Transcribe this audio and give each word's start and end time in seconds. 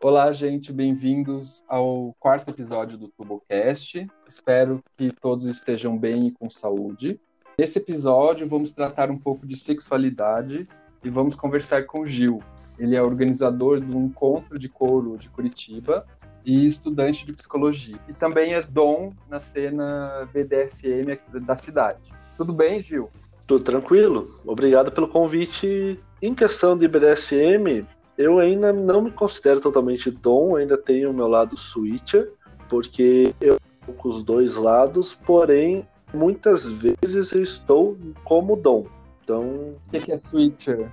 Olá, 0.03 0.33
gente, 0.35 0.71
bem-vindos 0.71 1.65
ao 1.67 2.15
quarto 2.21 2.51
episódio 2.51 2.99
do 2.99 3.09
TurboCast. 3.09 4.07
Espero 4.29 4.85
que 4.99 5.11
todos 5.11 5.47
estejam 5.47 5.97
bem 5.97 6.27
e 6.27 6.31
com 6.31 6.51
saúde. 6.51 7.19
Nesse 7.59 7.79
episódio, 7.79 8.47
vamos 8.47 8.71
tratar 8.71 9.11
um 9.11 9.17
pouco 9.17 9.47
de 9.47 9.57
sexualidade 9.57 10.69
e 11.03 11.09
vamos 11.09 11.37
conversar 11.37 11.85
com 11.85 12.01
o 12.01 12.07
Gil, 12.07 12.43
ele 12.79 12.97
é 12.97 13.03
organizador 13.03 13.81
do 13.81 13.99
Encontro 13.99 14.59
de 14.59 14.69
Couro 14.69 15.17
de 15.17 15.29
Curitiba 15.29 16.07
e 16.45 16.65
estudante 16.65 17.27
de 17.27 17.33
psicologia. 17.33 17.99
E 18.09 18.13
também 18.13 18.55
é 18.55 18.63
dom 18.63 19.13
na 19.29 19.41
cena 19.41 20.29
BDSM 20.33 21.19
da 21.45 21.55
cidade. 21.55 22.13
Tudo 22.37 22.53
bem, 22.53 22.81
Gil? 22.81 23.11
Tudo 23.47 23.65
tranquilo. 23.65 24.29
Obrigado 24.47 24.93
pelo 24.93 25.09
convite. 25.09 25.99
Em 26.23 26.35
questão 26.35 26.77
de 26.77 26.87
BDSM, 26.87 27.85
eu 28.17 28.39
ainda 28.39 28.73
não 28.73 29.03
me 29.03 29.11
considero 29.11 29.61
totalmente 29.61 30.11
dom, 30.11 30.57
ainda 30.57 30.77
tenho 30.77 31.11
o 31.11 31.15
meu 31.15 31.29
lado 31.29 31.57
switcher, 31.57 32.33
porque 32.69 33.35
eu 33.41 33.59
com 33.95 34.09
os 34.09 34.23
dois 34.23 34.57
lados, 34.57 35.15
porém, 35.15 35.87
muitas 36.13 36.69
vezes 36.69 37.33
eu 37.33 37.43
estou 37.43 37.97
como 38.25 38.57
dom. 38.57 38.87
Então. 39.23 39.77
O 39.87 39.91
que 39.91 40.13
é 40.13 40.17
switcher? 40.17 40.91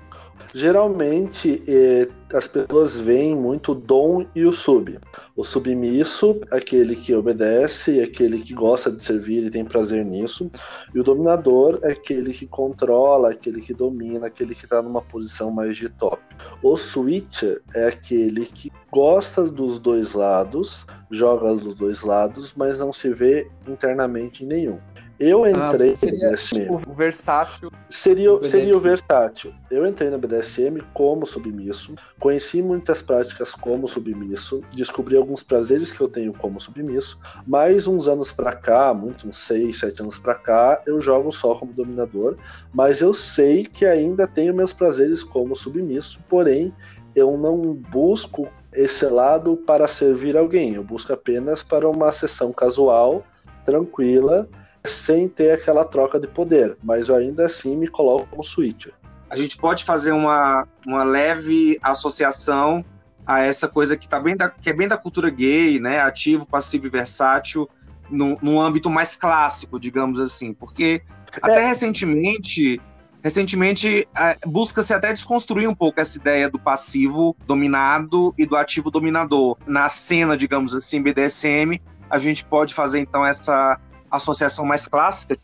Geralmente 0.54 1.64
eh, 1.68 2.08
as 2.34 2.48
pessoas 2.48 2.96
veem 2.96 3.36
muito 3.36 3.72
o 3.72 3.76
dom 3.76 4.26
e 4.36 4.46
o 4.46 4.52
sub. 4.52 4.98
O 5.36 5.44
submisso, 5.44 6.40
aquele 6.52 6.96
que 6.96 7.14
obedece, 7.14 8.02
aquele 8.02 8.40
que 8.40 8.54
gosta 8.54 8.92
de 8.92 9.04
servir 9.04 9.44
e 9.44 9.50
tem 9.50 9.66
prazer 9.66 10.06
nisso. 10.06 10.50
E 10.94 11.00
o 11.00 11.04
dominador 11.04 11.80
é 11.84 11.92
aquele 11.92 12.34
que 12.34 12.48
controla, 12.48 13.32
aquele 13.32 13.62
que 13.62 13.74
domina, 13.74 14.28
aquele 14.28 14.56
que 14.56 14.66
está 14.66 14.82
numa 14.82 15.02
posição 15.02 15.52
mais 15.52 15.78
de 15.78 15.90
top. 15.90 16.22
O 16.64 16.78
switcher 16.78 17.62
é 17.74 17.88
aquele 17.88 18.46
que 18.46 18.72
gosta 18.92 19.44
dos 19.44 19.80
dois 19.80 20.14
lados, 20.14 20.86
joga 21.12 21.54
dos 21.54 21.76
dois 21.76 22.02
lados, 22.02 22.54
mas 22.56 22.80
não 22.80 22.92
se 22.92 23.14
vê 23.14 23.48
internamente 23.68 24.44
em 24.44 24.48
nenhum. 24.48 24.80
Eu 25.18 25.48
entrei 25.48 25.94
ah, 25.94 25.96
seria, 25.96 26.20
no 26.20 26.30
BDSM. 26.30 26.60
Tipo, 26.60 26.82
o 26.90 26.94
versátil. 26.94 27.72
Seria, 27.90 28.44
seria 28.44 28.76
o 28.76 28.82
versátil. 28.82 29.54
Eu 29.72 29.86
entrei 29.86 30.10
no 30.10 30.18
BDSM 30.18 30.82
como 30.94 31.26
submisso, 31.26 31.96
conheci 32.20 32.62
muitas 32.62 33.02
práticas 33.02 33.56
como 33.56 33.88
submisso, 33.88 34.62
descobri 34.74 35.16
alguns 35.16 35.42
prazeres 35.42 35.92
que 35.92 36.02
eu 36.02 36.10
tenho 36.10 36.34
como 36.34 36.60
submisso, 36.60 37.18
mas 37.48 37.88
uns 37.88 38.08
anos 38.08 38.32
para 38.32 38.54
cá, 38.54 38.94
muito 38.94 39.28
uns 39.28 39.38
6, 39.38 39.80
7 39.80 40.02
anos 40.02 40.18
para 40.18 40.36
cá, 40.36 40.82
eu 40.86 41.00
jogo 41.00 41.32
só 41.32 41.56
como 41.56 41.72
dominador, 41.72 42.36
mas 42.74 43.02
eu 43.02 43.14
sei 43.14 43.64
que 43.64 43.86
ainda 43.86 44.28
tenho 44.28 44.54
meus 44.54 44.74
prazeres 44.74 45.24
como 45.24 45.56
submisso, 45.56 46.20
porém 46.28 46.74
eu 47.16 47.38
não 47.38 47.74
busco 47.74 48.50
esse 48.74 49.06
lado 49.06 49.56
para 49.56 49.88
servir 49.88 50.36
alguém, 50.36 50.74
eu 50.76 50.84
busco 50.84 51.14
apenas 51.14 51.64
para 51.64 51.90
uma 51.90 52.12
sessão 52.12 52.52
casual, 52.52 53.24
tranquila 53.66 54.48
sem 54.86 55.28
ter 55.28 55.52
aquela 55.52 55.84
troca 55.84 56.20
de 56.20 56.28
poder, 56.28 56.78
mas 56.84 57.10
eu 57.10 57.16
ainda 57.16 57.46
assim 57.46 57.76
me 57.76 57.88
coloco 57.88 58.28
como 58.30 58.44
switcher. 58.44 58.94
A 59.30 59.36
gente 59.36 59.58
pode 59.58 59.84
fazer 59.84 60.12
uma, 60.12 60.68
uma 60.86 61.04
leve 61.04 61.78
associação 61.82 62.86
a 63.26 63.40
essa 63.42 63.68
coisa 63.68 63.98
que, 63.98 64.08
tá 64.08 64.20
bem 64.20 64.38
da, 64.38 64.50
que 64.50 64.70
é 64.70 64.74
bem 64.74 64.88
da 64.88 64.98
cultura 64.98 65.30
gay, 65.30 65.80
né? 65.80 66.00
Ativo, 66.00 66.46
passivo 66.46 66.86
e 66.86 66.90
versátil, 66.90 67.68
num, 68.10 68.38
num 68.42 68.62
âmbito 68.62 68.90
mais 68.90 69.16
clássico, 69.16 69.80
digamos 69.80 70.20
assim. 70.20 70.54
Porque 70.54 71.02
até 71.42 71.64
é. 71.64 71.68
recentemente, 71.68 72.80
recentemente 73.22 74.08
é, 74.16 74.38
busca-se 74.46 74.94
até 74.94 75.12
desconstruir 75.12 75.68
um 75.68 75.76
pouco 75.76 76.00
essa 76.00 76.18
ideia 76.18 76.50
do 76.50 76.60
passivo 76.60 77.36
dominado 77.48 78.34
e 78.38 78.46
do 78.46 78.56
ativo 78.56 78.92
dominador. 78.92 79.58
Na 79.66 79.90
cena, 79.90 80.38
digamos 80.38 80.76
assim, 80.76 81.02
BDSM, 81.02 81.82
a 82.10 82.20
gente 82.20 82.46
pode 82.46 82.74
fazer 82.74 83.00
então 83.00 83.26
essa 83.26 83.80
associação 84.16 84.66
mais 84.66 84.88
clássica? 84.88 85.38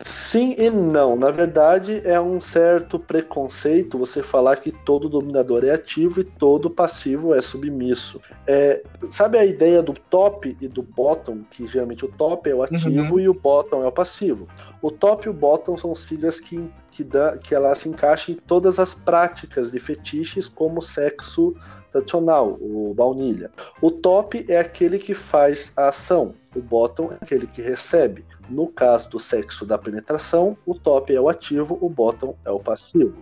Sim 0.00 0.54
e 0.56 0.70
não. 0.70 1.16
Na 1.16 1.30
verdade, 1.30 2.00
é 2.04 2.20
um 2.20 2.40
certo 2.40 2.98
preconceito 2.98 3.98
você 3.98 4.22
falar 4.22 4.56
que 4.56 4.70
todo 4.70 5.08
dominador 5.08 5.64
é 5.64 5.70
ativo 5.72 6.20
e 6.20 6.24
todo 6.24 6.70
passivo 6.70 7.34
é 7.34 7.42
submisso. 7.42 8.20
É, 8.46 8.82
sabe 9.10 9.36
a 9.38 9.44
ideia 9.44 9.82
do 9.82 9.92
top 9.92 10.56
e 10.60 10.68
do 10.68 10.82
bottom? 10.82 11.40
Que 11.50 11.66
geralmente 11.66 12.04
o 12.04 12.08
top 12.08 12.48
é 12.48 12.54
o 12.54 12.62
ativo 12.62 13.14
uhum. 13.14 13.20
e 13.20 13.28
o 13.28 13.34
bottom 13.34 13.82
é 13.82 13.86
o 13.88 13.92
passivo. 13.92 14.46
O 14.80 14.90
top 14.90 15.26
e 15.26 15.30
o 15.30 15.34
bottom 15.34 15.76
são 15.76 15.94
siglas 15.94 16.38
que, 16.38 16.70
que, 16.90 17.02
dá, 17.02 17.36
que 17.36 17.52
ela 17.52 17.74
se 17.74 17.88
encaixa 17.88 18.30
em 18.30 18.36
todas 18.36 18.78
as 18.78 18.94
práticas 18.94 19.72
de 19.72 19.80
fetiches, 19.80 20.48
como 20.48 20.80
sexo 20.80 21.56
tradicional, 21.90 22.56
o 22.60 22.94
baunilha. 22.94 23.50
O 23.82 23.90
top 23.90 24.44
é 24.48 24.58
aquele 24.58 24.98
que 24.98 25.14
faz 25.14 25.72
a 25.76 25.88
ação, 25.88 26.34
o 26.54 26.60
bottom 26.60 27.12
é 27.12 27.16
aquele 27.20 27.46
que 27.46 27.62
recebe. 27.62 28.24
No 28.48 28.66
caso 28.68 29.10
do 29.10 29.20
sexo 29.20 29.66
da 29.66 29.76
penetração, 29.76 30.56
o 30.64 30.74
top 30.74 31.14
é 31.14 31.20
o 31.20 31.28
ativo, 31.28 31.78
o 31.80 31.88
bottom 31.88 32.34
é 32.44 32.50
o 32.50 32.58
passivo. 32.58 33.14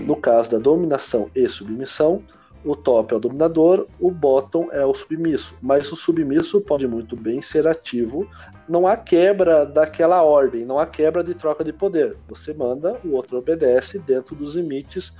No 0.00 0.16
caso 0.16 0.50
da 0.50 0.58
dominação 0.58 1.30
e 1.34 1.48
submissão, 1.48 2.22
o 2.64 2.74
top 2.74 3.12
é 3.12 3.16
o 3.16 3.20
dominador, 3.20 3.86
o 4.00 4.10
bottom 4.10 4.68
é 4.72 4.84
o 4.84 4.94
submisso. 4.94 5.54
Mas 5.60 5.92
o 5.92 5.96
submisso 5.96 6.60
pode 6.60 6.88
muito 6.88 7.14
bem 7.14 7.42
ser 7.42 7.68
ativo. 7.68 8.26
Não 8.66 8.86
há 8.86 8.96
quebra 8.96 9.66
daquela 9.66 10.22
ordem, 10.22 10.64
não 10.64 10.78
há 10.78 10.86
quebra 10.86 11.22
de 11.22 11.34
troca 11.34 11.62
de 11.62 11.72
poder. 11.72 12.16
Você 12.26 12.54
manda, 12.54 12.98
o 13.04 13.12
outro 13.12 13.36
obedece 13.36 13.98
dentro 13.98 14.34
dos 14.34 14.54
limites 14.54 15.12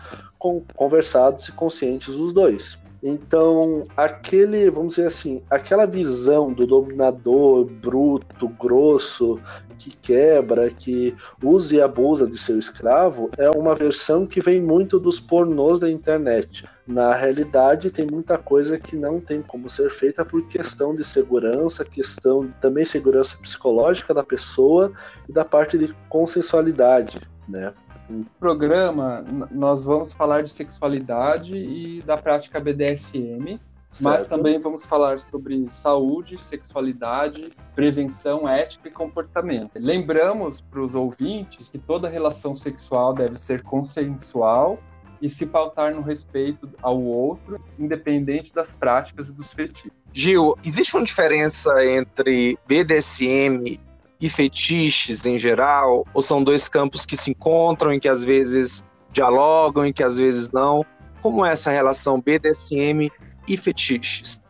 conversados 0.74 1.46
e 1.48 1.52
conscientes 1.52 2.16
dos 2.16 2.32
dois. 2.32 2.78
Então, 3.06 3.84
aquele, 3.94 4.70
vamos 4.70 4.94
dizer 4.94 5.08
assim, 5.08 5.42
aquela 5.50 5.84
visão 5.84 6.50
do 6.50 6.66
dominador 6.66 7.66
bruto, 7.66 8.48
grosso, 8.48 9.38
que 9.78 9.94
quebra, 9.94 10.70
que 10.70 11.14
usa 11.42 11.76
e 11.76 11.82
abusa 11.82 12.26
de 12.26 12.38
seu 12.38 12.58
escravo, 12.58 13.28
é 13.36 13.50
uma 13.50 13.74
versão 13.74 14.26
que 14.26 14.40
vem 14.40 14.58
muito 14.58 14.98
dos 14.98 15.20
pornôs 15.20 15.78
da 15.78 15.90
internet. 15.90 16.64
Na 16.86 17.14
realidade, 17.14 17.90
tem 17.90 18.06
muita 18.06 18.38
coisa 18.38 18.78
que 18.78 18.96
não 18.96 19.20
tem 19.20 19.42
como 19.42 19.68
ser 19.68 19.90
feita 19.90 20.24
por 20.24 20.46
questão 20.46 20.94
de 20.94 21.04
segurança, 21.04 21.84
questão 21.84 22.50
também 22.58 22.86
segurança 22.86 23.36
psicológica 23.36 24.14
da 24.14 24.22
pessoa 24.22 24.90
e 25.28 25.32
da 25.32 25.44
parte 25.44 25.76
de 25.76 25.94
consensualidade, 26.08 27.20
né? 27.46 27.70
No 28.08 28.24
programa, 28.38 29.24
nós 29.50 29.84
vamos 29.84 30.12
falar 30.12 30.42
de 30.42 30.50
sexualidade 30.50 31.56
e 31.56 32.02
da 32.02 32.16
prática 32.16 32.60
BDSM, 32.60 33.46
certo. 33.46 33.60
mas 34.00 34.26
também 34.26 34.58
vamos 34.58 34.84
falar 34.84 35.22
sobre 35.22 35.66
saúde, 35.68 36.36
sexualidade, 36.36 37.50
prevenção, 37.74 38.48
ética 38.48 38.88
e 38.88 38.90
comportamento. 38.90 39.72
Lembramos 39.76 40.60
para 40.60 40.80
os 40.80 40.94
ouvintes 40.94 41.70
que 41.70 41.78
toda 41.78 42.08
relação 42.08 42.54
sexual 42.54 43.14
deve 43.14 43.36
ser 43.36 43.62
consensual 43.62 44.78
e 45.22 45.28
se 45.28 45.46
pautar 45.46 45.94
no 45.94 46.02
respeito 46.02 46.68
ao 46.82 47.00
outro, 47.00 47.58
independente 47.78 48.52
das 48.52 48.74
práticas 48.74 49.28
e 49.28 49.32
dos 49.32 49.54
fetiches. 49.54 49.90
Gil, 50.12 50.54
existe 50.62 50.94
uma 50.94 51.04
diferença 51.04 51.84
entre 51.84 52.58
BDSM 52.66 53.80
e 54.24 54.28
fetiches 54.30 55.26
em 55.26 55.36
geral? 55.36 56.06
Ou 56.14 56.22
são 56.22 56.42
dois 56.42 56.66
campos 56.66 57.04
que 57.04 57.14
se 57.14 57.32
encontram, 57.32 57.92
em 57.92 58.00
que 58.00 58.08
às 58.08 58.24
vezes 58.24 58.82
dialogam, 59.12 59.84
em 59.84 59.92
que 59.92 60.02
às 60.02 60.16
vezes 60.16 60.50
não? 60.50 60.82
Como 61.20 61.44
é 61.44 61.52
essa 61.52 61.70
relação 61.70 62.22
BDSM 62.22 63.10
e 63.46 63.56
fetiches? 63.58 64.40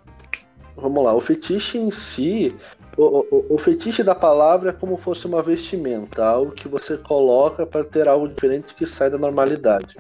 Vamos 0.77 1.05
lá, 1.05 1.13
o 1.13 1.21
fetiche 1.21 1.77
em 1.77 1.91
si, 1.91 2.55
o, 2.97 3.03
o, 3.03 3.47
o, 3.55 3.59
fetiche 3.59 4.05
da 4.05 4.15
palavra 4.15 4.71
é 4.71 4.73
como 4.73 4.97
fosse 4.97 5.27
uma 5.27 5.43
vestimenta, 5.43 6.25
algo 6.25 6.53
que 6.53 6.69
você 6.69 6.97
coloca 6.97 7.67
para 7.67 7.85
ter 7.85 8.07
algo 8.07 8.29
diferente 8.29 8.75
que 8.75 8.87
sai 8.87 9.11
da 9.11 9.19
normalidade. 9.19 9.97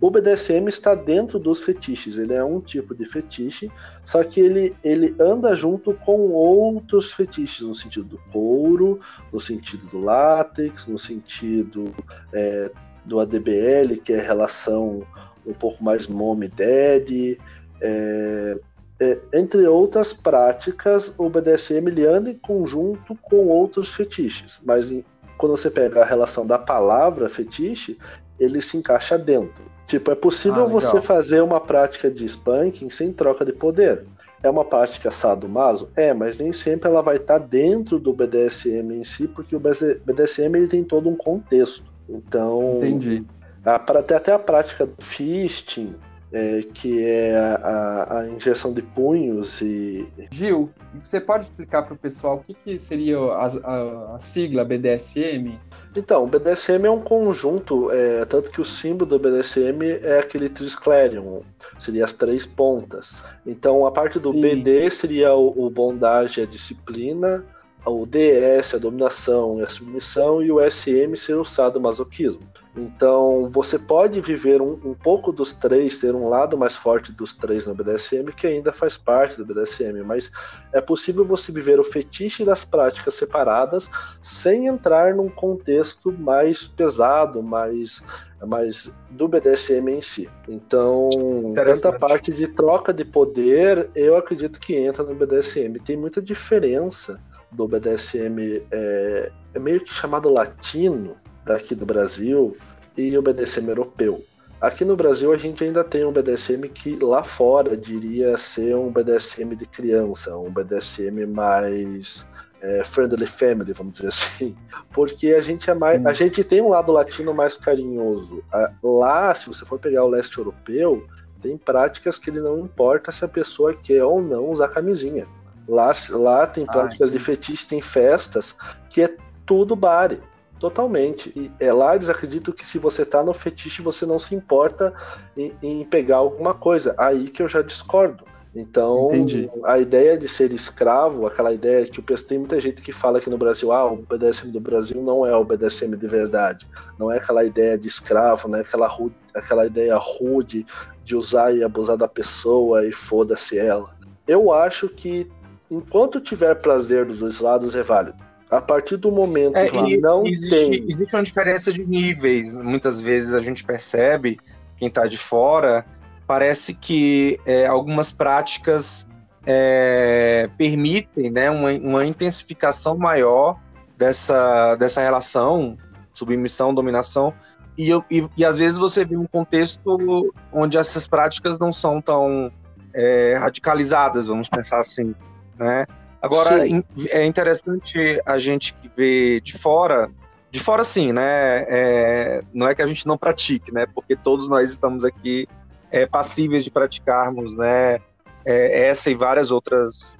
O 0.00 0.10
BDSM 0.10 0.66
está 0.66 0.94
dentro 0.94 1.38
dos 1.38 1.60
fetiches, 1.60 2.16
ele 2.16 2.32
é 2.32 2.42
um 2.42 2.58
tipo 2.58 2.94
de 2.94 3.04
fetiche, 3.04 3.70
só 4.04 4.24
que 4.24 4.40
ele, 4.40 4.74
ele 4.82 5.14
anda 5.20 5.54
junto 5.54 5.92
com 5.92 6.30
outros 6.30 7.12
fetiches, 7.12 7.60
no 7.60 7.74
sentido 7.74 8.06
do 8.06 8.18
couro, 8.32 8.98
no 9.30 9.38
sentido 9.38 9.86
do 9.88 10.00
látex, 10.00 10.86
no 10.86 10.98
sentido 10.98 11.94
é, 12.32 12.70
do 13.04 13.20
ADBL, 13.20 14.00
que 14.02 14.14
é 14.14 14.20
relação 14.20 15.02
um 15.46 15.52
pouco 15.52 15.84
mais 15.84 16.06
mom 16.06 16.38
dad, 16.38 17.38
é, 17.82 18.58
é, 19.00 19.18
entre 19.34 19.66
outras 19.66 20.12
práticas, 20.12 21.12
o 21.16 21.28
BDSM 21.28 21.88
ele 21.88 22.06
anda 22.06 22.30
em 22.30 22.38
conjunto 22.38 23.16
com 23.22 23.48
outros 23.48 23.92
fetiches, 23.92 24.60
mas 24.64 24.92
em, 24.92 25.04
quando 25.38 25.56
você 25.56 25.70
pega 25.70 26.02
a 26.02 26.04
relação 26.04 26.46
da 26.46 26.58
palavra 26.58 27.28
fetiche, 27.28 27.98
ele 28.38 28.60
se 28.60 28.76
encaixa 28.76 29.16
dentro. 29.16 29.64
Tipo, 29.90 30.12
é 30.12 30.14
possível 30.14 30.66
ah, 30.66 30.68
você 30.68 31.00
fazer 31.00 31.42
uma 31.42 31.58
prática 31.60 32.08
de 32.08 32.24
spanking 32.24 32.88
sem 32.88 33.12
troca 33.12 33.44
de 33.44 33.52
poder. 33.52 34.04
É 34.40 34.48
uma 34.48 34.64
prática 34.64 35.10
sadomaso? 35.10 35.88
É, 35.96 36.14
mas 36.14 36.38
nem 36.38 36.52
sempre 36.52 36.88
ela 36.88 37.02
vai 37.02 37.16
estar 37.16 37.38
dentro 37.38 37.98
do 37.98 38.12
BDSM 38.12 38.94
em 38.94 39.02
si, 39.02 39.26
porque 39.26 39.56
o 39.56 39.58
BDSM 39.58 40.54
ele 40.56 40.68
tem 40.68 40.84
todo 40.84 41.08
um 41.08 41.16
contexto. 41.16 41.82
Então, 42.08 42.76
Entendi. 42.76 43.24
A, 43.64 43.74
até, 43.74 44.14
até 44.14 44.32
a 44.32 44.38
prática 44.38 44.86
do 44.86 44.94
fisting, 45.04 45.96
é, 46.32 46.62
que 46.74 47.04
é 47.04 47.36
a, 47.36 48.18
a, 48.18 48.28
injeção 48.28 48.72
de 48.72 48.82
punhos 48.82 49.60
e. 49.60 50.06
Gil, 50.30 50.70
você 51.02 51.20
pode 51.20 51.44
explicar 51.44 51.82
para 51.82 51.94
o 51.94 51.96
pessoal 51.96 52.36
o 52.36 52.44
que, 52.44 52.54
que 52.54 52.78
seria 52.78 53.18
a, 53.18 53.46
a, 53.46 54.16
a, 54.16 54.18
sigla 54.20 54.64
BDSM? 54.64 55.58
Então, 55.96 56.22
o 56.22 56.26
BDSM 56.28 56.86
é 56.86 56.90
um 56.90 57.00
conjunto, 57.00 57.90
é, 57.90 58.24
tanto 58.24 58.50
que 58.52 58.60
o 58.60 58.64
símbolo 58.64 59.06
do 59.06 59.18
BDSM 59.18 59.82
é 60.02 60.20
aquele 60.20 60.48
trisclerium, 60.48 61.42
seria 61.80 62.04
as 62.04 62.12
três 62.12 62.46
pontas. 62.46 63.24
Então, 63.44 63.84
a 63.84 63.90
parte 63.90 64.20
do 64.20 64.30
Sim. 64.30 64.40
BD 64.40 64.88
seria 64.88 65.34
o, 65.34 65.66
o 65.66 65.68
bondage, 65.68 66.40
a 66.40 66.46
disciplina, 66.46 67.44
o 67.84 68.04
DS, 68.04 68.74
a 68.74 68.78
dominação 68.78 69.58
e 69.58 69.62
a 69.62 69.68
submissão, 69.68 70.42
e 70.42 70.52
o 70.52 70.58
SM 70.70 71.16
ser 71.16 71.34
o 71.34 71.44
sadomasoquismo. 71.44 72.46
Então, 72.76 73.50
você 73.50 73.78
pode 73.78 74.20
viver 74.20 74.62
um, 74.62 74.78
um, 74.84 74.94
pouco 74.94 75.32
dos 75.32 75.52
três, 75.52 75.98
ter 75.98 76.14
um 76.14 76.28
lado 76.28 76.56
mais 76.56 76.76
forte 76.76 77.10
dos 77.10 77.34
três 77.34 77.66
no 77.66 77.74
BDSM, 77.74 78.30
que 78.32 78.46
ainda 78.46 78.72
faz 78.72 78.96
parte 78.96 79.36
do 79.36 79.44
BDSM, 79.44 80.04
mas 80.04 80.30
é 80.72 80.80
possível 80.80 81.24
você 81.24 81.50
viver 81.50 81.80
o 81.80 81.84
fetiche 81.84 82.44
das 82.44 82.64
práticas 82.64 83.14
separadas 83.14 83.90
sem 84.22 84.66
entrar 84.66 85.14
num 85.14 85.28
contexto 85.28 86.12
mais 86.12 86.64
pesado, 86.64 87.42
mais, 87.42 88.04
mais 88.46 88.88
do 89.10 89.26
BDSM 89.26 89.90
em 89.90 90.00
si. 90.00 90.30
Então, 90.48 91.10
tanta 91.56 91.92
parte 91.92 92.30
de 92.30 92.46
troca 92.46 92.92
de 92.92 93.04
poder, 93.04 93.90
eu 93.96 94.16
acredito 94.16 94.60
que 94.60 94.76
entra 94.76 95.02
no 95.02 95.14
BDSM. 95.14 95.80
Tem 95.80 95.96
muita 95.96 96.22
diferença 96.22 97.20
do 97.52 97.66
BDSM, 97.66 98.62
é, 98.70 99.32
é 99.54 99.58
meio 99.58 99.80
que 99.80 99.92
chamado 99.92 100.28
latino, 100.28 101.16
daqui 101.44 101.74
do 101.74 101.86
Brasil 101.86 102.56
e 102.96 103.16
o 103.16 103.22
BDSM 103.22 103.68
europeu. 103.68 104.22
Aqui 104.60 104.84
no 104.84 104.94
Brasil 104.94 105.32
a 105.32 105.36
gente 105.36 105.64
ainda 105.64 105.82
tem 105.82 106.04
um 106.04 106.12
BDSM 106.12 106.68
que 106.68 106.96
lá 106.96 107.24
fora 107.24 107.76
diria 107.76 108.36
ser 108.36 108.76
um 108.76 108.92
BDSM 108.92 109.56
de 109.56 109.64
criança, 109.64 110.36
um 110.36 110.50
BDSM 110.50 111.24
mais 111.26 112.26
é, 112.60 112.84
friendly 112.84 113.26
family, 113.26 113.72
vamos 113.72 113.94
dizer 113.94 114.08
assim, 114.08 114.54
porque 114.92 115.28
a 115.28 115.40
gente 115.40 115.70
é 115.70 115.74
mais, 115.74 116.04
a 116.04 116.12
gente 116.12 116.44
tem 116.44 116.60
um 116.60 116.68
lado 116.68 116.92
latino 116.92 117.32
mais 117.32 117.56
carinhoso. 117.56 118.44
Lá, 118.82 119.34
se 119.34 119.46
você 119.46 119.64
for 119.64 119.78
pegar 119.78 120.04
o 120.04 120.08
leste 120.08 120.36
europeu, 120.36 121.06
tem 121.40 121.56
práticas 121.56 122.18
que 122.18 122.28
ele 122.28 122.40
não 122.40 122.58
importa 122.58 123.10
se 123.10 123.24
a 123.24 123.28
pessoa 123.28 123.72
quer 123.72 124.04
ou 124.04 124.20
não 124.20 124.50
usar 124.50 124.68
camisinha. 124.68 125.26
Lá, 125.68 125.92
lá 126.10 126.46
tem 126.46 126.64
ah, 126.68 126.72
práticas 126.72 127.12
de 127.12 127.18
fetiche, 127.18 127.66
tem 127.66 127.80
festas 127.80 128.54
que 128.88 129.02
é 129.02 129.14
tudo 129.46 129.76
bare. 129.76 130.20
Totalmente. 130.58 131.32
E 131.34 131.50
é 131.58 131.72
lá 131.72 131.94
eles 131.94 132.10
acreditam 132.10 132.52
que 132.52 132.66
se 132.66 132.78
você 132.78 133.04
tá 133.04 133.22
no 133.22 133.32
fetiche, 133.32 133.80
você 133.80 134.04
não 134.04 134.18
se 134.18 134.34
importa 134.34 134.92
em, 135.36 135.52
em 135.62 135.84
pegar 135.84 136.16
alguma 136.16 136.52
coisa. 136.52 136.94
Aí 136.98 137.28
que 137.28 137.42
eu 137.42 137.48
já 137.48 137.62
discordo. 137.62 138.24
Então, 138.54 139.06
Entendi. 139.06 139.48
a 139.64 139.78
ideia 139.78 140.18
de 140.18 140.26
ser 140.26 140.52
escravo, 140.52 141.24
aquela 141.26 141.52
ideia 141.52 141.86
que 141.86 142.00
o 142.00 142.02
tem 142.02 142.38
muita 142.38 142.60
gente 142.60 142.82
que 142.82 142.92
fala 142.92 143.18
aqui 143.18 143.30
no 143.30 143.38
Brasil, 143.38 143.72
ah, 143.72 143.92
o 143.92 143.96
BDSM 143.96 144.50
do 144.50 144.60
Brasil 144.60 145.00
não 145.00 145.24
é 145.24 145.34
o 145.36 145.44
BDSM 145.44 145.96
de 145.96 146.06
verdade. 146.08 146.66
Não 146.98 147.12
é 147.12 147.18
aquela 147.18 147.44
ideia 147.44 147.78
de 147.78 147.86
escravo, 147.86 148.48
né? 148.48 148.60
Aquela, 148.60 148.88
rude, 148.88 149.14
aquela 149.34 149.64
ideia 149.66 149.96
rude 149.96 150.66
de 151.04 151.14
usar 151.14 151.54
e 151.54 151.62
abusar 151.62 151.96
da 151.96 152.08
pessoa 152.08 152.84
e 152.84 152.92
foda-se 152.92 153.56
ela. 153.56 153.94
Eu 154.26 154.52
acho 154.52 154.88
que 154.88 155.30
enquanto 155.70 156.20
tiver 156.20 156.54
prazer 156.56 157.06
dos 157.06 157.18
dois 157.18 157.40
lados 157.40 157.74
é 157.76 157.82
válido. 157.82 158.18
A 158.50 158.60
partir 158.60 158.96
do 158.96 159.12
momento 159.12 159.56
é, 159.56 159.68
que 159.68 159.96
não 159.98 160.26
existe, 160.26 160.50
tem. 160.50 160.84
Existe 160.88 161.14
uma 161.14 161.22
diferença 161.22 161.72
de 161.72 161.86
níveis. 161.86 162.54
Muitas 162.54 163.00
vezes 163.00 163.32
a 163.32 163.40
gente 163.40 163.62
percebe, 163.62 164.40
quem 164.76 164.88
está 164.88 165.06
de 165.06 165.16
fora, 165.16 165.86
parece 166.26 166.74
que 166.74 167.38
é, 167.46 167.66
algumas 167.66 168.12
práticas 168.12 169.06
é, 169.46 170.50
permitem 170.58 171.30
né, 171.30 171.48
uma, 171.48 171.70
uma 171.72 172.04
intensificação 172.04 172.96
maior 172.98 173.56
dessa, 173.96 174.74
dessa 174.76 175.00
relação, 175.00 175.78
submissão, 176.12 176.74
dominação, 176.74 177.32
e, 177.78 177.90
e, 178.10 178.28
e, 178.36 178.44
às 178.44 178.58
vezes 178.58 178.78
você 178.78 179.04
vê 179.04 179.16
um 179.16 179.26
contexto 179.26 180.32
onde 180.52 180.76
essas 180.76 181.06
práticas 181.06 181.58
não 181.58 181.72
são 181.72 182.00
tão 182.00 182.52
é, 182.92 183.36
radicalizadas, 183.38 184.26
vamos 184.26 184.48
pensar 184.48 184.80
assim, 184.80 185.14
né? 185.60 185.86
Agora, 186.22 186.66
é 187.10 187.24
interessante 187.24 188.20
a 188.26 188.38
gente 188.38 188.74
ver 188.96 189.40
de 189.40 189.56
fora, 189.56 190.10
de 190.50 190.58
fora 190.58 190.82
sim, 190.84 191.12
né? 191.12 191.64
É, 191.68 192.42
não 192.52 192.68
é 192.68 192.74
que 192.74 192.82
a 192.82 192.86
gente 192.86 193.06
não 193.06 193.16
pratique, 193.16 193.72
né? 193.72 193.86
Porque 193.86 194.16
todos 194.16 194.48
nós 194.48 194.70
estamos 194.70 195.04
aqui 195.04 195.46
é, 195.90 196.06
passíveis 196.06 196.64
de 196.64 196.70
praticarmos, 196.70 197.56
né? 197.56 198.00
É, 198.44 198.88
essa 198.88 199.10
e 199.10 199.14
várias 199.14 199.50
outras, 199.50 200.16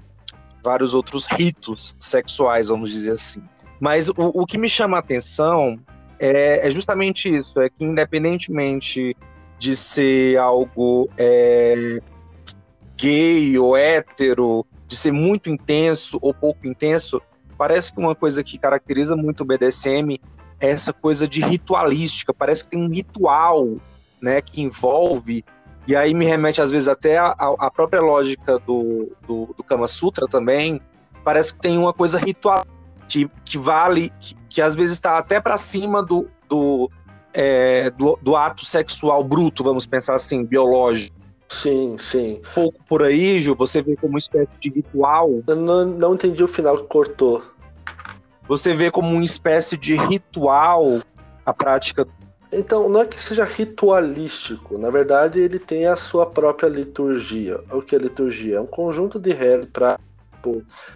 vários 0.63 0.95
outros 0.95 1.27
ritos 1.27 1.97
sexuais, 1.99 2.69
vamos 2.69 2.91
dizer 2.91 3.13
assim. 3.13 3.43
Mas 3.79 4.09
o, 4.09 4.15
o 4.17 4.47
que 4.47 4.59
me 4.59 4.69
chama 4.69 4.99
a 4.99 5.01
atenção 5.01 5.81
é, 6.19 6.67
é, 6.67 6.71
justamente 6.71 7.35
isso, 7.35 7.61
é 7.61 7.71
que 7.71 7.83
independentemente 7.85 9.17
de 9.59 9.77
ser 9.77 10.39
algo 10.39 11.09
é, 11.19 12.01
gay 12.97 13.59
ou 13.59 13.77
hétero, 13.77 14.67
de 14.91 14.97
ser 14.97 15.13
muito 15.13 15.49
intenso 15.49 16.19
ou 16.21 16.35
pouco 16.35 16.67
intenso, 16.67 17.23
parece 17.57 17.95
que 17.95 18.01
uma 18.01 18.13
coisa 18.13 18.43
que 18.43 18.59
caracteriza 18.59 19.15
muito 19.15 19.43
o 19.43 19.45
BDSM 19.45 20.19
é 20.59 20.69
essa 20.69 20.93
coisa 20.93 21.29
de 21.29 21.41
ritualística, 21.41 22.35
parece 22.35 22.65
que 22.65 22.71
tem 22.71 22.83
um 22.83 22.89
ritual, 22.89 23.77
né, 24.21 24.43
que 24.43 24.61
envolve, 24.61 25.45
e 25.87 25.95
aí 25.95 26.13
me 26.13 26.25
remete 26.25 26.61
às 26.61 26.73
vezes 26.73 26.89
até 26.89 27.19
à 27.19 27.71
própria 27.73 28.01
lógica 28.01 28.59
do, 28.59 29.17
do, 29.27 29.55
do, 29.57 29.63
Kama 29.63 29.87
Sutra 29.87 30.27
também, 30.27 30.81
parece 31.23 31.55
que 31.55 31.61
tem 31.61 31.79
uma 31.79 31.93
coisa 31.93 32.19
ritual 32.19 32.67
que, 33.07 33.31
que 33.45 33.57
vale, 33.57 34.11
que, 34.19 34.35
que 34.49 34.61
às 34.61 34.75
vezes 34.75 34.95
está 34.95 35.19
até 35.19 35.41
para 35.41 35.57
cima 35.57 36.03
do, 36.03 36.27
do, 36.49 36.91
é, 37.33 37.91
do, 37.91 38.19
do 38.21 38.35
ato 38.35 38.65
sexual 38.67 39.23
bruto, 39.23 39.63
vamos 39.63 39.87
pensar 39.87 40.17
assim, 40.17 40.45
biológico. 40.45 41.20
Sim, 41.51 41.99
sim. 41.99 42.41
pouco 42.55 42.79
por 42.89 43.03
aí, 43.03 43.41
Ju, 43.41 43.57
você 43.57 43.83
vê 43.83 43.97
como 43.97 44.13
uma 44.13 44.19
espécie 44.19 44.55
de 44.61 44.71
ritual. 44.71 45.43
Eu 45.47 45.57
não, 45.57 45.85
não 45.85 46.15
entendi 46.15 46.43
o 46.45 46.49
final 46.49 46.79
que 46.79 46.85
cortou. 46.85 47.43
Você 48.47 48.73
vê 48.73 48.91
como 48.91 49.11
uma 49.11 49.25
espécie 49.25 49.77
de 49.77 49.97
ritual 49.97 51.01
a 51.45 51.53
prática. 51.53 52.07
Então, 52.53 52.89
não 52.89 53.03
é 53.03 53.07
que 53.07 53.21
seja 53.21 53.45
ritualístico. 53.45 54.79
Na 54.79 54.91
verdade, 54.91 55.41
ele 55.41 55.59
tem 55.59 55.87
a 55.87 55.97
sua 55.97 56.25
própria 56.25 56.69
liturgia. 56.69 57.61
O 57.71 57.83
que 57.83 57.95
é 57.97 57.99
liturgia? 57.99 58.57
É 58.57 58.61
um 58.61 58.67
conjunto 58.67 59.19
de 59.19 59.33
regras 59.33 59.69
para 59.73 59.99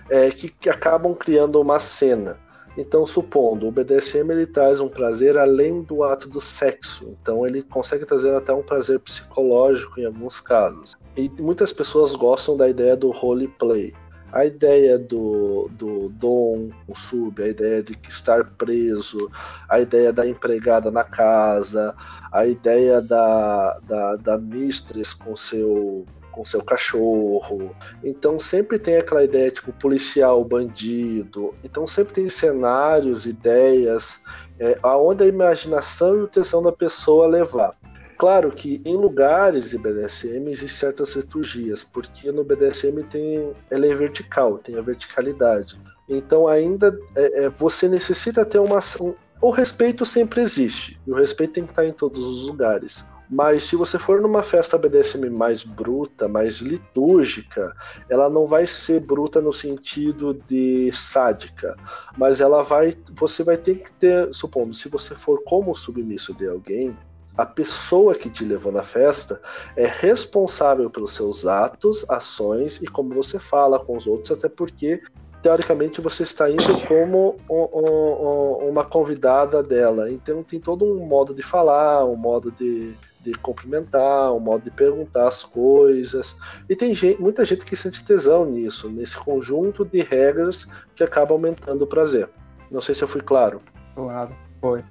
é, 0.08 0.30
que, 0.30 0.48
que 0.48 0.70
acabam 0.70 1.14
criando 1.14 1.60
uma 1.60 1.78
cena. 1.78 2.38
Então, 2.76 3.06
supondo, 3.06 3.68
o 3.68 3.70
BDSM 3.70 4.30
ele 4.32 4.46
traz 4.46 4.80
um 4.80 4.88
prazer 4.88 5.38
além 5.38 5.82
do 5.82 6.02
ato 6.02 6.28
do 6.28 6.40
sexo. 6.40 7.16
Então, 7.20 7.46
ele 7.46 7.62
consegue 7.62 8.04
trazer 8.04 8.34
até 8.34 8.52
um 8.52 8.62
prazer 8.62 8.98
psicológico 8.98 10.00
em 10.00 10.06
alguns 10.06 10.40
casos. 10.40 10.96
E 11.16 11.30
muitas 11.40 11.72
pessoas 11.72 12.14
gostam 12.14 12.56
da 12.56 12.68
ideia 12.68 12.96
do 12.96 13.10
roleplay. 13.10 13.94
A 14.34 14.44
ideia 14.44 14.98
do, 14.98 15.70
do 15.74 16.08
dom, 16.08 16.70
o 16.88 16.96
sub, 16.96 17.40
a 17.40 17.46
ideia 17.46 17.84
de 17.84 17.96
estar 18.08 18.44
preso, 18.58 19.30
a 19.68 19.78
ideia 19.78 20.12
da 20.12 20.26
empregada 20.26 20.90
na 20.90 21.04
casa, 21.04 21.94
a 22.32 22.44
ideia 22.44 23.00
da, 23.00 23.78
da, 23.84 24.16
da 24.16 24.36
mistress 24.36 25.14
com 25.14 25.36
seu 25.36 26.04
com 26.32 26.44
seu 26.44 26.64
cachorro. 26.64 27.76
Então 28.02 28.40
sempre 28.40 28.76
tem 28.76 28.96
aquela 28.96 29.22
ideia 29.22 29.52
tipo 29.52 29.72
policial, 29.74 30.44
bandido. 30.44 31.54
Então 31.62 31.86
sempre 31.86 32.14
tem 32.14 32.28
cenários, 32.28 33.26
ideias, 33.26 34.20
é, 34.58 34.76
aonde 34.82 35.22
a 35.22 35.28
imaginação 35.28 36.16
e 36.16 36.22
o 36.22 36.26
tesão 36.26 36.60
da 36.60 36.72
pessoa 36.72 37.28
levar. 37.28 37.72
Claro 38.16 38.50
que 38.50 38.80
em 38.84 38.96
lugares 38.96 39.70
de 39.70 39.78
BDSM 39.78 40.48
existem 40.48 40.68
certas 40.68 41.14
liturgias, 41.16 41.82
porque 41.82 42.30
no 42.30 42.44
BDSM 42.44 43.02
tem, 43.10 43.52
ela 43.70 43.86
é 43.86 43.94
vertical, 43.94 44.58
tem 44.58 44.76
a 44.76 44.82
verticalidade. 44.82 45.80
Então 46.08 46.46
ainda 46.46 46.96
é, 47.16 47.44
é, 47.44 47.48
você 47.48 47.88
necessita 47.88 48.44
ter 48.44 48.58
uma 48.58 48.78
um, 49.00 49.14
o 49.40 49.50
respeito 49.50 50.04
sempre 50.04 50.40
existe, 50.40 51.00
e 51.06 51.12
o 51.12 51.14
respeito 51.14 51.54
tem 51.54 51.64
que 51.64 51.70
estar 51.70 51.84
em 51.84 51.92
todos 51.92 52.22
os 52.22 52.46
lugares. 52.46 53.04
Mas 53.28 53.64
se 53.64 53.74
você 53.74 53.98
for 53.98 54.20
numa 54.20 54.42
festa 54.42 54.78
BDSM 54.78 55.28
mais 55.30 55.64
bruta, 55.64 56.28
mais 56.28 56.58
litúrgica, 56.58 57.74
ela 58.08 58.28
não 58.28 58.46
vai 58.46 58.66
ser 58.66 59.00
bruta 59.00 59.40
no 59.40 59.52
sentido 59.52 60.34
de 60.46 60.90
sádica, 60.92 61.74
mas 62.16 62.40
ela 62.40 62.62
vai, 62.62 62.92
você 63.12 63.42
vai 63.42 63.56
ter 63.56 63.76
que 63.76 63.90
ter, 63.92 64.32
supondo, 64.32 64.74
se 64.74 64.88
você 64.88 65.14
for 65.14 65.42
como 65.42 65.74
submisso 65.74 66.34
de 66.34 66.46
alguém, 66.46 66.96
A 67.36 67.44
pessoa 67.44 68.14
que 68.14 68.30
te 68.30 68.44
levou 68.44 68.70
na 68.70 68.82
festa 68.82 69.40
é 69.76 69.86
responsável 69.86 70.88
pelos 70.88 71.12
seus 71.12 71.46
atos, 71.46 72.04
ações 72.08 72.80
e 72.80 72.86
como 72.86 73.12
você 73.14 73.38
fala 73.38 73.78
com 73.78 73.96
os 73.96 74.06
outros, 74.06 74.30
até 74.30 74.48
porque 74.48 75.02
teoricamente 75.42 76.00
você 76.00 76.22
está 76.22 76.48
indo 76.48 76.80
como 76.88 77.36
um, 77.50 77.68
um, 77.78 78.68
uma 78.70 78.82
convidada 78.82 79.62
dela. 79.62 80.10
Então 80.10 80.42
tem 80.42 80.58
todo 80.58 80.84
um 80.86 81.04
modo 81.04 81.34
de 81.34 81.42
falar, 81.42 82.04
um 82.06 82.16
modo 82.16 82.50
de, 82.52 82.94
de 83.20 83.32
cumprimentar, 83.34 84.32
um 84.32 84.40
modo 84.40 84.62
de 84.62 84.70
perguntar 84.70 85.26
as 85.26 85.42
coisas. 85.42 86.36
E 86.68 86.74
tem 86.74 86.94
gente, 86.94 87.20
muita 87.20 87.44
gente 87.44 87.66
que 87.66 87.74
sente 87.76 88.02
tesão 88.04 88.46
nisso, 88.46 88.88
nesse 88.88 89.18
conjunto 89.18 89.84
de 89.84 90.02
regras 90.02 90.66
que 90.94 91.02
acaba 91.02 91.34
aumentando 91.34 91.82
o 91.82 91.86
prazer. 91.86 92.28
Não 92.70 92.80
sei 92.80 92.94
se 92.94 93.02
eu 93.02 93.08
fui 93.08 93.20
claro. 93.20 93.60
Claro, 93.94 94.34
foi. 94.60 94.82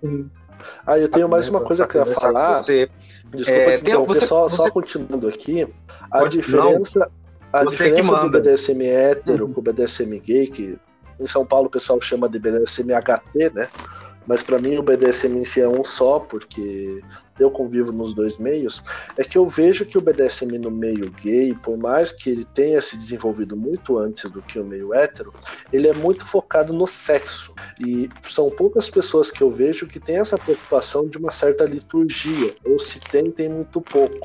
Sim. 0.00 0.30
Ah, 0.86 0.98
eu 0.98 1.08
tenho 1.08 1.28
mais 1.28 1.48
uma 1.48 1.60
coisa 1.60 1.86
que 1.86 1.96
eu 1.96 2.04
ia 2.04 2.14
falar. 2.14 2.56
Você. 2.56 2.88
Desculpa 3.26 3.60
é, 3.60 3.76
te 3.76 3.82
interromper, 3.82 4.14
você, 4.14 4.26
só, 4.26 4.42
você... 4.42 4.56
só 4.56 4.70
continuando 4.70 5.28
aqui. 5.28 5.66
A 6.10 6.20
Pode, 6.20 6.38
diferença, 6.38 6.98
não. 6.98 7.06
a 7.52 7.64
você 7.64 7.70
diferença 7.70 8.16
do 8.16 8.30
BDSM 8.30 8.82
hétero 8.82 9.46
uhum. 9.46 9.52
com 9.52 9.60
o 9.60 9.62
BDSM 9.62 10.18
gay, 10.20 10.46
que 10.46 10.78
em 11.18 11.26
São 11.26 11.44
Paulo 11.44 11.66
o 11.66 11.70
pessoal 11.70 12.00
chama 12.00 12.28
de 12.28 12.38
BDSM 12.38 12.92
HT, 12.92 13.50
né? 13.54 13.68
Mas 14.26 14.42
para 14.42 14.58
mim 14.58 14.76
o 14.76 14.82
BDSM 14.82 15.38
em 15.38 15.44
si 15.44 15.60
é 15.60 15.68
um 15.68 15.84
só, 15.84 16.18
porque 16.18 17.02
eu 17.38 17.50
convivo 17.50 17.92
nos 17.92 18.14
dois 18.14 18.38
meios, 18.38 18.82
é 19.16 19.24
que 19.24 19.36
eu 19.36 19.46
vejo 19.46 19.84
que 19.84 19.98
o 19.98 20.00
BDSM 20.00 20.58
no 20.58 20.70
meio 20.70 21.10
gay, 21.22 21.54
por 21.54 21.76
mais 21.76 22.12
que 22.12 22.30
ele 22.30 22.44
tenha 22.44 22.80
se 22.80 22.96
desenvolvido 22.96 23.56
muito 23.56 23.98
antes 23.98 24.30
do 24.30 24.40
que 24.40 24.58
o 24.58 24.64
meio 24.64 24.94
hétero, 24.94 25.32
ele 25.72 25.88
é 25.88 25.92
muito 25.92 26.24
focado 26.26 26.72
no 26.72 26.86
sexo. 26.86 27.54
E 27.80 28.08
são 28.22 28.50
poucas 28.50 28.88
pessoas 28.88 29.30
que 29.30 29.42
eu 29.42 29.50
vejo 29.50 29.86
que 29.86 30.00
têm 30.00 30.18
essa 30.18 30.38
preocupação 30.38 31.08
de 31.08 31.18
uma 31.18 31.30
certa 31.30 31.64
liturgia, 31.64 32.54
ou 32.64 32.78
se 32.78 33.00
tem, 33.00 33.30
tem 33.30 33.48
muito 33.48 33.80
pouco. 33.80 34.18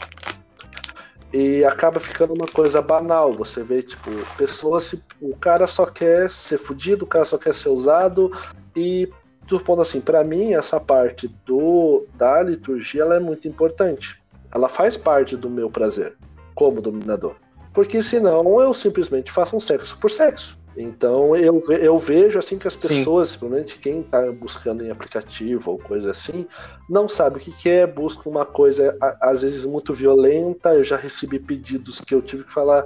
E 1.32 1.64
acaba 1.64 2.00
ficando 2.00 2.34
uma 2.34 2.48
coisa 2.48 2.82
banal. 2.82 3.34
Você 3.34 3.62
vê, 3.62 3.84
tipo, 3.84 4.10
pessoas. 4.36 4.96
O 5.22 5.36
cara 5.36 5.68
só 5.68 5.86
quer 5.86 6.30
ser 6.30 6.58
fudido, 6.58 7.06
o 7.06 7.08
cara 7.08 7.24
só 7.24 7.38
quer 7.38 7.54
ser 7.54 7.70
usado, 7.70 8.32
e 8.76 9.08
supondo 9.50 9.82
assim, 9.82 10.00
para 10.00 10.24
mim 10.24 10.54
essa 10.54 10.80
parte 10.80 11.28
do 11.46 12.06
da 12.16 12.42
liturgia 12.42 13.02
ela 13.02 13.16
é 13.16 13.20
muito 13.20 13.48
importante. 13.48 14.22
Ela 14.54 14.70
faz 14.70 14.96
parte 14.96 15.36
do 15.36 15.50
meu 15.50 15.70
prazer 15.70 16.16
como 16.56 16.82
dominador. 16.82 17.36
Porque 17.74 18.02
senão 18.02 18.62
eu 18.62 18.74
simplesmente 18.74 19.32
faço 19.32 19.56
um 19.56 19.60
sexo 19.60 19.98
por 20.00 20.10
sexo. 20.10 20.60
Então 20.78 21.36
eu, 21.36 21.62
eu 21.70 21.98
vejo 21.98 22.40
assim 22.40 22.58
que 22.58 22.68
as 22.68 22.76
pessoas, 22.76 23.30
Sim. 23.30 23.40
principalmente 23.40 23.80
quem 23.80 24.02
está 24.02 24.32
buscando 24.32 24.84
em 24.84 24.92
aplicativo 24.92 25.72
ou 25.72 25.78
coisa 25.78 26.12
assim, 26.12 26.48
não 26.90 27.10
sabe 27.10 27.38
o 27.38 27.40
que, 27.40 27.52
que 27.52 27.70
é, 27.70 27.88
busca 27.88 28.30
uma 28.30 28.46
coisa 28.46 28.96
às 29.22 29.42
vezes 29.42 29.66
muito 29.66 29.94
violenta. 29.94 30.74
Eu 30.74 30.84
já 30.84 30.96
recebi 30.96 31.40
pedidos 31.40 32.00
que 32.02 32.14
eu 32.14 32.22
tive 32.22 32.44
que 32.44 32.54
falar, 32.54 32.86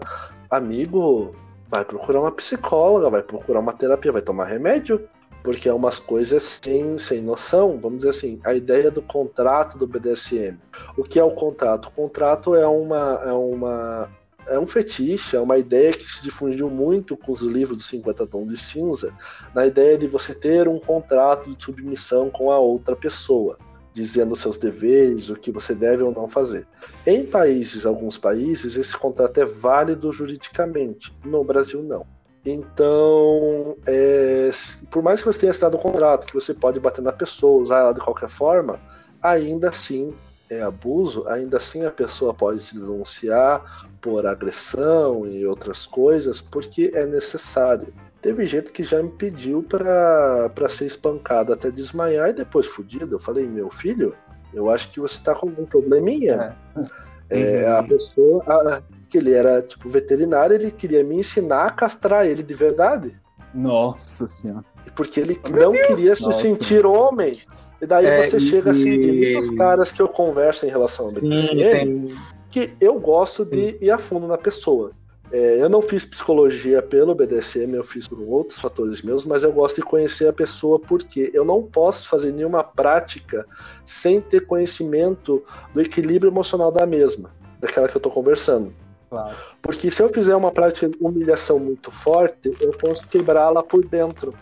amigo, 0.50 1.36
vai 1.70 1.84
procurar 1.84 2.22
uma 2.22 2.32
psicóloga, 2.32 3.10
vai 3.10 3.22
procurar 3.22 3.60
uma 3.60 3.74
terapia, 3.74 4.12
vai 4.12 4.22
tomar 4.22 4.46
remédio 4.46 5.08
porque 5.44 5.68
é 5.68 5.74
umas 5.74 6.00
coisas 6.00 6.42
sem, 6.64 6.98
sem 6.98 7.22
noção, 7.22 7.78
vamos 7.78 7.98
dizer 7.98 8.10
assim, 8.10 8.40
a 8.44 8.54
ideia 8.54 8.90
do 8.90 9.02
contrato 9.02 9.78
do 9.78 9.86
BDSM. 9.86 10.58
O 10.98 11.04
que 11.04 11.20
é 11.20 11.24
o 11.24 11.32
contrato? 11.32 11.90
O 11.90 11.92
contrato 11.92 12.56
é 12.56 12.66
uma, 12.66 13.22
é 13.26 13.32
uma 13.34 14.10
é 14.48 14.60
um 14.60 14.68
fetiche, 14.68 15.36
é 15.36 15.40
uma 15.40 15.58
ideia 15.58 15.94
que 15.94 16.04
se 16.04 16.22
difundiu 16.22 16.70
muito 16.70 17.16
com 17.16 17.32
os 17.32 17.42
livros 17.42 17.78
dos 17.78 17.88
50 17.88 18.28
tons 18.28 18.48
de 18.48 18.58
cinza, 18.58 19.14
na 19.54 19.66
ideia 19.66 19.98
de 19.98 20.08
você 20.08 20.34
ter 20.34 20.68
um 20.68 20.80
contrato 20.80 21.50
de 21.50 21.64
submissão 21.64 22.30
com 22.30 22.52
a 22.52 22.60
outra 22.60 22.96
pessoa, 22.96 23.58
dizendo 23.94 24.36
seus 24.36 24.58
deveres, 24.58 25.30
o 25.30 25.36
que 25.36 25.52
você 25.52 25.74
deve 25.74 26.04
ou 26.04 26.12
não 26.12 26.28
fazer. 26.28 26.68
Em 27.06 27.26
países, 27.26 27.86
alguns 27.86 28.18
países, 28.18 28.76
esse 28.76 28.98
contrato 28.98 29.38
é 29.40 29.46
válido 29.46 30.12
juridicamente, 30.12 31.16
no 31.24 31.44
Brasil 31.44 31.82
não. 31.82 32.06
Então, 32.46 33.78
é, 33.86 34.50
por 34.92 35.02
mais 35.02 35.22
que 35.22 35.26
você 35.26 35.40
tenha 35.40 35.52
assinado 35.52 35.78
um 35.78 35.80
contrato, 35.80 36.28
que 36.28 36.34
você 36.34 36.54
pode 36.54 36.80
bater 36.80 37.02
na 37.02 37.14
pessoa, 37.14 37.62
usar 37.62 37.80
ela 37.80 37.94
de 37.94 38.02
qualquer 38.02 38.30
forma, 38.30 38.80
ainda 39.22 39.70
assim 39.70 40.14
é 40.50 40.62
abuso, 40.62 41.28
ainda 41.28 41.58
assim 41.58 41.86
a 41.86 41.92
pessoa 41.92 42.34
pode 42.34 42.66
te 42.66 42.76
denunciar 42.76 43.88
por 44.02 44.28
agressão 44.28 45.26
e 45.26 45.46
outras 45.46 45.86
coisas, 45.86 46.42
porque 46.42 46.92
é 46.94 47.06
necessário. 47.06 47.88
Teve 48.22 48.46
gente 48.46 48.72
que 48.72 48.84
já 48.84 49.02
me 49.02 49.10
pediu 49.10 49.64
para 49.64 50.70
ser 50.70 50.86
espancado 50.86 51.54
até 51.54 51.72
desmaiar 51.72 52.30
e 52.30 52.34
depois 52.34 52.68
fudido. 52.68 53.16
Eu 53.16 53.20
falei, 53.20 53.46
meu 53.48 53.70
filho, 53.70 54.16
eu 54.54 54.70
acho 54.70 54.92
que 54.92 55.00
você 55.00 55.16
está 55.16 55.34
com 55.34 55.48
algum 55.48 55.66
probleminha. 55.66 56.56
É. 56.76 56.84
É, 57.30 57.70
a 57.70 57.84
pessoa. 57.84 58.44
A, 58.46 58.82
que 59.14 59.20
ele 59.20 59.32
era 59.32 59.62
tipo 59.62 59.88
veterinário, 59.88 60.56
ele 60.56 60.72
queria 60.72 61.04
me 61.04 61.20
ensinar 61.20 61.66
a 61.68 61.70
castrar 61.70 62.26
ele 62.26 62.42
de 62.42 62.54
verdade. 62.56 63.16
Nossa 63.54 64.26
senhora. 64.26 64.66
Porque 64.96 65.20
ele 65.20 65.40
oh, 65.46 65.50
não 65.50 65.72
Deus. 65.72 65.86
queria 65.86 66.16
se 66.16 66.24
Nossa. 66.24 66.42
sentir 66.42 66.84
homem. 66.84 67.40
E 67.80 67.86
daí 67.86 68.08
é, 68.08 68.24
você 68.24 68.38
e, 68.38 68.40
chega 68.40 68.72
assim, 68.72 69.00
tem 69.00 69.16
muitos 69.16 69.52
caras 69.52 69.92
que 69.92 70.02
eu 70.02 70.08
converso 70.08 70.66
em 70.66 70.70
relação 70.70 71.06
ao 71.06 71.12
BDSM, 71.12 72.08
que 72.50 72.74
eu 72.82 73.00
gosto 73.00 73.46
de 73.46 73.78
ir 73.80 73.92
a 73.92 74.00
fundo 74.00 74.26
na 74.26 74.38
pessoa. 74.38 74.94
É, 75.32 75.62
eu 75.62 75.70
não 75.70 75.82
fiz 75.82 76.06
psicologia 76.06 76.82
pelo 76.82 77.14
BDSM, 77.14 77.76
eu 77.76 77.84
fiz 77.84 78.08
por 78.08 78.20
outros 78.20 78.58
fatores 78.58 79.04
meus, 79.04 79.28
mas 79.28 79.44
eu 79.44 79.52
gosto 79.52 79.76
de 79.76 79.84
conhecer 79.84 80.28
a 80.28 80.34
pessoa 80.34 80.80
porque 80.80 81.30
eu 81.36 81.46
não 81.46 81.62
posso 81.62 82.10
fazer 82.10 82.32
nenhuma 82.32 82.64
prática 82.64 83.46
sem 83.86 84.20
ter 84.20 84.48
conhecimento 84.48 85.44
do 85.72 85.82
equilíbrio 85.82 86.32
emocional 86.32 86.72
da 86.72 86.88
mesma, 86.88 87.30
daquela 87.60 87.88
que 87.88 87.96
eu 87.96 88.00
estou 88.00 88.12
conversando. 88.12 88.74
Claro. 89.14 89.36
Porque 89.62 89.92
se 89.92 90.02
eu 90.02 90.10
fizer 90.10 90.36
uma 90.36 90.52
prática 90.52 90.90
de 90.90 90.98
humilhação 91.00 91.60
muito 91.60 91.92
forte, 91.92 92.52
eu 92.60 92.72
posso 92.72 93.08
quebrá-la 93.08 93.62
por 93.62 93.86
dentro. 93.86 94.34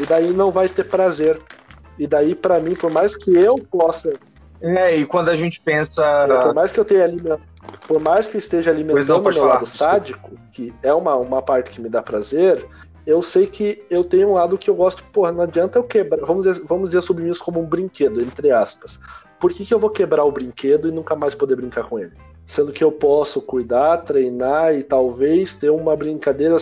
E 0.00 0.04
daí 0.04 0.32
não 0.32 0.50
vai 0.50 0.68
ter 0.68 0.82
prazer. 0.82 1.38
E 1.96 2.08
daí, 2.08 2.34
para 2.34 2.58
mim, 2.58 2.74
por 2.74 2.90
mais 2.90 3.14
que 3.14 3.32
eu 3.32 3.54
possa. 3.54 4.12
É, 4.60 4.96
e 4.96 5.06
quando 5.06 5.28
a 5.28 5.36
gente 5.36 5.60
pensa. 5.60 6.04
É, 6.28 6.40
por 6.40 6.54
mais 6.54 6.72
que 6.72 6.80
eu 6.80 6.84
tenha 6.84 7.04
alimentado. 7.04 7.42
Por 7.86 8.02
mais 8.02 8.26
que 8.26 8.36
eu 8.36 8.38
esteja 8.40 8.72
alimentando 8.72 9.28
o 9.28 9.32
meu 9.32 9.44
lado 9.44 9.66
sádico, 9.66 10.32
que 10.50 10.74
é 10.82 10.92
uma, 10.92 11.14
uma 11.14 11.40
parte 11.40 11.70
que 11.70 11.80
me 11.80 11.88
dá 11.88 12.02
prazer, 12.02 12.66
eu 13.06 13.22
sei 13.22 13.46
que 13.46 13.84
eu 13.88 14.02
tenho 14.02 14.30
um 14.30 14.34
lado 14.34 14.58
que 14.58 14.68
eu 14.68 14.74
gosto, 14.74 15.04
porra, 15.12 15.30
não 15.30 15.42
adianta 15.42 15.78
eu 15.78 15.84
quebrar. 15.84 16.24
Vamos 16.26 16.46
dizer, 16.46 16.64
vamos 16.64 16.88
dizer 16.88 17.02
sobre 17.02 17.28
isso 17.28 17.44
como 17.44 17.60
um 17.60 17.66
brinquedo, 17.66 18.20
entre 18.20 18.50
aspas. 18.50 18.98
Por 19.38 19.52
que, 19.52 19.64
que 19.64 19.72
eu 19.72 19.78
vou 19.78 19.90
quebrar 19.90 20.24
o 20.24 20.32
brinquedo 20.32 20.88
e 20.88 20.92
nunca 20.92 21.14
mais 21.14 21.34
poder 21.34 21.54
brincar 21.54 21.84
com 21.84 21.98
ele? 21.98 22.12
Sendo 22.46 22.72
que 22.72 22.84
eu 22.84 22.92
posso 22.92 23.42
cuidar, 23.42 23.98
treinar 23.98 24.74
e 24.74 24.82
talvez 24.82 25.56
ter 25.56 25.70
uma 25.70 25.96
brincadeira 25.96 26.56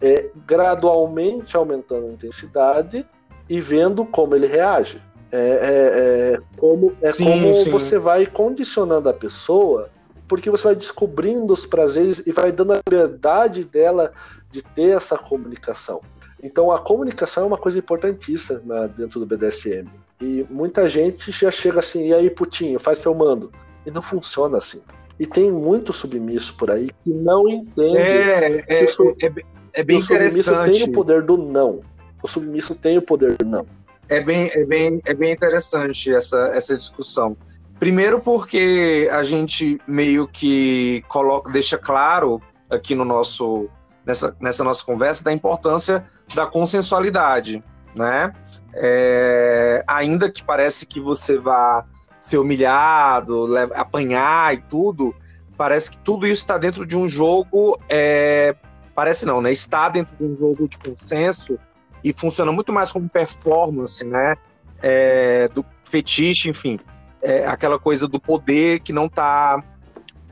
é, 0.00 0.28
gradualmente 0.46 1.56
aumentando 1.56 2.06
a 2.06 2.10
intensidade 2.10 3.06
e 3.48 3.60
vendo 3.60 4.04
como 4.04 4.34
ele 4.34 4.46
reage. 4.46 5.00
É, 5.30 5.38
é, 5.38 6.34
é 6.34 6.40
como, 6.58 6.92
é 7.00 7.10
sim, 7.10 7.24
como 7.24 7.54
sim. 7.56 7.70
você 7.70 7.98
vai 7.98 8.26
condicionando 8.26 9.08
a 9.08 9.14
pessoa, 9.14 9.88
porque 10.28 10.50
você 10.50 10.64
vai 10.64 10.76
descobrindo 10.76 11.52
os 11.54 11.64
prazeres 11.64 12.22
e 12.26 12.30
vai 12.30 12.52
dando 12.52 12.74
a 12.74 12.80
liberdade 12.86 13.64
dela 13.64 14.12
de 14.50 14.60
ter 14.60 14.94
essa 14.94 15.16
comunicação. 15.16 16.02
Então 16.42 16.70
a 16.70 16.78
comunicação 16.78 17.44
é 17.44 17.46
uma 17.46 17.56
coisa 17.56 17.78
importantíssima 17.78 18.88
dentro 18.88 19.20
do 19.20 19.26
BDSM. 19.26 19.88
E 20.20 20.46
muita 20.50 20.86
gente 20.88 21.32
já 21.32 21.50
chega 21.50 21.78
assim, 21.78 22.08
e 22.08 22.14
aí, 22.14 22.28
putinho, 22.28 22.78
faz 22.78 22.98
que 22.98 23.06
eu 23.06 23.14
mando. 23.14 23.50
E 23.86 23.90
não 23.90 24.02
funciona 24.02 24.58
assim. 24.58 24.82
E 25.22 25.26
tem 25.26 25.52
muito 25.52 25.92
submisso 25.92 26.56
por 26.56 26.68
aí 26.68 26.90
que 27.04 27.12
não 27.12 27.48
entende 27.48 27.96
é, 27.96 28.60
que 28.62 28.72
é, 28.72 28.86
o, 28.98 29.16
é, 29.22 29.32
é 29.72 29.84
bem 29.84 29.98
o 29.98 30.02
submisso 30.02 30.64
tem 30.64 30.82
o 30.82 30.90
poder 30.90 31.22
do 31.22 31.36
não. 31.36 31.78
O 32.20 32.26
submisso 32.26 32.74
tem 32.74 32.98
o 32.98 33.02
poder 33.02 33.36
do 33.36 33.44
não. 33.44 33.64
É 34.08 34.20
bem, 34.20 34.50
é 34.52 34.64
bem, 34.64 35.00
é 35.04 35.14
bem 35.14 35.30
interessante 35.30 36.12
essa, 36.12 36.50
essa 36.52 36.76
discussão. 36.76 37.36
Primeiro 37.78 38.18
porque 38.18 39.08
a 39.12 39.22
gente 39.22 39.80
meio 39.86 40.26
que 40.26 41.04
coloca, 41.06 41.52
deixa 41.52 41.78
claro 41.78 42.42
aqui 42.68 42.92
no 42.92 43.04
nosso 43.04 43.68
nessa, 44.04 44.36
nessa 44.40 44.64
nossa 44.64 44.84
conversa 44.84 45.22
da 45.22 45.32
importância 45.32 46.04
da 46.34 46.46
consensualidade, 46.46 47.62
né? 47.94 48.32
É, 48.74 49.84
ainda 49.86 50.28
que 50.28 50.42
parece 50.42 50.84
que 50.84 50.98
você 50.98 51.38
vá 51.38 51.86
ser 52.22 52.38
humilhado, 52.38 53.48
apanhar 53.74 54.54
e 54.54 54.58
tudo, 54.58 55.12
parece 55.56 55.90
que 55.90 55.98
tudo 55.98 56.24
isso 56.24 56.42
está 56.42 56.56
dentro 56.56 56.86
de 56.86 56.96
um 56.96 57.08
jogo. 57.08 57.76
É, 57.88 58.54
parece 58.94 59.26
não, 59.26 59.42
né? 59.42 59.50
Está 59.50 59.88
dentro 59.88 60.16
de 60.16 60.24
um 60.24 60.38
jogo 60.38 60.68
de 60.68 60.78
consenso 60.78 61.58
e 62.02 62.14
funciona 62.16 62.52
muito 62.52 62.72
mais 62.72 62.92
como 62.92 63.08
performance, 63.08 64.04
né? 64.04 64.36
É, 64.80 65.48
do 65.48 65.64
fetiche, 65.90 66.48
enfim. 66.48 66.78
É 67.20 67.44
aquela 67.44 67.76
coisa 67.76 68.06
do 68.06 68.20
poder 68.20 68.78
que 68.80 68.92
não 68.92 69.06
está, 69.06 69.60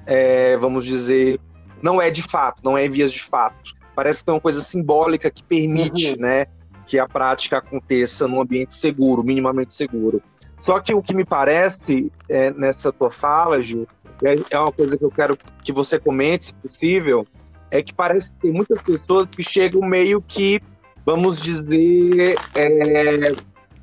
é, 0.06 0.56
vamos 0.58 0.84
dizer, 0.84 1.40
não 1.82 2.00
é 2.00 2.08
de 2.08 2.22
fato, 2.22 2.62
não 2.62 2.78
é 2.78 2.88
vias 2.88 3.10
de 3.10 3.22
fato. 3.22 3.74
Parece 3.96 4.20
que 4.20 4.26
tem 4.26 4.34
uma 4.34 4.40
coisa 4.40 4.60
simbólica 4.60 5.28
que 5.28 5.42
permite, 5.42 6.12
uhum. 6.12 6.20
né? 6.20 6.46
Que 6.86 7.00
a 7.00 7.08
prática 7.08 7.58
aconteça 7.58 8.28
num 8.28 8.40
ambiente 8.40 8.76
seguro, 8.76 9.24
minimamente 9.24 9.74
seguro. 9.74 10.22
Só 10.60 10.78
que 10.80 10.94
o 10.94 11.02
que 11.02 11.14
me 11.14 11.24
parece 11.24 12.12
é, 12.28 12.50
nessa 12.52 12.92
tua 12.92 13.10
fala, 13.10 13.62
Gil, 13.62 13.86
é, 14.22 14.36
é 14.50 14.58
uma 14.58 14.70
coisa 14.70 14.96
que 14.96 15.04
eu 15.04 15.10
quero 15.10 15.36
que 15.64 15.72
você 15.72 15.98
comente, 15.98 16.46
se 16.46 16.54
possível, 16.54 17.26
é 17.70 17.82
que 17.82 17.94
parece 17.94 18.32
que 18.32 18.40
tem 18.40 18.52
muitas 18.52 18.82
pessoas 18.82 19.28
que 19.28 19.42
chegam 19.42 19.80
meio 19.82 20.20
que, 20.20 20.60
vamos 21.04 21.40
dizer, 21.40 22.36
é, 22.54 23.32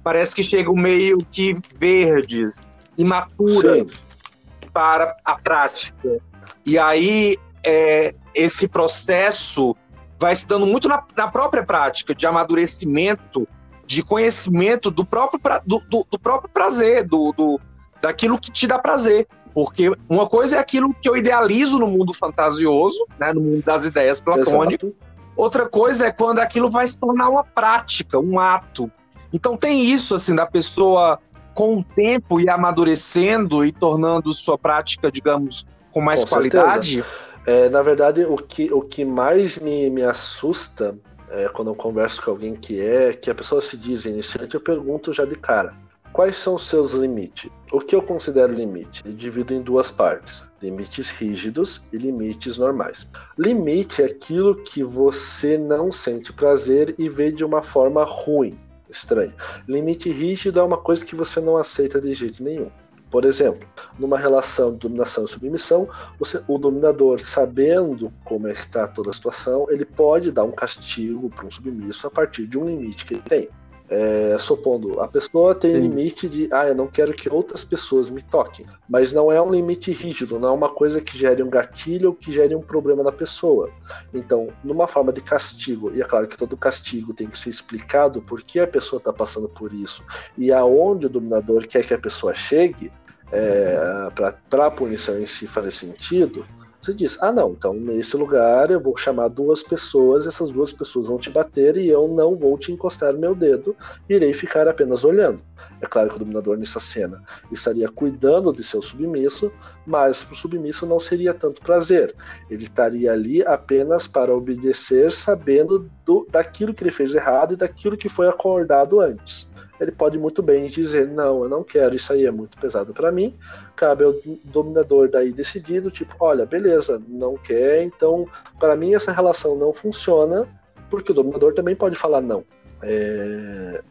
parece 0.03 0.35
que 0.35 0.43
chegam 0.43 0.75
meio 0.75 1.17
que 1.31 1.57
verdes, 1.79 2.67
imaturas 2.97 4.05
Sim. 4.07 4.69
para 4.71 5.17
a 5.25 5.35
prática. 5.35 6.19
E 6.65 6.77
aí 6.77 7.37
é, 7.63 8.13
esse 8.35 8.67
processo 8.67 9.75
vai 10.19 10.35
se 10.35 10.47
dando 10.47 10.65
muito 10.65 10.87
na, 10.87 11.03
na, 11.15 11.27
própria 11.27 11.63
prática 11.63 12.13
de 12.13 12.25
amadurecimento, 12.25 13.47
de 13.87 14.03
conhecimento 14.03 14.91
do 14.91 15.05
próprio, 15.05 15.39
pra, 15.39 15.61
do, 15.65 15.81
do, 15.89 16.05
do, 16.11 16.19
próprio 16.19 16.49
prazer, 16.51 17.05
do, 17.05 17.31
do, 17.31 17.59
daquilo 18.01 18.37
que 18.37 18.51
te 18.51 18.67
dá 18.67 18.77
prazer. 18.77 19.25
Porque 19.53 19.89
uma 20.07 20.27
coisa 20.27 20.57
é 20.57 20.59
aquilo 20.59 20.93
que 20.93 21.09
eu 21.09 21.15
idealizo 21.15 21.79
no 21.79 21.87
mundo 21.87 22.13
fantasioso, 22.13 23.07
né, 23.17 23.33
no 23.33 23.41
mundo 23.41 23.63
das 23.63 23.85
ideias 23.85 24.19
platônicas. 24.19 24.91
Outra 25.35 25.67
coisa 25.67 26.07
é 26.07 26.11
quando 26.11 26.39
aquilo 26.39 26.69
vai 26.69 26.85
se 26.85 26.99
tornar 26.99 27.29
uma 27.29 27.43
prática, 27.43 28.19
um 28.19 28.39
ato. 28.39 28.91
Então 29.33 29.55
tem 29.55 29.85
isso 29.85 30.13
assim 30.13 30.35
da 30.35 30.45
pessoa 30.45 31.19
com 31.53 31.77
o 31.77 31.83
tempo 31.83 32.39
e 32.39 32.49
amadurecendo 32.49 33.65
e 33.65 33.71
tornando 33.71 34.33
sua 34.33 34.57
prática, 34.57 35.11
digamos, 35.11 35.65
com 35.91 36.01
mais 36.01 36.23
com 36.23 36.31
qualidade. 36.31 37.03
É, 37.45 37.69
na 37.69 37.81
verdade, 37.81 38.25
o 38.25 38.35
que, 38.35 38.71
o 38.73 38.81
que 38.81 39.05
mais 39.05 39.57
me, 39.57 39.89
me 39.89 40.03
assusta 40.03 40.97
é, 41.29 41.47
quando 41.49 41.69
eu 41.69 41.75
converso 41.75 42.21
com 42.21 42.31
alguém 42.31 42.55
que 42.55 42.79
é, 42.79 43.13
que 43.13 43.29
a 43.29 43.35
pessoa 43.35 43.61
se 43.61 43.77
diz 43.77 44.05
iniciante, 44.05 44.55
eu 44.55 44.61
pergunto 44.61 45.11
já 45.13 45.25
de 45.25 45.35
cara 45.35 45.73
Quais 46.17 46.37
são 46.37 46.55
os 46.55 46.65
seus 46.65 46.93
limites? 46.93 47.51
O 47.71 47.79
que 47.79 47.95
eu 47.95 48.01
considero 48.01 48.51
limite? 48.51 49.03
Eu 49.05 49.13
divido 49.13 49.53
em 49.53 49.61
duas 49.61 49.91
partes: 49.91 50.43
limites 50.61 51.11
rígidos 51.11 51.85
e 51.93 51.97
limites 51.97 52.57
normais. 52.57 53.07
Limite 53.37 54.01
é 54.01 54.05
aquilo 54.05 54.55
que 54.55 54.83
você 54.83 55.57
não 55.57 55.91
sente 55.91 56.33
prazer 56.33 56.95
e 56.97 57.07
vê 57.07 57.31
de 57.31 57.45
uma 57.45 57.61
forma 57.61 58.03
ruim, 58.03 58.57
estranha. 58.89 59.35
Limite 59.67 60.09
rígido 60.09 60.59
é 60.59 60.63
uma 60.63 60.77
coisa 60.77 61.05
que 61.05 61.15
você 61.15 61.39
não 61.39 61.55
aceita 61.55 62.01
de 62.01 62.13
jeito 62.13 62.43
nenhum. 62.43 62.71
Por 63.17 63.25
exemplo, 63.25 63.67
numa 63.97 64.15
relação 64.15 64.71
de 64.73 64.77
dominação 64.77 65.25
e 65.25 65.27
submissão, 65.27 65.89
você, 66.19 66.39
o 66.47 66.59
dominador, 66.59 67.19
sabendo 67.19 68.13
como 68.23 68.47
é 68.47 68.53
que 68.53 68.59
está 68.59 68.85
toda 68.85 69.09
a 69.09 69.13
situação, 69.13 69.65
ele 69.71 69.85
pode 69.85 70.29
dar 70.31 70.43
um 70.43 70.51
castigo 70.51 71.27
para 71.27 71.47
um 71.47 71.49
submisso 71.49 72.05
a 72.05 72.11
partir 72.11 72.45
de 72.45 72.59
um 72.59 72.65
limite 72.65 73.07
que 73.07 73.15
ele 73.15 73.23
tem. 73.23 73.49
É, 73.89 74.35
supondo, 74.37 74.99
a 74.99 75.07
pessoa 75.07 75.55
tem 75.55 75.73
Sim. 75.73 75.79
limite 75.79 76.27
de, 76.27 76.49
ah, 76.51 76.67
eu 76.67 76.75
não 76.75 76.87
quero 76.87 77.13
que 77.13 77.29
outras 77.29 77.63
pessoas 77.63 78.09
me 78.09 78.21
toquem, 78.21 78.65
mas 78.87 79.13
não 79.13 79.31
é 79.31 79.41
um 79.41 79.49
limite 79.49 79.93
rígido, 79.93 80.37
não 80.37 80.49
é 80.49 80.51
uma 80.51 80.67
coisa 80.67 80.99
que 80.99 81.17
gere 81.17 81.41
um 81.41 81.49
gatilho 81.49 82.09
ou 82.09 82.13
que 82.13 82.29
gere 82.29 82.53
um 82.53 82.61
problema 82.61 83.01
na 83.01 83.13
pessoa. 83.13 83.71
Então, 84.13 84.49
numa 84.61 84.87
forma 84.87 85.13
de 85.13 85.21
castigo, 85.21 85.89
e 85.95 86.01
é 86.01 86.05
claro 86.05 86.27
que 86.27 86.37
todo 86.37 86.57
castigo 86.57 87.13
tem 87.13 87.27
que 87.27 87.37
ser 87.37 87.49
explicado 87.49 88.21
por 88.21 88.43
que 88.43 88.59
a 88.59 88.67
pessoa 88.67 88.97
está 88.97 89.13
passando 89.13 89.47
por 89.47 89.73
isso 89.73 90.03
e 90.37 90.51
aonde 90.51 91.05
o 91.05 91.09
dominador 91.09 91.65
quer 91.65 91.85
que 91.85 91.93
a 91.93 91.97
pessoa 91.97 92.33
chegue, 92.33 92.91
é, 93.31 94.09
para 94.49 94.67
a 94.67 94.71
punição 94.71 95.19
em 95.19 95.25
si 95.25 95.47
fazer 95.47 95.71
sentido, 95.71 96.45
você 96.87 96.93
diz: 96.93 97.21
ah, 97.21 97.33
não, 97.33 97.51
então 97.51 97.73
nesse 97.73 98.15
lugar 98.15 98.71
eu 98.71 98.79
vou 98.79 98.95
chamar 98.95 99.27
duas 99.27 99.61
pessoas, 99.61 100.25
essas 100.25 100.51
duas 100.51 100.71
pessoas 100.71 101.07
vão 101.07 101.17
te 101.17 101.29
bater 101.29 101.75
e 101.77 101.89
eu 101.89 102.07
não 102.07 102.35
vou 102.35 102.57
te 102.57 102.71
encostar 102.71 103.13
meu 103.13 103.35
dedo, 103.35 103.75
irei 104.07 104.33
ficar 104.33 104.67
apenas 104.69 105.03
olhando. 105.03 105.43
É 105.81 105.85
claro 105.85 106.09
que 106.09 106.15
o 106.15 106.19
dominador 106.19 106.57
nessa 106.57 106.79
cena 106.79 107.21
estaria 107.51 107.89
cuidando 107.89 108.53
de 108.53 108.63
seu 108.63 108.81
submisso, 108.81 109.51
mas 109.85 110.23
para 110.23 110.33
o 110.33 110.37
submisso 110.37 110.85
não 110.85 110.99
seria 110.99 111.33
tanto 111.33 111.61
prazer. 111.61 112.15
Ele 112.49 112.63
estaria 112.63 113.11
ali 113.11 113.45
apenas 113.45 114.07
para 114.07 114.33
obedecer, 114.33 115.11
sabendo 115.11 115.89
do, 116.05 116.25
daquilo 116.31 116.73
que 116.73 116.83
ele 116.83 116.91
fez 116.91 117.13
errado 117.13 117.53
e 117.53 117.57
daquilo 117.57 117.97
que 117.97 118.07
foi 118.07 118.29
acordado 118.29 119.01
antes 119.01 119.47
ele 119.79 119.91
pode 119.91 120.17
muito 120.17 120.41
bem 120.41 120.65
dizer: 120.65 121.07
não, 121.07 121.43
eu 121.43 121.49
não 121.49 121.63
quero, 121.63 121.95
isso 121.95 122.11
aí 122.13 122.25
é 122.25 122.31
muito 122.31 122.57
pesado 122.57 122.93
para 122.93 123.11
mim. 123.11 123.35
Cabe 123.75 124.03
ao 124.03 124.13
dominador 124.43 125.09
daí 125.09 125.31
decidido, 125.31 125.91
tipo, 125.91 126.15
olha, 126.19 126.45
beleza, 126.45 127.01
não 127.07 127.35
quer, 127.35 127.83
então 127.83 128.27
para 128.59 128.75
mim 128.75 128.93
essa 128.93 129.11
relação 129.11 129.55
não 129.55 129.73
funciona, 129.73 130.47
porque 130.89 131.11
o 131.11 131.15
dominador 131.15 131.53
também 131.53 131.75
pode 131.75 131.95
falar 131.95 132.21
não. 132.21 132.43
É, 132.81 133.81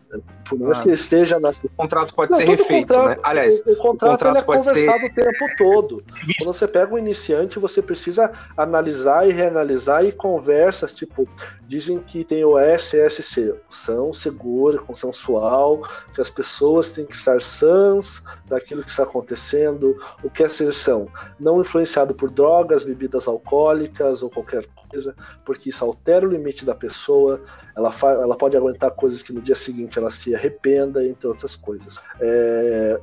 por 0.48 0.58
mais 0.58 0.78
ah, 0.78 0.82
que 0.82 0.90
esteja 0.90 1.40
na. 1.40 1.50
O 1.50 1.68
contrato 1.76 2.14
pode 2.14 2.30
não, 2.30 2.38
ser 2.38 2.44
refeito, 2.44 2.94
contrato, 2.94 3.08
né? 3.08 3.22
Aliás, 3.24 3.62
o, 3.66 3.72
o 3.72 3.76
contrato, 3.76 4.12
o 4.12 4.12
contrato 4.12 4.36
é 4.36 4.42
conversado 4.42 5.00
ser... 5.00 5.06
o 5.06 5.14
tempo 5.14 5.56
todo. 5.58 6.04
Quando 6.38 6.54
você 6.54 6.68
pega 6.68 6.94
um 6.94 6.98
iniciante, 6.98 7.58
você 7.58 7.82
precisa 7.82 8.30
analisar 8.56 9.28
e 9.28 9.32
reanalisar 9.32 10.04
e 10.04 10.12
conversas, 10.12 10.94
tipo, 10.94 11.28
dizem 11.66 11.98
que 11.98 12.24
tem 12.24 12.44
o 12.44 12.58
SSC, 12.58 13.54
são 13.70 14.12
segura, 14.12 14.78
consensual, 14.78 15.82
que 16.14 16.20
as 16.20 16.30
pessoas 16.30 16.90
têm 16.90 17.04
que 17.04 17.14
estar 17.14 17.42
sãs 17.42 18.22
daquilo 18.46 18.82
que 18.82 18.90
está 18.90 19.02
acontecendo, 19.02 19.96
o 20.22 20.30
que 20.30 20.44
é 20.44 20.48
seleção? 20.48 21.08
Não 21.38 21.60
influenciado 21.60 22.14
por 22.14 22.30
drogas, 22.30 22.84
bebidas 22.84 23.26
alcoólicas 23.26 24.22
ou 24.22 24.30
qualquer 24.30 24.64
coisa, 24.88 25.14
porque 25.44 25.70
isso 25.70 25.84
altera 25.84 26.26
o 26.26 26.30
limite 26.30 26.64
da 26.64 26.74
pessoa, 26.74 27.42
ela, 27.76 27.90
ela 28.02 28.36
pode 28.36 28.56
aguentar 28.56 28.90
coisas 28.92 29.22
que 29.22 29.32
no 29.32 29.40
dia 29.40 29.54
seguinte 29.54 29.95
ela 29.98 30.10
se 30.10 30.34
arrependa, 30.34 31.04
entre 31.04 31.26
outras 31.26 31.56
coisas. 31.56 31.98
É, 32.20 33.00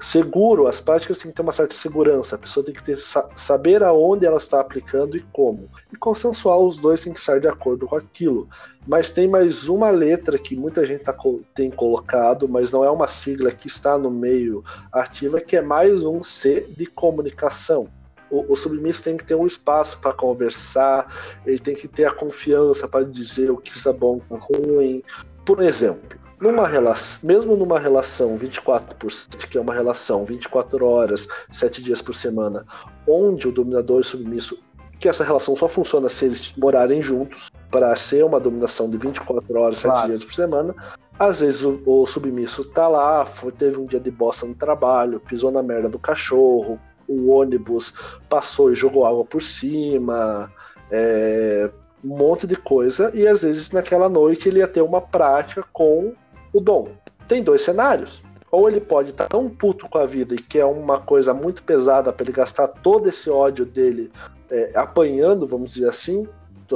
seguro, 0.00 0.66
as 0.66 0.80
práticas 0.80 1.18
têm 1.18 1.30
que 1.30 1.36
ter 1.36 1.42
uma 1.42 1.52
certa 1.52 1.74
segurança, 1.74 2.36
a 2.36 2.38
pessoa 2.38 2.64
tem 2.64 2.74
que 2.74 2.82
ter, 2.82 2.96
saber 3.36 3.82
aonde 3.82 4.26
ela 4.26 4.38
está 4.38 4.60
aplicando 4.60 5.16
e 5.16 5.20
como. 5.32 5.68
E 5.92 5.96
consensual, 5.96 6.66
os 6.66 6.76
dois 6.76 7.02
têm 7.02 7.12
que 7.12 7.20
estar 7.20 7.38
de 7.38 7.48
acordo 7.48 7.86
com 7.86 7.96
aquilo. 7.96 8.48
Mas 8.86 9.10
tem 9.10 9.28
mais 9.28 9.68
uma 9.68 9.90
letra 9.90 10.38
que 10.38 10.56
muita 10.56 10.86
gente 10.86 11.02
tá, 11.02 11.14
tem 11.54 11.70
colocado, 11.70 12.48
mas 12.48 12.72
não 12.72 12.84
é 12.84 12.90
uma 12.90 13.06
sigla 13.06 13.50
que 13.50 13.66
está 13.66 13.96
no 13.98 14.10
meio 14.10 14.64
ativa, 14.92 15.40
que 15.40 15.56
é 15.56 15.62
mais 15.62 16.04
um 16.04 16.22
C 16.22 16.66
de 16.76 16.86
comunicação 16.86 17.88
o, 18.30 18.52
o 18.52 18.56
submisso 18.56 19.02
tem 19.02 19.16
que 19.16 19.24
ter 19.24 19.34
um 19.34 19.46
espaço 19.46 19.98
para 19.98 20.12
conversar, 20.12 21.12
ele 21.44 21.58
tem 21.58 21.74
que 21.74 21.88
ter 21.88 22.04
a 22.04 22.12
confiança 22.12 22.86
para 22.86 23.04
dizer 23.04 23.50
o 23.50 23.56
que 23.56 23.72
está 23.72 23.92
bom 23.92 24.20
com 24.20 24.36
ruim. 24.36 25.02
Por 25.44 25.60
exemplo, 25.60 26.18
numa 26.40 26.66
relação, 26.66 27.28
mesmo 27.28 27.56
numa 27.56 27.78
relação 27.78 28.36
24 28.36 28.96
por 28.96 29.12
7, 29.12 29.46
que 29.46 29.58
é 29.58 29.60
uma 29.60 29.74
relação 29.74 30.24
24 30.24 30.84
horas, 30.86 31.28
7 31.50 31.82
dias 31.82 32.00
por 32.00 32.14
semana, 32.14 32.64
onde 33.06 33.46
o 33.46 33.52
dominador 33.52 33.98
e 33.98 34.00
o 34.00 34.04
submisso, 34.04 34.58
que 34.98 35.08
essa 35.08 35.22
relação 35.22 35.54
só 35.54 35.68
funciona 35.68 36.08
se 36.08 36.24
eles 36.24 36.52
morarem 36.56 37.02
juntos, 37.02 37.50
para 37.70 37.94
ser 37.94 38.24
uma 38.24 38.40
dominação 38.40 38.88
de 38.88 38.96
24 38.96 39.60
horas, 39.60 39.82
claro. 39.82 39.98
7 39.98 40.08
dias 40.08 40.24
por 40.24 40.32
semana, 40.32 40.74
às 41.18 41.40
vezes 41.40 41.62
o, 41.62 41.80
o 41.84 42.06
submisso 42.06 42.64
tá 42.64 42.88
lá, 42.88 43.26
foi, 43.26 43.52
teve 43.52 43.78
um 43.78 43.84
dia 43.84 44.00
de 44.00 44.10
bosta 44.10 44.46
no 44.46 44.54
trabalho, 44.54 45.20
pisou 45.20 45.50
na 45.50 45.62
merda 45.62 45.88
do 45.88 45.98
cachorro, 45.98 46.80
o 47.06 47.28
ônibus 47.30 47.92
passou 48.28 48.72
e 48.72 48.74
jogou 48.74 49.04
água 49.04 49.24
por 49.24 49.42
cima, 49.42 50.50
é, 50.90 51.68
um 52.02 52.16
monte 52.16 52.46
de 52.46 52.56
coisa, 52.56 53.10
e 53.12 53.26
às 53.28 53.42
vezes 53.42 53.70
naquela 53.70 54.08
noite 54.08 54.48
ele 54.48 54.60
ia 54.60 54.68
ter 54.68 54.80
uma 54.80 55.00
prática 55.00 55.62
com 55.72 56.14
o 56.52 56.60
dom. 56.60 56.88
Tem 57.28 57.42
dois 57.42 57.62
cenários. 57.62 58.22
Ou 58.50 58.68
ele 58.68 58.80
pode 58.80 59.10
estar 59.10 59.28
tão 59.28 59.48
puto 59.48 59.88
com 59.88 59.98
a 59.98 60.06
vida 60.06 60.34
e 60.34 60.38
que 60.38 60.58
é 60.58 60.64
uma 60.64 60.98
coisa 60.98 61.32
muito 61.32 61.62
pesada 61.62 62.12
para 62.12 62.24
ele 62.24 62.32
gastar 62.32 62.66
todo 62.66 63.08
esse 63.08 63.30
ódio 63.30 63.64
dele 63.64 64.10
é, 64.50 64.72
apanhando, 64.74 65.46
vamos 65.46 65.74
dizer 65.74 65.88
assim, 65.88 66.26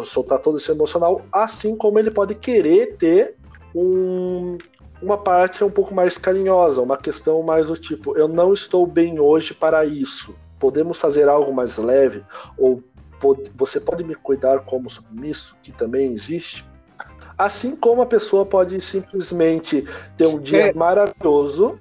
soltar 0.04 0.38
todo 0.38 0.56
esse 0.56 0.70
emocional, 0.70 1.22
assim 1.32 1.76
como 1.76 1.98
ele 1.98 2.10
pode 2.10 2.34
querer 2.34 2.96
ter 2.96 3.36
um, 3.74 4.56
uma 5.02 5.18
parte 5.18 5.62
um 5.62 5.70
pouco 5.70 5.94
mais 5.94 6.16
carinhosa, 6.16 6.80
uma 6.80 6.96
questão 6.96 7.42
mais 7.42 7.66
do 7.66 7.76
tipo: 7.76 8.16
eu 8.16 8.26
não 8.26 8.52
estou 8.52 8.86
bem 8.86 9.20
hoje 9.20 9.52
para 9.52 9.84
isso. 9.84 10.34
Podemos 10.58 10.98
fazer 10.98 11.28
algo 11.28 11.52
mais 11.52 11.76
leve? 11.76 12.24
Ou 12.56 12.82
você 13.54 13.80
pode 13.80 14.04
me 14.04 14.14
cuidar 14.14 14.60
como 14.60 14.88
submisso, 14.88 15.56
que 15.62 15.72
também 15.72 16.12
existe? 16.12 16.66
Assim 17.36 17.74
como 17.74 18.02
a 18.02 18.06
pessoa 18.06 18.46
pode 18.46 18.80
simplesmente 18.80 19.86
ter 20.16 20.26
um 20.26 20.38
dia 20.38 20.68
é. 20.68 20.72
maravilhoso 20.72 21.80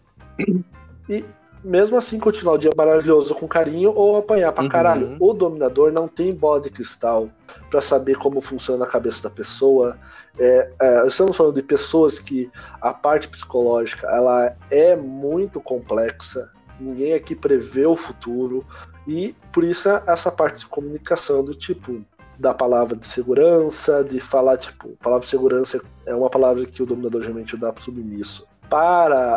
e 1.10 1.24
mesmo 1.64 1.96
assim 1.96 2.20
continuar 2.20 2.56
o 2.56 2.58
dia 2.58 2.72
maravilhoso 2.76 3.34
com 3.36 3.48
carinho 3.48 3.94
ou 3.96 4.18
apanhar 4.18 4.52
pra 4.52 4.64
uhum. 4.64 4.70
caralho. 4.70 5.18
O 5.20 5.34
dominador 5.34 5.92
não 5.92 6.08
tem 6.08 6.34
bola 6.34 6.60
de 6.60 6.70
cristal 6.70 7.30
para 7.70 7.80
saber 7.80 8.18
como 8.18 8.42
funciona 8.42 8.84
a 8.84 8.88
cabeça 8.88 9.24
da 9.24 9.30
pessoa. 9.30 9.98
É, 10.38 10.70
é, 10.82 11.08
estamos 11.08 11.38
falando 11.38 11.56
de 11.56 11.64
pessoas 11.64 12.20
que 12.20 12.52
a 12.82 12.94
parte 12.94 13.28
psicológica 13.30 14.08
ela 14.08 14.56
é 14.70 14.96
muito 14.96 15.62
complexa. 15.62 16.52
Ninguém 16.80 17.14
aqui 17.14 17.36
prevê 17.36 17.86
o 17.86 17.96
futuro 17.96 18.66
e 19.08 19.36
por 19.52 19.64
isso 19.64 19.90
essa 20.08 20.32
parte 20.32 20.60
de 20.60 20.66
comunicação 20.66 21.44
do 21.44 21.56
tipo 21.56 22.04
da 22.44 22.54
palavra 22.54 22.98
de 22.98 23.08
segurança, 23.08 24.04
de 24.04 24.20
falar, 24.20 24.58
tipo, 24.58 24.90
palavra 25.02 25.24
de 25.24 25.30
segurança 25.30 25.82
é 26.06 26.14
uma 26.14 26.30
palavra 26.30 26.66
que 26.66 26.84
o 26.84 26.86
dominador 26.86 27.22
geralmente 27.22 27.56
dá 27.56 27.72
para 27.72 27.82
submisso 27.82 28.46
para 28.70 29.36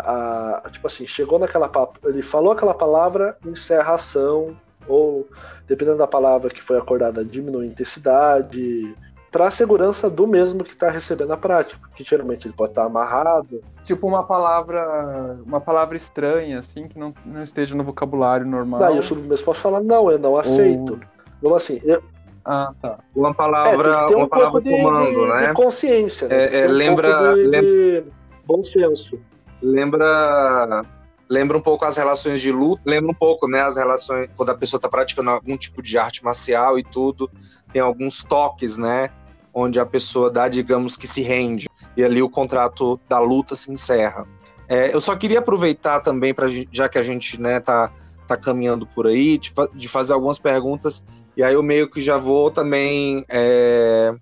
a. 0.65 0.71
Tipo 0.71 0.89
assim, 0.89 1.07
chegou 1.07 1.39
naquela. 1.39 1.71
Ele 2.05 2.21
falou 2.21 2.53
aquela 2.53 2.75
palavra, 2.75 3.37
encerra 3.47 3.93
a 3.93 3.95
ação, 3.95 4.57
ou 4.89 5.29
dependendo 5.69 5.99
da 5.99 6.07
palavra 6.07 6.51
que 6.51 6.61
foi 6.61 6.79
acordada, 6.79 7.25
diminui 7.25 7.67
a 7.67 7.69
intensidade, 7.69 8.93
para 9.31 9.47
a 9.47 9.51
segurança 9.51 10.11
do 10.11 10.27
mesmo 10.27 10.65
que 10.65 10.71
está 10.71 10.91
recebendo 10.91 11.33
a 11.33 11.37
prática, 11.37 11.79
porque 11.87 12.03
geralmente 12.03 12.49
ele 12.49 12.55
pode 12.55 12.73
estar 12.73 12.83
tá 12.83 12.87
amarrado. 12.89 13.63
Tipo 13.85 14.09
uma 14.09 14.25
palavra, 14.25 15.39
uma 15.47 15.61
palavra 15.61 15.97
estranha, 15.97 16.59
assim, 16.59 16.89
que 16.89 16.99
não, 16.99 17.15
não 17.25 17.43
esteja 17.43 17.77
no 17.77 17.85
vocabulário 17.85 18.47
normal. 18.47 18.81
Daí 18.81 18.99
o 18.99 19.03
submisso 19.03 19.45
pode 19.45 19.61
falar, 19.61 19.81
não, 19.81 20.11
eu 20.11 20.19
não 20.19 20.37
aceito. 20.37 20.95
Ou... 20.95 21.01
Então, 21.39 21.55
assim, 21.55 21.81
eu... 21.85 22.03
Ah, 22.49 22.73
tá. 22.81 22.99
Uma 23.15 23.35
palavra, 23.35 23.89
é, 23.91 24.07
um 24.15 24.19
uma 24.19 24.29
palavra 24.29 24.61
de, 24.61 24.71
comando, 24.71 25.21
de, 25.21 25.33
né? 25.33 25.49
De 25.49 25.55
consciência, 25.55 26.29
né? 26.29 26.45
É, 26.45 26.61
é, 26.61 26.69
um 26.69 26.71
lembra, 26.71 27.35
de, 27.35 27.43
lembra... 27.43 28.05
bom 28.47 28.63
senso. 28.63 29.19
Lembra 29.61 30.85
lembra 31.29 31.59
um 31.59 31.61
pouco 31.61 31.85
as 31.85 31.97
relações 31.97 32.41
de 32.41 32.53
luta, 32.53 32.83
lembra 32.87 33.11
um 33.11 33.15
pouco, 33.15 33.49
né, 33.49 33.61
as 33.63 33.77
relações 33.77 34.31
quando 34.37 34.51
a 34.51 34.55
pessoa 34.55 34.79
está 34.79 34.89
praticando 34.89 35.29
algum 35.29 35.57
tipo 35.57 35.83
de 35.83 35.99
arte 35.99 36.25
marcial 36.25 36.79
e 36.79 36.85
tudo, 36.85 37.29
tem 37.73 37.83
alguns 37.83 38.23
toques, 38.23 38.79
né, 38.79 39.11
onde 39.53 39.81
a 39.81 39.85
pessoa 39.85 40.31
dá, 40.31 40.49
digamos 40.49 40.97
que 40.97 41.09
se 41.09 41.23
rende 41.23 41.69
e 41.97 42.05
ali 42.05 42.23
o 42.23 42.31
contrato 42.31 43.01
da 43.09 43.19
luta 43.19 43.57
se 43.57 43.73
encerra. 43.73 44.25
É, 44.69 44.95
eu 44.95 45.01
só 45.01 45.17
queria 45.17 45.41
aproveitar 45.41 45.99
também 45.99 46.33
para 46.33 46.47
já 46.71 46.89
que 46.89 46.97
a 46.97 47.03
gente, 47.03 47.41
né, 47.41 47.59
tá 47.59 47.93
tá 48.27 48.37
caminhando 48.37 48.87
por 48.87 49.07
aí, 49.07 49.39
de, 49.39 49.53
de, 49.75 49.89
fazer 49.89 50.13
algumas 50.13 50.39
perguntas 50.39 51.03
e 51.37 51.43
aí 51.43 51.55
eu 51.55 51.63
meio 51.63 51.89
que 51.89 52.01
já 52.01 52.17
vou 52.17 52.51
também 52.51 53.25
é, 53.29 54.13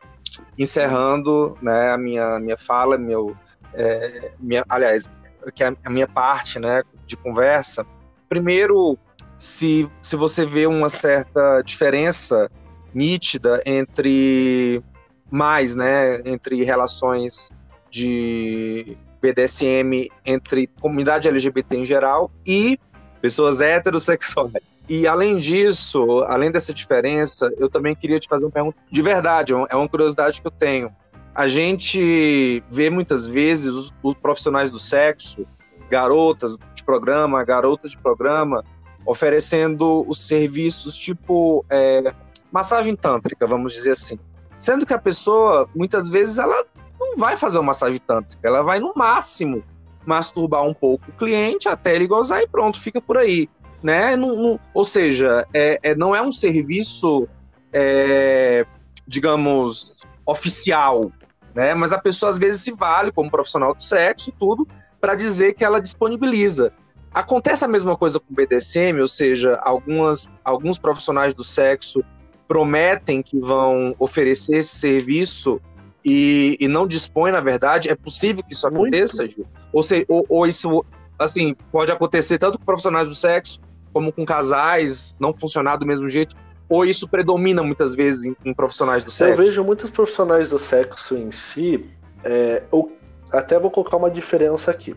encerrando, 0.58 1.56
né, 1.62 1.90
a 1.90 1.96
minha 1.98 2.40
minha 2.40 2.58
fala, 2.58 2.98
meu 2.98 3.36
é, 3.72 4.32
minha, 4.38 4.64
aliás, 4.68 5.08
que 5.54 5.62
é 5.62 5.74
a 5.84 5.90
minha 5.90 6.08
parte, 6.08 6.58
né, 6.58 6.82
de 7.06 7.16
conversa, 7.16 7.86
primeiro, 8.28 8.98
se, 9.38 9.88
se 10.02 10.16
você 10.16 10.44
vê 10.46 10.66
uma 10.66 10.88
certa 10.88 11.60
diferença 11.62 12.50
nítida 12.94 13.60
entre 13.66 14.82
mais, 15.30 15.74
né, 15.74 16.20
entre 16.24 16.62
relações 16.62 17.50
de 17.90 18.96
BDSM 19.20 20.08
entre 20.26 20.66
comunidade 20.80 21.28
LGBT 21.28 21.76
em 21.76 21.84
geral 21.84 22.30
e 22.46 22.78
pessoas 23.24 23.62
heterossexuais. 23.62 24.84
E 24.86 25.06
além 25.06 25.38
disso, 25.38 26.22
além 26.28 26.50
dessa 26.50 26.74
diferença, 26.74 27.50
eu 27.56 27.70
também 27.70 27.94
queria 27.94 28.20
te 28.20 28.28
fazer 28.28 28.44
uma 28.44 28.50
pergunta 28.50 28.76
de 28.92 29.00
verdade, 29.00 29.54
é 29.54 29.74
uma 29.74 29.88
curiosidade 29.88 30.42
que 30.42 30.46
eu 30.46 30.50
tenho. 30.50 30.94
A 31.34 31.48
gente 31.48 32.62
vê 32.70 32.90
muitas 32.90 33.26
vezes 33.26 33.72
os, 33.72 33.94
os 34.02 34.12
profissionais 34.12 34.70
do 34.70 34.78
sexo 34.78 35.46
garotas 35.88 36.58
de 36.74 36.84
programa, 36.84 37.42
garotas 37.44 37.92
de 37.92 37.96
programa, 37.96 38.62
oferecendo 39.06 40.04
os 40.06 40.26
serviços 40.26 40.94
tipo 40.94 41.64
é, 41.70 42.12
massagem 42.52 42.94
tântrica, 42.94 43.46
vamos 43.46 43.72
dizer 43.72 43.92
assim. 43.92 44.18
Sendo 44.58 44.84
que 44.84 44.92
a 44.92 44.98
pessoa, 44.98 45.66
muitas 45.74 46.10
vezes, 46.10 46.38
ela 46.38 46.62
não 47.00 47.16
vai 47.16 47.38
fazer 47.38 47.56
uma 47.56 47.68
massagem 47.68 47.98
tântrica, 48.06 48.46
ela 48.46 48.62
vai 48.62 48.78
no 48.80 48.92
máximo 48.94 49.64
masturbar 50.06 50.64
um 50.64 50.74
pouco 50.74 51.10
o 51.10 51.14
cliente 51.14 51.68
até 51.68 51.94
ele 51.94 52.06
gozar 52.06 52.42
e 52.42 52.48
pronto, 52.48 52.80
fica 52.80 53.00
por 53.00 53.18
aí. 53.18 53.48
Né? 53.82 54.16
Não, 54.16 54.34
não, 54.34 54.60
ou 54.72 54.84
seja, 54.84 55.46
é, 55.52 55.78
é, 55.82 55.94
não 55.94 56.14
é 56.14 56.22
um 56.22 56.32
serviço, 56.32 57.28
é, 57.72 58.64
digamos, 59.06 59.92
oficial, 60.24 61.12
né? 61.54 61.74
mas 61.74 61.92
a 61.92 61.98
pessoa 61.98 62.30
às 62.30 62.38
vezes 62.38 62.62
se 62.62 62.72
vale 62.72 63.12
como 63.12 63.30
profissional 63.30 63.74
do 63.74 63.82
sexo 63.82 64.32
tudo, 64.38 64.66
para 65.00 65.14
dizer 65.14 65.54
que 65.54 65.62
ela 65.62 65.80
disponibiliza. 65.80 66.72
Acontece 67.12 67.64
a 67.64 67.68
mesma 67.68 67.96
coisa 67.96 68.18
com 68.18 68.32
o 68.32 68.34
BDSM, 68.34 68.98
ou 69.00 69.06
seja, 69.06 69.56
algumas, 69.62 70.28
alguns 70.42 70.78
profissionais 70.78 71.34
do 71.34 71.44
sexo 71.44 72.02
prometem 72.48 73.22
que 73.22 73.38
vão 73.38 73.94
oferecer 73.98 74.56
esse 74.56 74.76
serviço 74.76 75.60
e, 76.04 76.56
e 76.60 76.68
não 76.68 76.86
dispõem, 76.86 77.32
na 77.32 77.40
verdade. 77.40 77.88
É 77.88 77.94
possível 77.94 78.42
que 78.44 78.52
isso 78.52 78.66
aconteça, 78.66 79.26
Ju? 79.26 79.46
Ou, 79.72 79.82
se, 79.82 80.04
ou, 80.08 80.24
ou 80.28 80.46
isso 80.46 80.84
assim, 81.18 81.54
pode 81.70 81.90
acontecer 81.90 82.38
tanto 82.38 82.58
com 82.58 82.64
profissionais 82.64 83.08
do 83.08 83.14
sexo 83.14 83.60
como 83.92 84.12
com 84.12 84.26
casais, 84.26 85.14
não 85.20 85.32
funcionar 85.32 85.76
do 85.76 85.86
mesmo 85.86 86.08
jeito, 86.08 86.34
ou 86.68 86.84
isso 86.84 87.06
predomina 87.06 87.62
muitas 87.62 87.94
vezes 87.94 88.24
em, 88.24 88.36
em 88.44 88.52
profissionais 88.52 89.04
do 89.04 89.10
sexo? 89.10 89.40
Eu 89.40 89.46
vejo 89.46 89.64
muitos 89.64 89.88
profissionais 89.88 90.50
do 90.50 90.58
sexo 90.58 91.16
em 91.16 91.30
si, 91.30 91.88
é, 92.24 92.62
o 92.72 92.90
até 93.30 93.58
vou 93.58 93.70
colocar 93.70 93.96
uma 93.96 94.10
diferença 94.10 94.70
aqui. 94.70 94.94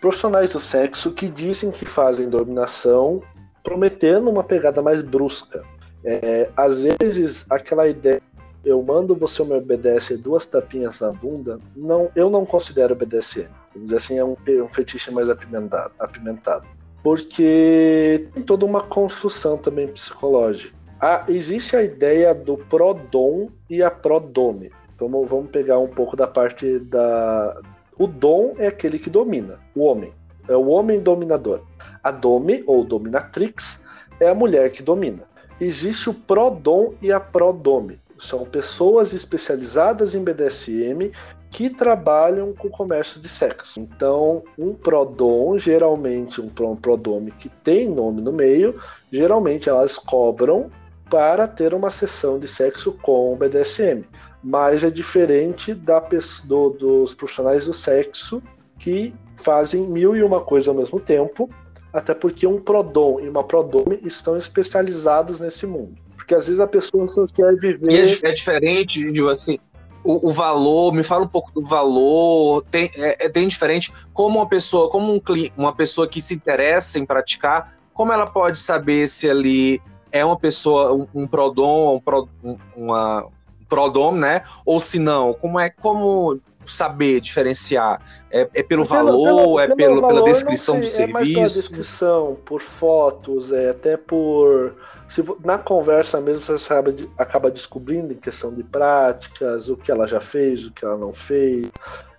Profissionais 0.00 0.50
do 0.50 0.58
sexo 0.58 1.12
que 1.12 1.28
dizem 1.28 1.70
que 1.70 1.84
fazem 1.84 2.28
dominação, 2.28 3.22
prometendo 3.62 4.28
uma 4.28 4.42
pegada 4.42 4.82
mais 4.82 5.00
brusca. 5.00 5.62
É, 6.04 6.48
às 6.56 6.82
vezes, 6.82 7.46
aquela 7.50 7.86
ideia 7.86 8.20
eu 8.64 8.82
mando 8.82 9.14
você 9.14 9.42
me 9.44 9.54
obedecer 9.54 10.18
duas 10.18 10.44
tapinhas 10.46 11.00
na 11.00 11.10
bunda, 11.10 11.58
não, 11.74 12.10
eu 12.14 12.28
não 12.28 12.44
considero 12.44 12.94
BDSM. 12.94 13.48
Vamos 13.72 13.86
dizer 13.86 13.96
assim, 13.96 14.18
é 14.18 14.24
um, 14.24 14.36
um 14.64 14.68
fetiche 14.68 15.10
mais 15.10 15.30
apimentado, 15.30 15.92
apimentado. 15.98 16.66
Porque 17.02 18.28
tem 18.34 18.42
toda 18.42 18.66
uma 18.66 18.82
construção 18.82 19.56
também 19.56 19.88
psicológica. 19.88 20.74
Ah, 21.00 21.24
existe 21.28 21.74
a 21.74 21.82
ideia 21.82 22.34
do 22.34 22.58
prodom 22.58 23.48
e 23.70 23.82
a 23.82 23.90
prodome. 23.90 24.70
Então 24.94 25.08
vamos 25.24 25.50
pegar 25.50 25.78
um 25.78 25.88
pouco 25.88 26.14
da 26.14 26.26
parte 26.26 26.78
da. 26.80 27.58
O 27.98 28.06
dom 28.06 28.54
é 28.58 28.66
aquele 28.66 28.98
que 28.98 29.08
domina, 29.08 29.58
o 29.74 29.84
homem. 29.84 30.12
É 30.46 30.54
o 30.54 30.68
homem 30.68 31.00
dominador. 31.00 31.62
A 32.02 32.10
dome, 32.10 32.62
ou 32.66 32.84
dominatrix, 32.84 33.82
é 34.18 34.28
a 34.28 34.34
mulher 34.34 34.70
que 34.70 34.82
domina. 34.82 35.22
Existe 35.58 36.10
o 36.10 36.14
prodom 36.14 36.94
e 37.00 37.10
a 37.10 37.18
prodome. 37.18 37.98
São 38.20 38.44
pessoas 38.44 39.12
especializadas 39.12 40.14
em 40.14 40.22
BDSM 40.22 41.10
que 41.50 41.68
trabalham 41.68 42.52
com 42.52 42.68
comércio 42.68 43.20
de 43.20 43.28
sexo. 43.28 43.80
Então, 43.80 44.44
um 44.56 44.72
prodom, 44.72 45.58
geralmente 45.58 46.40
um 46.40 46.48
prodome 46.48 47.32
que 47.32 47.48
tem 47.48 47.88
nome 47.88 48.20
no 48.20 48.32
meio, 48.32 48.80
geralmente 49.10 49.68
elas 49.68 49.98
cobram 49.98 50.70
para 51.10 51.48
ter 51.48 51.74
uma 51.74 51.90
sessão 51.90 52.38
de 52.38 52.46
sexo 52.46 52.92
com 52.92 53.32
o 53.32 53.36
BDSM 53.36 54.04
mas 54.42 54.82
é 54.82 54.90
diferente 54.90 55.74
da, 55.74 56.02
do, 56.44 56.70
dos 56.70 57.14
profissionais 57.14 57.66
do 57.66 57.74
sexo 57.74 58.42
que 58.78 59.14
fazem 59.36 59.86
mil 59.86 60.16
e 60.16 60.22
uma 60.22 60.40
coisa 60.40 60.70
ao 60.70 60.76
mesmo 60.76 60.98
tempo, 60.98 61.50
até 61.92 62.14
porque 62.14 62.46
um 62.46 62.60
prodom 62.60 63.20
e 63.20 63.28
uma 63.28 63.44
prodome 63.44 64.00
estão 64.02 64.36
especializados 64.36 65.40
nesse 65.40 65.66
mundo. 65.66 65.94
Porque 66.30 66.36
às 66.36 66.46
vezes 66.46 66.60
a 66.60 66.66
pessoa 66.68 67.08
só 67.08 67.26
quer 67.26 67.56
viver. 67.56 67.90
E 67.90 67.96
é, 67.96 68.30
é 68.30 68.32
diferente, 68.32 69.04
assim, 69.32 69.58
o, 70.04 70.28
o, 70.28 70.32
valor, 70.32 70.94
me 70.94 71.02
fala 71.02 71.24
um 71.24 71.28
pouco 71.28 71.50
do 71.50 71.64
valor, 71.64 72.64
tem, 72.70 72.88
é, 72.94 73.26
é 73.26 73.28
tem 73.28 73.48
diferente 73.48 73.92
como 74.12 74.38
uma 74.38 74.48
pessoa, 74.48 74.88
como 74.88 75.12
um, 75.12 75.20
uma 75.56 75.74
pessoa 75.74 76.06
que 76.06 76.22
se 76.22 76.32
interessa 76.32 77.00
em 77.00 77.04
praticar, 77.04 77.74
como 77.92 78.12
ela 78.12 78.28
pode 78.28 78.60
saber 78.60 79.08
se 79.08 79.28
ali 79.28 79.82
é 80.12 80.24
uma 80.24 80.38
pessoa, 80.38 80.94
um, 80.94 81.08
um 81.12 81.26
prodom, 81.26 81.96
um, 81.96 82.00
pro, 82.00 82.28
uma, 82.76 83.26
Prodom, 83.68 84.12
né? 84.12 84.42
Ou 84.64 84.78
se 84.78 85.00
não, 85.00 85.34
como 85.34 85.58
é 85.58 85.68
como 85.68 86.38
saber 86.66 87.20
diferenciar? 87.20 88.00
É, 88.30 88.48
é 88.54 88.62
pelo, 88.62 88.84
valor, 88.84 89.26
pelo, 89.26 89.60
é 89.60 89.66
pelo, 89.66 89.76
pelo 89.76 90.06
pela 90.06 90.22
descrição 90.24 90.76
sei, 90.76 90.82
do 90.82 90.88
serviço? 90.88 91.10
É 91.10 91.12
mais 91.12 91.32
pela 91.32 91.48
descrição, 91.48 92.38
por 92.44 92.60
fotos, 92.60 93.52
é 93.52 93.70
até 93.70 93.96
por. 93.96 94.74
Se, 95.08 95.24
na 95.44 95.58
conversa 95.58 96.20
mesmo 96.20 96.42
você 96.42 96.72
acaba, 96.72 96.94
acaba 97.18 97.50
descobrindo 97.50 98.12
em 98.12 98.16
questão 98.16 98.54
de 98.54 98.62
práticas, 98.62 99.68
o 99.68 99.76
que 99.76 99.90
ela 99.90 100.06
já 100.06 100.20
fez, 100.20 100.64
o 100.66 100.70
que 100.70 100.84
ela 100.84 100.96
não 100.96 101.12
fez. 101.12 101.68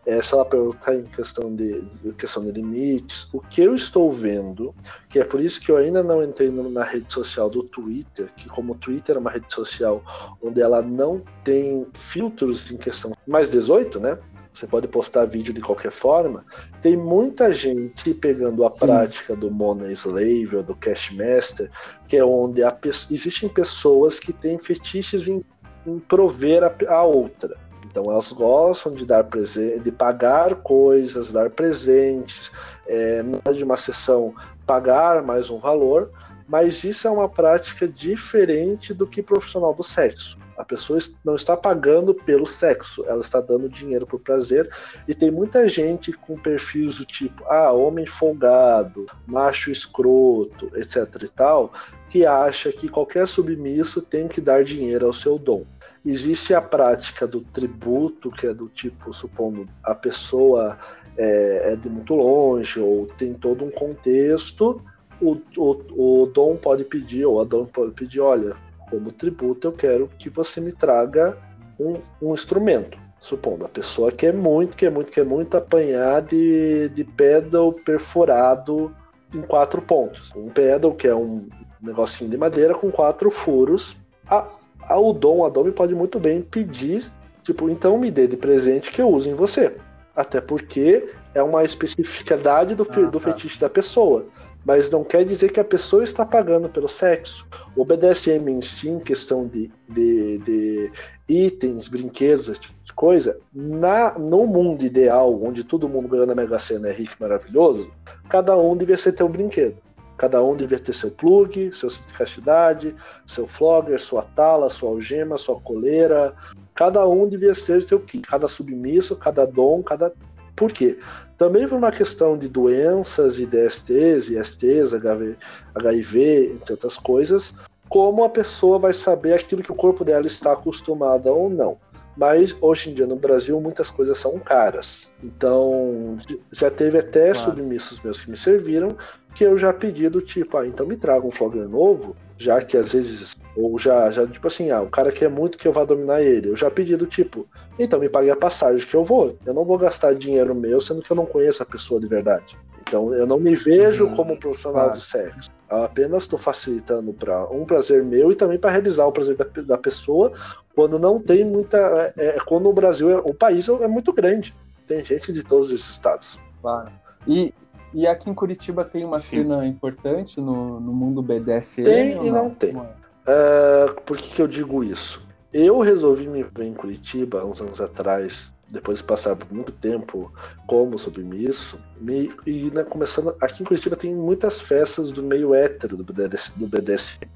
É, 0.04 0.20
se 0.20 0.34
ela 0.34 0.44
perguntar 0.44 0.96
em 0.96 1.04
questão 1.04 1.56
de, 1.56 1.80
de, 1.82 2.12
questão 2.14 2.44
de 2.44 2.52
limites, 2.52 3.30
o 3.32 3.40
que 3.40 3.62
eu 3.62 3.76
estou 3.76 4.12
vendo, 4.12 4.74
que 5.08 5.20
é 5.20 5.24
por 5.24 5.40
isso 5.40 5.62
que 5.62 5.72
eu 5.72 5.78
ainda 5.78 6.02
não 6.02 6.24
entrei 6.24 6.50
na 6.50 6.84
rede 6.84 7.14
social 7.14 7.50
do 7.52 7.62
Twitter, 7.62 8.32
que 8.36 8.50
como 8.50 8.74
o 8.74 8.76
Twitter 8.76 9.16
é 9.16 9.20
uma 9.20 9.30
rede 9.30 9.54
social 9.54 10.04
onde 10.42 10.60
ela 10.60 10.82
não 10.82 11.22
tem 11.44 11.86
filtros 11.94 12.72
em 12.72 12.78
questão 12.78 13.12
mais 13.28 13.52
18, 13.52 14.00
né? 14.00 14.18
Você 14.54 14.68
pode 14.68 14.88
postar 14.88 15.26
vídeo 15.26 15.54
de 15.54 15.62
qualquer 15.62 15.92
forma. 15.92 16.46
Tem 16.82 16.98
muita 16.98 17.52
gente 17.52 18.14
pegando 18.14 18.66
a 18.66 18.70
Sim. 18.70 18.86
prática 18.86 19.36
do 19.36 19.50
Mona 19.50 19.92
Slave 19.92 20.58
ou 20.58 20.64
do 20.64 20.76
Cash 20.76 21.12
Master, 21.12 21.70
que 22.08 22.18
é 22.18 22.24
onde 22.24 22.64
a, 22.64 22.78
existem 23.10 23.48
pessoas 23.48 24.20
que 24.20 24.34
têm 24.34 24.58
fetiches 24.58 25.28
em, 25.28 25.44
em 25.86 26.00
prover 26.00 26.64
a, 26.64 26.94
a 26.94 27.04
outra. 27.04 27.58
Então 27.86 28.10
elas 28.10 28.32
gostam 28.32 28.94
de 28.94 29.06
dar 29.06 29.24
presente, 29.26 29.80
de 29.80 29.92
pagar 29.92 30.56
coisas, 30.56 31.32
dar 31.32 31.50
presentes, 31.50 32.52
é, 32.88 33.24
na 33.24 33.52
de 33.52 33.64
uma 33.64 33.78
sessão 33.78 34.34
pagar 34.66 35.22
mais 35.22 35.50
um 35.50 35.60
valor, 35.60 36.12
mas 36.48 36.84
isso 36.84 37.08
é 37.08 37.12
uma 37.12 37.28
prática 37.28 37.88
diferente 37.88 38.94
do 38.94 39.08
que 39.08 39.22
profissional 39.22 39.74
do 39.74 39.84
sexo. 39.84 40.38
A 40.62 40.63
pessoa 40.63 41.00
não 41.26 41.34
está 41.34 41.58
pagando 41.58 42.13
pelo 42.13 42.45
sexo, 42.45 43.04
ela 43.08 43.19
está 43.19 43.41
dando 43.41 43.67
dinheiro 43.67 44.06
por 44.06 44.19
prazer. 44.19 44.69
E 45.08 45.15
tem 45.15 45.32
muita 45.32 45.67
gente 45.67 46.13
com 46.13 46.38
perfis 46.38 46.93
do 46.93 47.04
tipo, 47.04 47.43
ah, 47.45 47.71
homem 47.71 48.06
folgado, 48.06 49.08
macho 49.26 49.71
escroto, 49.71 50.69
etc 50.76 51.24
e 51.24 51.28
tal, 51.28 51.74
que 52.12 52.28
acha 52.28 52.71
que 52.71 52.88
qualquer 52.88 53.28
submisso 53.28 54.04
tem 54.04 54.28
que 54.28 54.39
dar 54.39 54.63
dinheiro 54.63 55.08
ao 55.08 55.13
seu 55.13 55.39
dom. 55.39 55.65
Existe 56.06 56.54
a 56.54 56.62
prática 56.62 57.26
do 57.26 57.41
tributo, 57.41 58.30
que 58.30 58.45
é 58.45 58.54
do 58.54 58.69
tipo, 58.69 59.12
supondo 59.12 59.67
a 59.84 59.95
pessoa 59.95 60.78
é, 61.17 61.74
é 61.74 61.76
de 61.76 61.89
muito 61.89 62.13
longe 62.13 62.80
ou 62.80 63.08
tem 63.08 63.34
todo 63.34 63.65
um 63.65 63.71
contexto, 63.71 64.80
o, 65.19 65.38
o, 65.58 66.21
o 66.21 66.26
dom 66.28 66.56
pode 66.56 66.84
pedir, 66.84 67.26
ou 67.26 67.41
a 67.41 67.43
dom 67.43 67.65
pode 67.65 67.93
pedir, 67.93 68.19
olha, 68.19 68.56
como 68.92 69.12
tributo 69.12 69.70
eu 69.70 69.72
quero 69.72 70.10
que 70.20 70.30
você 70.30 70.60
me 70.60 70.74
traga 70.74 71.38
um, 71.80 71.96
um 72.22 72.34
instrumento. 72.34 73.00
Supondo, 73.22 73.66
a 73.66 73.70
pessoa 73.70 74.12
quer 74.12 74.34
muito, 74.34 74.76
quer 74.76 74.92
muito, 74.92 75.12
quer 75.12 75.24
muito 75.24 75.56
apanhar 75.56 76.22
de, 76.24 76.90
de 76.90 77.04
pedal 77.04 77.72
perforado 77.72 78.94
em 79.34 79.42
quatro 79.42 79.82
pontos. 79.82 80.34
Um 80.36 80.50
pedal, 80.50 80.94
que 80.94 81.08
é 81.08 81.16
um 81.16 81.48
negocinho 81.82 82.30
de 82.30 82.38
madeira 82.38 82.74
com 82.74 82.92
quatro 82.92 83.30
furos. 83.32 83.96
A, 84.28 84.48
a, 84.82 85.00
o 85.00 85.14
dom, 85.14 85.46
a 85.46 85.50
Dom 85.50 85.72
pode 85.72 85.94
muito 85.94 86.20
bem 86.20 86.42
pedir, 86.42 87.12
tipo, 87.44 87.70
então 87.70 87.98
me 87.98 88.10
dê 88.10 88.28
de 88.28 88.36
presente 88.36 88.92
que 88.92 89.02
eu 89.02 89.10
use 89.10 89.30
em 89.30 89.36
você. 89.36 89.78
Até 90.16 90.42
porque 90.42 91.08
é 91.34 91.44
uma 91.44 91.64
especificidade 91.64 92.74
do, 92.74 92.86
ah, 92.90 93.02
do 93.02 93.20
tá. 93.20 93.32
fetiche 93.32 93.60
da 93.60 93.70
pessoa. 93.70 94.26
Mas 94.63 94.89
não 94.89 95.04
quer 95.04 95.26
dizer 95.26 95.52
que 95.52 95.60
a 95.60 95.63
pessoa 95.63 96.04
está 96.04 96.26
pagando 96.26 96.69
pelo 96.69 96.88
sexo. 96.88 97.47
O 97.76 97.84
BDSM 97.84 98.50
em 98.50 98.62
si, 98.62 98.89
em 98.89 99.00
questão 99.00 99.47
de, 99.47 99.71
de, 99.89 100.38
de 100.39 100.91
itens, 101.28 101.88
brinquedos, 101.88 102.50
esse 102.50 102.62
tipo 102.62 102.84
de 102.84 102.93
coisa, 102.93 103.39
na, 103.54 104.17
no 104.19 104.45
mundo 104.45 104.86
ideal, 104.86 105.41
onde 105.43 105.63
todo 105.63 105.89
mundo 105.89 106.08
ganha 106.08 106.26
na 106.26 106.36
Mega 106.36 106.60
Sena 106.60 106.89
é 106.89 106.93
rico 106.93 107.15
e 107.19 107.21
maravilhoso, 107.21 107.91
cada 108.30 108.56
um 108.56 108.78
devia 108.78 108.97
ser 108.97 109.13
ter 109.13 109.24
um 109.24 109.32
brinquedo. 109.32 109.78
Cada 110.21 110.43
um 110.43 110.56
devia 110.56 110.78
ter 110.78 110.93
seu 110.93 111.10
plug, 111.10 111.71
seu 111.71 111.89
de 111.89 112.13
castidade, 112.13 112.95
seu 113.26 113.47
flogger, 113.47 114.00
sua 114.00 114.21
tala, 114.21 114.69
sua 114.69 114.89
algema, 114.89 115.36
sua 115.36 115.60
coleira. 115.60 116.36
Cada 116.76 117.08
um 117.08 117.28
devia 117.28 117.54
ter 117.54 117.82
seu 117.82 118.00
kit. 118.00 118.28
Cada 118.28 118.47
submisso, 118.47 119.15
cada 119.15 119.47
dom, 119.47 119.82
cada. 119.82 120.13
Por 120.56 120.71
quê? 120.71 121.00
Também 121.42 121.68
por 121.68 121.76
uma 121.76 121.92
questão 121.92 122.38
de 122.38 122.48
doenças 122.48 123.40
e 123.40 123.48
DSTs, 123.48 124.30
ISTs, 124.30 124.94
HIV, 124.94 125.36
HIV, 125.74 126.52
entre 126.54 126.74
outras 126.74 126.98
coisas, 126.98 127.56
como 127.90 128.24
a 128.24 128.30
pessoa 128.30 128.78
vai 128.78 128.94
saber 128.94 129.34
aquilo 129.34 129.64
que 129.64 129.72
o 129.72 129.76
corpo 129.76 130.06
dela 130.06 130.28
está 130.28 130.54
acostumada 130.54 131.32
ou 131.32 131.50
não. 131.50 131.80
Mas 132.16 132.56
hoje 132.62 132.92
em 132.92 132.94
dia 132.94 133.08
no 133.08 133.16
Brasil 133.16 133.60
muitas 133.60 133.90
coisas 133.90 134.20
são 134.20 134.38
caras. 134.38 135.10
Então 135.24 136.20
já 136.52 136.70
teve 136.70 137.00
até 137.00 137.32
claro. 137.32 137.50
submissos 137.50 138.00
meus 138.04 138.22
que 138.22 138.30
me 138.30 138.38
serviram 138.38 138.96
que 139.34 139.44
eu 139.44 139.58
já 139.58 139.74
pedi 139.74 140.08
do 140.10 140.22
tipo, 140.22 140.58
ah, 140.58 140.68
então 140.68 140.86
me 140.86 140.96
traga 140.96 141.26
um 141.26 141.32
flogger 141.32 141.68
novo, 141.68 142.16
já 142.38 142.62
que 142.62 142.78
às 142.78 142.94
vezes, 142.94 143.36
ou 143.56 143.78
já, 143.78 144.10
já 144.10 144.26
tipo 144.26 144.48
assim, 144.48 144.72
ah, 144.72 144.82
o 144.82 144.90
cara 144.90 145.12
quer 145.12 145.30
muito 145.30 145.58
que 145.58 145.68
eu 145.68 145.74
vá 145.74 145.84
dominar 145.84 146.22
ele. 146.22 146.50
Eu 146.50 146.56
já 146.56 146.72
pedi 146.72 146.96
do 146.96 147.06
tipo, 147.06 147.48
então 147.78 148.00
me 148.00 148.10
pague 148.10 148.30
a 148.30 148.36
passagem 148.36 148.86
que 148.86 148.96
eu 148.96 149.04
vou. 149.04 149.38
Eu 149.46 149.54
não 149.54 149.66
vou 149.66 149.78
gastar 149.78 150.14
dinheiro 150.16 150.56
meu, 150.56 150.80
sendo 150.80 151.02
que 151.02 151.12
eu 151.12 151.16
não 151.16 151.26
conheço 151.26 151.62
a 151.62 151.66
pessoa 151.66 152.00
de 152.00 152.08
verdade. 152.08 152.58
Então 152.82 153.14
eu 153.14 153.28
não 153.28 153.40
me 153.40 153.56
vejo 153.56 154.06
hum, 154.06 154.16
como 154.16 154.34
um 154.34 154.38
profissional 154.38 154.84
claro. 154.86 154.98
do 154.98 155.02
sexo. 155.02 155.50
Eu 155.70 155.84
apenas 155.84 156.24
estou 156.24 156.38
facilitando 156.38 157.14
para 157.14 157.46
um 157.50 157.66
prazer 157.66 158.04
meu 158.04 158.32
e 158.32 158.36
também 158.36 158.58
para 158.58 158.72
realizar 158.72 159.06
o 159.06 159.12
prazer 159.12 159.36
da, 159.36 159.46
da, 159.46 159.78
pessoa 159.78 160.34
quando 160.76 161.00
não 161.00 161.20
tem 161.20 161.46
muita. 161.46 162.14
É, 162.18 162.28
é, 162.28 162.38
quando 162.46 162.70
o 162.70 162.74
Brasil, 162.74 163.10
é, 163.10 163.18
o 163.18 163.34
país 163.34 163.68
é 163.70 163.88
muito 163.88 164.12
grande. 164.12 164.54
Tem 164.88 165.04
gente 165.04 165.32
de 165.32 165.44
todos 165.44 165.72
os 165.72 165.90
estados. 165.90 166.42
Claro. 166.62 166.92
E, 167.26 167.54
e 167.94 168.06
aqui 168.06 168.30
em 168.30 168.34
Curitiba 168.34 168.84
tem 168.84 169.06
uma 169.06 169.20
Sim. 169.20 169.44
cena 169.44 169.66
importante 169.66 170.42
no, 170.42 170.80
no 170.80 170.92
mundo 170.92 171.22
BDSM? 171.22 171.84
Tem 171.86 172.12
e 172.12 172.32
não, 172.32 172.46
não 172.46 172.50
tem. 172.50 172.74
Uh, 173.22 174.02
por 174.02 174.18
que, 174.18 174.36
que 174.36 174.42
eu 174.42 174.48
digo 174.48 174.84
isso? 174.84 175.22
Eu 175.54 175.80
resolvi 175.80 176.28
me 176.28 176.44
ver 176.44 176.66
em 176.66 176.74
Curitiba 176.74 177.44
uns 177.46 177.62
anos 177.62 177.82
atrás, 177.82 178.54
depois 178.70 179.00
de 179.00 179.04
passar 179.04 179.38
muito 179.52 179.72
tempo 179.74 180.32
como 180.66 180.98
submisso, 180.98 181.80
me, 182.00 182.32
e 182.46 182.72
né, 182.72 182.84
começando. 182.84 183.36
Aqui 183.42 183.62
em 183.62 183.66
Curitiba 183.66 183.96
tem 183.96 184.16
muitas 184.16 184.62
festas 184.62 185.12
do 185.12 185.22
meio 185.22 185.54
hétero 185.54 185.98
do, 185.98 186.04
BDS, 186.04 186.54
do 186.56 186.68
BDSM. 186.68 187.30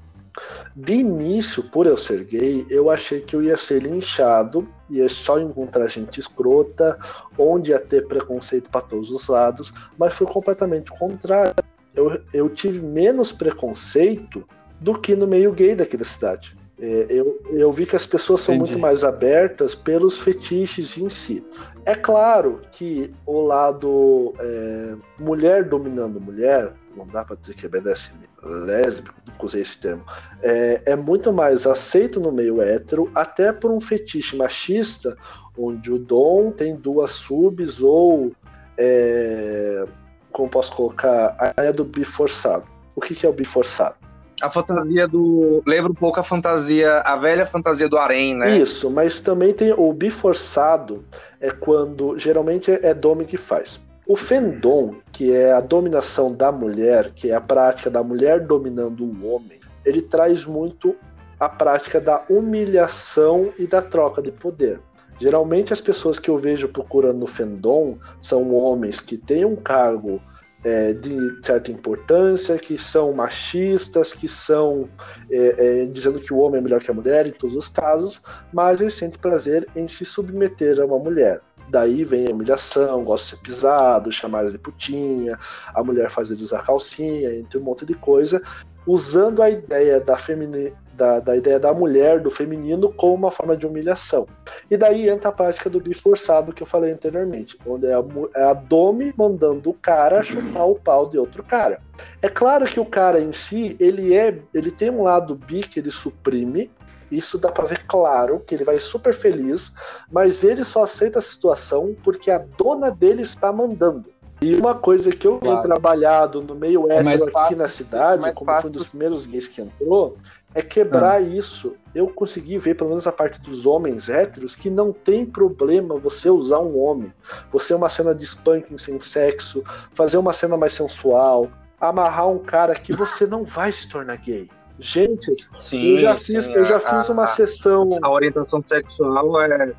De 0.74 0.94
início, 0.94 1.62
por 1.62 1.86
eu 1.86 1.96
ser 1.96 2.24
gay, 2.24 2.66
eu 2.68 2.90
achei 2.90 3.20
que 3.20 3.36
eu 3.36 3.42
ia 3.42 3.56
ser 3.56 3.82
linchado, 3.82 4.68
ia 4.90 5.08
só 5.08 5.38
encontrar 5.38 5.86
gente 5.86 6.20
escrota, 6.20 6.98
onde 7.38 7.70
ia 7.70 7.78
ter 7.78 8.06
preconceito 8.06 8.70
para 8.70 8.82
todos 8.82 9.10
os 9.10 9.28
lados, 9.28 9.72
mas 9.98 10.14
foi 10.14 10.26
completamente 10.26 10.90
o 10.90 10.96
contrário. 10.96 11.54
Eu, 11.94 12.20
eu 12.32 12.48
tive 12.50 12.80
menos 12.80 13.32
preconceito 13.32 14.46
do 14.80 14.98
que 14.98 15.16
no 15.16 15.26
meio 15.26 15.52
gay 15.52 15.74
daqui 15.74 15.96
da 15.96 16.04
cidade. 16.04 16.56
É, 16.78 17.06
eu, 17.08 17.40
eu 17.50 17.72
vi 17.72 17.86
que 17.86 17.96
as 17.96 18.06
pessoas 18.06 18.42
são 18.42 18.54
Entendi. 18.54 18.72
muito 18.72 18.82
mais 18.82 19.02
abertas 19.02 19.74
pelos 19.74 20.18
fetiches 20.18 20.98
em 20.98 21.08
si. 21.08 21.42
É 21.86 21.94
claro 21.94 22.60
que 22.72 23.10
o 23.24 23.40
lado 23.40 24.34
é, 24.38 24.94
mulher 25.18 25.64
dominando 25.64 26.20
mulher, 26.20 26.72
não 26.94 27.06
dá 27.06 27.24
para 27.24 27.36
dizer 27.36 27.54
que 27.54 27.64
é 27.64 27.68
BDSM 27.68 28.26
lésbico, 28.42 29.14
nunca 29.26 29.44
usei 29.44 29.62
esse 29.62 29.78
termo, 29.78 30.04
é, 30.42 30.82
é, 30.86 30.96
muito 30.96 31.32
mais 31.32 31.66
aceito 31.66 32.20
no 32.20 32.30
meio 32.30 32.62
hétero, 32.62 33.10
até 33.14 33.52
por 33.52 33.70
um 33.70 33.80
fetiche 33.80 34.36
machista, 34.36 35.16
onde 35.58 35.92
o 35.92 35.98
dom 35.98 36.50
tem 36.50 36.76
duas 36.76 37.12
subs, 37.12 37.80
ou, 37.80 38.32
é, 38.76 39.84
como 40.30 40.48
posso 40.48 40.74
colocar, 40.74 41.34
a 41.38 41.48
ideia 41.50 41.72
do 41.72 41.84
biforçado. 41.84 42.64
O 42.94 43.00
que, 43.00 43.14
que 43.14 43.26
é 43.26 43.28
o 43.28 43.32
biforçado? 43.32 43.96
A 44.40 44.50
fantasia 44.50 45.08
do. 45.08 45.62
Lembra 45.66 45.90
um 45.90 45.94
pouco 45.94 46.20
a 46.20 46.22
fantasia, 46.22 46.98
a 47.00 47.16
velha 47.16 47.46
fantasia 47.46 47.88
do 47.88 47.96
harém, 47.96 48.34
né? 48.34 48.58
Isso, 48.58 48.90
mas 48.90 49.20
também 49.20 49.54
tem 49.54 49.72
o 49.72 49.92
biforçado, 49.92 51.04
é 51.40 51.50
quando 51.50 52.18
geralmente 52.18 52.70
é 52.70 52.92
Dome 52.92 53.24
que 53.24 53.36
faz. 53.36 53.80
O 54.06 54.14
fendom, 54.14 54.94
que 55.10 55.32
é 55.32 55.52
a 55.52 55.60
dominação 55.60 56.32
da 56.32 56.52
mulher, 56.52 57.10
que 57.14 57.30
é 57.30 57.34
a 57.34 57.40
prática 57.40 57.90
da 57.90 58.02
mulher 58.02 58.40
dominando 58.40 59.04
o 59.04 59.26
homem, 59.26 59.58
ele 59.84 60.00
traz 60.00 60.44
muito 60.44 60.94
a 61.40 61.48
prática 61.48 62.00
da 62.00 62.22
humilhação 62.28 63.52
e 63.58 63.66
da 63.66 63.82
troca 63.82 64.22
de 64.22 64.30
poder. 64.30 64.80
Geralmente 65.18 65.72
as 65.72 65.80
pessoas 65.80 66.18
que 66.18 66.30
eu 66.30 66.36
vejo 66.36 66.68
procurando 66.68 67.18
no 67.18 67.26
fendom 67.26 67.98
são 68.20 68.54
homens 68.54 69.00
que 69.00 69.16
têm 69.16 69.44
um 69.44 69.56
cargo 69.56 70.20
é, 70.66 70.92
de 70.92 71.16
certa 71.46 71.70
importância, 71.70 72.58
que 72.58 72.76
são 72.76 73.12
machistas, 73.12 74.12
que 74.12 74.26
são 74.26 74.88
é, 75.30 75.82
é, 75.82 75.86
dizendo 75.86 76.18
que 76.18 76.34
o 76.34 76.38
homem 76.38 76.58
é 76.58 76.60
melhor 76.60 76.80
que 76.80 76.90
a 76.90 76.94
mulher 76.94 77.24
em 77.24 77.30
todos 77.30 77.54
os 77.54 77.68
casos, 77.68 78.20
mas 78.52 78.80
eles 78.80 78.94
sentem 78.94 79.20
prazer 79.20 79.68
em 79.76 79.86
se 79.86 80.04
submeter 80.04 80.80
a 80.80 80.84
uma 80.84 80.98
mulher. 80.98 81.40
Daí 81.68 82.02
vem 82.02 82.26
a 82.26 82.32
humilhação, 82.32 83.04
gosta 83.04 83.36
de 83.36 83.36
ser 83.36 83.42
pisado, 83.44 84.10
chamar 84.10 84.50
de 84.50 84.58
putinha, 84.58 85.38
a 85.72 85.84
mulher 85.84 86.10
fazer 86.10 86.34
usar 86.34 86.64
calcinha, 86.64 87.32
entre 87.32 87.58
um 87.58 87.62
monte 87.62 87.86
de 87.86 87.94
coisa, 87.94 88.42
usando 88.84 89.42
a 89.42 89.50
ideia 89.50 90.00
da, 90.00 90.16
femini, 90.16 90.72
da, 90.96 91.20
da, 91.20 91.36
ideia 91.36 91.58
da 91.58 91.72
mulher, 91.72 92.20
do 92.20 92.30
feminino, 92.30 92.92
como 92.92 93.14
uma 93.14 93.30
forma 93.30 93.56
de 93.56 93.66
humilhação. 93.66 94.26
E 94.70 94.76
daí 94.76 95.08
entra 95.08 95.28
a 95.28 95.32
prática 95.32 95.68
do 95.68 95.80
biforçado 95.80 96.52
que 96.52 96.62
eu 96.62 96.66
falei 96.66 96.92
anteriormente, 96.92 97.58
onde 97.66 97.86
é 97.86 97.94
a, 97.94 98.04
é 98.34 98.44
a 98.44 98.54
Domi 98.54 99.12
mandando 99.16 99.70
o 99.70 99.74
cara 99.74 100.22
chupar 100.22 100.68
o 100.68 100.74
pau 100.74 101.08
de 101.08 101.18
outro 101.18 101.42
cara. 101.42 101.80
É 102.20 102.28
claro 102.28 102.64
que 102.66 102.80
o 102.80 102.84
cara 102.84 103.20
em 103.20 103.32
si, 103.32 103.76
ele 103.78 104.14
é, 104.14 104.38
ele 104.52 104.70
tem 104.70 104.90
um 104.90 105.02
lado 105.02 105.34
bi 105.34 105.60
que 105.60 105.80
ele 105.80 105.90
suprime, 105.90 106.70
isso 107.10 107.38
dá 107.38 107.52
para 107.52 107.64
ver 107.64 107.84
claro 107.86 108.40
que 108.40 108.54
ele 108.54 108.64
vai 108.64 108.78
super 108.78 109.14
feliz, 109.14 109.72
mas 110.10 110.42
ele 110.42 110.64
só 110.64 110.82
aceita 110.82 111.18
a 111.18 111.22
situação 111.22 111.94
porque 112.02 112.30
a 112.30 112.38
dona 112.38 112.90
dele 112.90 113.22
está 113.22 113.52
mandando. 113.52 114.16
E 114.40 114.54
uma 114.54 114.74
coisa 114.74 115.10
que 115.10 115.26
eu 115.26 115.38
claro. 115.38 115.62
tenho 115.62 115.62
trabalhado 115.62 116.42
no 116.42 116.54
meio 116.54 116.90
é 116.90 116.96
hétero 116.96 117.08
é 117.08 117.14
aqui 117.14 117.32
fácil, 117.32 117.58
na 117.58 117.68
cidade, 117.68 118.28
é 118.28 118.32
como 118.34 118.60
fui 118.60 118.68
um 118.68 118.72
dos 118.72 118.86
primeiros 118.86 119.26
gays 119.26 119.48
que 119.48 119.62
entrou, 119.62 120.18
é 120.56 120.62
quebrar 120.62 121.16
ah. 121.16 121.20
isso. 121.20 121.76
Eu 121.94 122.08
consegui 122.08 122.56
ver, 122.56 122.74
pelo 122.74 122.88
menos 122.88 123.06
a 123.06 123.12
parte 123.12 123.40
dos 123.42 123.66
homens 123.66 124.08
héteros, 124.08 124.56
que 124.56 124.70
não 124.70 124.90
tem 124.90 125.26
problema 125.26 125.96
você 125.96 126.30
usar 126.30 126.60
um 126.60 126.78
homem. 126.78 127.12
Você 127.52 127.74
é 127.74 127.76
uma 127.76 127.90
cena 127.90 128.14
de 128.14 128.24
spanking 128.24 128.78
sem 128.78 128.98
sexo, 128.98 129.62
fazer 129.92 130.16
uma 130.16 130.32
cena 130.32 130.56
mais 130.56 130.72
sensual, 130.72 131.50
amarrar 131.78 132.28
um 132.28 132.38
cara 132.38 132.74
que 132.74 132.92
você 132.96 133.26
não 133.26 133.44
vai 133.44 133.70
se 133.70 133.86
tornar 133.88 134.16
gay. 134.16 134.48
Gente, 134.78 135.30
sim, 135.58 135.92
eu 135.92 135.98
já 136.00 136.16
fiz, 136.16 136.48
eu 136.48 136.64
já 136.64 136.76
a, 136.76 136.80
fiz 136.80 137.08
uma 137.08 137.24
a, 137.24 137.26
sessão. 137.26 137.88
A 138.02 138.10
orientação 138.10 138.62
sexual 138.66 139.40
é 139.40 139.72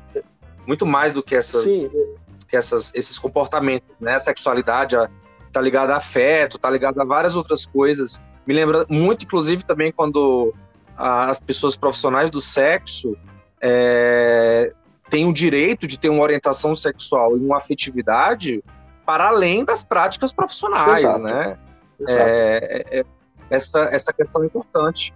muito 0.66 0.86
mais 0.86 1.12
do 1.12 1.22
que 1.22 1.34
essas, 1.34 1.62
sim. 1.62 1.88
que 2.48 2.56
essas, 2.56 2.92
esses 2.94 3.18
comportamentos, 3.18 3.88
né? 4.00 4.14
A 4.14 4.20
sexualidade 4.20 4.96
tá 5.52 5.60
ligada 5.60 5.94
a 5.94 5.96
afeto, 5.96 6.58
tá 6.58 6.70
ligada 6.70 7.02
a 7.02 7.04
várias 7.04 7.36
outras 7.36 7.64
coisas. 7.64 8.20
Me 8.44 8.54
lembra 8.54 8.86
muito, 8.88 9.24
inclusive, 9.24 9.64
também 9.64 9.92
quando 9.92 10.54
as 10.98 11.38
pessoas 11.38 11.76
profissionais 11.76 12.30
do 12.30 12.40
sexo 12.40 13.16
é, 13.62 14.72
tem 15.08 15.26
o 15.26 15.32
direito 15.32 15.86
de 15.86 15.98
ter 15.98 16.08
uma 16.08 16.22
orientação 16.22 16.74
sexual 16.74 17.36
e 17.36 17.40
uma 17.40 17.58
afetividade 17.58 18.62
para 19.06 19.28
além 19.28 19.64
das 19.64 19.84
práticas 19.84 20.32
profissionais, 20.32 21.00
Exato. 21.00 21.22
né? 21.22 21.58
Exato. 22.00 22.20
É, 22.20 22.58
é, 22.58 23.00
é, 23.00 23.04
essa, 23.48 23.80
essa 23.84 24.12
questão 24.12 24.42
é 24.42 24.46
importante. 24.46 25.14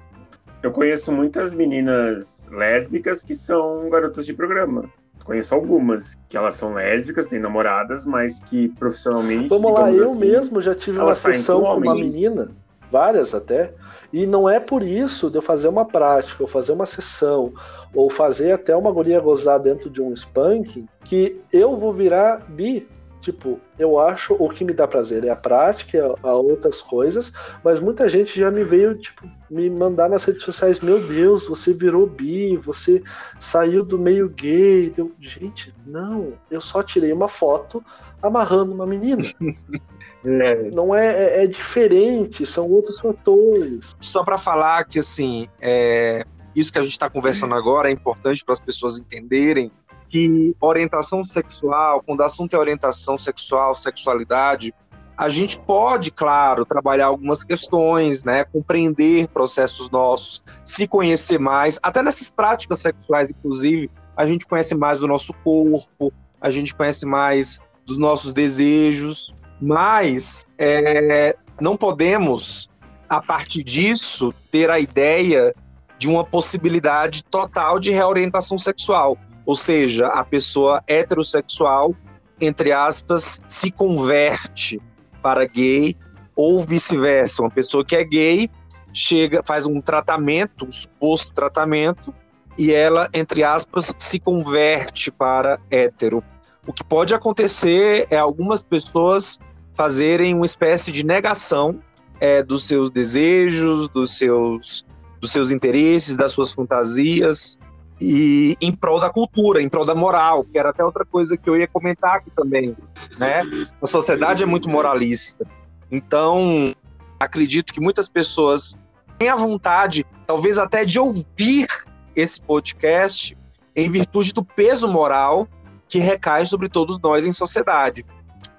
Eu 0.63 0.71
conheço 0.71 1.11
muitas 1.11 1.53
meninas 1.53 2.49
lésbicas 2.51 3.25
que 3.25 3.35
são 3.35 3.91
garotas 3.91 4.25
de 4.25 4.33
programa. 4.33 4.89
Conheço 5.25 5.55
algumas 5.55 6.17
que 6.29 6.37
elas 6.37 6.57
são 6.57 6.73
lésbicas, 6.73 7.29
têm 7.29 7.39
namoradas, 7.39 8.05
mas 8.05 8.41
que 8.41 8.69
profissionalmente. 8.71 9.49
Vamos 9.49 9.73
lá, 9.73 9.93
eu 9.93 10.11
assim, 10.11 10.21
mesmo 10.21 10.61
já 10.61 10.75
tive 10.75 10.99
uma 10.99 11.15
sessão 11.15 11.63
com 11.63 11.77
uma 11.77 11.95
menina, 11.95 12.51
várias 12.93 13.35
até, 13.35 13.73
e 14.13 14.27
não 14.27 14.47
é 14.47 14.61
por 14.61 14.83
isso 14.83 15.31
de 15.31 15.39
eu 15.39 15.43
fazer 15.43 15.69
uma 15.69 15.87
prática, 15.87 16.43
ou 16.43 16.49
fazer 16.49 16.73
uma 16.73 16.85
sessão, 16.85 17.55
ou 17.95 18.11
fazer 18.11 18.53
até 18.53 18.77
uma 18.77 18.93
guria 18.93 19.19
gozar 19.19 19.59
dentro 19.59 19.89
de 19.89 20.03
um 20.03 20.13
spanking, 20.13 20.87
que 21.03 21.41
eu 21.51 21.77
vou 21.77 21.95
virar 21.95 22.45
bi. 22.51 22.87
Tipo, 23.23 23.61
eu 23.79 24.01
acho 24.01 24.35
o 24.35 24.49
que 24.49 24.65
me 24.65 24.73
dá 24.75 24.87
prazer 24.87 25.25
é 25.25 25.31
a 25.31 25.37
prática, 25.37 26.13
a 26.25 26.35
outras 26.35 26.83
coisas, 26.83 27.33
mas 27.63 27.79
muita 27.79 28.09
gente 28.09 28.39
já 28.39 28.51
me 28.51 28.65
veio, 28.65 28.99
tipo, 28.99 29.23
me 29.49 29.71
mandar 29.71 30.11
nas 30.11 30.25
redes 30.25 30.43
sociais: 30.43 30.81
Meu 30.81 31.01
Deus, 31.01 31.47
você 31.47 31.73
virou 31.73 32.05
bi, 32.05 32.57
você 32.57 33.01
saiu 33.39 33.85
do 33.85 33.97
meio 33.97 34.29
gay. 34.29 34.93
Eu, 34.97 35.13
gente, 35.21 35.73
não, 35.87 36.33
eu 36.51 36.61
só 36.61 36.83
tirei 36.83 37.13
uma 37.13 37.29
foto 37.29 37.83
amarrando 38.21 38.73
uma 38.73 38.87
menina. 38.87 39.23
É. 40.25 40.71
Não 40.71 40.95
é, 40.95 41.07
é, 41.07 41.45
é, 41.45 41.47
diferente, 41.47 42.47
são 42.47 42.71
outros 42.71 43.01
fatores. 43.01 43.97
Só 44.01 44.23
para 44.23 44.39
falar 44.39 44.85
que 44.85 44.99
assim, 44.99 45.49
é, 45.61 46.25
isso 46.55 46.73
que 46.73 46.79
a 46.79 46.83
gente 46.83 46.93
está 46.93 47.11
conversando 47.11 47.55
agora 47.55 47.89
é 47.89 47.93
importante 47.93 48.45
para 48.45 48.53
as 48.53 48.61
pessoas 48.61 48.99
entenderem 48.99 49.71
que 50.09 50.55
orientação 50.61 51.25
sexual, 51.25 52.03
quando 52.07 52.21
o 52.21 52.25
assunto 52.25 52.55
é 52.55 52.59
orientação 52.59 53.17
sexual, 53.17 53.75
sexualidade, 53.75 54.75
a 55.17 55.29
gente 55.29 55.59
pode, 55.59 56.11
claro, 56.11 56.65
trabalhar 56.65 57.07
algumas 57.07 57.43
questões, 57.43 58.23
né, 58.23 58.45
compreender 58.45 59.29
processos 59.29 59.91
nossos, 59.91 60.43
se 60.65 60.87
conhecer 60.87 61.39
mais, 61.39 61.79
até 61.83 62.03
nessas 62.03 62.31
práticas 62.31 62.81
sexuais, 62.81 63.31
inclusive, 63.31 63.91
a 64.17 64.27
gente 64.27 64.47
conhece 64.47 64.75
mais 64.75 65.01
do 65.01 65.09
nosso 65.09 65.33
corpo, 65.45 66.13
a 66.41 66.51
gente 66.51 66.75
conhece 66.75 67.07
mais 67.07 67.59
dos 67.87 67.99
nossos 67.99 68.35
desejos, 68.35 69.33
mas 69.63 70.45
é, 70.59 71.37
não 71.61 71.77
podemos, 71.77 72.69
a 73.09 73.23
partir 73.23 73.63
disso, 73.63 74.35
ter 74.51 74.69
a 74.69 74.81
ideia 74.81 75.55
de 75.97 76.09
uma 76.09 76.25
possibilidade 76.25 77.23
total 77.23 77.79
de 77.79 77.93
reorientação 77.93 78.59
sexual. 78.59 79.17
Ou 79.47 79.55
seja, 79.55 80.09
a 80.09 80.25
pessoa 80.25 80.83
heterossexual, 80.89 81.95
entre 82.41 82.73
aspas, 82.73 83.41
se 83.49 83.71
converte 83.71 84.83
para 85.23 85.47
gay 85.47 85.97
ou 86.35 86.65
vice-versa. 86.65 87.43
Uma 87.43 87.51
pessoa 87.51 87.85
que 87.85 87.95
é 87.95 88.03
gay 88.03 88.51
chega, 88.93 89.45
faz 89.45 89.65
um 89.65 89.81
tratamento, 89.81 90.67
um 90.67 90.73
suposto 90.73 91.33
tratamento, 91.33 92.13
e 92.59 92.73
ela, 92.73 93.09
entre 93.15 93.45
aspas, 93.45 93.95
se 93.97 94.19
converte 94.19 95.13
para 95.13 95.61
hétero. 95.71 96.23
O 96.67 96.73
que 96.73 96.83
pode 96.83 97.15
acontecer 97.15 98.09
é 98.11 98.17
algumas 98.17 98.61
pessoas 98.65 99.39
fazerem 99.75 100.35
uma 100.35 100.47
espécie 100.47 100.93
de 100.93 101.05
negação 101.05 101.81
é, 102.21 102.43
dos 102.43 102.65
seus 102.65 102.91
desejos, 102.91 103.89
dos 103.89 104.17
seus, 104.17 104.85
dos 105.21 105.33
seus 105.33 105.51
interesses, 105.51 106.17
das 106.17 106.33
suas 106.33 106.53
fantasias, 106.53 107.59
e 108.01 108.57
em 108.61 108.73
prol 108.73 109.01
da 109.01 109.11
cultura, 109.11 109.63
em 109.63 109.69
prol 109.69 109.85
da 109.85 109.95
moral, 109.95 110.45
que 110.45 110.59
era 110.59 110.71
até 110.71 110.85
outra 110.85 111.05
coisa 111.05 111.37
que 111.37 111.49
eu 111.49 111.57
ia 111.57 111.69
comentar 111.69 112.17
aqui 112.17 112.31
também, 112.31 112.77
né? 113.19 113.43
A 113.81 113.87
sociedade 113.87 114.43
é 114.43 114.47
muito 114.47 114.69
moralista. 114.69 115.47
Então, 115.91 116.75
acredito 117.21 117.73
que 117.73 117.81
muitas 117.81 118.09
pessoas 118.09 118.77
têm 119.19 119.29
a 119.29 119.37
vontade, 119.37 120.05
talvez 120.27 120.59
até 120.59 120.85
de 120.85 120.99
ouvir 120.99 121.69
esse 122.17 122.41
podcast 122.41 123.37
em 123.75 123.89
virtude 123.89 124.33
do 124.33 124.45
peso 124.45 124.89
moral 124.89 125.49
que 125.89 125.99
recai 125.99 126.47
sobre 126.47 126.69
todos 126.69 126.99
nós 127.01 127.25
em 127.25 127.33
sociedade, 127.33 128.05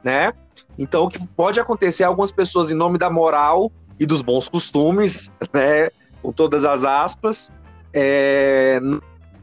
né? 0.03 0.31
Então, 0.77 1.05
o 1.05 1.09
que 1.09 1.25
pode 1.27 1.59
acontecer, 1.59 2.03
algumas 2.03 2.31
pessoas 2.31 2.71
em 2.71 2.75
nome 2.75 2.97
da 2.97 3.09
moral 3.09 3.71
e 3.99 4.05
dos 4.05 4.21
bons 4.21 4.47
costumes, 4.47 5.31
né, 5.53 5.89
com 6.21 6.31
todas 6.31 6.65
as 6.65 6.83
aspas, 6.83 7.51
é, 7.93 8.79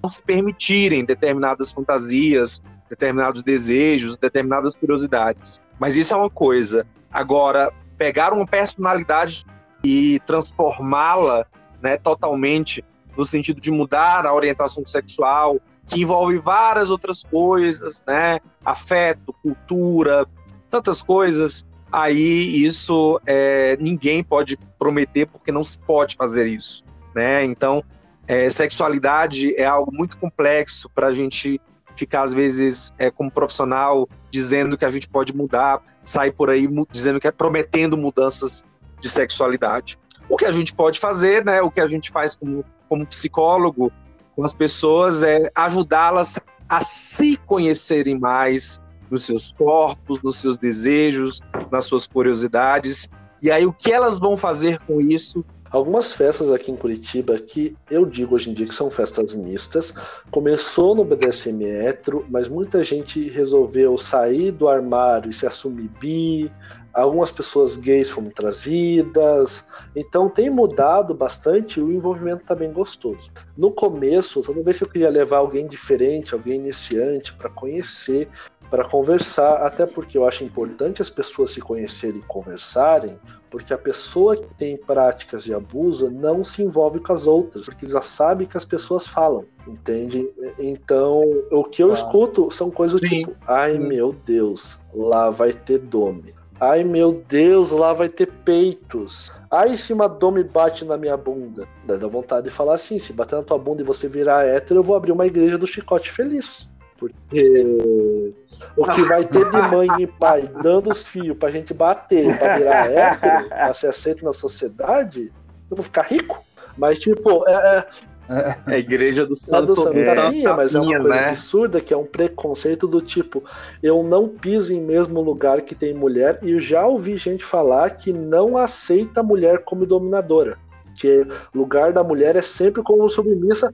não 0.02 0.10
se 0.10 0.22
permitirem 0.22 1.04
determinadas 1.04 1.70
fantasias, 1.70 2.60
determinados 2.88 3.42
desejos, 3.42 4.16
determinadas 4.16 4.74
curiosidades. 4.74 5.60
Mas 5.78 5.94
isso 5.94 6.12
é 6.12 6.16
uma 6.16 6.30
coisa. 6.30 6.86
Agora, 7.10 7.72
pegar 7.96 8.32
uma 8.32 8.46
personalidade 8.46 9.44
e 9.84 10.20
transformá-la 10.26 11.46
né, 11.80 11.96
totalmente 11.96 12.84
no 13.16 13.24
sentido 13.24 13.60
de 13.60 13.70
mudar 13.70 14.26
a 14.26 14.34
orientação 14.34 14.84
sexual, 14.86 15.58
que 15.86 16.02
envolve 16.02 16.38
várias 16.38 16.90
outras 16.90 17.24
coisas, 17.24 18.04
né? 18.06 18.38
Afeto, 18.64 19.34
cultura, 19.42 20.26
tantas 20.70 21.02
coisas. 21.02 21.64
Aí 21.92 22.64
isso 22.64 23.20
é, 23.26 23.76
ninguém 23.80 24.22
pode 24.22 24.56
prometer 24.78 25.26
porque 25.26 25.50
não 25.50 25.64
se 25.64 25.78
pode 25.78 26.14
fazer 26.14 26.46
isso, 26.46 26.84
né? 27.14 27.44
Então 27.44 27.84
é, 28.28 28.48
sexualidade 28.48 29.54
é 29.56 29.66
algo 29.66 29.92
muito 29.92 30.16
complexo 30.16 30.88
para 30.94 31.08
a 31.08 31.12
gente 31.12 31.60
ficar, 31.96 32.22
às 32.22 32.32
vezes, 32.32 32.92
é, 32.96 33.10
como 33.10 33.30
profissional, 33.30 34.08
dizendo 34.30 34.78
que 34.78 34.84
a 34.84 34.90
gente 34.90 35.08
pode 35.08 35.34
mudar, 35.34 35.82
sair 36.04 36.32
por 36.32 36.48
aí 36.48 36.68
dizendo 36.90 37.20
que 37.20 37.26
é 37.26 37.32
prometendo 37.32 37.96
mudanças 37.96 38.64
de 39.00 39.08
sexualidade. 39.08 39.98
O 40.28 40.36
que 40.36 40.44
a 40.44 40.52
gente 40.52 40.72
pode 40.72 41.00
fazer, 41.00 41.44
né, 41.44 41.60
o 41.60 41.70
que 41.70 41.80
a 41.80 41.86
gente 41.86 42.10
faz 42.10 42.36
como, 42.36 42.64
como 42.88 43.04
psicólogo 43.04 43.92
com 44.36 44.44
as 44.44 44.54
pessoas 44.54 45.22
é 45.22 45.50
ajudá-las 45.54 46.38
a 46.68 46.80
se 46.80 47.36
conhecerem 47.38 48.18
mais 48.18 48.80
nos 49.10 49.24
seus 49.24 49.52
corpos, 49.52 50.22
nos 50.22 50.40
seus 50.40 50.56
desejos, 50.56 51.40
nas 51.70 51.84
suas 51.84 52.06
curiosidades. 52.06 53.08
E 53.42 53.50
aí, 53.50 53.66
o 53.66 53.72
que 53.72 53.92
elas 53.92 54.18
vão 54.18 54.36
fazer 54.36 54.78
com 54.80 55.00
isso 55.00 55.44
Algumas 55.70 56.12
festas 56.12 56.50
aqui 56.50 56.72
em 56.72 56.76
Curitiba 56.76 57.38
que 57.38 57.76
eu 57.88 58.04
digo 58.04 58.34
hoje 58.34 58.50
em 58.50 58.52
dia 58.52 58.66
que 58.66 58.74
são 58.74 58.90
festas 58.90 59.32
mistas. 59.32 59.94
Começou 60.28 60.96
no 60.96 61.04
BDSM 61.04 61.62
hetero, 61.62 62.26
mas 62.28 62.48
muita 62.48 62.82
gente 62.82 63.28
resolveu 63.28 63.96
sair 63.96 64.50
do 64.50 64.68
armário 64.68 65.30
e 65.30 65.32
se 65.32 65.46
assumir 65.46 65.88
bi. 66.00 66.50
Algumas 66.92 67.30
pessoas 67.30 67.76
gays 67.76 68.10
foram 68.10 68.30
trazidas. 68.30 69.64
Então 69.94 70.28
tem 70.28 70.50
mudado 70.50 71.14
bastante 71.14 71.78
e 71.78 71.82
o 71.84 71.92
envolvimento 71.92 72.42
está 72.42 72.54
bem 72.56 72.72
gostoso. 72.72 73.30
No 73.56 73.70
começo, 73.70 74.42
toda 74.42 74.64
vez 74.64 74.76
que 74.76 74.82
eu 74.82 74.88
queria 74.88 75.08
levar 75.08 75.36
alguém 75.36 75.68
diferente, 75.68 76.34
alguém 76.34 76.56
iniciante, 76.56 77.32
para 77.34 77.48
conhecer, 77.48 78.28
para 78.70 78.84
conversar, 78.84 79.66
até 79.66 79.84
porque 79.84 80.16
eu 80.16 80.26
acho 80.26 80.44
importante 80.44 81.02
as 81.02 81.10
pessoas 81.10 81.50
se 81.50 81.60
conhecerem 81.60 82.20
e 82.20 82.24
conversarem, 82.24 83.18
porque 83.50 83.74
a 83.74 83.78
pessoa 83.78 84.36
que 84.36 84.54
tem 84.54 84.76
práticas 84.76 85.42
de 85.42 85.52
abuso 85.52 86.08
não 86.08 86.44
se 86.44 86.62
envolve 86.62 87.00
com 87.00 87.12
as 87.12 87.26
outras, 87.26 87.66
porque 87.66 87.88
já 87.88 88.00
sabe 88.00 88.46
que 88.46 88.56
as 88.56 88.64
pessoas 88.64 89.06
falam, 89.06 89.44
entende? 89.66 90.30
Então, 90.58 91.22
o 91.50 91.64
que 91.64 91.82
eu 91.82 91.90
ah. 91.90 91.92
escuto 91.92 92.48
são 92.50 92.70
coisas 92.70 93.00
Sim. 93.00 93.08
tipo: 93.24 93.36
ai 93.46 93.72
Sim. 93.72 93.88
meu 93.88 94.12
Deus, 94.24 94.78
lá 94.94 95.30
vai 95.30 95.52
ter 95.52 95.78
dome. 95.78 96.32
Ai 96.60 96.84
meu 96.84 97.24
Deus, 97.26 97.72
lá 97.72 97.92
vai 97.94 98.08
ter 98.08 98.26
peitos. 98.26 99.32
Ai, 99.50 99.76
se 99.78 99.94
uma 99.94 100.06
dome 100.06 100.44
bate 100.44 100.84
na 100.84 100.96
minha 100.96 101.16
bunda. 101.16 101.66
Dá 101.86 101.96
vontade 102.06 102.44
de 102.44 102.50
falar 102.50 102.74
assim: 102.74 102.98
se 102.98 103.14
bater 103.14 103.36
na 103.36 103.42
tua 103.42 103.58
bunda 103.58 103.80
e 103.82 103.84
você 103.84 104.06
virar 104.06 104.44
hétero, 104.44 104.80
eu 104.80 104.84
vou 104.84 104.94
abrir 104.94 105.10
uma 105.10 105.26
igreja 105.26 105.56
do 105.56 105.66
chicote 105.66 106.12
feliz. 106.12 106.70
Porque 107.00 108.34
o 108.76 108.86
que 108.86 109.02
vai 109.04 109.24
ter 109.24 109.50
de 109.50 109.56
mãe 109.74 109.88
e 110.00 110.06
pai 110.06 110.46
dando 110.62 110.90
os 110.90 111.02
fios 111.02 111.36
pra 111.36 111.50
gente 111.50 111.72
bater, 111.72 112.38
pra 112.38 112.58
virar 112.58 112.92
hétero, 112.92 113.48
pra 113.48 113.72
ser 113.72 113.86
aceito 113.86 114.22
na 114.22 114.34
sociedade, 114.34 115.32
eu 115.70 115.76
vou 115.76 115.82
ficar 115.82 116.02
rico. 116.02 116.44
Mas, 116.76 116.98
tipo, 116.98 117.48
é, 117.48 117.86
é, 118.28 118.56
é 118.68 118.74
a 118.74 118.78
igreja 118.78 119.26
do 119.26 119.34
Santo, 119.34 119.68
do 119.68 119.76
Santo 119.76 119.98
é, 119.98 120.54
mas 120.54 120.74
é 120.74 120.80
uma 120.80 121.00
coisa 121.00 121.20
né? 121.20 121.28
absurda 121.30 121.80
que 121.80 121.94
é 121.94 121.96
um 121.96 122.04
preconceito 122.04 122.86
do 122.86 123.00
tipo, 123.00 123.42
eu 123.82 124.02
não 124.02 124.28
piso 124.28 124.72
em 124.72 124.80
mesmo 124.80 125.22
lugar 125.22 125.62
que 125.62 125.74
tem 125.74 125.94
mulher, 125.94 126.38
e 126.42 126.52
eu 126.52 126.60
já 126.60 126.86
ouvi 126.86 127.16
gente 127.16 127.44
falar 127.44 127.90
que 127.96 128.12
não 128.12 128.58
aceita 128.58 129.20
a 129.20 129.22
mulher 129.22 129.64
como 129.64 129.86
dominadora. 129.86 130.58
Que 130.96 131.26
lugar 131.54 131.94
da 131.94 132.04
mulher 132.04 132.36
é 132.36 132.42
sempre 132.42 132.82
como 132.82 133.08
submissa 133.08 133.72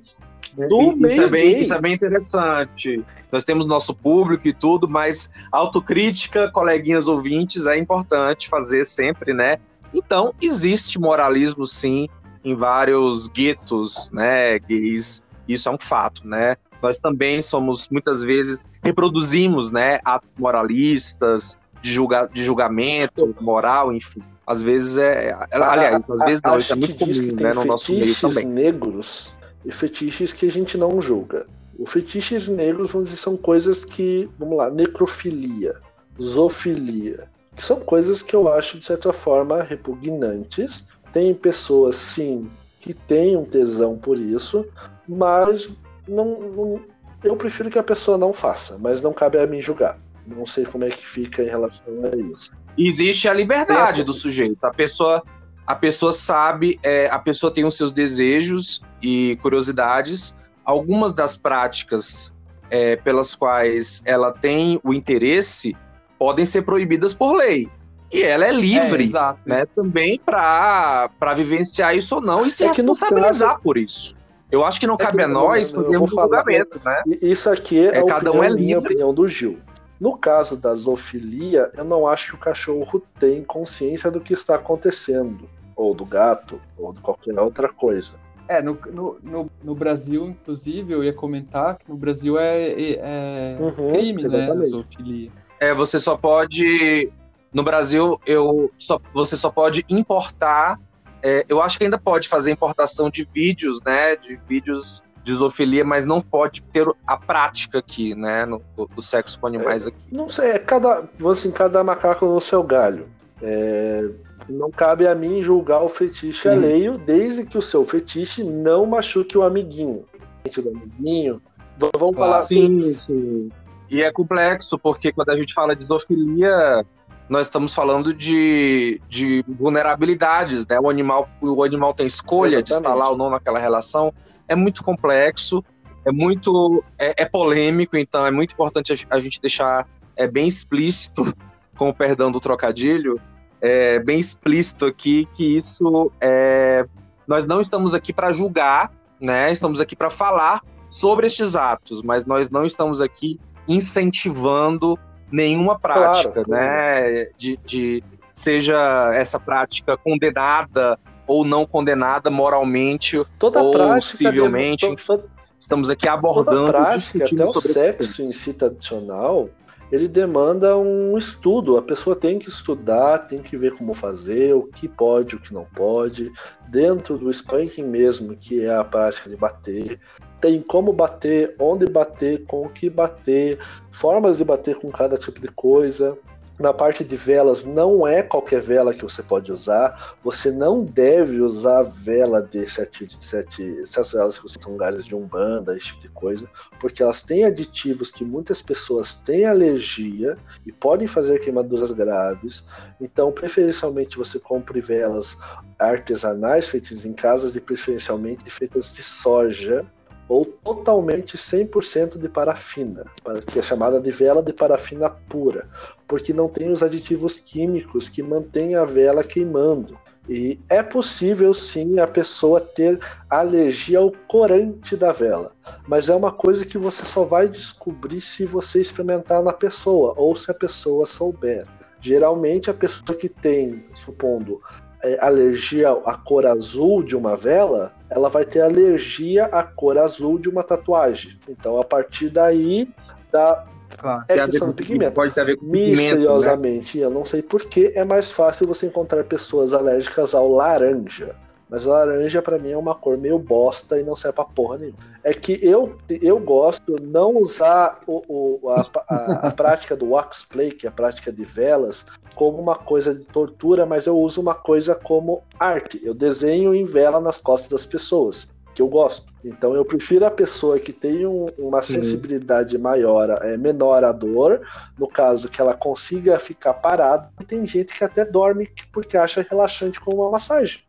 do 0.54 0.92
e, 0.92 0.96
meio 0.96 1.22
também, 1.22 1.60
Isso 1.60 1.74
é 1.74 1.80
bem 1.80 1.94
interessante. 1.94 3.04
Nós 3.30 3.44
temos 3.44 3.66
nosso 3.66 3.94
público 3.94 4.46
e 4.46 4.52
tudo, 4.52 4.88
mas 4.88 5.30
autocrítica, 5.50 6.50
coleguinhas 6.50 7.08
ouvintes, 7.08 7.66
é 7.66 7.76
importante 7.76 8.48
fazer 8.48 8.84
sempre, 8.84 9.32
né? 9.32 9.58
Então, 9.92 10.34
existe 10.40 10.98
moralismo, 10.98 11.66
sim, 11.66 12.08
em 12.44 12.54
vários 12.54 13.28
guetos, 13.28 14.10
né, 14.12 14.58
gays. 14.58 15.22
Isso 15.48 15.68
é 15.68 15.72
um 15.72 15.78
fato, 15.78 16.26
né? 16.26 16.56
nós 16.82 16.98
também 16.98 17.42
somos, 17.42 17.88
muitas 17.88 18.22
vezes, 18.22 18.66
reproduzimos, 18.82 19.70
né, 19.70 19.98
atos 20.04 20.30
moralistas, 20.38 21.56
de, 21.82 21.92
julga, 21.92 22.28
de 22.32 22.44
julgamento 22.44 23.34
moral, 23.40 23.92
enfim. 23.92 24.22
Às 24.46 24.62
vezes 24.62 24.96
é. 24.96 25.36
Aliás, 25.52 26.02
às 26.08 26.20
vezes 26.20 26.40
não, 26.44 26.56
isso 26.56 26.72
é 26.72 26.76
muito 26.76 26.94
comum, 26.94 27.42
né, 27.42 27.52
no 27.52 27.64
nosso 27.64 27.92
meio 27.92 28.14
também. 28.14 28.46
negros 28.46 29.35
e 29.66 29.72
fetiches 29.72 30.32
que 30.32 30.46
a 30.46 30.50
gente 30.50 30.78
não 30.78 31.00
julga. 31.00 31.46
Os 31.78 31.90
fetiches 31.90 32.48
negros, 32.48 32.92
vamos 32.92 33.10
dizer, 33.10 33.20
são 33.20 33.36
coisas 33.36 33.84
que, 33.84 34.30
vamos 34.38 34.56
lá, 34.56 34.70
necrofilia, 34.70 35.74
zoofilia, 36.22 37.28
que 37.54 37.62
são 37.62 37.80
coisas 37.80 38.22
que 38.22 38.34
eu 38.34 38.50
acho, 38.50 38.78
de 38.78 38.84
certa 38.84 39.12
forma, 39.12 39.62
repugnantes. 39.62 40.86
Tem 41.12 41.34
pessoas, 41.34 41.96
sim, 41.96 42.48
que 42.78 42.94
têm 42.94 43.36
um 43.36 43.44
tesão 43.44 43.98
por 43.98 44.18
isso, 44.18 44.64
mas 45.08 45.68
não, 46.06 46.40
não, 46.40 46.80
eu 47.24 47.36
prefiro 47.36 47.68
que 47.68 47.78
a 47.78 47.82
pessoa 47.82 48.16
não 48.16 48.32
faça, 48.32 48.78
mas 48.78 49.02
não 49.02 49.12
cabe 49.12 49.38
a 49.38 49.46
mim 49.46 49.60
julgar. 49.60 49.98
Não 50.26 50.46
sei 50.46 50.64
como 50.64 50.84
é 50.84 50.88
que 50.88 51.06
fica 51.06 51.42
em 51.42 51.48
relação 51.48 51.84
a 52.12 52.16
isso. 52.16 52.52
Existe 52.78 53.28
a 53.28 53.34
liberdade 53.34 54.04
do 54.04 54.12
sujeito. 54.12 54.64
A 54.64 54.72
pessoa, 54.72 55.22
a 55.66 55.74
pessoa 55.74 56.12
sabe, 56.12 56.78
é, 56.82 57.08
a 57.10 57.18
pessoa 57.18 57.52
tem 57.52 57.64
os 57.64 57.76
seus 57.76 57.92
desejos 57.92 58.80
e 59.02 59.36
curiosidades. 59.42 60.36
Algumas 60.64 61.12
das 61.12 61.36
práticas 61.36 62.32
é, 62.70 62.96
pelas 62.96 63.34
quais 63.34 64.02
ela 64.04 64.32
tem 64.32 64.80
o 64.84 64.94
interesse 64.94 65.76
podem 66.18 66.44
ser 66.44 66.62
proibidas 66.62 67.12
por 67.12 67.36
lei. 67.36 67.68
E 68.12 68.22
ela 68.22 68.46
é 68.46 68.52
livre, 68.52 69.10
é, 69.14 69.34
né, 69.44 69.66
também 69.74 70.20
para 70.24 71.10
vivenciar 71.34 71.96
isso 71.96 72.14
ou 72.14 72.20
não 72.20 72.46
e 72.46 72.50
se 72.50 72.62
é 72.62 72.68
responsabilizar 72.68 73.50
caso... 73.50 73.62
por 73.62 73.76
isso. 73.76 74.14
Eu 74.50 74.64
acho 74.64 74.78
que 74.78 74.86
não 74.86 74.94
é 74.94 74.98
cabe 74.98 75.22
a 75.24 75.28
nós 75.28 75.72
fazermos 75.72 76.12
um 76.12 76.22
julgamento, 76.22 76.80
né? 76.84 77.02
Isso 77.20 77.50
aqui 77.50 77.80
é, 77.80 77.98
é 77.98 78.04
cada 78.04 78.30
opinião, 78.30 78.36
um 78.36 78.44
é 78.44 78.48
livre. 78.48 78.64
minha 78.64 78.78
opinião 78.78 79.12
do 79.12 79.26
Gil. 79.26 79.58
No 79.98 80.16
caso 80.16 80.56
da 80.56 80.72
zoofilia, 80.74 81.70
eu 81.76 81.84
não 81.84 82.06
acho 82.06 82.30
que 82.30 82.34
o 82.36 82.38
cachorro 82.38 83.02
tem 83.18 83.42
consciência 83.42 84.10
do 84.10 84.20
que 84.20 84.34
está 84.34 84.54
acontecendo, 84.54 85.48
ou 85.76 85.94
do 85.94 86.04
gato, 86.04 86.60
ou 86.76 86.92
de 86.92 87.00
qualquer 87.00 87.38
outra 87.38 87.68
coisa. 87.68 88.14
É, 88.48 88.62
no, 88.62 88.78
no, 88.92 89.18
no, 89.22 89.50
no 89.62 89.74
Brasil, 89.74 90.26
inclusive, 90.26 90.92
eu 90.92 91.04
ia 91.04 91.12
comentar 91.12 91.76
que 91.76 91.88
no 91.88 91.96
Brasil 91.96 92.38
é, 92.38 92.70
é, 92.70 92.92
é 93.00 93.56
uhum, 93.60 93.92
crime, 93.92 94.22
né, 94.22 94.26
exatamente. 94.26 94.56
né, 94.56 94.64
zoofilia. 94.64 95.30
É, 95.60 95.74
você 95.74 96.00
só 96.00 96.16
pode... 96.16 97.12
No 97.52 97.62
Brasil, 97.62 98.20
eu 98.26 98.70
só, 98.76 99.00
você 99.12 99.36
só 99.36 99.50
pode 99.50 99.84
importar 99.88 100.78
é, 101.22 101.44
eu 101.48 101.60
acho 101.60 101.78
que 101.78 101.84
ainda 101.84 101.98
pode 101.98 102.28
fazer 102.28 102.52
importação 102.52 103.10
de 103.10 103.28
vídeos, 103.32 103.80
né? 103.84 104.14
De 104.14 104.38
vídeos 104.48 105.02
de 105.24 105.34
zoofilia, 105.34 105.84
mas 105.84 106.04
não 106.04 106.20
pode 106.20 106.62
ter 106.62 106.86
a 107.04 107.16
prática 107.16 107.78
aqui, 107.78 108.14
né? 108.14 108.46
No, 108.46 108.62
do, 108.76 108.86
do 108.86 109.02
sexo 109.02 109.40
com 109.40 109.48
animais 109.48 109.86
é, 109.86 109.88
aqui. 109.88 110.14
Não 110.14 110.28
sei, 110.28 110.50
é 110.50 110.58
cada, 110.58 111.02
assim, 111.28 111.50
cada 111.50 111.82
macaco 111.82 112.26
no 112.26 112.40
seu 112.40 112.62
galho. 112.62 113.08
É, 113.42 114.08
não 114.48 114.70
cabe 114.70 115.06
a 115.06 115.14
mim 115.14 115.42
julgar 115.42 115.82
o 115.82 115.88
fetiche 115.88 116.42
Sim. 116.42 116.48
alheio, 116.48 116.98
desde 116.98 117.44
que 117.44 117.58
o 117.58 117.62
seu 117.62 117.84
fetiche 117.84 118.42
não 118.42 118.86
machuque 118.86 119.36
o 119.36 119.42
amiguinho. 119.42 120.04
Do 120.44 120.68
amiguinho, 120.68 121.42
vamos 121.78 122.16
claro. 122.16 122.32
falar. 122.32 122.38
Sim, 122.40 122.92
sim. 122.94 123.48
E 123.90 124.02
é 124.02 124.12
complexo, 124.12 124.78
porque 124.78 125.12
quando 125.12 125.30
a 125.30 125.36
gente 125.36 125.52
fala 125.52 125.74
de 125.74 125.84
zoofilia, 125.84 126.84
nós 127.28 127.46
estamos 127.46 127.74
falando 127.74 128.14
de, 128.14 129.00
de 129.08 129.44
vulnerabilidades, 129.48 130.66
né? 130.66 130.78
O 130.78 130.88
animal, 130.88 131.28
o 131.40 131.62
animal 131.62 131.92
tem 131.92 132.06
escolha 132.06 132.56
Exatamente. 132.56 132.66
de 132.68 132.74
estar 132.74 132.94
lá 132.94 133.10
ou 133.10 133.16
não 133.16 133.30
naquela 133.30 133.58
relação. 133.58 134.12
É 134.48 134.54
muito 134.54 134.82
complexo, 134.82 135.64
é 136.04 136.12
muito 136.12 136.82
é, 136.98 137.22
é 137.22 137.24
polêmico, 137.24 137.96
então 137.96 138.24
é 138.24 138.30
muito 138.30 138.52
importante 138.52 138.92
a, 138.92 139.16
a, 139.16 139.20
gente 139.20 139.40
deixar 139.40 139.88
é 140.16 140.26
bem 140.26 140.46
explícito, 140.46 141.34
com 141.76 141.88
o 141.88 141.94
perdão 141.94 142.30
do 142.30 142.40
trocadilho, 142.40 143.20
é 143.60 143.98
bem 143.98 144.18
explícito 144.18 144.86
aqui 144.86 145.26
que 145.34 145.56
isso 145.56 146.10
é 146.20 146.86
nós 147.26 147.46
não 147.46 147.60
estamos 147.60 147.92
aqui 147.92 148.12
para 148.12 148.30
julgar, 148.30 148.92
né? 149.20 149.50
Estamos 149.50 149.80
aqui 149.80 149.96
para 149.96 150.10
falar 150.10 150.62
sobre 150.88 151.26
estes 151.26 151.56
atos, 151.56 152.00
mas 152.00 152.24
nós 152.24 152.50
não 152.50 152.64
estamos 152.64 153.00
aqui 153.00 153.40
incentivando 153.66 154.96
nenhuma 155.30 155.76
prática, 155.78 156.44
claro, 156.44 156.50
né? 156.50 157.26
De, 157.36 157.58
de 157.64 158.04
seja 158.32 159.10
essa 159.14 159.40
prática 159.40 159.96
condenada 159.96 160.98
ou 161.26 161.44
não 161.44 161.66
condenada 161.66 162.30
moralmente 162.30 163.20
toda 163.38 163.60
ou 163.60 163.72
prática 163.72 164.00
civilmente. 164.00 164.88
Deve, 164.88 165.02
toda, 165.02 165.24
Estamos 165.58 165.90
aqui 165.90 166.06
abordando, 166.06 166.66
toda 166.66 166.72
prática, 166.72 167.24
até 167.24 167.44
o 167.44 167.48
sexo 167.48 168.22
em 168.22 168.26
si 168.26 168.52
tradicional, 168.52 169.48
ele 169.90 170.08
demanda 170.08 170.76
um 170.76 171.16
estudo. 171.16 171.76
A 171.76 171.82
pessoa 171.82 172.16
tem 172.16 172.38
que 172.38 172.48
estudar, 172.48 173.26
tem 173.26 173.38
que 173.38 173.56
ver 173.56 173.74
como 173.74 173.94
fazer, 173.94 174.54
o 174.54 174.64
que 174.64 174.88
pode, 174.88 175.36
o 175.36 175.40
que 175.40 175.54
não 175.54 175.64
pode. 175.64 176.32
Dentro 176.68 177.16
do 177.16 177.30
spanking 177.30 177.84
mesmo, 177.84 178.36
que 178.36 178.62
é 178.62 178.74
a 178.74 178.84
prática 178.84 179.30
de 179.30 179.36
bater, 179.36 180.00
tem 180.40 180.60
como 180.60 180.92
bater, 180.92 181.54
onde 181.58 181.86
bater, 181.86 182.44
com 182.46 182.62
o 182.62 182.68
que 182.68 182.90
bater, 182.90 183.58
formas 183.90 184.38
de 184.38 184.44
bater 184.44 184.76
com 184.76 184.90
cada 184.90 185.16
tipo 185.16 185.40
de 185.40 185.48
coisa. 185.48 186.18
Na 186.58 186.72
parte 186.72 187.04
de 187.04 187.16
velas, 187.16 187.64
não 187.64 188.06
é 188.06 188.22
qualquer 188.22 188.62
vela 188.62 188.94
que 188.94 189.02
você 189.02 189.22
pode 189.22 189.52
usar. 189.52 190.16
Você 190.24 190.50
não 190.50 190.82
deve 190.82 191.42
usar 191.42 191.82
vela 191.82 192.40
de 192.40 192.66
sete, 192.66 193.08
sete, 193.20 193.84
sete 193.84 194.12
velas 194.14 194.38
que 194.38 194.48
você 194.48 194.58
tem 194.58 194.72
lugares 194.72 195.04
de 195.04 195.14
umbanda, 195.14 195.76
esse 195.76 195.88
tipo 195.88 196.00
de 196.00 196.08
coisa, 196.08 196.48
porque 196.80 197.02
elas 197.02 197.20
têm 197.20 197.44
aditivos 197.44 198.10
que 198.10 198.24
muitas 198.24 198.62
pessoas 198.62 199.14
têm 199.14 199.44
alergia 199.44 200.38
e 200.64 200.72
podem 200.72 201.06
fazer 201.06 201.40
queimaduras 201.40 201.90
graves. 201.90 202.64
Então, 202.98 203.30
preferencialmente, 203.30 204.16
você 204.16 204.38
compre 204.38 204.80
velas 204.80 205.36
artesanais 205.78 206.66
feitas 206.66 207.04
em 207.04 207.12
casas 207.12 207.54
e 207.54 207.60
preferencialmente 207.60 208.48
feitas 208.48 208.94
de 208.94 209.02
soja 209.02 209.84
ou 210.28 210.44
totalmente 210.44 211.36
100% 211.36 212.18
de 212.18 212.28
parafina, 212.28 213.04
que 213.46 213.58
é 213.58 213.62
chamada 213.62 214.00
de 214.00 214.10
vela 214.10 214.42
de 214.42 214.52
parafina 214.52 215.08
pura, 215.08 215.68
porque 216.06 216.32
não 216.32 216.48
tem 216.48 216.70
os 216.70 216.82
aditivos 216.82 217.38
químicos 217.38 218.08
que 218.08 218.22
mantêm 218.22 218.74
a 218.74 218.84
vela 218.84 219.22
queimando. 219.22 219.96
E 220.28 220.58
é 220.68 220.82
possível 220.82 221.54
sim 221.54 222.00
a 222.00 222.06
pessoa 222.06 222.60
ter 222.60 222.98
alergia 223.30 224.00
ao 224.00 224.10
corante 224.26 224.96
da 224.96 225.12
vela, 225.12 225.52
mas 225.86 226.08
é 226.08 226.14
uma 226.16 226.32
coisa 226.32 226.66
que 226.66 226.76
você 226.76 227.04
só 227.04 227.22
vai 227.22 227.48
descobrir 227.48 228.20
se 228.20 228.44
você 228.44 228.80
experimentar 228.80 229.40
na 229.40 229.52
pessoa 229.52 230.14
ou 230.16 230.34
se 230.34 230.50
a 230.50 230.54
pessoa 230.54 231.06
souber. 231.06 231.64
Geralmente 232.00 232.68
a 232.68 232.74
pessoa 232.74 233.16
que 233.16 233.28
tem, 233.28 233.84
supondo, 233.94 234.60
é, 235.02 235.16
alergia 235.20 235.90
à 235.90 236.14
cor 236.14 236.44
azul 236.44 237.04
de 237.04 237.16
uma 237.16 237.36
vela, 237.36 237.92
ela 238.08 238.28
vai 238.28 238.44
ter 238.44 238.60
alergia 238.60 239.46
à 239.46 239.62
cor 239.62 239.98
azul 239.98 240.38
de 240.38 240.48
uma 240.48 240.62
tatuagem. 240.62 241.38
Então, 241.48 241.80
a 241.80 241.84
partir 241.84 242.30
daí, 242.30 242.88
da 243.30 243.66
Claro, 243.96 244.24
é 244.28 244.44
questão 244.44 244.68
do 244.68 244.74
pigmento. 244.74 245.12
Pode 245.12 245.34
ter 245.34 245.40
a 245.40 245.44
ver 245.44 245.56
com 245.56 245.66
Misteriosamente, 245.66 246.98
né? 246.98 247.04
eu 247.04 247.10
não 247.10 247.24
sei 247.24 247.40
porquê, 247.40 247.92
é 247.94 248.04
mais 248.04 248.30
fácil 248.30 248.66
você 248.66 248.86
encontrar 248.86 249.24
pessoas 249.24 249.72
alérgicas 249.72 250.34
ao 250.34 250.50
laranja. 250.50 251.34
Mas 251.68 251.84
laranja 251.84 252.40
para 252.40 252.58
mim 252.58 252.70
é 252.70 252.76
uma 252.76 252.94
cor 252.94 253.18
meio 253.18 253.38
bosta 253.38 253.98
e 253.98 254.04
não 254.04 254.14
serve 254.14 254.36
pra 254.36 254.44
porra 254.44 254.78
nenhuma. 254.78 254.98
É 255.24 255.34
que 255.34 255.58
eu, 255.60 255.96
eu 256.08 256.38
gosto 256.38 257.00
não 257.00 257.36
usar 257.38 258.00
o, 258.06 258.60
o 258.62 258.70
a, 258.70 258.84
a, 259.08 259.48
a, 259.48 259.50
prática 259.50 259.96
do 259.96 260.10
wax 260.10 260.44
play, 260.44 260.70
que 260.70 260.86
é 260.86 260.88
a 260.88 260.92
prática 260.92 261.32
de 261.32 261.44
velas, 261.44 262.04
como 262.36 262.58
uma 262.58 262.76
coisa 262.76 263.12
de 263.12 263.24
tortura, 263.24 263.84
mas 263.84 264.06
eu 264.06 264.16
uso 264.16 264.40
uma 264.40 264.54
coisa 264.54 264.94
como 264.94 265.42
arte. 265.58 266.00
Eu 266.04 266.14
desenho 266.14 266.72
em 266.72 266.84
vela 266.84 267.20
nas 267.20 267.38
costas 267.38 267.70
das 267.70 267.84
pessoas, 267.84 268.48
que 268.72 268.80
eu 268.80 268.86
gosto. 268.86 269.26
Então 269.44 269.74
eu 269.74 269.84
prefiro 269.84 270.24
a 270.24 270.30
pessoa 270.30 270.78
que 270.78 270.92
tem 270.92 271.26
um, 271.26 271.46
uma 271.58 271.82
sensibilidade 271.82 272.76
maior, 272.78 273.30
é, 273.42 273.56
menor 273.56 274.04
à 274.04 274.12
dor, 274.12 274.60
no 274.98 275.08
caso 275.08 275.48
que 275.48 275.60
ela 275.60 275.74
consiga 275.74 276.38
ficar 276.38 276.74
parada. 276.74 277.28
Tem 277.46 277.66
gente 277.66 277.96
que 277.96 278.04
até 278.04 278.24
dorme 278.24 278.68
porque 278.92 279.16
acha 279.16 279.46
relaxante 279.48 279.98
com 279.98 280.14
uma 280.14 280.30
massagem. 280.30 280.85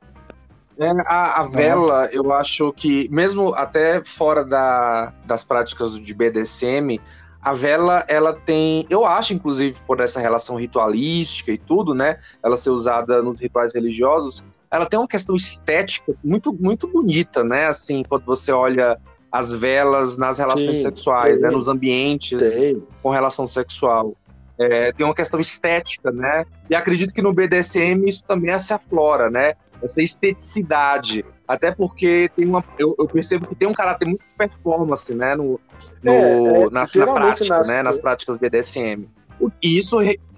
É, 0.79 0.91
a, 1.05 1.41
a 1.41 1.43
vela, 1.43 2.09
eu 2.11 2.31
acho 2.31 2.71
que, 2.73 3.09
mesmo 3.09 3.53
até 3.55 4.03
fora 4.03 4.43
da, 4.43 5.11
das 5.25 5.43
práticas 5.43 5.99
de 5.99 6.13
BDSM, 6.13 6.99
a 7.41 7.53
vela, 7.53 8.03
ela 8.07 8.33
tem, 8.33 8.85
eu 8.89 9.05
acho, 9.05 9.33
inclusive, 9.33 9.79
por 9.87 9.99
essa 9.99 10.19
relação 10.19 10.55
ritualística 10.55 11.51
e 11.51 11.57
tudo, 11.57 11.93
né? 11.95 12.19
Ela 12.43 12.57
ser 12.57 12.69
usada 12.69 13.21
nos 13.21 13.39
rituais 13.39 13.73
religiosos, 13.73 14.43
ela 14.69 14.85
tem 14.85 14.99
uma 14.99 15.07
questão 15.07 15.35
estética 15.35 16.13
muito, 16.23 16.53
muito 16.53 16.87
bonita, 16.87 17.43
né? 17.43 17.67
Assim, 17.67 18.03
quando 18.03 18.25
você 18.25 18.51
olha 18.51 18.99
as 19.31 19.53
velas 19.53 20.17
nas 20.17 20.39
relações 20.39 20.79
sim, 20.79 20.85
sexuais, 20.85 21.39
né? 21.39 21.49
Nos 21.49 21.67
ambientes 21.67 22.53
sim. 22.53 22.83
com 23.01 23.09
relação 23.09 23.47
sexual. 23.47 24.15
É, 24.59 24.91
tem 24.91 25.05
uma 25.05 25.13
questão 25.13 25.39
estética, 25.39 26.11
né? 26.11 26.45
E 26.69 26.75
acredito 26.75 27.13
que 27.13 27.21
no 27.21 27.33
BDSM 27.33 28.07
isso 28.07 28.23
também 28.27 28.57
se 28.59 28.73
aflora, 28.73 29.29
né? 29.29 29.53
Essa 29.81 30.01
esteticidade 30.01 31.25
Até 31.47 31.71
porque 31.71 32.29
tem 32.35 32.45
uma, 32.45 32.63
eu, 32.77 32.95
eu, 32.97 33.07
percebo 33.07 33.47
que 33.47 33.55
tem 33.55 33.67
um 33.67 33.73
caráter 33.73 34.05
muito 34.05 34.21
de 34.21 34.33
performance, 34.37 35.13
né? 35.13 35.35
No, 35.35 35.59
no 36.03 36.11
é, 36.11 36.63
é, 36.63 36.69
na, 36.69 36.81
na, 36.81 37.13
prática, 37.13 37.57
nas... 37.57 37.67
né? 37.67 37.83
Nas 37.83 37.97
práticas 37.97 38.37
BDSM. 38.37 39.07
E 39.61 39.77
isso, 39.77 39.97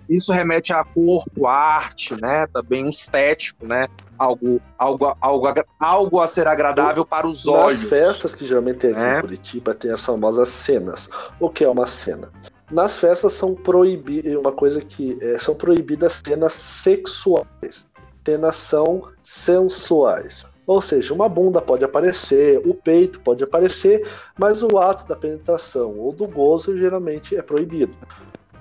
isso 0.10 0.32
remete 0.32 0.74
a 0.74 0.84
corpo, 0.84 1.48
arte, 1.48 2.20
né? 2.22 2.48
Também 2.54 2.86
um 2.86 2.90
estético, 2.90 3.66
né? 3.66 3.88
Algo, 4.18 4.62
algo, 4.78 5.16
algo, 5.22 5.48
algo 5.80 6.20
a 6.20 6.28
ser 6.28 6.48
agradável 6.48 7.06
para 7.06 7.26
os 7.26 7.46
Nas 7.46 7.56
olhos. 7.56 7.82
Nas 7.82 7.90
festas 7.90 8.36
que 8.36 8.46
geralmente 8.46 8.80
tem 8.80 8.92
aqui 8.92 9.02
é. 9.02 9.18
em 9.18 9.22
Curitiba, 9.22 9.74
tem 9.74 9.92
as 9.92 10.04
famosas 10.04 10.50
cenas. 10.50 11.10
O 11.40 11.50
que 11.50 11.64
é 11.64 11.70
uma 11.70 11.88
cena? 11.88 12.30
Nas 12.72 12.98
festas 12.98 13.34
são 13.34 13.56
proibidas, 13.56 14.36
uma 14.36 14.52
coisa 14.52 14.80
que 14.82 15.18
é, 15.22 15.38
são 15.38 15.56
proibidas 15.56 16.22
cenas 16.24 16.54
sexuais. 16.54 17.88
Cenas 18.26 18.56
são 18.56 19.10
sensuais. 19.22 20.46
Ou 20.68 20.82
seja, 20.82 21.14
uma 21.14 21.28
bunda 21.28 21.60
pode 21.60 21.84
aparecer, 21.84 22.62
o 22.64 22.76
peito 22.76 23.20
pode 23.22 23.44
aparecer, 23.44 24.08
mas 24.38 24.62
o 24.62 24.78
ato 24.78 25.08
da 25.08 25.16
penetração 25.16 25.98
ou 25.98 26.14
do 26.14 26.28
gozo 26.28 26.78
geralmente 26.78 27.36
é 27.36 27.42
proibido. 27.42 27.96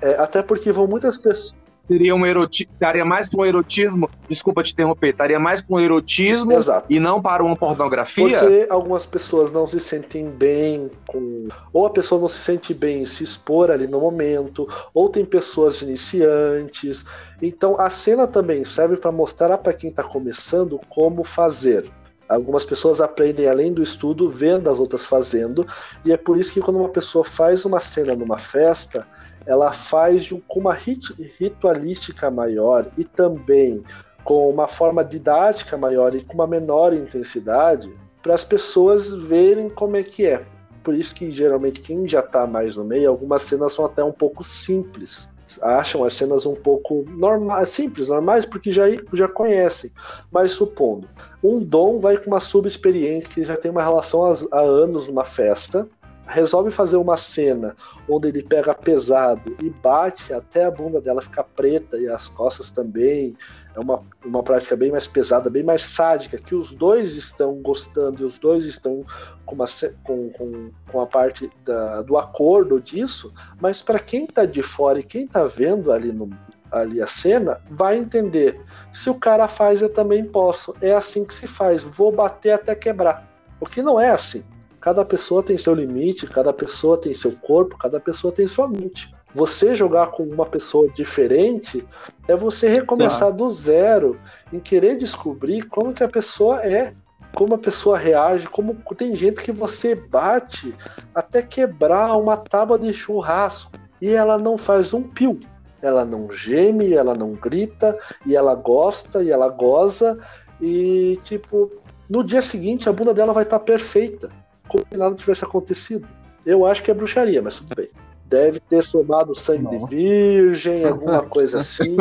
É, 0.01 0.15
até 0.15 0.43
porque 0.43 0.73
vão 0.73 0.87
muitas 0.87 1.19
pessoas 1.19 1.58
teria 1.89 2.15
um 2.15 2.27
eroti 2.27 2.69
estaria 2.71 3.05
mais 3.05 3.29
para 3.29 3.41
um 3.41 3.47
erotismo, 3.47 4.09
desculpa 4.29 4.63
te 4.63 4.73
interromper, 4.73 5.09
estaria 5.09 5.39
mais 5.39 5.61
para 5.63 5.77
um 5.77 5.81
erotismo 5.81 6.53
Exato. 6.53 6.87
e 6.89 7.01
não 7.01 7.21
para 7.21 7.43
uma 7.43 7.57
pornografia? 7.57 8.39
Porque 8.39 8.67
algumas 8.69 9.07
pessoas 9.07 9.51
não 9.51 9.67
se 9.67 9.81
sentem 9.81 10.29
bem 10.29 10.91
com. 11.07 11.49
Ou 11.73 11.87
a 11.87 11.91
pessoa 11.91 12.21
não 12.21 12.29
se 12.29 12.39
sente 12.39 12.75
bem 12.75 13.03
em 13.03 13.07
se 13.07 13.25
expor 13.25 13.71
ali 13.71 13.87
no 13.87 14.01
momento, 14.01 14.69
ou 14.93 15.09
tem 15.09 15.25
pessoas 15.25 15.81
iniciantes. 15.81 17.05
Então 17.41 17.81
a 17.81 17.89
cena 17.89 18.27
também 18.27 18.65
serve 18.65 18.97
para 18.97 19.11
mostrar 19.11 19.57
para 19.59 19.73
quem 19.73 19.89
está 19.89 20.03
começando 20.03 20.79
como 20.89 21.25
fazer. 21.25 21.91
Algumas 22.29 22.65
pessoas 22.65 23.01
aprendem 23.01 23.49
além 23.49 23.73
do 23.73 23.83
estudo 23.83 24.29
vendo 24.29 24.69
as 24.69 24.79
outras 24.79 25.05
fazendo, 25.05 25.67
e 26.05 26.13
é 26.13 26.17
por 26.17 26.37
isso 26.37 26.53
que 26.53 26.61
quando 26.61 26.79
uma 26.79 26.91
pessoa 26.91 27.25
faz 27.25 27.65
uma 27.65 27.81
cena 27.81 28.15
numa 28.15 28.39
festa, 28.39 29.07
ela 29.47 29.73
faz 29.73 30.31
com 30.47 30.61
uma 30.61 30.75
ritualística 30.75 32.31
maior 32.31 32.87
e 32.99 33.05
também 33.05 33.83
com 34.23 34.51
uma 34.51 34.69
forma 34.69 35.03
didática 35.03 35.77
maior 35.79 36.15
e 36.15 36.23
com 36.23 36.35
uma 36.35 36.47
menor 36.47 36.93
intensidade 36.93 37.91
para 38.23 38.35
as 38.35 38.45
pessoas 38.45 39.11
verem 39.11 39.71
como 39.71 39.97
é 39.97 40.03
que 40.03 40.27
é. 40.27 40.45
Por 40.83 40.95
isso 40.95 41.15
que 41.15 41.31
geralmente 41.31 41.81
quem 41.81 42.07
já 42.07 42.21
está 42.21 42.47
mais 42.47 42.77
no 42.77 42.85
meio, 42.85 43.09
algumas 43.09 43.43
cenas 43.43 43.73
são 43.73 43.87
até 43.87 44.05
um 44.05 44.13
pouco 44.13 44.45
simples. 44.45 45.31
Acham 45.63 46.05
as 46.05 46.15
cenas 46.15 46.45
um 46.45 46.55
pouco 46.55 47.05
normais, 47.09 47.69
simples, 47.71 48.09
normais, 48.09 48.45
porque 48.45 48.73
já, 48.73 48.85
já 49.13 49.29
conhecem. 49.29 49.91
Mas 50.31 50.53
supondo, 50.53 51.09
um 51.43 51.59
dom 51.61 51.99
vai 51.99 52.17
com 52.17 52.27
uma 52.27 52.41
subexperiente 52.41 53.29
que 53.29 53.45
já 53.45 53.57
tem 53.57 53.71
uma 53.71 53.83
relação 53.83 54.25
há, 54.25 54.33
há 54.53 54.61
anos 54.61 55.07
numa 55.07 55.25
festa, 55.25 55.89
resolve 56.29 56.71
fazer 56.71 56.97
uma 56.97 57.17
cena 57.17 57.75
onde 58.09 58.29
ele 58.29 58.43
pega 58.43 58.75
pesado 58.75 59.57
e 59.63 59.71
bate 59.71 60.33
até 60.33 60.65
a 60.65 60.71
bunda 60.71 61.01
dela 61.01 61.23
ficar 61.23 61.45
preta 61.45 61.97
e 61.97 62.09
as 62.09 62.29
costas 62.29 62.71
também. 62.71 63.37
É 63.75 63.81
uma, 63.81 64.03
uma 64.25 64.43
prática 64.43 64.75
bem 64.77 64.91
mais 64.91 65.07
pesada, 65.07 65.49
bem 65.49 65.63
mais 65.63 65.83
sádica, 65.83 66.37
que 66.37 66.55
os 66.55 66.75
dois 66.75 67.15
estão 67.15 67.55
gostando 67.63 68.23
e 68.23 68.25
os 68.25 68.39
dois 68.39 68.65
estão 68.65 69.05
com, 69.47 69.55
uma, 69.55 69.67
com, 70.03 70.31
com, 70.31 70.71
com 70.91 71.01
a 71.01 71.07
parte 71.07 71.51
da, 71.65 72.03
do 72.03 72.19
acordo 72.19 72.81
disso, 72.81 73.33
mas 73.61 73.81
para 73.81 73.99
quem 73.99 74.25
está 74.25 74.45
de 74.45 74.63
fora 74.63 74.99
e 74.99 75.05
quem 75.05 75.25
está 75.25 75.45
vendo 75.45 75.93
ali 75.93 76.13
no, 76.13 76.29
ali 76.71 77.01
a 77.01 77.07
cena, 77.07 77.61
vai 77.71 77.97
entender. 77.97 78.61
Se 78.93 79.09
o 79.09 79.15
cara 79.15 79.49
faz, 79.49 79.81
eu 79.81 79.89
também 79.89 80.25
posso. 80.25 80.75
É 80.81 80.93
assim 80.93 81.25
que 81.25 81.33
se 81.33 81.47
faz. 81.47 81.83
Vou 81.83 82.13
bater 82.13 82.53
até 82.53 82.75
quebrar. 82.75 83.29
O 83.61 83.67
que 83.67 83.83
não 83.83 84.01
é 84.01 84.11
assim. 84.11 84.45
Cada 84.81 85.05
pessoa 85.05 85.43
tem 85.43 85.59
seu 85.59 85.75
limite, 85.75 86.27
cada 86.27 86.53
pessoa 86.53 86.97
tem 86.97 87.13
seu 87.13 87.33
corpo, 87.33 87.77
cada 87.77 87.99
pessoa 87.99 88.33
tem 88.33 88.47
sua 88.47 88.69
mente. 88.69 89.13
Você 89.35 89.75
jogar 89.75 90.09
com 90.09 90.23
uma 90.23 90.47
pessoa 90.47 90.89
diferente 90.89 91.87
é 92.27 92.35
você 92.35 92.69
recomeçar 92.69 93.33
do 93.33 93.51
zero 93.51 94.19
em 94.53 94.59
querer 94.59 94.97
descobrir 94.97 95.63
como 95.63 95.93
que 95.93 96.03
a 96.03 96.09
pessoa 96.09 96.65
é, 96.65 96.95
como 97.35 97.55
a 97.55 97.59
pessoa 97.59 97.99
reage, 97.99 98.49
como 98.49 98.75
tem 98.97 99.15
gente 99.15 99.43
que 99.43 99.53
você 99.53 99.95
bate 99.95 100.75
até 101.15 101.43
quebrar 101.43 102.17
uma 102.17 102.37
tábua 102.37 102.79
de 102.79 102.93
churrasco 102.93 103.73
e 104.01 104.11
ela 104.11 104.39
não 104.39 104.57
faz 104.57 104.95
um 104.95 105.03
pio. 105.03 105.39
Ela 105.83 106.05
não 106.05 106.31
geme, 106.31 106.93
ela 106.93 107.15
não 107.15 107.33
grita, 107.35 107.97
e 108.27 108.35
ela 108.35 108.55
gosta, 108.55 109.23
e 109.23 109.31
ela 109.31 109.49
goza, 109.49 110.19
e 110.61 111.17
tipo, 111.23 111.71
no 112.09 112.25
dia 112.25 112.43
seguinte 112.43 112.89
a 112.89 112.93
bunda 112.93 113.15
dela 113.15 113.33
vai 113.33 113.45
estar 113.45 113.61
tá 113.61 113.65
perfeita 113.65 114.29
como 114.69 114.85
se 114.91 114.97
nada 114.97 115.15
tivesse 115.15 115.45
acontecido. 115.45 116.07
Eu 116.45 116.65
acho 116.65 116.83
que 116.83 116.91
é 116.91 116.95
bruxaria, 116.95 117.43
mas 117.43 117.57
tudo 117.57 117.75
bem. 117.75 117.89
Deve 118.27 118.61
ter 118.61 118.83
somado 118.83 119.35
sangue 119.35 119.65
Não. 119.65 119.71
de 119.71 119.87
virgem, 119.87 120.85
alguma 120.85 121.23
coisa 121.27 121.59
assim. 121.59 121.97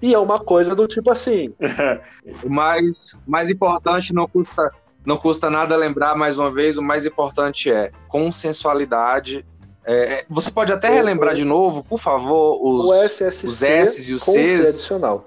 e 0.00 0.14
é 0.14 0.18
uma 0.18 0.40
coisa 0.40 0.74
do 0.74 0.86
tipo 0.86 1.10
assim. 1.10 1.54
Mas 2.48 3.16
mais 3.26 3.50
importante 3.50 4.14
não 4.14 4.26
custa 4.26 4.70
não 5.04 5.16
custa 5.16 5.48
nada 5.48 5.74
lembrar 5.74 6.14
mais 6.16 6.36
uma 6.38 6.50
vez, 6.50 6.76
o 6.76 6.82
mais 6.82 7.06
importante 7.06 7.70
é 7.70 7.90
consensualidade. 8.08 9.44
É, 9.84 10.26
você 10.28 10.50
pode 10.50 10.70
até 10.70 10.90
relembrar 10.90 11.34
de 11.34 11.46
novo, 11.46 11.82
por 11.82 11.98
favor, 11.98 12.58
os, 12.60 12.90
SSC 13.12 13.46
os 13.46 13.62
S 13.62 14.10
e 14.10 14.14
os 14.14 14.22
Cs. 14.22 14.68
adicional. 14.68 15.26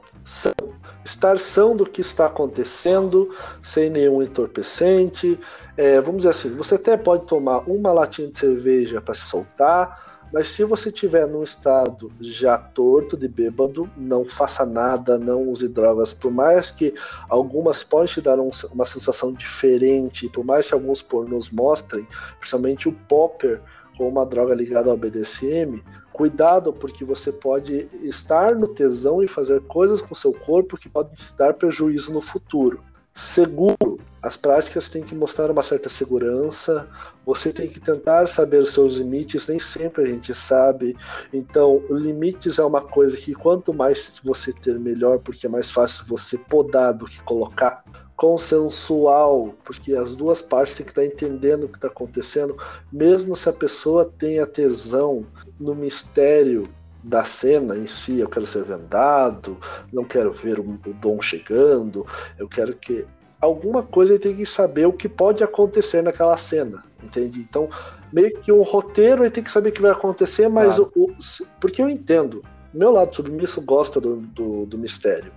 Estar 1.12 1.38
são 1.38 1.76
do 1.76 1.86
que 1.86 2.00
está 2.00 2.28
acontecendo, 2.28 3.30
sem 3.62 3.90
nenhum 3.90 4.24
entorpecente, 4.24 5.38
é, 5.76 6.00
vamos 6.00 6.20
dizer 6.20 6.30
assim, 6.30 6.56
você 6.56 6.76
até 6.76 6.96
pode 6.96 7.26
tomar 7.26 7.70
uma 7.70 7.92
latinha 7.92 8.30
de 8.30 8.38
cerveja 8.38 9.02
para 9.02 9.14
se 9.14 9.26
soltar, 9.26 10.30
mas 10.32 10.48
se 10.48 10.64
você 10.64 10.88
estiver 10.88 11.28
num 11.28 11.44
estado 11.44 12.10
já 12.22 12.58
torto 12.58 13.18
de 13.18 13.28
bêbado, 13.28 13.90
não 13.98 14.24
faça 14.24 14.66
nada, 14.66 15.18
não 15.18 15.50
use 15.50 15.68
drogas. 15.68 16.14
Por 16.14 16.32
mais 16.32 16.72
que 16.72 16.94
algumas 17.28 17.84
podem 17.84 18.08
te 18.08 18.22
dar 18.22 18.40
um, 18.40 18.50
uma 18.72 18.86
sensação 18.86 19.34
diferente, 19.34 20.30
por 20.30 20.46
mais 20.46 20.70
que 20.70 20.74
alguns 20.74 21.02
pornos 21.02 21.50
mostrem, 21.50 22.08
principalmente 22.40 22.88
o 22.88 22.94
popper, 22.94 23.60
como 23.98 24.08
uma 24.08 24.26
droga 24.26 24.56
ligada 24.56 24.90
ao 24.90 24.96
BDSM, 24.96 25.84
cuidado 26.14 26.74
porque 26.74 27.04
você 27.04 27.32
pode 27.32 27.88
estar 28.04 28.56
no 28.56 28.68
tesão 28.68 29.24
e 29.24 29.28
fazer 29.28 29.62
coisas 29.62 30.02
com 30.02 30.14
seu 30.14 30.34
corpo 30.34 30.78
que 30.78 30.90
podem 30.90 31.14
te 31.14 31.34
dar 31.36 31.54
prejuízo 31.54 32.14
no 32.14 32.22
futuro 32.22 32.80
seguro. 33.14 34.00
As 34.22 34.38
práticas 34.38 34.88
têm 34.88 35.04
que 35.04 35.16
mostrar 35.16 35.50
uma 35.50 35.64
certa 35.64 35.90
segurança, 35.90 36.88
você 37.26 37.52
tem 37.52 37.68
que 37.68 37.80
tentar 37.80 38.28
saber 38.28 38.58
os 38.58 38.74
seus 38.74 38.98
limites, 38.98 39.48
nem 39.48 39.60
sempre 39.60 40.04
a 40.04 40.08
gente 40.08 40.34
sabe. 40.34 40.96
Então, 41.32 41.84
limites 41.90 42.58
é 42.58 42.64
uma 42.64 42.82
coisa 42.82 43.16
que 43.16 43.34
quanto 43.34 43.74
mais 43.74 44.20
você 44.24 44.52
ter, 44.52 44.80
melhor, 44.80 45.20
porque 45.20 45.46
é 45.46 45.50
mais 45.50 45.72
fácil 45.72 46.06
você 46.06 46.38
podar 46.38 46.94
do 46.94 47.06
que 47.06 47.22
colocar. 47.22 47.84
Consensual, 48.16 49.56
porque 49.64 49.96
as 49.96 50.16
duas 50.16 50.42
partes 50.42 50.76
têm 50.76 50.86
que 50.86 50.92
estar 50.92 51.06
entendendo 51.06 51.64
o 51.64 51.70
que 51.70 51.78
está 51.78 51.88
acontecendo, 51.88 52.56
mesmo 52.92 53.36
se 53.36 53.50
a 53.50 53.54
pessoa 53.54 54.12
tenha 54.18 54.46
tesão 54.46 55.26
no 55.60 55.74
mistério 55.74 56.70
da 57.04 57.24
cena 57.24 57.76
em 57.76 57.88
si, 57.88 58.20
eu 58.20 58.30
quero 58.30 58.46
ser 58.46 58.64
vendado, 58.64 59.58
não 59.92 60.04
quero 60.04 60.32
ver 60.32 60.60
o, 60.60 60.80
o 60.86 60.94
dom 60.94 61.20
chegando, 61.20 62.06
eu 62.38 62.48
quero 62.48 62.76
que 62.76 63.08
alguma 63.42 63.82
coisa 63.82 64.14
ele 64.14 64.24
tem 64.24 64.36
que 64.36 64.46
saber 64.46 64.86
o 64.86 64.94
que 64.94 65.10
pode 65.10 65.44
acontecer 65.44 66.02
naquela 66.04 66.38
cena, 66.38 66.84
entende? 67.04 67.40
Então, 67.40 67.68
meio 68.14 68.32
que 68.40 68.52
um 68.52 68.62
roteiro 68.62 69.24
ele 69.24 69.32
tem 69.32 69.44
que 69.44 69.52
saber 69.52 69.70
o 69.70 69.72
que 69.72 69.82
vai 69.82 69.92
acontecer, 69.92 70.48
mas 70.48 70.76
claro. 70.76 70.92
o, 70.96 71.12
o, 71.12 71.16
porque 71.60 71.82
eu 71.82 71.90
entendo, 71.90 72.44
meu 72.74 72.92
lado 72.92 73.16
submisso 73.16 73.60
gosta 73.60 74.00
do, 74.00 74.18
do, 74.18 74.66
do, 74.66 74.78
mistério. 74.78 75.32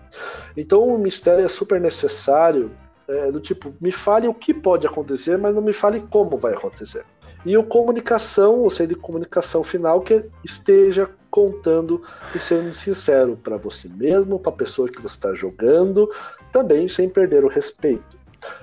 Então 0.57 0.87
o 0.87 0.99
mistério 0.99 1.45
é 1.45 1.49
super 1.49 1.81
necessário, 1.81 2.71
é, 3.09 3.33
do 3.33 3.41
tipo, 3.41 3.75
me 3.81 3.91
fale 3.91 4.29
o 4.29 4.35
que 4.35 4.53
pode 4.53 4.87
acontecer, 4.87 5.39
mas 5.39 5.55
não 5.55 5.63
me 5.63 5.73
fale 5.73 6.01
como 6.11 6.37
vai 6.37 6.53
acontecer. 6.53 7.05
E 7.45 7.57
o 7.59 7.63
comunicação, 7.63 8.61
ou 8.61 8.71
seja, 8.71 8.89
de 8.89 8.95
comunicação 8.95 9.63
final, 9.63 10.01
que 10.01 10.25
esteja 10.43 11.11
contando 11.31 12.03
e 12.35 12.39
sendo 12.39 12.73
sincero 12.73 13.37
para 13.37 13.59
você 13.59 13.89
mesmo, 13.89 14.39
para 14.39 14.53
a 14.53 14.57
pessoa 14.57 14.89
que 14.89 15.03
você 15.03 15.17
está 15.17 15.35
jogando, 15.35 16.11
também 16.55 16.87
sem 16.87 17.09
perder 17.09 17.45
o 17.45 17.49
respeito. 17.49 18.17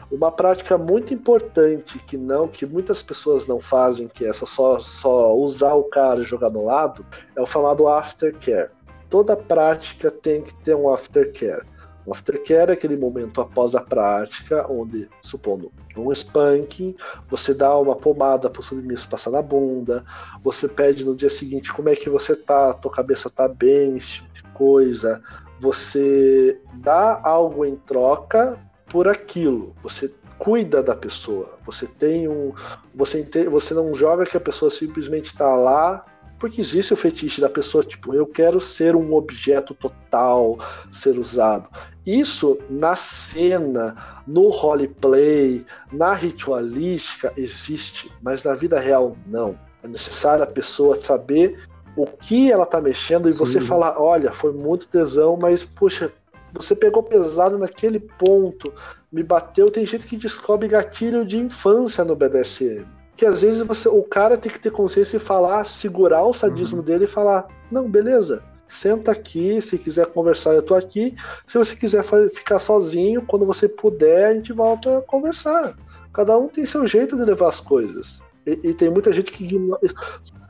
Uma 0.09 0.31
prática 0.31 0.77
muito 0.77 1.13
importante 1.13 1.99
que 1.99 2.15
não, 2.15 2.47
que 2.47 2.65
muitas 2.65 3.03
pessoas 3.03 3.45
não 3.45 3.59
fazem, 3.59 4.07
que 4.07 4.25
é 4.25 4.31
só, 4.31 4.79
só 4.79 5.35
usar 5.35 5.73
o 5.73 5.83
cara 5.83 6.21
e 6.21 6.23
jogar 6.23 6.49
no 6.49 6.63
lado, 6.63 7.05
é 7.35 7.41
o 7.41 7.45
chamado 7.45 7.89
aftercare. 7.89 8.69
Toda 9.09 9.35
prática 9.35 10.09
tem 10.09 10.41
que 10.41 10.55
ter 10.55 10.73
um 10.73 10.89
aftercare. 10.89 11.65
O 12.05 12.13
aftercare 12.13 12.71
é 12.71 12.73
aquele 12.73 12.95
momento 12.95 13.41
após 13.41 13.75
a 13.75 13.81
prática, 13.81 14.65
onde, 14.71 15.09
supondo 15.21 15.69
um 15.97 16.11
spanking, 16.13 16.95
você 17.29 17.53
dá 17.53 17.77
uma 17.77 17.95
pomada 17.95 18.49
para 18.49 18.61
o 18.61 18.63
submisso 18.63 19.09
passar 19.09 19.31
na 19.31 19.41
bunda, 19.41 20.05
você 20.41 20.65
pede 20.65 21.05
no 21.05 21.13
dia 21.13 21.29
seguinte 21.29 21.73
como 21.73 21.89
é 21.89 21.95
que 21.95 22.09
você 22.09 22.37
tá, 22.37 22.71
tua 22.73 22.91
cabeça 22.91 23.29
tá 23.29 23.49
bem, 23.49 23.97
esse 23.97 24.21
tipo 24.21 24.33
de 24.33 24.43
coisa. 24.53 25.21
Você 25.61 26.59
dá 26.73 27.21
algo 27.23 27.63
em 27.63 27.75
troca 27.75 28.57
por 28.87 29.07
aquilo. 29.07 29.75
Você 29.83 30.11
cuida 30.39 30.81
da 30.81 30.95
pessoa. 30.95 31.57
Você 31.63 31.85
tem 31.85 32.27
um. 32.27 32.51
Você, 32.95 33.23
você 33.47 33.75
não 33.75 33.93
joga 33.93 34.25
que 34.25 34.35
a 34.35 34.41
pessoa 34.41 34.71
simplesmente 34.71 35.27
está 35.27 35.53
lá 35.53 36.03
porque 36.39 36.59
existe 36.59 36.91
o 36.91 36.97
fetiche 36.97 37.39
da 37.39 37.47
pessoa, 37.47 37.83
tipo, 37.83 38.15
eu 38.15 38.25
quero 38.25 38.59
ser 38.59 38.95
um 38.95 39.13
objeto 39.13 39.75
total, 39.75 40.57
ser 40.91 41.19
usado. 41.19 41.69
Isso 42.03 42.57
na 42.67 42.95
cena, 42.95 43.95
no 44.25 44.49
roleplay, 44.49 45.63
na 45.93 46.15
ritualística 46.15 47.31
existe, 47.37 48.11
mas 48.23 48.43
na 48.43 48.55
vida 48.55 48.79
real 48.79 49.15
não. 49.27 49.55
É 49.83 49.87
necessário 49.87 50.43
a 50.43 50.47
pessoa 50.47 50.95
saber 50.95 51.59
o 51.95 52.05
que 52.05 52.51
ela 52.51 52.65
tá 52.65 52.79
mexendo 52.79 53.27
e 53.29 53.33
Sim. 53.33 53.39
você 53.39 53.61
falar, 53.61 53.99
olha, 53.99 54.31
foi 54.31 54.51
muito 54.51 54.87
tesão, 54.87 55.37
mas 55.41 55.63
puxa, 55.63 56.11
você 56.53 56.75
pegou 56.75 57.03
pesado 57.03 57.57
naquele 57.57 57.99
ponto, 57.99 58.73
me 59.11 59.23
bateu. 59.23 59.69
Tem 59.71 59.85
gente 59.85 60.07
que 60.07 60.17
descobre 60.17 60.67
gatilho 60.67 61.25
de 61.25 61.37
infância 61.37 62.03
no 62.03 62.15
BDSM 62.15 62.85
que 63.21 63.25
às 63.27 63.43
vezes 63.43 63.61
você, 63.61 63.87
o 63.87 64.01
cara 64.01 64.35
tem 64.35 64.51
que 64.51 64.59
ter 64.59 64.71
consciência 64.71 65.17
e 65.17 65.19
falar, 65.19 65.63
segurar 65.63 66.23
o 66.25 66.33
sadismo 66.33 66.79
uhum. 66.79 66.83
dele 66.83 67.03
e 67.03 67.07
falar: 67.07 67.47
não, 67.69 67.87
beleza, 67.87 68.41
senta 68.65 69.11
aqui, 69.11 69.61
se 69.61 69.77
quiser 69.77 70.07
conversar, 70.07 70.55
eu 70.55 70.63
tô 70.63 70.73
aqui. 70.73 71.15
Se 71.45 71.55
você 71.55 71.75
quiser 71.75 72.03
ficar 72.33 72.57
sozinho, 72.57 73.21
quando 73.21 73.45
você 73.45 73.69
puder, 73.69 74.25
a 74.25 74.33
gente 74.33 74.51
volta 74.51 74.97
a 74.97 75.01
conversar. 75.01 75.75
Cada 76.11 76.35
um 76.35 76.47
tem 76.47 76.65
seu 76.65 76.87
jeito 76.87 77.15
de 77.15 77.23
levar 77.23 77.49
as 77.49 77.61
coisas. 77.61 78.21
E, 78.45 78.69
e 78.69 78.73
tem 78.73 78.89
muita 78.89 79.11
gente 79.11 79.31
que 79.31 79.59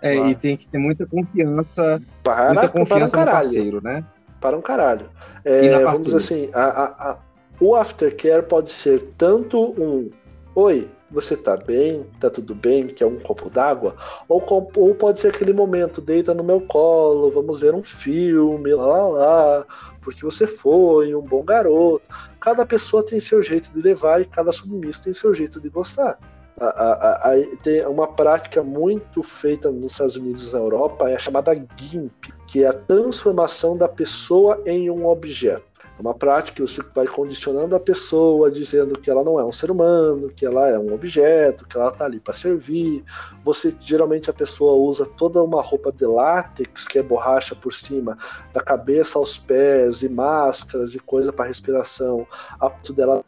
É, 0.01 0.15
e 0.15 0.35
tem 0.35 0.57
que 0.57 0.67
ter 0.67 0.77
muita 0.77 1.05
confiança. 1.05 2.01
Para, 2.23 2.53
muita 2.53 2.69
confiança 2.69 3.17
para 3.17 3.21
um 3.21 3.25
no 3.25 3.31
parceiro, 3.31 3.81
né? 3.81 4.05
Para 4.39 4.57
um 4.57 4.61
caralho. 4.61 5.09
É, 5.43 5.79
vamos 5.83 6.03
dizer 6.03 6.17
assim, 6.17 6.49
a, 6.53 6.63
a, 6.63 7.11
a, 7.11 7.17
o 7.59 7.75
aftercare 7.75 8.43
pode 8.43 8.69
ser 8.71 9.03
tanto 9.17 9.59
um 9.59 10.09
Oi, 10.53 10.89
você 11.09 11.37
tá 11.37 11.55
bem? 11.55 12.05
Tá 12.19 12.29
tudo 12.29 12.53
bem? 12.53 12.87
Quer 12.87 13.05
um 13.05 13.17
copo 13.17 13.49
d'água? 13.49 13.95
Ou, 14.27 14.43
ou 14.75 14.93
pode 14.93 15.21
ser 15.21 15.29
aquele 15.29 15.53
momento, 15.53 16.01
deita 16.01 16.33
no 16.33 16.43
meu 16.43 16.59
colo, 16.59 17.31
vamos 17.31 17.61
ver 17.61 17.73
um 17.73 17.81
filme, 17.81 18.73
lá 18.73 18.85
lá 18.85 19.07
lá, 19.07 19.65
porque 20.01 20.25
você 20.25 20.45
foi 20.45 21.15
um 21.15 21.21
bom 21.21 21.41
garoto. 21.41 22.03
Cada 22.37 22.65
pessoa 22.65 23.05
tem 23.05 23.17
seu 23.17 23.41
jeito 23.41 23.71
de 23.71 23.81
levar 23.81 24.19
e 24.19 24.25
cada 24.25 24.51
submisso 24.51 25.03
tem 25.03 25.13
seu 25.13 25.33
jeito 25.33 25.61
de 25.61 25.69
gostar. 25.69 26.19
A, 26.63 27.31
a, 27.31 27.57
tem 27.63 27.83
uma 27.87 28.07
prática 28.07 28.61
muito 28.61 29.23
feita 29.23 29.71
nos 29.71 29.93
Estados 29.93 30.15
Unidos 30.15 30.51
e 30.51 30.53
na 30.53 30.59
Europa, 30.59 31.09
é 31.09 31.15
a 31.15 31.19
chamada 31.19 31.55
GIMP, 31.75 32.31
que 32.45 32.63
é 32.63 32.67
a 32.67 32.73
transformação 32.73 33.75
da 33.75 33.87
pessoa 33.87 34.61
em 34.65 34.87
um 34.89 35.07
objeto. 35.07 35.71
É 35.97 36.01
uma 36.01 36.13
prática 36.13 36.55
que 36.55 36.61
você 36.61 36.81
vai 36.95 37.05
condicionando 37.05 37.75
a 37.75 37.79
pessoa, 37.79 38.49
dizendo 38.49 38.99
que 38.99 39.09
ela 39.09 39.23
não 39.23 39.39
é 39.39 39.45
um 39.45 39.51
ser 39.51 39.69
humano, 39.69 40.29
que 40.29 40.45
ela 40.45 40.67
é 40.67 40.77
um 40.77 40.93
objeto, 40.93 41.67
que 41.67 41.77
ela 41.77 41.89
está 41.89 42.05
ali 42.05 42.19
para 42.19 42.33
servir. 42.33 43.03
Você 43.43 43.75
geralmente 43.79 44.29
a 44.29 44.33
pessoa 44.33 44.73
usa 44.73 45.05
toda 45.05 45.43
uma 45.43 45.61
roupa 45.61 45.91
de 45.91 46.05
látex, 46.05 46.87
que 46.87 46.99
é 46.99 47.03
borracha 47.03 47.55
por 47.55 47.73
cima, 47.73 48.17
da 48.53 48.61
cabeça 48.61 49.19
aos 49.19 49.37
pés, 49.37 50.01
e 50.01 50.09
máscaras 50.09 50.95
e 50.95 50.99
coisa 50.99 51.31
para 51.31 51.45
respiração. 51.45 52.25
A 52.59 52.69
dela 52.91 53.23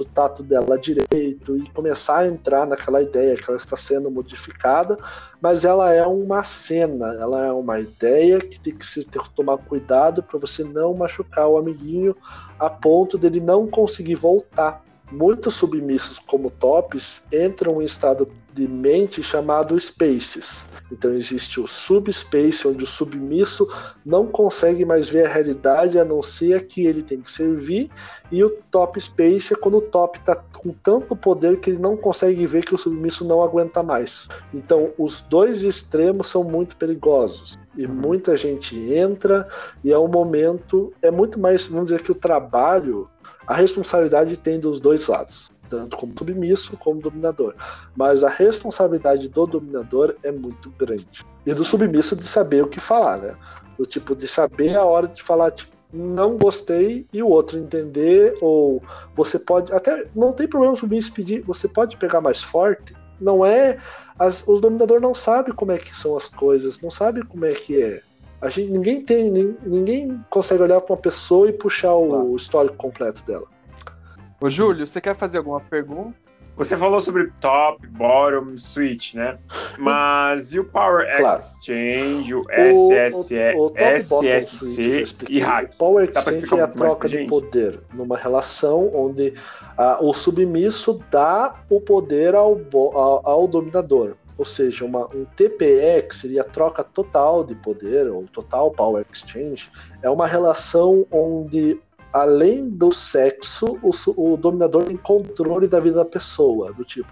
o 0.00 0.04
tato 0.04 0.42
dela 0.42 0.78
direito 0.78 1.56
e 1.56 1.70
começar 1.70 2.18
a 2.18 2.26
entrar 2.26 2.66
naquela 2.66 3.00
ideia 3.00 3.36
que 3.36 3.48
ela 3.48 3.56
está 3.56 3.76
sendo 3.76 4.10
modificada, 4.10 4.98
mas 5.40 5.64
ela 5.64 5.92
é 5.92 6.04
uma 6.06 6.42
cena, 6.42 7.14
ela 7.20 7.46
é 7.46 7.52
uma 7.52 7.80
ideia 7.80 8.38
que 8.38 8.58
tem 8.58 8.74
que 8.74 8.84
se 8.84 9.04
ter, 9.04 9.22
tomar 9.34 9.58
cuidado 9.58 10.22
para 10.22 10.38
você 10.38 10.64
não 10.64 10.94
machucar 10.94 11.48
o 11.48 11.56
amiguinho 11.56 12.16
a 12.58 12.68
ponto 12.70 13.16
dele 13.18 13.40
não 13.40 13.66
conseguir 13.66 14.14
voltar. 14.14 14.85
Muitos 15.10 15.54
submissos 15.54 16.18
como 16.18 16.50
tops 16.50 17.22
entram 17.32 17.80
em 17.80 17.84
estado 17.84 18.26
de 18.52 18.66
mente 18.66 19.22
chamado 19.22 19.78
spaces 19.78 20.64
então 20.90 21.12
existe 21.14 21.60
o 21.60 21.66
subspace, 21.66 22.66
onde 22.66 22.84
o 22.84 22.86
submisso 22.86 23.68
não 24.04 24.26
consegue 24.26 24.84
mais 24.84 25.08
ver 25.08 25.26
a 25.26 25.32
realidade 25.32 25.98
a 25.98 26.04
não 26.04 26.22
ser 26.22 26.66
que 26.66 26.86
ele 26.86 27.02
tem 27.02 27.20
que 27.20 27.30
servir, 27.30 27.90
e 28.30 28.42
o 28.42 28.50
top 28.70 29.00
space 29.00 29.52
é 29.52 29.56
quando 29.56 29.78
o 29.78 29.82
top 29.82 30.18
está 30.18 30.36
com 30.36 30.72
tanto 30.72 31.16
poder 31.16 31.58
que 31.58 31.70
ele 31.70 31.78
não 31.78 31.96
consegue 31.96 32.46
ver 32.46 32.64
que 32.64 32.74
o 32.74 32.78
submisso 32.78 33.24
não 33.24 33.42
aguenta 33.42 33.82
mais. 33.82 34.28
Então 34.52 34.92
os 34.98 35.20
dois 35.20 35.62
extremos 35.62 36.28
são 36.28 36.44
muito 36.44 36.76
perigosos. 36.76 37.58
E 37.76 37.86
muita 37.86 38.34
gente 38.36 38.76
entra, 38.92 39.46
e 39.84 39.92
é 39.92 39.98
um 39.98 40.08
momento, 40.08 40.94
é 41.02 41.10
muito 41.10 41.38
mais, 41.38 41.66
vamos 41.66 41.86
dizer 41.86 42.00
que 42.00 42.10
o 42.10 42.14
trabalho, 42.14 43.08
a 43.46 43.54
responsabilidade 43.54 44.36
tem 44.36 44.58
dos 44.58 44.80
dois 44.80 45.06
lados 45.06 45.50
tanto 45.68 45.96
como 45.96 46.12
submisso 46.16 46.76
como 46.76 47.00
dominador. 47.00 47.54
Mas 47.96 48.24
a 48.24 48.28
responsabilidade 48.28 49.28
do 49.28 49.46
dominador 49.46 50.14
é 50.22 50.30
muito 50.30 50.70
grande. 50.70 51.24
E 51.44 51.52
do 51.52 51.64
submisso 51.64 52.16
de 52.16 52.24
saber 52.24 52.62
o 52.62 52.68
que 52.68 52.80
falar, 52.80 53.18
né? 53.18 53.34
Do 53.78 53.86
tipo, 53.86 54.14
de 54.14 54.26
saber 54.28 54.76
a 54.76 54.84
hora 54.84 55.06
de 55.06 55.22
falar, 55.22 55.50
tipo, 55.50 55.76
não 55.92 56.36
gostei 56.36 57.06
e 57.12 57.22
o 57.22 57.28
outro 57.28 57.58
entender, 57.58 58.34
ou 58.40 58.82
você 59.14 59.38
pode. 59.38 59.72
Até 59.72 60.06
não 60.14 60.32
tem 60.32 60.48
problema 60.48 60.76
submisso 60.76 61.12
pedir, 61.12 61.42
você 61.42 61.68
pode 61.68 61.96
pegar 61.96 62.20
mais 62.20 62.42
forte. 62.42 62.94
Não 63.20 63.44
é. 63.44 63.78
As, 64.18 64.44
os 64.46 64.60
dominadores 64.60 65.02
não 65.02 65.14
sabem 65.14 65.54
como 65.54 65.72
é 65.72 65.78
que 65.78 65.96
são 65.96 66.16
as 66.16 66.26
coisas, 66.26 66.80
não 66.80 66.90
sabem 66.90 67.22
como 67.22 67.44
é 67.44 67.52
que 67.52 67.80
é. 67.80 68.02
A 68.40 68.48
gente, 68.48 68.70
ninguém 68.70 69.00
tem, 69.00 69.30
ninguém 69.64 70.20
consegue 70.30 70.62
olhar 70.62 70.80
para 70.80 70.94
uma 70.94 71.00
pessoa 71.00 71.48
e 71.48 71.52
puxar 71.52 71.94
o, 71.94 72.32
o 72.32 72.36
histórico 72.36 72.76
completo 72.76 73.24
dela. 73.24 73.46
Ô, 74.40 74.50
Júlio, 74.50 74.86
você 74.86 75.00
quer 75.00 75.14
fazer 75.14 75.38
alguma 75.38 75.60
pergunta? 75.60 76.14
Você 76.56 76.74
falou 76.74 76.98
sobre 77.00 77.30
top, 77.38 77.86
bottom, 77.88 78.56
switch, 78.56 79.14
né? 79.14 79.38
Mas 79.78 80.54
e 80.54 80.58
o 80.58 80.64
Power 80.64 81.06
claro. 81.18 81.38
Exchange, 81.38 82.34
o, 82.34 82.42
SSE, 83.10 83.34
o, 83.54 83.58
o, 83.58 83.66
o 83.66 83.74
SSC 83.76 85.16
e 85.28 85.38
hack? 85.38 85.74
O 85.74 85.76
Power 85.76 86.10
Exchange 86.10 86.58
é 86.58 86.62
a 86.62 86.66
troca 86.66 87.08
de 87.08 87.26
poder 87.26 87.80
numa 87.92 88.16
relação 88.16 88.90
onde 88.94 89.34
uh, 89.78 90.02
o 90.02 90.14
submisso 90.14 90.98
dá 91.10 91.54
o 91.68 91.78
poder 91.78 92.34
ao, 92.34 92.58
ao, 92.72 93.28
ao 93.28 93.46
dominador. 93.46 94.14
Ou 94.38 94.44
seja, 94.44 94.84
uma, 94.84 95.06
um 95.14 95.24
TPE, 95.24 96.02
que 96.08 96.14
seria 96.14 96.42
a 96.42 96.44
troca 96.44 96.84
total 96.84 97.42
de 97.42 97.54
poder, 97.54 98.08
ou 98.08 98.24
total 98.32 98.70
Power 98.70 99.04
Exchange, 99.10 99.70
é 100.02 100.10
uma 100.10 100.26
relação 100.26 101.06
onde 101.10 101.80
além 102.12 102.70
do 102.70 102.92
sexo, 102.92 103.78
o, 103.82 103.92
o, 104.16 104.36
dominador 104.38 104.84
tem 104.84 104.96
controle 104.96 105.68
da 105.68 105.78
vida 105.78 105.96
da 105.96 106.04
pessoa. 106.04 106.72
Do 106.72 106.82
tipo, 106.82 107.08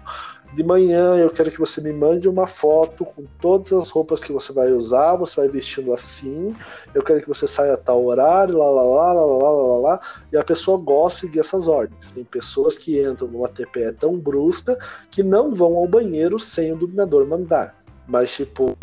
de 0.55 0.63
manhã 0.63 1.17
eu 1.17 1.29
quero 1.29 1.51
que 1.51 1.59
você 1.59 1.81
me 1.81 1.91
mande 1.91 2.29
uma 2.29 2.47
foto 2.47 3.03
com 3.03 3.25
todas 3.41 3.73
as 3.73 3.89
roupas 3.89 4.21
que 4.21 4.31
você 4.31 4.53
vai 4.53 4.71
usar, 4.71 5.17
você 5.17 5.35
vai 5.35 5.49
vestindo 5.49 5.93
assim, 5.93 6.55
eu 6.93 7.03
quero 7.03 7.21
que 7.21 7.27
você 7.27 7.45
saia 7.45 7.73
a 7.73 7.77
tal 7.77 8.05
horário, 8.05 8.57
lá, 8.57 8.69
lá, 8.69 8.81
lá, 8.81 9.13
lá, 9.13 9.25
lá, 9.25 9.51
lá, 9.51 9.77
lá, 9.79 9.99
e 10.31 10.37
a 10.37 10.43
pessoa 10.43 10.77
gosta 10.77 11.19
de 11.19 11.27
seguir 11.27 11.39
essas 11.39 11.67
ordens. 11.67 12.13
Tem 12.13 12.23
pessoas 12.23 12.77
que 12.77 13.03
entram 13.03 13.27
numa 13.27 13.49
TPE 13.49 13.91
tão 13.99 14.17
brusca 14.17 14.77
que 15.11 15.21
não 15.21 15.53
vão 15.53 15.75
ao 15.75 15.87
banheiro 15.87 16.39
sem 16.39 16.71
o 16.71 16.77
dominador 16.77 17.27
mandar. 17.27 17.75
Mas, 18.07 18.33
tipo, 18.33 18.77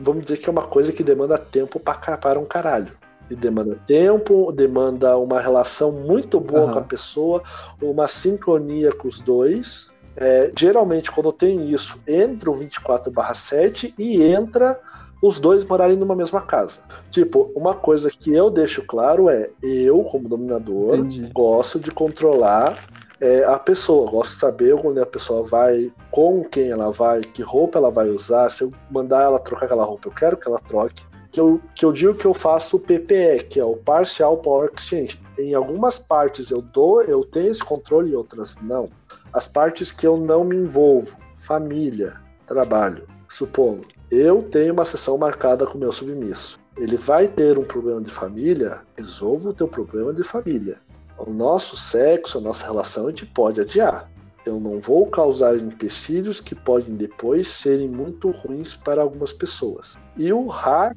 vamos 0.00 0.24
dizer 0.24 0.38
que 0.38 0.48
é 0.48 0.52
uma 0.52 0.66
coisa 0.66 0.92
que 0.92 1.02
demanda 1.02 1.36
tempo 1.36 1.78
para 1.78 2.38
um 2.38 2.46
caralho 2.46 2.96
e 3.30 3.36
demanda 3.36 3.78
tempo, 3.86 4.50
demanda 4.52 5.16
uma 5.18 5.40
relação 5.40 5.92
muito 5.92 6.40
boa 6.40 6.64
uhum. 6.64 6.72
com 6.72 6.78
a 6.78 6.82
pessoa, 6.82 7.42
uma 7.82 8.08
sincronia 8.08 8.90
com 8.92 9.08
os 9.08 9.20
dois. 9.20 9.90
É, 10.20 10.52
geralmente, 10.58 11.10
quando 11.10 11.32
tem 11.32 11.70
isso, 11.70 11.98
entra 12.06 12.50
o 12.50 12.56
24/7 12.56 13.94
e 13.96 14.22
entra 14.22 14.78
os 15.22 15.40
dois 15.40 15.64
morarem 15.64 15.96
numa 15.96 16.14
mesma 16.14 16.40
casa. 16.40 16.80
Tipo, 17.10 17.50
uma 17.54 17.74
coisa 17.74 18.10
que 18.10 18.32
eu 18.32 18.50
deixo 18.50 18.84
claro 18.84 19.28
é: 19.28 19.50
eu, 19.62 20.02
como 20.02 20.28
dominador, 20.28 20.96
Entendi. 20.96 21.30
gosto 21.32 21.78
de 21.78 21.90
controlar 21.90 22.76
é, 23.20 23.44
a 23.44 23.58
pessoa, 23.58 24.10
gosto 24.10 24.34
de 24.34 24.40
saber 24.40 24.74
onde 24.74 25.00
a 25.00 25.06
pessoa 25.06 25.44
vai, 25.44 25.92
com 26.10 26.42
quem 26.42 26.70
ela 26.70 26.90
vai, 26.90 27.20
que 27.20 27.42
roupa 27.42 27.78
ela 27.78 27.90
vai 27.90 28.08
usar. 28.08 28.48
Se 28.50 28.62
eu 28.62 28.72
mandar 28.90 29.22
ela 29.22 29.38
trocar 29.38 29.66
aquela 29.66 29.84
roupa, 29.84 30.08
eu 30.08 30.12
quero 30.12 30.36
que 30.36 30.48
ela 30.48 30.58
troque 30.58 31.08
que 31.30 31.40
eu, 31.40 31.60
que 31.74 31.84
eu 31.84 31.92
digo 31.92 32.14
que 32.14 32.24
eu 32.24 32.34
faço 32.34 32.76
o 32.76 32.80
PPE, 32.80 33.44
que 33.48 33.60
é 33.60 33.64
o 33.64 33.76
Partial 33.76 34.36
Power 34.38 34.70
Exchange. 34.76 35.20
Em 35.38 35.54
algumas 35.54 35.98
partes 35.98 36.50
eu 36.50 36.60
dou, 36.60 37.02
eu 37.02 37.24
tenho 37.24 37.50
esse 37.50 37.62
controle, 37.62 38.10
e 38.10 38.16
outras 38.16 38.56
não. 38.62 38.88
As 39.32 39.46
partes 39.46 39.90
que 39.90 40.06
eu 40.06 40.16
não 40.16 40.44
me 40.44 40.56
envolvo, 40.56 41.16
família, 41.36 42.16
trabalho, 42.46 43.06
supondo, 43.28 43.86
eu 44.10 44.42
tenho 44.42 44.72
uma 44.72 44.84
sessão 44.84 45.18
marcada 45.18 45.66
com 45.66 45.78
meu 45.78 45.92
submisso. 45.92 46.58
Ele 46.76 46.96
vai 46.96 47.28
ter 47.28 47.58
um 47.58 47.64
problema 47.64 48.00
de 48.00 48.10
família, 48.10 48.78
resolva 48.96 49.50
o 49.50 49.52
teu 49.52 49.68
problema 49.68 50.12
de 50.12 50.22
família. 50.22 50.78
O 51.18 51.30
nosso 51.30 51.76
sexo, 51.76 52.38
a 52.38 52.40
nossa 52.40 52.64
relação, 52.64 53.06
a 53.06 53.10
gente 53.10 53.26
pode 53.26 53.60
adiar. 53.60 54.10
Eu 54.46 54.58
não 54.60 54.80
vou 54.80 55.06
causar 55.06 55.56
empecilhos 55.56 56.40
que 56.40 56.54
podem 56.54 56.94
depois 56.94 57.48
serem 57.48 57.88
muito 57.88 58.30
ruins 58.30 58.76
para 58.76 59.02
algumas 59.02 59.32
pessoas. 59.32 59.98
E 60.16 60.32
o 60.32 60.46
hack. 60.46 60.94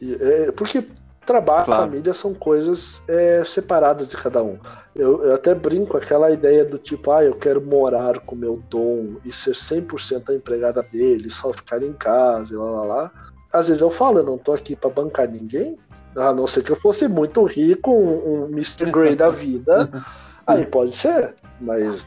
É, 0.00 0.52
porque 0.52 0.84
Trabalho 1.28 1.64
e 1.64 1.76
família 1.76 2.14
são 2.14 2.32
coisas 2.32 3.02
é, 3.06 3.44
separadas 3.44 4.08
de 4.08 4.16
cada 4.16 4.42
um. 4.42 4.58
Eu, 4.98 5.24
eu, 5.24 5.34
até 5.34 5.54
brinco 5.54 5.96
aquela 5.96 6.28
ideia 6.28 6.64
do 6.64 6.76
tipo, 6.76 7.12
ah, 7.12 7.24
eu 7.24 7.36
quero 7.36 7.64
morar 7.64 8.18
com 8.18 8.34
meu 8.34 8.60
dom 8.68 9.14
e 9.24 9.30
ser 9.30 9.52
100% 9.52 10.30
a 10.30 10.34
empregada 10.34 10.82
dele, 10.82 11.30
só 11.30 11.52
ficar 11.52 11.80
em 11.84 11.92
casa 11.92 12.52
e 12.52 12.56
lá 12.56 12.68
lá 12.68 12.84
lá. 12.84 13.12
Às 13.52 13.68
vezes 13.68 13.80
eu 13.80 13.90
falo, 13.90 14.18
eu 14.18 14.24
não 14.24 14.36
tô 14.36 14.52
aqui 14.52 14.74
para 14.74 14.90
bancar 14.90 15.30
ninguém, 15.30 15.78
a 16.16 16.32
não 16.32 16.48
ser 16.48 16.64
que 16.64 16.72
eu 16.72 16.76
fosse 16.76 17.06
muito 17.06 17.44
rico, 17.44 17.92
um, 17.92 18.46
um 18.46 18.48
Mr. 18.48 18.90
Grey 18.90 19.14
da 19.14 19.30
vida. 19.30 19.88
Aí 20.44 20.66
pode 20.66 20.96
ser, 20.96 21.34
mas 21.60 22.04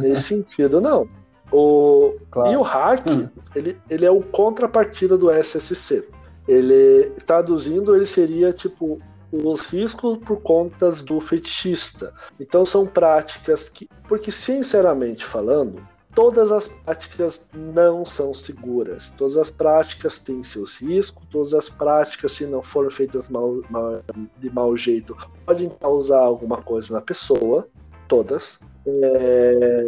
nesse 0.00 0.22
sentido 0.22 0.80
não. 0.80 1.08
O, 1.52 2.16
claro. 2.30 2.52
E 2.52 2.56
o 2.56 2.62
hack, 2.62 3.06
hum. 3.06 3.28
ele, 3.54 3.78
ele 3.88 4.04
é 4.04 4.10
o 4.10 4.20
contrapartida 4.20 5.16
do 5.16 5.30
SSC. 5.30 6.08
Ele, 6.48 7.12
traduzindo, 7.24 7.94
ele 7.94 8.06
seria 8.06 8.52
tipo 8.52 8.98
os 9.32 9.66
riscos 9.66 10.18
por 10.18 10.40
contas 10.40 11.02
do 11.02 11.20
fetichista. 11.20 12.14
Então 12.38 12.64
são 12.64 12.86
práticas 12.86 13.68
que, 13.68 13.88
porque 14.08 14.30
sinceramente 14.30 15.24
falando, 15.24 15.82
todas 16.16 16.50
as 16.50 16.66
práticas 16.66 17.44
não 17.54 18.04
são 18.04 18.32
seguras. 18.32 19.12
Todas 19.16 19.36
as 19.36 19.50
práticas 19.50 20.18
têm 20.18 20.42
seus 20.42 20.78
riscos, 20.78 21.22
todas 21.30 21.52
as 21.52 21.68
práticas, 21.68 22.32
se 22.32 22.46
não 22.46 22.62
forem 22.62 22.90
feitas 22.90 23.28
mal, 23.28 23.60
mal, 23.68 24.02
de 24.38 24.50
mau 24.50 24.76
jeito, 24.76 25.16
podem 25.44 25.68
causar 25.68 26.20
alguma 26.20 26.62
coisa 26.62 26.94
na 26.94 27.02
pessoa. 27.02 27.68
Todas. 28.08 28.58
É, 28.86 29.84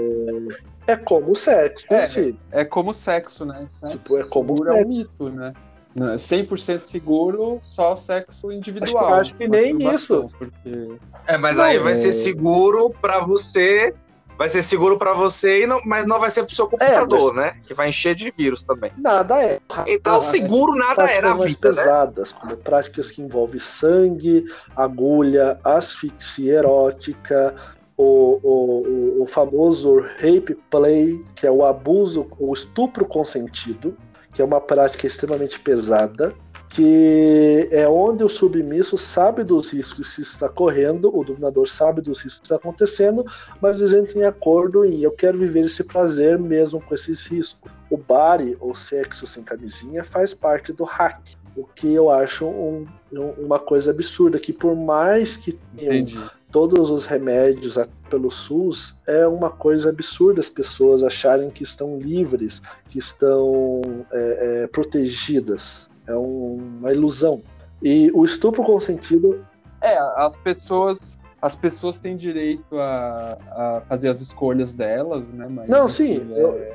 é 0.88 0.96
como 0.96 1.30
o 1.30 1.36
sexo. 1.36 1.86
É, 1.90 2.60
é 2.60 2.64
como 2.64 2.92
sexo, 2.92 3.46
né? 3.46 3.64
Sexo 3.68 3.98
tipo, 3.98 4.18
é 4.18 4.28
como 4.28 4.60
o 4.60 4.68
é 4.68 4.74
um 4.74 4.88
mito, 4.88 5.30
né? 5.30 5.54
100% 5.98 6.82
seguro, 6.82 7.58
só 7.62 7.96
sexo 7.96 8.50
individual. 8.52 9.06
Acho, 9.06 9.20
acho 9.20 9.34
que 9.34 9.48
nem 9.48 9.76
isso. 9.92 10.30
Porque... 10.38 10.98
É, 11.26 11.36
mas 11.36 11.58
não, 11.58 11.64
aí 11.64 11.78
vai 11.78 11.92
é... 11.92 11.94
ser 11.94 12.12
seguro 12.12 12.90
para 13.00 13.20
você, 13.20 13.94
vai 14.36 14.48
ser 14.48 14.62
seguro 14.62 14.96
para 14.96 15.12
você, 15.12 15.64
e 15.64 15.66
não, 15.66 15.80
mas 15.84 16.06
não 16.06 16.20
vai 16.20 16.30
ser 16.30 16.44
pro 16.44 16.54
seu 16.54 16.68
computador, 16.68 17.32
é, 17.32 17.34
mas... 17.34 17.36
né? 17.36 17.60
Que 17.66 17.74
vai 17.74 17.88
encher 17.88 18.14
de 18.14 18.32
vírus 18.36 18.62
também. 18.62 18.92
Nada 18.96 19.42
é. 19.42 19.60
Então, 19.86 20.20
seguro 20.20 20.74
nada 20.76 21.04
é 21.10 21.20
na 21.20 21.34
vida, 21.34 21.46
né? 21.46 21.56
pesadas, 21.60 22.32
né? 22.32 22.38
como 22.40 22.56
práticas 22.56 23.10
que 23.10 23.20
envolvem 23.20 23.60
sangue, 23.60 24.44
agulha, 24.76 25.58
asfixia 25.64 26.54
erótica, 26.54 27.54
o, 27.96 28.38
o, 28.44 29.22
o 29.22 29.26
famoso 29.26 29.98
rape 29.98 30.56
play, 30.70 31.20
que 31.34 31.44
é 31.44 31.50
o 31.50 31.66
abuso, 31.66 32.28
o 32.38 32.52
estupro 32.54 33.04
consentido, 33.04 33.96
que 34.38 34.42
é 34.42 34.44
uma 34.44 34.60
prática 34.60 35.04
extremamente 35.04 35.58
pesada, 35.58 36.32
que 36.68 37.68
é 37.72 37.88
onde 37.88 38.22
o 38.22 38.28
submisso 38.28 38.96
sabe 38.96 39.42
dos 39.42 39.72
riscos 39.72 40.14
que 40.14 40.22
está 40.22 40.48
correndo, 40.48 41.10
o 41.12 41.24
dominador 41.24 41.68
sabe 41.68 42.00
dos 42.00 42.20
riscos 42.20 42.38
que 42.38 42.46
está 42.46 42.54
acontecendo, 42.54 43.26
mas 43.60 43.80
eles 43.80 43.92
entram 43.92 44.22
em 44.22 44.24
acordo 44.24 44.84
em 44.84 45.00
eu 45.00 45.10
quero 45.10 45.36
viver 45.36 45.66
esse 45.66 45.82
prazer 45.82 46.38
mesmo 46.38 46.80
com 46.80 46.94
esses 46.94 47.26
riscos. 47.26 47.68
O 47.90 47.96
bari, 47.96 48.56
ou 48.60 48.76
sexo 48.76 49.26
sem 49.26 49.42
camisinha, 49.42 50.04
faz 50.04 50.32
parte 50.32 50.72
do 50.72 50.84
hack, 50.84 51.18
o 51.56 51.64
que 51.64 51.92
eu 51.92 52.08
acho 52.08 52.46
um, 52.46 52.86
uma 53.36 53.58
coisa 53.58 53.90
absurda, 53.90 54.38
que 54.38 54.52
por 54.52 54.76
mais 54.76 55.36
que 55.36 55.58
tenham 55.76 56.30
todos 56.50 56.90
os 56.90 57.06
remédios 57.06 57.78
pelo 58.08 58.30
SUS, 58.30 59.02
é 59.06 59.26
uma 59.26 59.50
coisa 59.50 59.90
absurda 59.90 60.40
as 60.40 60.48
pessoas 60.48 61.02
acharem 61.02 61.50
que 61.50 61.62
estão 61.62 61.98
livres, 61.98 62.62
que 62.88 62.98
estão 62.98 63.82
é, 64.12 64.62
é, 64.62 64.66
protegidas. 64.66 65.90
É 66.06 66.14
um, 66.14 66.78
uma 66.80 66.92
ilusão. 66.92 67.42
E 67.82 68.10
o 68.14 68.24
estupro 68.24 68.62
consentido. 68.62 69.44
É, 69.80 69.96
as 70.16 70.36
pessoas. 70.36 71.18
As 71.40 71.54
pessoas 71.54 72.00
têm 72.00 72.16
direito 72.16 72.76
a, 72.80 73.38
a 73.50 73.80
fazer 73.82 74.08
as 74.08 74.20
escolhas 74.20 74.72
delas, 74.72 75.32
né? 75.32 75.46
Mas, 75.48 75.68
Não, 75.68 75.88
sim. 75.88 76.20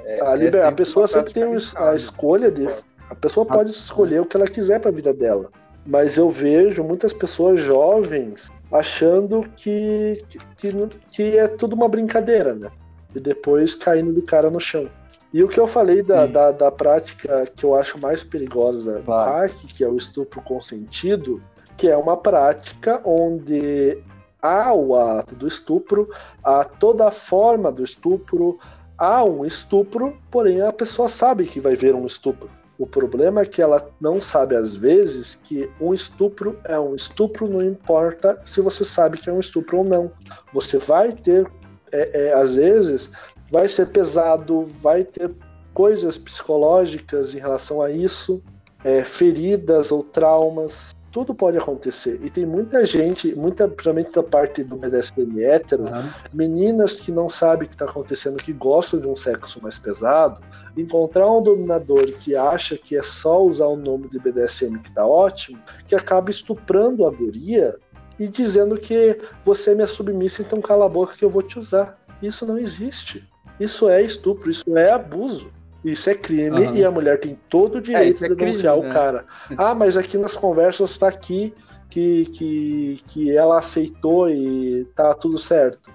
É, 0.06 0.22
a, 0.22 0.32
é 0.32 0.36
liber... 0.38 0.66
a 0.66 0.72
pessoa 0.72 1.06
sempre 1.06 1.34
tem 1.34 1.44
a 1.76 1.96
escolha 1.96 2.50
de. 2.50 2.66
A 3.10 3.16
pessoa 3.16 3.46
pode 3.46 3.72
escolher 3.72 4.22
o 4.22 4.26
que 4.26 4.38
ela 4.38 4.48
quiser 4.48 4.80
para 4.80 4.90
a 4.90 4.94
vida 4.94 5.14
dela. 5.14 5.52
Mas 5.86 6.18
eu 6.18 6.30
vejo 6.30 6.84
muitas 6.84 7.12
pessoas 7.12 7.60
jovens 7.60 8.50
achando 8.72 9.46
que, 9.56 10.24
que, 10.58 10.72
que 11.12 11.38
é 11.38 11.48
tudo 11.48 11.76
uma 11.76 11.90
brincadeira, 11.90 12.54
né? 12.54 12.72
E 13.14 13.20
depois 13.20 13.76
caindo 13.76 14.14
do 14.14 14.22
cara 14.22 14.50
no 14.50 14.60
chão. 14.60 14.90
E 15.34 15.44
o 15.44 15.48
que 15.48 15.60
eu 15.60 15.66
falei 15.66 16.04
da, 16.04 16.26
da, 16.28 16.52
da, 16.52 16.72
prática 16.72 17.48
que 17.56 17.64
eu 17.64 17.76
acho 17.76 18.00
mais 18.00 18.24
perigosa 18.24 19.00
do 19.00 19.06
claro. 19.06 19.32
hack, 19.32 19.54
que 19.74 19.84
é 19.84 19.88
o 19.88 19.98
estupro 19.98 20.42
consentido, 20.42 21.42
que 21.76 21.88
é 21.88 21.98
uma 21.98 22.16
prática 22.16 23.02
onde 23.04 23.98
há 24.40 24.72
o 24.74 24.96
ato 24.96 25.36
do 25.36 25.48
estupro, 25.48 26.10
há 26.44 26.64
toda 26.64 27.08
a 27.08 27.12
forma 27.12 27.72
do 27.72 27.84
estupro, 27.84 28.60
há 28.96 29.24
um 29.24 29.44
estupro, 29.44 30.16
porém 30.30 30.62
a 30.62 30.72
pessoa 30.72 31.08
sabe 31.08 31.46
que 31.46 31.60
vai 31.60 31.76
ver 31.76 31.96
um 31.96 32.06
estupro. 32.06 32.50
O 32.84 32.86
problema 32.86 33.44
é 33.44 33.46
que 33.46 33.62
ela 33.62 33.90
não 33.98 34.20
sabe, 34.20 34.58
às 34.58 34.76
vezes, 34.76 35.36
que 35.36 35.72
um 35.80 35.94
estupro 35.94 36.60
é 36.66 36.78
um 36.78 36.94
estupro, 36.94 37.48
não 37.48 37.62
importa 37.62 38.38
se 38.44 38.60
você 38.60 38.84
sabe 38.84 39.18
que 39.18 39.30
é 39.30 39.34
um 39.34 39.40
estupro 39.40 39.78
ou 39.78 39.84
não. 39.86 40.12
Você 40.54 40.78
vai 40.80 41.14
ter, 41.14 41.50
é, 41.94 42.26
é, 42.26 42.34
às 42.34 42.56
vezes, 42.56 43.10
vai 43.50 43.70
ser 43.70 43.88
pesado, 43.88 44.66
vai 44.66 45.06
ter 45.06 45.32
coisas 45.74 46.18
psicológicas 46.18 47.34
em 47.34 47.40
relação 47.40 47.82
a 47.82 47.90
isso, 47.90 48.44
é, 48.84 49.02
feridas 49.02 49.90
ou 49.90 50.04
traumas 50.04 50.94
tudo 51.14 51.34
pode 51.36 51.60
acontecer. 51.60 52.20
E 52.24 52.30
tem 52.30 52.44
muita 52.44 52.84
gente, 52.84 53.36
muita, 53.36 53.68
principalmente 53.68 54.12
da 54.12 54.24
parte 54.24 54.64
do 54.64 54.76
BDSM 54.76 55.44
hétero, 55.44 55.84
uhum. 55.84 56.10
meninas 56.34 56.96
que 56.96 57.12
não 57.12 57.30
sabem 57.30 57.68
o 57.68 57.70
que 57.70 57.76
está 57.76 57.86
acontecendo, 57.86 58.38
que 58.38 58.52
gostam 58.52 59.00
de 59.00 59.08
um 59.08 59.16
sexo 59.16 59.62
mais 59.62 59.78
pesado, 59.78 60.42
encontrar 60.76 61.32
um 61.32 61.42
dominador 61.42 62.08
que 62.14 62.36
acha 62.36 62.76
que 62.76 62.98
é 62.98 63.04
só 63.04 63.44
usar 63.44 63.68
o 63.68 63.76
nome 63.76 64.10
de 64.10 64.18
BDSM 64.18 64.80
que 64.80 64.90
está 64.90 65.06
ótimo, 65.06 65.60
que 65.88 65.94
acaba 65.94 66.32
estuprando 66.32 67.06
a 67.06 67.12
guria 67.12 67.76
e 68.18 68.28
dizendo 68.28 68.76
que 68.76 69.20
você 69.46 69.72
é 69.72 69.76
minha 69.76 69.88
submissa, 69.88 70.42
então 70.42 70.60
cala 70.62 70.88
a 70.88 70.90
boca 70.90 71.16
que 71.16 71.24
eu 71.24 71.30
vou 71.30 71.44
te 71.44 71.60
usar. 71.60 72.04
Isso 72.24 72.44
não 72.44 72.58
existe. 72.58 73.24
Isso 73.60 73.88
é 73.88 74.02
estupro, 74.02 74.50
isso 74.50 74.76
é 74.76 74.92
abuso. 74.92 75.52
Isso 75.84 76.10
é 76.10 76.16
crime 76.16 76.62
uhum. 76.62 76.76
e 76.76 76.86
a 76.86 76.92
mulher 76.92 77.20
tem 77.20 77.38
todo 77.50 77.76
o 77.76 77.78
é, 77.80 77.82
direito 77.82 78.24
é, 78.24 78.30
de 78.30 78.36
denunciar 78.36 78.74
crime, 78.74 78.88
o 78.88 78.90
né? 78.90 78.94
cara. 78.94 79.26
Ah, 79.58 79.76
mas 79.76 79.98
aqui 79.98 80.18
nas 80.18 80.34
conversas 80.34 80.92
está 80.92 81.10
aqui 81.10 81.54
que, 81.90 82.26
que, 82.28 83.02
que 83.08 83.38
ela 83.38 83.60
aceitou 83.60 84.30
e 84.30 84.86
tá 84.96 85.14
tudo 85.14 85.38
certo. 85.38 85.92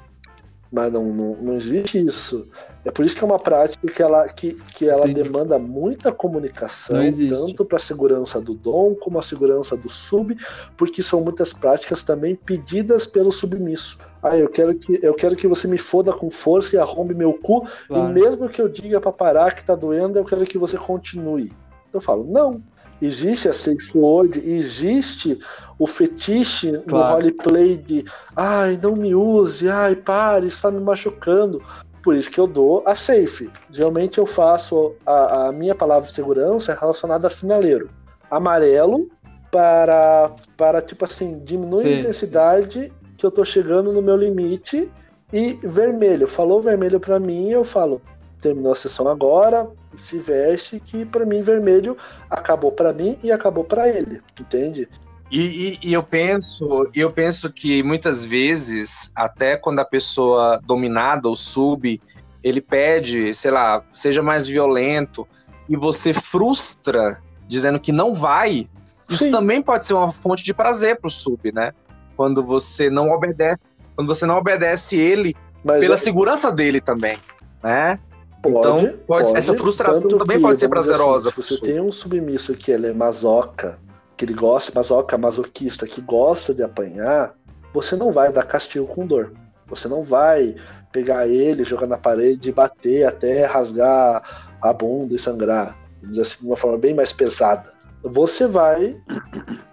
Mas 0.71 0.93
não, 0.93 1.05
não, 1.07 1.37
não 1.37 1.55
existe 1.55 1.99
isso. 1.99 2.47
É 2.85 2.91
por 2.91 3.05
isso 3.05 3.17
que 3.17 3.25
é 3.25 3.27
uma 3.27 3.39
prática 3.39 3.91
que 3.91 4.03
ela, 4.03 4.29
que, 4.29 4.55
que 4.75 4.89
ela 4.89 5.09
demanda 5.09 5.59
muita 5.59 6.13
comunicação, 6.13 6.99
tanto 7.29 7.65
para 7.65 7.77
a 7.77 7.81
segurança 7.81 8.41
do 8.41 8.55
dom 8.55 8.95
como 8.95 9.19
a 9.19 9.23
segurança 9.23 9.77
do 9.77 9.91
sub, 9.91 10.37
porque 10.77 11.03
são 11.03 11.21
muitas 11.21 11.53
práticas 11.53 12.03
também 12.03 12.37
pedidas 12.37 13.07
pelo 13.07 13.33
submisso. 13.33 13.99
Ah, 14.23 14.37
eu 14.37 14.49
quero 14.49 14.75
que 14.75 14.99
eu 15.03 15.15
quero 15.15 15.37
que 15.37 15.47
você 15.47 15.69
me 15.69 15.79
foda 15.79 16.13
com 16.13 16.31
força 16.31 16.75
e 16.75 16.79
arrombe 16.79 17.15
meu 17.15 17.33
cu, 17.35 17.67
claro. 17.87 18.11
e 18.11 18.13
mesmo 18.13 18.49
que 18.49 18.61
eu 18.61 18.69
diga 18.69 19.01
para 19.01 19.13
parar 19.13 19.55
que 19.55 19.65
tá 19.65 19.75
doendo, 19.75 20.19
eu 20.19 20.25
quero 20.25 20.45
que 20.45 20.59
você 20.59 20.77
continue. 20.77 21.53
Eu 21.93 22.01
falo, 22.01 22.25
não. 22.25 22.63
Existe 23.01 23.49
a 23.49 23.53
safe 23.53 23.97
word, 23.97 24.41
existe 24.41 25.39
o 25.79 25.87
fetiche 25.87 26.73
claro. 26.89 26.89
no 26.89 27.15
roleplay 27.15 27.77
de 27.77 28.05
ai, 28.35 28.77
não 28.83 28.97
me 28.97 29.15
use, 29.15 29.69
ai, 29.69 29.95
pare, 29.95 30.49
está 30.49 30.69
me 30.69 30.81
machucando. 30.81 31.63
Por 32.03 32.17
isso 32.17 32.29
que 32.29 32.41
eu 32.41 32.47
dou 32.49 32.83
a 32.85 32.97
safe. 32.97 33.49
Geralmente 33.71 34.19
eu 34.19 34.27
faço 34.27 34.95
a, 35.07 35.47
a 35.47 35.53
minha 35.53 35.77
palavra 35.77 36.09
de 36.09 36.13
segurança 36.13 36.75
relacionada 36.75 37.29
a 37.29 37.31
sinaleiro. 37.31 37.89
Amarelo 38.29 39.09
para, 39.49 40.33
para 40.57 40.83
tipo 40.83 41.05
assim, 41.05 41.39
diminuir 41.45 41.83
sim, 41.83 41.89
a 41.89 42.01
intensidade 42.01 42.87
sim 42.89 42.98
que 43.19 43.27
eu 43.27 43.31
tô 43.33 43.45
chegando 43.45 43.93
no 43.93 44.01
meu 44.01 44.17
limite 44.17 44.89
e 45.33 45.59
vermelho. 45.63 46.29
Falou 46.29 46.63
vermelho 46.63 47.01
para 47.01 47.19
mim, 47.19 47.51
eu 47.51 47.65
falo, 47.65 48.01
terminou 48.41 48.73
a 48.73 48.77
sessão 48.77 49.09
agora, 49.09 49.69
se 49.97 50.19
veste 50.19 50.79
que 50.79 51.05
para 51.05 51.27
mim 51.27 51.43
vermelho 51.43 51.97
acabou 52.31 52.71
para 52.71 52.93
mim 52.93 53.19
e 53.23 53.33
acabou 53.33 53.65
para 53.65 53.89
ele, 53.89 54.23
entende? 54.41 54.89
E, 55.31 55.41
e, 55.83 55.89
e, 55.89 55.93
eu 55.93 56.03
penso, 56.03 56.89
eu 56.95 57.11
penso 57.11 57.53
que 57.53 57.83
muitas 57.83 58.25
vezes, 58.25 59.13
até 59.15 59.59
quando 59.59 59.81
a 59.81 59.85
pessoa 59.85 60.59
dominada 60.65 61.29
ou 61.29 61.37
sub, 61.37 62.01
ele 62.43 62.61
pede, 62.63 63.35
sei 63.35 63.51
lá, 63.51 63.85
seja 63.93 64.23
mais 64.23 64.47
violento 64.47 65.29
e 65.69 65.77
você 65.77 66.15
frustra 66.15 67.21
dizendo 67.47 67.79
que 67.79 67.93
não 67.93 68.15
vai, 68.15 68.69
isso 69.09 69.25
Sim. 69.25 69.31
também 69.31 69.61
pode 69.61 69.85
ser 69.85 69.95
uma 69.95 70.13
fonte 70.13 70.43
de 70.45 70.55
prazer 70.55 70.99
pro 70.99 71.11
sub, 71.11 71.53
né? 71.53 71.73
Quando 72.19 72.45
você 72.45 72.91
não 72.91 73.11
obedece, 73.11 73.63
quando 73.95 74.09
você 74.09 74.27
não 74.27 74.37
obedece 74.37 74.99
ele 74.99 75.37
Mas 75.63 75.79
pela 75.79 75.95
é... 75.95 75.97
segurança 75.97 76.51
dele 76.51 76.81
também, 76.81 77.17
né? 77.63 77.97
Pode, 78.43 78.59
então, 78.59 78.81
pode, 78.81 78.97
pode, 79.07 79.37
essa 79.37 79.55
frustração 79.55 80.11
também 80.11 80.37
que, 80.37 80.43
pode 80.43 80.59
ser 80.59 80.69
prazerosa. 80.69 81.31
Assim, 81.31 81.43
se 81.43 81.57
você 81.57 81.61
tem 81.61 81.81
um 81.81 81.93
submisso 81.93 82.55
que 82.55 82.73
ele 82.73 82.89
é 82.89 82.93
masoca 82.93 83.79
que 84.17 84.25
ele 84.25 84.35
gosta, 84.35 84.73
masoca, 84.75 85.17
masoquista, 85.17 85.87
que 85.87 86.01
gosta 86.01 86.53
de 86.53 86.65
apanhar, 86.65 87.35
você 87.73 87.95
não 87.95 88.11
vai 88.11 88.33
dar 88.33 88.43
castigo 88.43 88.85
com 88.85 89.07
dor. 89.07 89.33
Você 89.69 89.87
não 89.87 90.03
vai 90.03 90.57
pegar 90.91 91.29
ele, 91.29 91.63
jogar 91.63 91.87
na 91.87 91.97
parede 91.97 92.49
e 92.49 92.53
bater 92.53 93.07
até 93.07 93.47
rasgar 93.47 94.57
a 94.61 94.73
bunda 94.73 95.15
e 95.15 95.19
sangrar. 95.21 95.77
Vamos 96.01 96.17
dizer 96.17 96.23
assim, 96.23 96.41
de 96.41 96.47
uma 96.49 96.57
forma 96.57 96.77
bem 96.77 96.95
mais 96.95 97.13
pesada. 97.13 97.73
Você 98.09 98.47
vai 98.47 98.97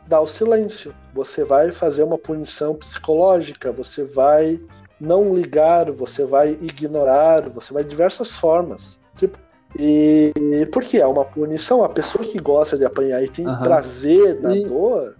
dar 0.07 0.21
o 0.21 0.27
silêncio. 0.27 0.93
Você 1.13 1.43
vai 1.43 1.71
fazer 1.71 2.03
uma 2.03 2.17
punição 2.17 2.75
psicológica. 2.75 3.71
Você 3.71 4.03
vai 4.03 4.59
não 4.99 5.33
ligar, 5.33 5.91
você 5.91 6.25
vai 6.25 6.51
ignorar, 6.61 7.49
você 7.49 7.73
vai 7.73 7.83
de 7.83 7.89
diversas 7.89 8.36
formas. 8.36 8.99
Tipo, 9.17 9.38
e 9.77 10.31
porque 10.71 10.97
é 10.97 11.07
uma 11.07 11.25
punição, 11.25 11.83
a 11.83 11.89
pessoa 11.89 12.23
que 12.23 12.39
gosta 12.39 12.77
de 12.77 12.86
apanhar 12.86 13.21
e 13.21 13.27
tem 13.27 13.45
uhum. 13.45 13.57
prazer 13.57 14.39
na 14.41 14.55
e... 14.55 14.65
dor, 14.65 15.15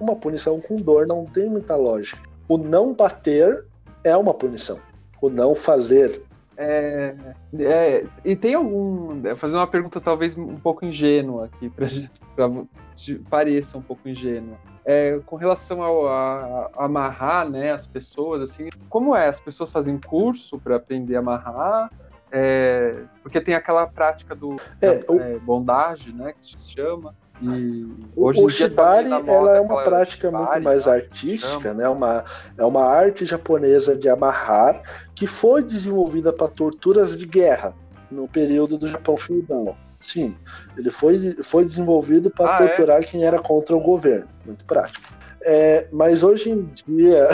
uma 0.00 0.14
punição 0.14 0.60
com 0.60 0.76
dor 0.76 1.06
não 1.06 1.24
tem 1.24 1.48
muita 1.48 1.74
lógica. 1.74 2.20
O 2.48 2.56
não 2.56 2.94
bater 2.94 3.64
é 4.04 4.16
uma 4.16 4.32
punição. 4.32 4.78
O 5.20 5.28
não 5.28 5.54
fazer. 5.54 6.22
É, 6.60 7.14
é, 7.60 8.06
e 8.24 8.34
tem 8.34 8.54
algum. 8.54 9.22
fazer 9.36 9.56
uma 9.56 9.66
pergunta 9.66 10.00
talvez 10.00 10.36
um 10.36 10.56
pouco 10.56 10.84
ingênua 10.84 11.44
aqui, 11.44 11.70
para 11.70 11.86
pareça 13.30 13.78
um 13.78 13.82
pouco 13.82 14.08
ingênua. 14.08 14.58
É, 14.84 15.20
com 15.24 15.36
relação 15.36 15.82
ao, 15.82 16.08
a, 16.08 16.70
a, 16.76 16.84
amarrar 16.86 17.48
né, 17.48 17.70
as 17.70 17.86
pessoas, 17.86 18.42
assim, 18.42 18.70
como 18.88 19.14
é? 19.14 19.28
As 19.28 19.40
pessoas 19.40 19.70
fazem 19.70 19.98
curso 19.98 20.58
para 20.58 20.76
aprender 20.76 21.14
a 21.14 21.20
amarrar? 21.20 21.92
É, 22.32 23.04
porque 23.22 23.40
tem 23.40 23.54
aquela 23.54 23.86
prática 23.86 24.34
do 24.34 24.56
é, 24.82 25.04
o... 25.08 25.20
é, 25.20 25.38
bondage, 25.38 26.12
né, 26.12 26.32
que 26.32 26.44
se 26.44 26.72
chama. 26.72 27.14
E 27.40 27.86
hoje 28.16 28.42
o 28.42 28.48
shibari 28.48 29.10
ela 29.10 29.56
é 29.56 29.60
uma 29.60 29.82
prática 29.82 30.28
shibari, 30.28 30.44
muito 30.44 30.64
mais 30.64 30.86
né, 30.86 30.92
artística, 30.94 31.72
né? 31.72 31.88
Uma, 31.88 32.24
é 32.56 32.64
uma 32.64 32.84
arte 32.84 33.24
japonesa 33.24 33.94
de 33.96 34.08
amarrar 34.08 34.82
que 35.14 35.26
foi 35.26 35.62
desenvolvida 35.62 36.32
para 36.32 36.48
torturas 36.48 37.16
de 37.16 37.26
guerra 37.26 37.74
no 38.10 38.26
período 38.26 38.76
do 38.76 38.88
Japão 38.88 39.16
feudal. 39.16 39.76
Sim, 40.00 40.36
ele 40.76 40.90
foi, 40.90 41.36
foi 41.42 41.64
desenvolvido 41.64 42.30
para 42.30 42.58
ah, 42.58 42.64
é? 42.64 42.68
torturar 42.68 43.00
é? 43.00 43.04
quem 43.04 43.24
era 43.24 43.38
contra 43.38 43.76
o 43.76 43.80
governo. 43.80 44.28
Muito 44.44 44.64
prático. 44.64 45.06
É, 45.42 45.86
mas 45.92 46.22
hoje 46.22 46.50
em 46.50 46.70
dia 46.86 47.28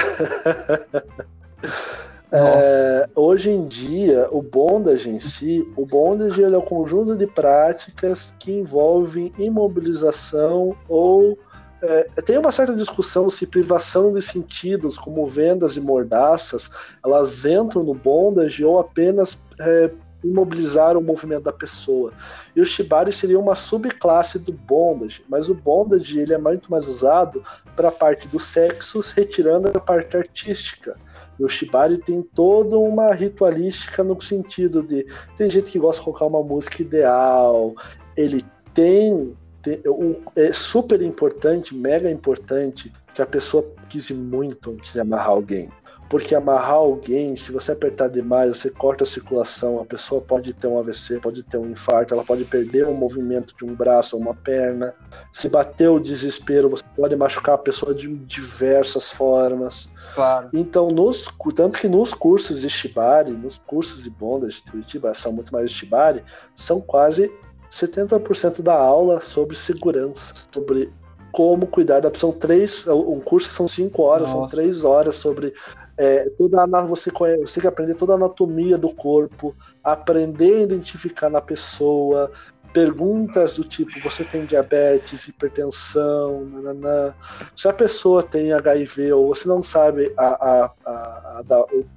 É, 2.37 3.09
hoje 3.15 3.51
em 3.51 3.65
dia, 3.67 4.29
o 4.33 4.43
bondage 4.43 5.09
em 5.09 5.21
si, 5.21 5.67
o 5.77 5.87
bondage 5.87 6.43
é 6.43 6.49
o 6.49 6.63
conjunto 6.63 7.15
de 7.15 7.29
práticas 7.29 8.35
que 8.41 8.51
envolvem 8.51 9.33
imobilização 9.39 10.77
ou 10.89 11.39
é, 11.81 12.05
tem 12.23 12.39
uma 12.39 12.51
certa 12.51 12.75
discussão 12.75 13.29
se 13.29 13.47
privação 13.47 14.13
de 14.13 14.23
sentidos, 14.23 14.99
como 14.99 15.27
vendas 15.27 15.77
e 15.77 15.81
mordaças, 15.81 16.71
elas 17.05 17.45
entram 17.45 17.85
no 17.85 17.95
bondage 17.95 18.65
ou 18.65 18.79
apenas 18.79 19.45
é, 19.61 19.91
imobilizar 20.25 20.97
o 20.97 21.03
movimento 21.03 21.45
da 21.45 21.53
pessoa. 21.53 22.13
E 22.57 22.61
o 22.61 22.65
shibari 22.65 23.13
seria 23.13 23.39
uma 23.39 23.55
subclasse 23.55 24.39
do 24.39 24.53
bondage, 24.53 25.25
mas 25.29 25.49
o 25.49 25.55
bondage 25.55 26.19
ele 26.19 26.35
é 26.35 26.39
muito 26.39 26.71
mais 26.71 26.89
usado 26.89 27.43
para 27.77 27.89
a 27.89 27.93
parte 27.93 28.27
dos 28.29 28.45
sexos, 28.45 29.11
retirando 29.11 29.69
a 29.69 29.81
parte 29.81 30.17
artística. 30.17 30.97
E 31.39 31.45
o 31.45 31.49
Shibari 31.49 31.99
tem 31.99 32.23
toda 32.23 32.79
uma 32.79 33.13
ritualística 33.13 34.05
no 34.05 34.21
sentido 34.21 34.83
de. 34.83 35.07
Tem 35.37 35.51
gente 35.51 35.71
que 35.73 35.79
gosta 35.79 36.01
de 36.01 36.05
colocar 36.05 36.27
uma 36.27 36.43
música 36.43 36.83
ideal, 36.83 37.75
ele 38.17 38.45
tem. 38.73 39.37
tem 39.63 39.81
um, 39.87 40.15
é 40.37 40.53
super 40.53 41.03
importante, 41.03 41.75
mega 41.75 42.11
importante, 42.11 42.93
que 43.15 43.23
a 43.23 43.27
pessoa 43.27 43.67
quise 43.89 44.15
muito 44.15 44.71
antes 44.71 44.93
de 44.93 45.01
amarrar 45.01 45.31
alguém. 45.31 45.69
Porque 46.09 46.35
amarrar 46.35 46.75
alguém, 46.75 47.35
se 47.35 47.51
você 47.51 47.73
apertar 47.73 48.09
demais, 48.09 48.57
você 48.57 48.71
corta 48.71 49.05
a 49.05 49.07
circulação, 49.07 49.81
a 49.81 49.85
pessoa 49.85 50.21
pode 50.21 50.53
ter 50.53 50.67
um 50.67 50.79
AVC, 50.79 51.19
pode 51.19 51.43
ter 51.43 51.57
um 51.57 51.71
infarto, 51.71 52.15
ela 52.15 52.25
pode 52.25 52.45
perder 52.45 52.87
o 52.87 52.95
movimento 52.95 53.55
de 53.57 53.65
um 53.65 53.75
braço 53.75 54.17
ou 54.17 54.23
uma 54.23 54.35
perna. 54.35 54.95
Se 55.33 55.49
bater 55.49 55.89
o 55.89 55.99
desespero, 55.99 56.69
você 56.69 56.85
pode 56.97 57.17
machucar 57.17 57.55
a 57.57 57.59
pessoa 57.59 57.95
de 57.95 58.09
diversas 58.15 59.11
formas. 59.11 59.91
Claro. 60.15 60.51
Então, 60.53 60.91
nos, 60.91 61.25
tanto 61.55 61.79
que 61.79 61.89
nos 61.89 62.13
cursos 62.13 62.61
de 62.61 62.69
Shibari, 62.69 63.33
nos 63.33 63.59
cursos 63.59 64.05
de 64.05 64.11
bondage 64.11 64.63
de 64.65 64.71
Curitiba, 64.71 65.15
são 65.15 65.33
muito 65.33 65.53
mais 65.53 65.71
de 65.71 65.77
Shibari, 65.77 66.23
são 66.55 66.81
quase 66.81 67.33
70% 67.71 68.63
da 68.63 68.75
aula 68.75 69.21
sobre 69.21 69.57
segurança, 69.57 70.35
sobre 70.53 70.93
como 71.33 71.67
cuidar 71.67 72.01
da 72.01 72.11
pessoa. 72.11 72.33
São 72.33 72.41
três, 72.41 72.87
um 72.87 73.19
curso 73.19 73.51
são 73.51 73.67
cinco 73.67 74.03
horas, 74.03 74.33
Nossa. 74.33 74.55
são 74.55 74.59
três 74.59 74.85
horas 74.85 75.17
sobre 75.17 75.53
é, 75.97 76.29
toda 76.37 76.67
você, 76.83 77.11
conhece, 77.11 77.41
você 77.41 77.55
tem 77.55 77.61
que 77.63 77.69
aprender 77.69 77.95
toda 77.95 78.13
a 78.13 78.17
anatomia 78.17 78.77
do 78.77 78.93
corpo, 78.93 79.55
aprender 79.83 80.55
a 80.55 80.63
identificar 80.63 81.31
na 81.31 81.41
pessoa, 81.41 82.31
perguntas 82.73 83.55
do 83.55 83.65
tipo: 83.65 83.93
você 84.01 84.25
tem 84.25 84.45
diabetes, 84.45 85.29
hipertensão, 85.29 86.45
nananã. 86.47 87.15
se 87.57 87.69
a 87.69 87.73
pessoa 87.73 88.23
tem 88.23 88.53
HIV 88.53 89.13
ou 89.13 89.29
você 89.29 89.49
não 89.49 89.63
sabe 89.63 90.13
a, 90.19 90.27
a, 90.27 90.71
a, 90.85 91.43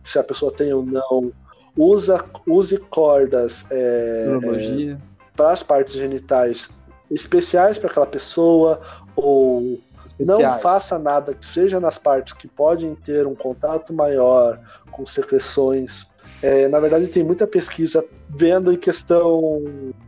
se 0.03 0.19
a 0.19 0.23
pessoa 0.23 0.51
tem 0.51 0.71
ou 0.71 0.85
não, 0.85 1.33
usa, 1.75 2.23
use 2.47 2.77
cordas 2.77 3.65
é, 3.71 4.13
é, 4.25 4.97
para 5.35 5.51
as 5.51 5.63
partes 5.63 5.95
genitais 5.95 6.69
especiais 7.09 7.79
para 7.79 7.89
aquela 7.89 8.05
pessoa 8.05 8.81
ou 9.15 9.79
Especiais. 10.07 10.53
Não 10.53 10.59
faça 10.59 10.97
nada 10.97 11.33
que 11.33 11.45
seja 11.45 11.79
nas 11.79 11.97
partes 11.97 12.33
que 12.33 12.47
podem 12.47 12.95
ter 12.95 13.25
um 13.27 13.35
contato 13.35 13.93
maior 13.93 14.59
com 14.91 15.05
secreções. 15.05 16.07
É, 16.41 16.67
na 16.67 16.79
verdade, 16.79 17.07
tem 17.07 17.23
muita 17.23 17.47
pesquisa 17.47 18.03
vendo 18.29 18.71
em 18.71 18.77
questão. 18.77 19.63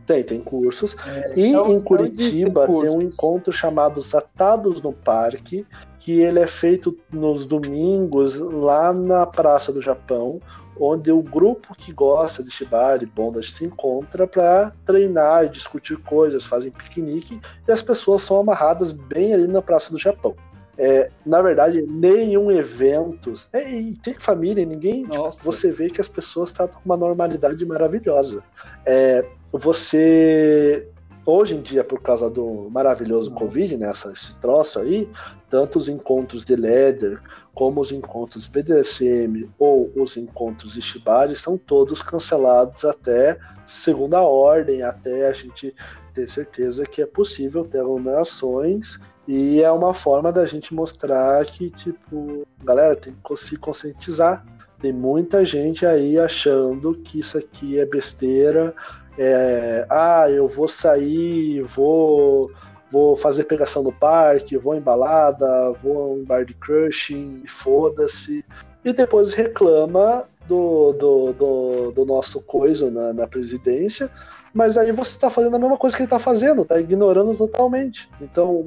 Tem, 0.06 0.22
tem 0.22 0.40
cursos. 0.40 0.96
É, 1.06 1.32
e 1.36 1.46
então, 1.46 1.72
em 1.72 1.80
Curitiba 1.80 2.66
tem, 2.66 2.80
tem 2.80 2.96
um 2.96 3.02
encontro 3.02 3.52
chamado 3.52 4.00
Atados 4.14 4.82
no 4.82 4.92
Parque, 4.92 5.66
que 5.98 6.20
ele 6.20 6.38
é 6.38 6.46
feito 6.46 6.96
nos 7.12 7.46
domingos 7.46 8.38
lá 8.38 8.92
na 8.92 9.26
Praça 9.26 9.72
do 9.72 9.80
Japão, 9.80 10.40
onde 10.80 11.12
o 11.12 11.22
grupo 11.22 11.74
que 11.76 11.92
gosta 11.92 12.42
de 12.42 12.50
shibari, 12.50 13.04
bondas, 13.04 13.50
se 13.50 13.64
encontra 13.66 14.26
para 14.26 14.72
treinar 14.84 15.44
e 15.44 15.50
discutir 15.50 15.98
coisas, 15.98 16.46
fazem 16.46 16.72
piquenique 16.72 17.38
e 17.68 17.70
as 17.70 17.82
pessoas 17.82 18.22
são 18.22 18.40
amarradas 18.40 18.90
bem 18.90 19.34
ali 19.34 19.46
na 19.46 19.60
Praça 19.60 19.92
do 19.92 19.98
Japão. 19.98 20.34
É, 20.78 21.10
na 21.26 21.42
verdade, 21.42 21.82
nenhum 21.82 22.50
evento. 22.50 23.34
É, 23.52 23.70
e 23.70 23.94
tem 23.96 24.14
família, 24.14 24.64
ninguém. 24.64 25.04
Tipo, 25.04 25.30
você 25.30 25.70
vê 25.70 25.90
que 25.90 26.00
as 26.00 26.08
pessoas 26.08 26.48
estão 26.48 26.66
com 26.66 26.80
uma 26.86 26.96
normalidade 26.96 27.66
maravilhosa. 27.66 28.42
É, 28.86 29.22
você 29.52 30.88
hoje 31.26 31.56
em 31.56 31.60
dia, 31.60 31.84
por 31.84 32.00
causa 32.00 32.30
do 32.30 32.68
maravilhoso 32.70 33.30
Nossa. 33.30 33.44
Covid, 33.44 33.76
né, 33.76 33.90
esse 33.90 34.34
troço 34.36 34.78
aí, 34.78 35.08
tanto 35.48 35.78
os 35.78 35.88
encontros 35.88 36.44
de 36.44 36.56
Leder, 36.56 37.20
como 37.60 37.82
os 37.82 37.92
encontros 37.92 38.46
BDSM 38.46 39.46
ou 39.58 39.92
os 39.94 40.16
encontros 40.16 40.72
de 40.72 40.80
Shibari 40.80 41.36
são 41.36 41.58
todos 41.58 42.00
cancelados 42.00 42.86
até 42.86 43.38
segunda 43.66 44.22
ordem, 44.22 44.82
até 44.82 45.28
a 45.28 45.32
gente 45.32 45.74
ter 46.14 46.26
certeza 46.26 46.86
que 46.86 47.02
é 47.02 47.06
possível 47.06 47.62
ter 47.62 47.80
aglomerações 47.80 48.98
e 49.28 49.60
é 49.62 49.70
uma 49.70 49.92
forma 49.92 50.32
da 50.32 50.46
gente 50.46 50.72
mostrar 50.72 51.44
que, 51.44 51.68
tipo, 51.68 52.46
galera, 52.64 52.96
tem 52.96 53.14
que 53.22 53.36
se 53.36 53.58
conscientizar. 53.58 54.42
Tem 54.80 54.90
muita 54.90 55.44
gente 55.44 55.84
aí 55.84 56.18
achando 56.18 56.94
que 56.94 57.18
isso 57.18 57.36
aqui 57.36 57.78
é 57.78 57.84
besteira, 57.84 58.74
é, 59.18 59.86
ah, 59.90 60.30
eu 60.30 60.48
vou 60.48 60.66
sair, 60.66 61.60
vou 61.60 62.50
vou 62.90 63.14
fazer 63.14 63.44
pegação 63.44 63.82
no 63.82 63.92
parque, 63.92 64.56
vou 64.56 64.74
em 64.74 64.80
balada, 64.80 65.70
vou 65.72 66.18
em 66.18 66.24
bar 66.24 66.44
de 66.44 66.54
crushing, 66.54 67.42
foda-se. 67.46 68.44
E 68.84 68.92
depois 68.92 69.32
reclama 69.32 70.24
do, 70.46 70.92
do, 70.92 71.32
do, 71.32 71.92
do 71.92 72.04
nosso 72.04 72.40
coisa 72.40 72.90
na, 72.90 73.12
na, 73.12 73.26
presidência, 73.26 74.10
mas 74.52 74.76
aí 74.76 74.90
você 74.90 75.12
está 75.12 75.30
fazendo 75.30 75.54
a 75.54 75.58
mesma 75.58 75.76
coisa 75.76 75.96
que 75.96 76.02
ele 76.02 76.06
está 76.06 76.18
fazendo, 76.18 76.62
está 76.62 76.80
ignorando 76.80 77.34
totalmente. 77.34 78.08
Então, 78.20 78.64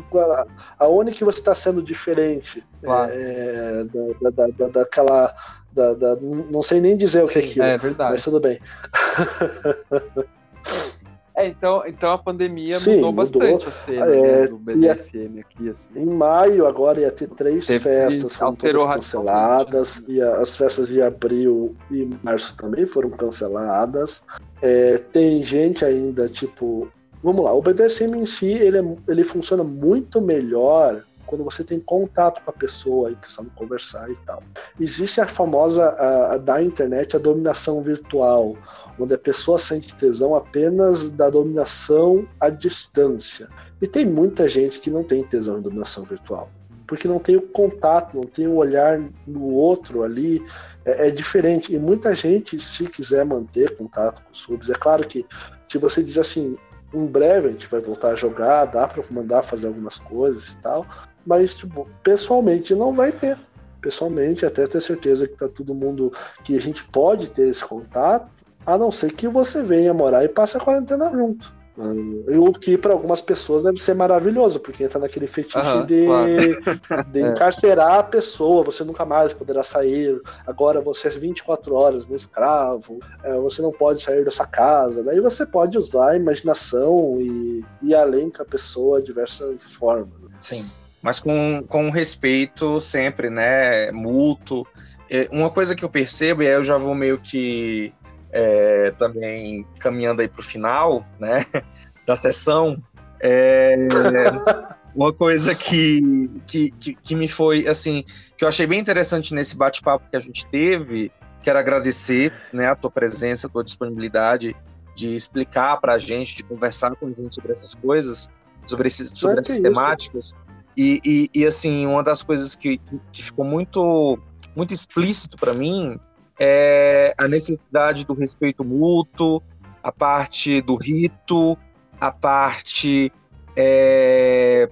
aonde 0.80 1.11
que 1.11 1.26
você 1.26 1.39
está 1.39 1.53
sendo 1.53 1.82
diferente 1.82 2.63
claro. 2.82 3.11
é, 3.13 3.84
da, 4.21 4.30
da, 4.30 4.47
da, 4.47 4.67
daquela. 4.67 5.36
Da, 5.74 5.93
da, 5.95 6.15
não 6.15 6.61
sei 6.61 6.80
nem 6.80 6.95
dizer 6.95 7.24
o 7.24 7.28
que 7.28 7.39
é 7.39 7.41
aquilo, 7.41 7.65
é 7.65 7.78
verdade. 7.80 8.11
mas 8.11 8.24
tudo 8.24 8.39
bem. 8.39 8.59
É, 11.36 11.47
então, 11.47 11.84
então 11.88 12.11
a 12.11 12.17
pandemia 12.17 12.79
Sim, 12.79 12.95
mudou 12.95 13.11
bastante 13.11 13.67
a 13.67 13.71
cena 13.71 14.05
é, 14.05 14.41
né, 14.41 14.47
do 14.47 14.57
BDSM 14.57 15.39
aqui. 15.39 15.69
Assim. 15.69 15.89
Em 15.95 16.05
maio 16.05 16.67
agora 16.67 17.01
ia 17.01 17.11
ter 17.11 17.27
três 17.27 17.65
Teve, 17.65 17.84
festas, 17.84 18.36
foram 18.36 18.53
todas 18.53 18.86
canceladas, 18.86 19.99
né? 20.01 20.05
e 20.09 20.21
as 20.21 20.55
festas 20.55 20.89
de 20.89 21.01
abril 21.01 21.75
e 21.89 22.07
março 22.21 22.55
também 22.55 22.86
foram 22.86 23.09
canceladas. 23.09 24.21
É, 24.61 24.99
tem 25.11 25.41
gente 25.41 25.84
ainda, 25.84 26.29
tipo, 26.29 26.88
vamos 27.23 27.43
lá, 27.43 27.53
o 27.53 27.61
BDSM 27.61 28.15
em 28.15 28.25
si, 28.25 28.51
ele, 28.51 28.77
é, 28.77 28.97
ele 29.07 29.23
funciona 29.23 29.63
muito 29.63 30.21
melhor 30.21 31.03
quando 31.25 31.43
você 31.43 31.63
tem 31.63 31.79
contato 31.79 32.43
com 32.43 32.51
a 32.51 32.53
pessoa 32.53 33.09
e 33.09 33.15
precisando 33.15 33.49
conversar 33.55 34.07
e 34.11 34.15
tal. 34.17 34.43
Existe 34.79 35.19
a 35.19 35.25
famosa 35.25 35.86
a, 35.86 36.34
a 36.34 36.38
da 36.38 36.61
internet 36.61 37.15
a 37.15 37.19
dominação 37.19 37.81
virtual, 37.81 38.55
onde 38.99 39.13
a 39.13 39.17
pessoa 39.17 39.57
sente 39.57 39.93
tesão 39.95 40.35
apenas 40.35 41.09
da 41.09 41.29
dominação 41.29 42.27
à 42.39 42.49
distância. 42.49 43.47
E 43.81 43.87
tem 43.87 44.05
muita 44.05 44.47
gente 44.47 44.79
que 44.79 44.89
não 44.89 45.03
tem 45.03 45.23
tesão 45.23 45.57
em 45.57 45.61
dominação 45.61 46.03
virtual, 46.03 46.49
porque 46.87 47.07
não 47.07 47.19
tem 47.19 47.35
o 47.35 47.41
contato, 47.41 48.15
não 48.15 48.23
tem 48.23 48.47
o 48.47 48.55
olhar 48.55 49.01
no 49.25 49.45
outro 49.45 50.03
ali, 50.03 50.43
é, 50.85 51.07
é 51.07 51.11
diferente. 51.11 51.73
E 51.73 51.79
muita 51.79 52.13
gente, 52.13 52.59
se 52.59 52.85
quiser 52.85 53.25
manter 53.25 53.75
contato 53.75 54.21
com 54.23 54.31
os 54.31 54.39
subs, 54.39 54.69
é 54.69 54.75
claro 54.75 55.07
que 55.07 55.25
se 55.67 55.77
você 55.77 56.03
diz 56.03 56.17
assim, 56.17 56.57
em 56.93 57.05
breve 57.05 57.47
a 57.47 57.51
gente 57.51 57.67
vai 57.67 57.81
voltar 57.81 58.09
a 58.09 58.15
jogar, 58.15 58.65
dá 58.65 58.87
para 58.87 59.03
mandar 59.09 59.41
fazer 59.41 59.67
algumas 59.67 59.97
coisas 59.97 60.49
e 60.49 60.57
tal, 60.59 60.85
mas 61.25 61.55
tipo, 61.55 61.89
pessoalmente 62.03 62.75
não 62.75 62.93
vai 62.93 63.11
ter. 63.11 63.37
Pessoalmente, 63.81 64.45
até 64.45 64.65
ter 64.65 64.81
certeza 64.81 65.27
que 65.27 65.35
tá 65.35 65.49
todo 65.49 65.73
mundo 65.75 66.13
que 66.43 66.55
a 66.55 66.61
gente 66.61 66.85
pode 66.85 67.29
ter 67.29 67.49
esse 67.49 67.65
contato, 67.65 68.31
a 68.66 68.78
não 68.78 68.91
ser 68.91 69.11
que 69.14 69.28
você 69.28 69.61
venha 69.61 69.93
morar 69.93 70.24
e 70.24 70.30
passe 70.30 70.57
a 70.57 70.59
quarentena 70.59 71.09
junto. 71.11 71.51
O 71.76 72.53
que 72.53 72.78
para 72.78 72.93
algumas 72.93 73.20
pessoas 73.20 73.64
deve 73.64 73.80
ser 73.80 73.95
maravilhoso, 73.95 74.59
porque 74.59 74.84
entra 74.84 74.99
naquele 74.99 75.26
fetiche 75.26 75.57
uhum, 75.59 75.86
de, 75.88 76.05
claro. 76.05 77.05
de 77.11 77.20
é. 77.20 77.32
encarcerar 77.32 77.93
a 77.93 78.03
pessoa, 78.03 78.64
você 78.64 78.84
nunca 78.84 79.03
mais 79.05 79.34
poderá 79.34 79.64
sair, 79.64 80.22
agora 80.45 80.80
você 80.80 81.07
é 81.07 81.11
24 81.11 81.74
horas 81.74 82.07
um 82.07 82.14
escravo, 82.14 82.99
é, 83.24 83.36
você 83.38 83.61
não 83.64 83.72
pode 83.72 84.03
sair 84.03 84.24
dessa 84.24 84.45
casa. 84.45 85.03
Daí 85.03 85.20
você 85.20 85.47
pode 85.47 85.76
usar 85.76 86.11
a 86.11 86.16
imaginação 86.16 87.20
e 87.20 87.66
ir 87.82 87.95
além 87.95 88.30
com 88.30 88.43
a 88.43 88.45
pessoa 88.45 88.99
de 88.99 89.07
diversas 89.07 89.74
formas. 89.74 90.14
Sim, 90.39 90.64
mas 91.01 91.20
com, 91.20 91.64
com 91.68 91.89
respeito 91.89 92.80
sempre, 92.82 93.32
né, 93.32 93.91
mútuo. 93.91 94.68
É, 95.09 95.28
uma 95.32 95.49
coisa 95.49 95.76
que 95.76 95.84
eu 95.84 95.89
percebo, 95.89 96.43
e 96.43 96.47
aí 96.47 96.53
eu 96.53 96.64
já 96.64 96.78
vou 96.78 96.93
meio 96.93 97.18
que 97.18 97.91
é, 98.34 98.91
também 98.91 99.65
caminhando 99.79 100.21
aí 100.21 100.27
para 100.27 100.41
o 100.41 100.43
final, 100.43 101.05
né, 101.19 101.45
da 102.05 102.15
sessão, 102.15 102.81
é, 103.21 103.77
uma 104.93 105.13
coisa 105.13 105.53
que, 105.53 106.01
que, 106.47 106.71
que, 106.71 106.95
que, 106.95 107.15
me 107.15 107.27
foi, 107.27 107.67
assim, 107.67 108.03
que 108.36 108.43
eu 108.43 108.47
achei 108.47 108.65
bem 108.65 108.79
interessante 108.79 109.34
nesse 109.34 109.55
bate-papo 109.55 110.09
que 110.09 110.17
a 110.17 110.19
gente 110.19 110.45
teve, 110.47 111.11
quero 111.43 111.59
agradecer, 111.59 112.34
né, 112.51 112.67
a 112.67 112.75
tua 112.75 112.89
presença, 112.89 113.45
a 113.45 113.49
tua 113.49 113.63
disponibilidade 113.63 114.55
de 114.95 115.15
explicar 115.15 115.77
para 115.77 115.93
a 115.93 115.99
gente, 115.99 116.38
de 116.38 116.43
conversar 116.43 116.95
com 116.95 117.07
a 117.07 117.09
gente 117.09 117.36
sobre 117.36 117.51
essas 117.51 117.75
coisas, 117.75 118.29
sobre, 118.65 118.88
esses, 118.88 119.11
sobre 119.13 119.39
essas 119.39 119.59
temáticas. 119.59 120.34
E, 120.75 120.99
e, 121.03 121.41
e, 121.41 121.45
assim, 121.45 121.86
uma 121.86 122.03
das 122.03 122.23
coisas 122.23 122.55
que, 122.55 122.79
que 123.11 123.23
ficou 123.23 123.45
muito, 123.45 124.17
muito 124.55 124.73
explícito 124.73 125.38
para 125.38 125.53
mim 125.53 125.99
é 126.39 127.13
a 127.17 127.27
necessidade 127.27 128.05
do 128.05 128.13
respeito 128.13 128.63
mútuo, 128.63 129.41
a 129.81 129.91
parte 129.91 130.61
do 130.61 130.75
rito, 130.75 131.57
a 131.99 132.11
parte 132.11 133.11
é, 133.55 134.69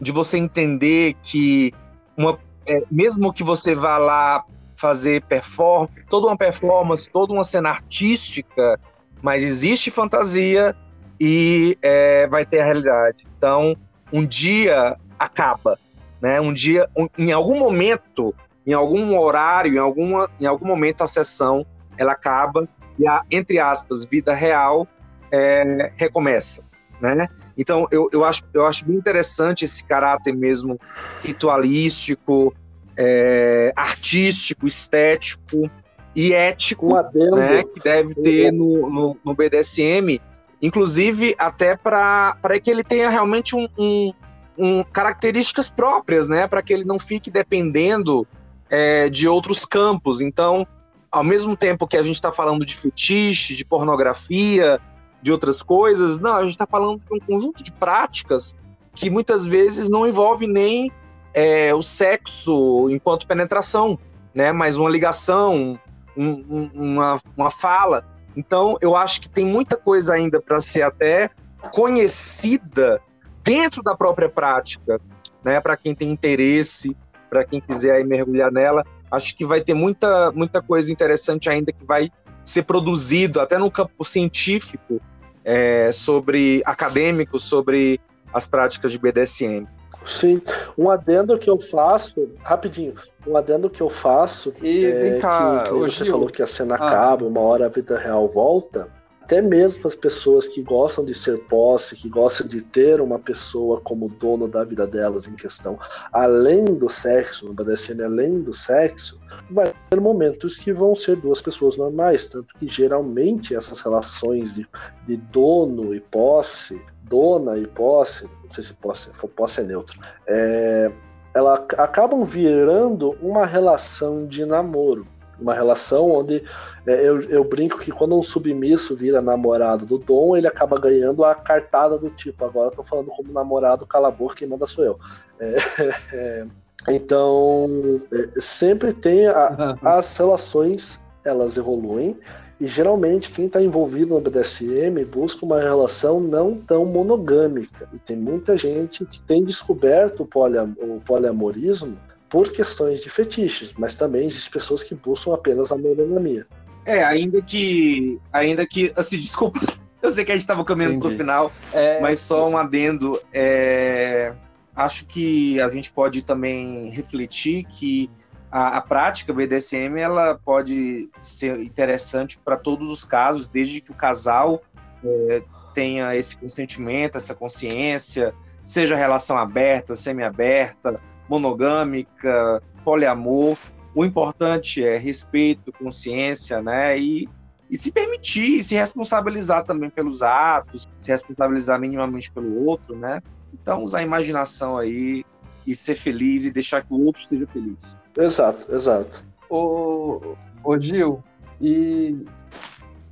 de 0.00 0.12
você 0.12 0.38
entender 0.38 1.14
que 1.22 1.72
uma, 2.16 2.38
é, 2.66 2.82
mesmo 2.90 3.32
que 3.32 3.42
você 3.42 3.74
vá 3.74 3.98
lá 3.98 4.44
fazer 4.76 5.22
performance, 5.22 5.92
toda 6.08 6.26
uma 6.26 6.36
performance, 6.36 7.10
toda 7.10 7.32
uma 7.32 7.44
cena 7.44 7.70
artística, 7.70 8.80
mas 9.20 9.44
existe 9.44 9.90
fantasia 9.90 10.74
e 11.20 11.76
é, 11.82 12.26
vai 12.28 12.46
ter 12.46 12.60
a 12.60 12.64
realidade. 12.64 13.26
Então, 13.36 13.76
um 14.10 14.24
dia 14.24 14.96
acaba, 15.18 15.78
né? 16.20 16.40
Um 16.40 16.52
dia, 16.52 16.88
um, 16.96 17.06
em 17.18 17.30
algum 17.30 17.58
momento, 17.58 18.34
em 18.70 18.72
algum 18.72 19.18
horário, 19.18 19.74
em, 19.74 19.78
alguma, 19.78 20.30
em 20.40 20.46
algum 20.46 20.64
momento 20.64 21.02
a 21.02 21.06
sessão 21.08 21.66
ela 21.98 22.12
acaba 22.12 22.68
e 22.96 23.06
a, 23.06 23.24
entre 23.28 23.58
aspas, 23.58 24.04
vida 24.04 24.32
real 24.32 24.86
é, 25.32 25.90
recomeça, 25.96 26.62
né? 27.00 27.28
Então, 27.58 27.88
eu, 27.90 28.08
eu, 28.12 28.24
acho, 28.24 28.44
eu 28.54 28.64
acho 28.64 28.84
bem 28.86 28.96
interessante 28.96 29.64
esse 29.64 29.84
caráter 29.84 30.36
mesmo 30.36 30.78
ritualístico, 31.20 32.54
é, 32.96 33.72
artístico, 33.74 34.68
estético 34.68 35.68
e 36.14 36.32
ético 36.32 36.94
né, 37.34 37.64
que 37.64 37.80
deve 37.82 38.14
ter 38.14 38.52
no, 38.52 38.88
no, 38.88 39.16
no 39.24 39.34
BDSM, 39.34 40.20
inclusive 40.62 41.34
até 41.36 41.76
para 41.76 42.36
que 42.62 42.70
ele 42.70 42.84
tenha 42.84 43.10
realmente 43.10 43.56
um, 43.56 43.66
um, 43.76 44.12
um 44.56 44.82
características 44.84 45.68
próprias, 45.68 46.28
né, 46.28 46.46
para 46.46 46.62
que 46.62 46.72
ele 46.72 46.84
não 46.84 47.00
fique 47.00 47.32
dependendo 47.32 48.24
é, 48.70 49.08
de 49.08 49.26
outros 49.28 49.64
campos. 49.64 50.20
Então, 50.20 50.66
ao 51.10 51.24
mesmo 51.24 51.56
tempo 51.56 51.86
que 51.86 51.96
a 51.96 52.02
gente 52.02 52.14
está 52.14 52.30
falando 52.30 52.64
de 52.64 52.76
fetiche, 52.76 53.56
de 53.56 53.64
pornografia, 53.64 54.80
de 55.20 55.32
outras 55.32 55.62
coisas, 55.62 56.20
não, 56.20 56.36
a 56.36 56.42
gente 56.42 56.52
está 56.52 56.66
falando 56.66 57.00
de 57.00 57.14
um 57.14 57.18
conjunto 57.18 57.62
de 57.62 57.72
práticas 57.72 58.54
que 58.94 59.10
muitas 59.10 59.46
vezes 59.46 59.88
não 59.88 60.06
envolve 60.06 60.46
nem 60.46 60.90
é, 61.34 61.74
o 61.74 61.82
sexo 61.82 62.88
enquanto 62.90 63.26
penetração, 63.26 63.98
né? 64.34 64.52
Mas 64.52 64.76
uma 64.76 64.88
ligação, 64.88 65.78
um, 66.16 66.32
um, 66.32 66.70
uma, 66.74 67.20
uma 67.36 67.50
fala. 67.50 68.04
Então, 68.36 68.78
eu 68.80 68.96
acho 68.96 69.20
que 69.20 69.28
tem 69.28 69.44
muita 69.44 69.76
coisa 69.76 70.14
ainda 70.14 70.40
para 70.40 70.60
ser 70.60 70.82
até 70.82 71.30
conhecida 71.72 73.00
dentro 73.42 73.82
da 73.82 73.94
própria 73.94 74.28
prática, 74.28 75.00
né? 75.44 75.60
Para 75.60 75.76
quem 75.76 75.94
tem 75.94 76.10
interesse 76.10 76.96
para 77.30 77.44
quem 77.44 77.60
quiser 77.60 77.92
aí 77.92 78.04
mergulhar 78.04 78.50
nela. 78.50 78.84
Acho 79.10 79.36
que 79.36 79.46
vai 79.46 79.60
ter 79.60 79.74
muita, 79.74 80.32
muita 80.32 80.60
coisa 80.60 80.92
interessante 80.92 81.48
ainda 81.48 81.72
que 81.72 81.84
vai 81.84 82.10
ser 82.44 82.64
produzido, 82.64 83.40
até 83.40 83.56
no 83.56 83.70
campo 83.70 84.04
científico, 84.04 85.00
é, 85.44 85.92
sobre 85.92 86.62
acadêmico, 86.66 87.38
sobre 87.38 88.00
as 88.32 88.46
práticas 88.46 88.92
de 88.92 88.98
BDSM. 88.98 89.66
Sim, 90.04 90.40
um 90.76 90.90
adendo 90.90 91.38
que 91.38 91.48
eu 91.48 91.60
faço, 91.60 92.30
rapidinho, 92.42 92.94
um 93.26 93.36
adendo 93.36 93.68
que 93.68 93.80
eu 93.80 93.90
faço, 93.90 94.52
e, 94.62 94.86
é 94.86 95.18
cá, 95.20 95.64
que, 95.64 95.68
que 95.68 95.74
você 95.74 96.04
Gil. 96.04 96.12
falou 96.12 96.28
que 96.28 96.42
a 96.42 96.46
cena 96.46 96.74
ah, 96.74 96.86
acaba, 96.86 97.26
uma 97.26 97.40
hora 97.40 97.66
a 97.66 97.68
vida 97.68 97.98
real 97.98 98.26
volta, 98.26 98.88
até 99.30 99.40
mesmo 99.40 99.86
as 99.86 99.94
pessoas 99.94 100.48
que 100.48 100.60
gostam 100.60 101.04
de 101.04 101.14
ser 101.14 101.38
posse, 101.44 101.94
que 101.94 102.08
gostam 102.08 102.48
de 102.48 102.60
ter 102.60 103.00
uma 103.00 103.16
pessoa 103.16 103.80
como 103.80 104.08
dono 104.08 104.48
da 104.48 104.64
vida 104.64 104.88
delas 104.88 105.28
em 105.28 105.36
questão, 105.36 105.78
além 106.12 106.64
do 106.64 106.88
sexo, 106.88 107.46
no 107.46 107.54
BDSM, 107.54 108.02
além 108.02 108.40
do 108.40 108.52
sexo, 108.52 109.20
vai 109.48 109.72
ter 109.88 110.00
momentos 110.00 110.58
que 110.58 110.72
vão 110.72 110.96
ser 110.96 111.14
duas 111.14 111.40
pessoas 111.40 111.76
normais, 111.76 112.26
tanto 112.26 112.52
que 112.58 112.66
geralmente 112.66 113.54
essas 113.54 113.80
relações 113.80 114.56
de, 114.56 114.66
de 115.06 115.16
dono 115.16 115.94
e 115.94 116.00
posse, 116.00 116.82
dona 117.04 117.56
e 117.56 117.68
posse, 117.68 118.24
não 118.24 118.52
sei 118.52 118.64
se 118.64 118.72
posse, 118.72 119.10
posse 119.36 119.60
é 119.60 119.62
neutro, 119.62 119.96
é, 120.26 120.90
ela 121.32 121.54
acabam 121.54 122.24
virando 122.24 123.16
uma 123.22 123.46
relação 123.46 124.26
de 124.26 124.44
namoro 124.44 125.06
uma 125.40 125.54
relação 125.54 126.10
onde 126.10 126.42
é, 126.86 127.08
eu, 127.08 127.22
eu, 127.22 127.44
brinco 127.44 127.78
que 127.78 127.90
quando 127.90 128.16
um 128.16 128.22
submisso 128.22 128.94
vira 128.94 129.20
namorado 129.20 129.86
do 129.86 129.98
Dom, 129.98 130.36
ele 130.36 130.46
acaba 130.46 130.78
ganhando 130.78 131.24
a 131.24 131.34
cartada 131.34 131.98
do 131.98 132.10
tipo, 132.10 132.44
agora 132.44 132.68
eu 132.68 132.76
tô 132.76 132.82
falando 132.82 133.10
como 133.10 133.32
namorado, 133.32 133.86
cala 133.86 134.08
a 134.08 134.10
boca, 134.10 134.36
quem 134.36 134.48
manda 134.48 134.66
sou 134.66 134.84
eu. 134.84 134.98
É, 135.38 135.56
é, 136.12 136.46
então, 136.88 138.00
é, 138.12 138.40
sempre 138.40 138.92
tem 138.92 139.26
a, 139.26 139.76
as 139.82 140.16
relações, 140.16 141.00
elas 141.24 141.56
evoluem, 141.56 142.16
e 142.60 142.66
geralmente 142.66 143.30
quem 143.30 143.46
está 143.46 143.62
envolvido 143.62 144.14
no 144.14 144.20
BDSM 144.20 145.02
busca 145.10 145.46
uma 145.46 145.60
relação 145.60 146.20
não 146.20 146.56
tão 146.56 146.84
monogâmica. 146.84 147.88
E 147.90 147.98
tem 147.98 148.16
muita 148.16 148.54
gente 148.54 149.06
que 149.06 149.18
tem 149.22 149.42
descoberto 149.42 150.24
o, 150.24 150.26
poliam, 150.26 150.76
o 150.78 151.00
poliamorismo 151.00 151.96
por 152.30 152.50
questões 152.52 153.02
de 153.02 153.10
fetiches, 153.10 153.74
mas 153.76 153.94
também 153.94 154.28
existem 154.28 154.52
pessoas 154.52 154.82
que 154.84 154.94
buscam 154.94 155.34
apenas 155.34 155.72
a 155.72 155.76
monogamia. 155.76 156.46
É, 156.86 157.04
ainda 157.04 157.42
que. 157.42 158.18
Ainda 158.32 158.64
que. 158.64 158.92
Assim, 158.96 159.18
desculpa. 159.20 159.60
Eu 160.00 160.10
sei 160.10 160.24
que 160.24 160.32
a 160.32 160.34
gente 160.34 160.42
estava 160.42 160.64
caminhando 160.64 160.98
para 160.98 161.08
o 161.08 161.16
final, 161.16 161.52
é... 161.74 162.00
mas 162.00 162.20
só 162.20 162.48
um 162.48 162.56
adendo. 162.56 163.20
É, 163.34 164.32
acho 164.74 165.04
que 165.04 165.60
a 165.60 165.68
gente 165.68 165.92
pode 165.92 166.22
também 166.22 166.88
refletir 166.88 167.64
que 167.64 168.08
a, 168.50 168.78
a 168.78 168.80
prática 168.80 169.32
BDSM 169.32 169.98
ela 169.98 170.40
pode 170.42 171.10
ser 171.20 171.60
interessante 171.60 172.38
para 172.42 172.56
todos 172.56 172.88
os 172.88 173.04
casos, 173.04 173.46
desde 173.46 173.82
que 173.82 173.90
o 173.90 173.94
casal 173.94 174.62
é, 175.04 175.42
tenha 175.74 176.16
esse 176.16 176.36
consentimento, 176.36 177.18
essa 177.18 177.34
consciência, 177.34 178.32
seja 178.64 178.96
relação 178.96 179.36
aberta, 179.36 179.94
semi-aberta, 179.94 180.98
monogâmica, 181.30 182.60
poliamor. 182.84 183.56
O 183.94 184.04
importante 184.04 184.84
é 184.84 184.98
respeito, 184.98 185.72
consciência, 185.72 186.60
né? 186.60 186.98
E 186.98 187.28
e 187.70 187.76
se 187.76 187.92
permitir, 187.92 188.64
se 188.64 188.74
responsabilizar 188.74 189.64
também 189.64 189.88
pelos 189.88 190.22
atos, 190.22 190.88
se 190.98 191.12
responsabilizar 191.12 191.78
minimamente 191.78 192.30
pelo 192.32 192.66
outro, 192.66 192.96
né? 192.96 193.22
Então, 193.54 193.84
usar 193.84 194.00
a 194.00 194.02
imaginação 194.02 194.76
aí 194.76 195.24
e 195.64 195.76
ser 195.76 195.94
feliz 195.94 196.42
e 196.42 196.50
deixar 196.50 196.82
que 196.82 196.92
o 196.92 197.00
outro 197.00 197.24
seja 197.24 197.46
feliz. 197.46 197.96
Exato, 198.18 198.74
exato. 198.74 199.22
Ô, 199.48 200.34
ô 200.64 200.78
Gil, 200.80 201.22
e, 201.60 202.18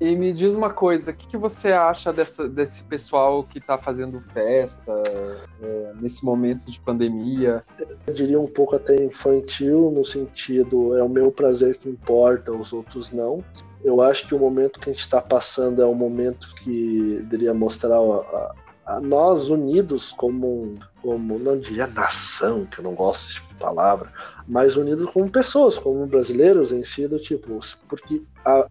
e 0.00 0.14
me 0.14 0.32
diz 0.32 0.54
uma 0.54 0.70
coisa, 0.70 1.10
o 1.10 1.14
que, 1.14 1.26
que 1.26 1.36
você 1.36 1.72
acha 1.72 2.12
dessa, 2.12 2.48
desse 2.48 2.84
pessoal 2.84 3.42
que 3.42 3.58
está 3.58 3.76
fazendo 3.76 4.20
festa 4.20 4.92
é, 5.60 5.92
nesse 6.00 6.24
momento 6.24 6.70
de 6.70 6.80
pandemia? 6.80 7.64
Eu 8.06 8.14
diria 8.14 8.38
um 8.38 8.46
pouco 8.46 8.76
até 8.76 9.02
infantil, 9.02 9.90
no 9.90 10.04
sentido, 10.04 10.96
é 10.96 11.02
o 11.02 11.08
meu 11.08 11.32
prazer 11.32 11.76
que 11.76 11.88
importa, 11.88 12.52
os 12.52 12.72
outros 12.72 13.10
não. 13.10 13.42
Eu 13.82 14.00
acho 14.00 14.26
que 14.26 14.34
o 14.34 14.38
momento 14.38 14.78
que 14.78 14.88
a 14.88 14.92
gente 14.92 15.02
está 15.02 15.20
passando 15.20 15.82
é 15.82 15.86
um 15.86 15.94
momento 15.94 16.54
que 16.56 17.20
deveria 17.24 17.52
mostrar 17.52 17.96
a, 17.96 18.54
a 18.88 19.00
nós 19.00 19.50
unidos 19.50 20.12
como, 20.12 20.78
como, 21.02 21.38
não 21.40 21.58
diria 21.58 21.88
nação, 21.88 22.64
que 22.66 22.78
eu 22.78 22.84
não 22.84 22.94
gosto 22.94 23.34
de 23.34 23.40
palavra, 23.56 24.12
mas 24.46 24.76
unidos 24.76 25.12
como 25.12 25.28
pessoas, 25.28 25.76
como 25.76 26.06
brasileiros 26.06 26.72
em 26.72 26.84
si, 26.84 27.06
do 27.08 27.18
tipo, 27.18 27.58
porque 27.88 28.22
a, 28.44 28.67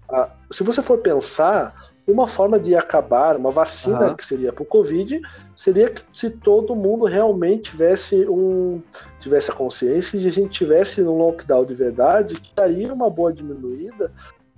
se 0.52 0.64
você 0.64 0.82
for 0.82 1.00
pensar, 1.00 1.74
uma 2.08 2.26
forma 2.26 2.58
de 2.58 2.74
acabar, 2.74 3.36
uma 3.36 3.52
vacina 3.52 4.08
uhum. 4.08 4.16
que 4.16 4.26
seria 4.26 4.54
para 4.54 4.64
o 4.64 4.66
Covid, 4.66 5.22
seria 5.56 5.90
que 5.90 6.02
se 6.14 6.30
todo 6.30 6.76
mundo 6.76 7.06
realmente 7.06 7.72
tivesse 7.72 8.26
um 8.30 8.82
tivesse 9.20 9.52
a 9.52 9.54
consciência 9.54 10.18
de 10.18 10.28
a 10.28 10.32
gente 10.32 10.52
tivesse 10.52 11.02
um 11.02 11.18
lockdown 11.18 11.66
de 11.66 11.74
verdade, 11.74 12.40
que 12.40 12.56
daria 12.56 12.94
uma 12.94 13.10
boa 13.10 13.34
diminuída, 13.34 14.12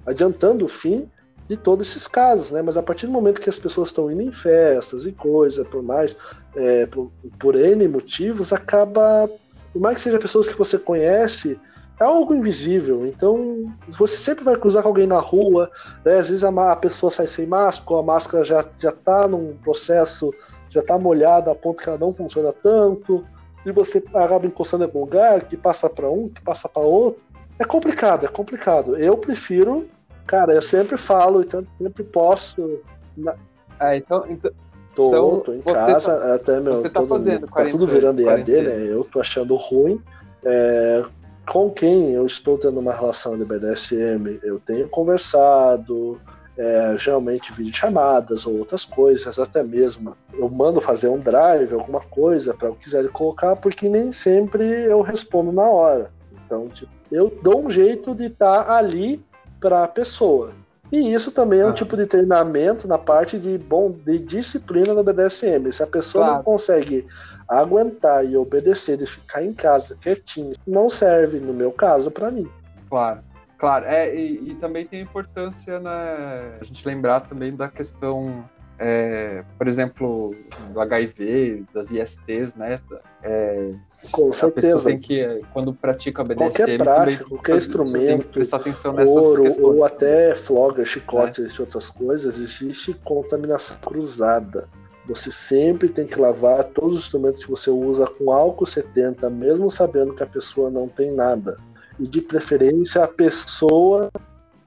adiantando 0.05 0.65
o 0.65 0.67
fim 0.67 1.09
de 1.47 1.57
todos 1.57 1.89
esses 1.89 2.05
casos, 2.05 2.51
né? 2.51 2.61
Mas 2.61 2.77
a 2.77 2.83
partir 2.83 3.07
do 3.07 3.11
momento 3.11 3.41
que 3.41 3.49
as 3.49 3.57
pessoas 3.57 3.89
estão 3.89 4.11
indo 4.11 4.21
em 4.21 4.31
festas 4.31 5.07
e 5.07 5.11
coisa, 5.11 5.65
por 5.65 5.81
mais 5.81 6.15
é, 6.55 6.85
por, 6.85 7.11
por 7.39 7.55
N 7.55 7.87
motivos, 7.87 8.53
acaba, 8.53 9.27
por 9.73 9.81
mais 9.81 9.97
que 9.97 10.03
sejam 10.03 10.19
pessoas 10.19 10.47
que 10.47 10.55
você 10.55 10.77
conhece, 10.77 11.59
é 11.99 12.03
algo 12.03 12.33
invisível. 12.33 13.05
Então, 13.05 13.71
você 13.89 14.17
sempre 14.17 14.43
vai 14.43 14.55
cruzar 14.55 14.83
com 14.83 14.89
alguém 14.89 15.07
na 15.07 15.19
rua, 15.19 15.69
né? 16.05 16.17
às 16.17 16.29
vezes 16.29 16.43
a, 16.43 16.75
pessoa 16.75 17.09
sai 17.09 17.27
sem 17.27 17.45
máscara, 17.45 17.93
ou 17.93 17.99
a 17.99 18.03
máscara 18.03 18.43
já 18.43 18.65
já 18.79 18.89
está 18.89 19.27
num 19.27 19.55
processo, 19.57 20.33
já 20.69 20.81
está 20.81 20.97
molhada 20.97 21.51
a 21.51 21.55
ponto 21.55 21.81
que 21.81 21.89
ela 21.89 21.97
não 21.97 22.13
funciona 22.13 22.53
tanto, 22.53 23.25
e 23.65 23.71
você 23.71 24.03
acaba 24.13 24.45
encostando 24.45 24.83
em 24.83 24.87
algum 24.87 25.01
lugar, 25.01 25.43
que 25.43 25.57
passa 25.57 25.89
para 25.89 26.09
um, 26.09 26.29
que 26.29 26.41
passa 26.41 26.69
para 26.69 26.81
outro. 26.81 27.23
É 27.57 27.65
complicado, 27.65 28.25
é 28.25 28.29
complicado. 28.29 28.97
Eu 28.97 29.17
prefiro 29.17 29.85
Cara, 30.29 30.53
eu 30.53 30.61
sempre 30.61 30.95
falo 30.95 31.41
e 31.41 31.45
tanto 31.45 31.67
sempre 31.81 32.03
posso. 32.03 32.79
Na... 33.17 33.33
Ah, 33.79 33.97
então, 33.97 34.25
então, 34.29 34.51
tô, 34.93 35.09
então, 35.09 35.39
tô 35.39 35.53
em 35.53 35.61
casa, 35.61 36.15
tá, 36.19 36.35
até 36.35 36.59
meu. 36.59 36.75
Você 36.75 36.87
tá 36.87 36.99
todo, 36.99 37.15
fazendo 37.15 37.47
40, 37.47 37.49
tá 37.49 37.71
tudo 37.71 37.91
virando 37.91 38.21
EAD, 38.21 38.51
né? 38.61 38.93
Eu 38.93 39.03
tô 39.05 39.19
achando 39.19 39.55
ruim. 39.55 39.99
É, 40.45 41.03
com 41.49 41.69
quem 41.71 42.11
eu 42.11 42.27
estou 42.27 42.59
tendo 42.59 42.79
uma 42.79 42.93
relação 42.93 43.35
de 43.35 43.43
BDSM, 43.43 44.39
eu 44.43 44.59
tenho 44.59 44.87
conversado, 44.87 46.21
é, 46.55 46.95
geralmente 46.95 47.51
videochamadas 47.51 48.45
ou 48.45 48.59
outras 48.59 48.85
coisas, 48.85 49.39
até 49.39 49.63
mesmo 49.63 50.15
eu 50.31 50.47
mando 50.47 50.79
fazer 50.79 51.07
um 51.07 51.17
drive, 51.17 51.73
alguma 51.73 52.01
coisa 52.01 52.53
para 52.53 52.67
eu 52.67 52.75
quiser 52.75 53.07
colocar, 53.09 53.55
porque 53.55 53.89
nem 53.89 54.11
sempre 54.11 54.63
eu 54.63 55.01
respondo 55.01 55.51
na 55.51 55.63
hora. 55.63 56.11
Então, 56.45 56.67
tipo, 56.67 56.91
eu 57.11 57.35
dou 57.41 57.65
um 57.65 57.69
jeito 57.71 58.13
de 58.13 58.25
estar 58.25 58.65
tá 58.65 58.75
ali 58.75 59.19
para 59.59 59.85
a 59.85 59.87
pessoa. 59.87 60.51
E 60.91 61.13
isso 61.13 61.31
também 61.31 61.61
é 61.61 61.65
um 61.65 61.69
ah. 61.69 61.73
tipo 61.73 61.97
de 61.97 62.05
treinamento 62.05 62.87
na 62.87 62.97
parte 62.97 63.39
de 63.39 63.57
bom 63.57 63.91
de 63.91 64.19
disciplina 64.19 64.93
no 64.93 65.03
BDSM. 65.03 65.71
Se 65.71 65.81
a 65.81 65.87
pessoa 65.87 66.25
claro. 66.25 66.37
não 66.37 66.43
consegue 66.43 67.07
aguentar 67.49 68.25
e 68.25 68.37
obedecer 68.37 68.97
de 68.97 69.05
ficar 69.05 69.43
em 69.43 69.53
casa 69.53 69.97
quietinho, 69.99 70.53
não 70.67 70.89
serve, 70.89 71.39
no 71.39 71.53
meu 71.53 71.71
caso, 71.71 72.11
para 72.11 72.29
mim. 72.29 72.47
Claro. 72.89 73.21
Claro, 73.57 73.85
é, 73.85 74.15
e, 74.15 74.51
e, 74.51 74.55
também 74.55 74.85
tem 74.85 75.01
importância 75.01 75.81
né, 75.81 76.57
a 76.61 76.63
gente 76.63 76.87
lembrar 76.87 77.19
também 77.19 77.53
da 77.53 77.67
questão 77.67 78.45
é, 78.81 79.43
por 79.57 79.67
exemplo, 79.67 80.33
do 80.71 80.79
HIV, 80.79 81.65
das 81.73 81.91
ISTs, 81.91 82.55
né? 82.55 82.79
É, 83.21 83.73
Com 84.09 84.31
certeza. 84.31 84.85
tem 84.85 84.97
que, 84.97 85.41
quando 85.51 85.73
pratica 85.73 86.23
BDSM, 86.23 86.37
qualquer 86.37 86.77
prática, 86.77 87.17
também, 87.17 87.17
qualquer 87.17 87.55
instrumento, 87.57 88.27
prestar 88.29 88.57
atenção 88.57 88.93
nessas 88.93 89.13
ouro, 89.13 89.43
questões. 89.43 89.75
Ou 89.75 89.83
até 89.83 90.33
floga, 90.33 90.85
chicote, 90.85 91.43
é. 91.43 91.47
e 91.47 91.61
outras 91.61 91.89
coisas, 91.89 92.39
existe 92.39 92.93
contaminação 93.03 93.75
cruzada. 93.83 94.69
Você 95.09 95.31
sempre 95.31 95.89
tem 95.89 96.05
que 96.05 96.19
lavar 96.19 96.63
todos 96.65 96.97
os 96.97 97.03
instrumentos 97.03 97.43
que 97.43 97.49
você 97.49 97.69
usa 97.69 98.05
com 98.05 98.31
álcool 98.31 98.65
70, 98.65 99.29
mesmo 99.29 99.69
sabendo 99.69 100.13
que 100.13 100.23
a 100.23 100.27
pessoa 100.27 100.69
não 100.69 100.87
tem 100.87 101.11
nada. 101.11 101.57
E 101.99 102.07
de 102.07 102.21
preferência 102.21 103.03
a 103.03 103.07
pessoa 103.07 104.09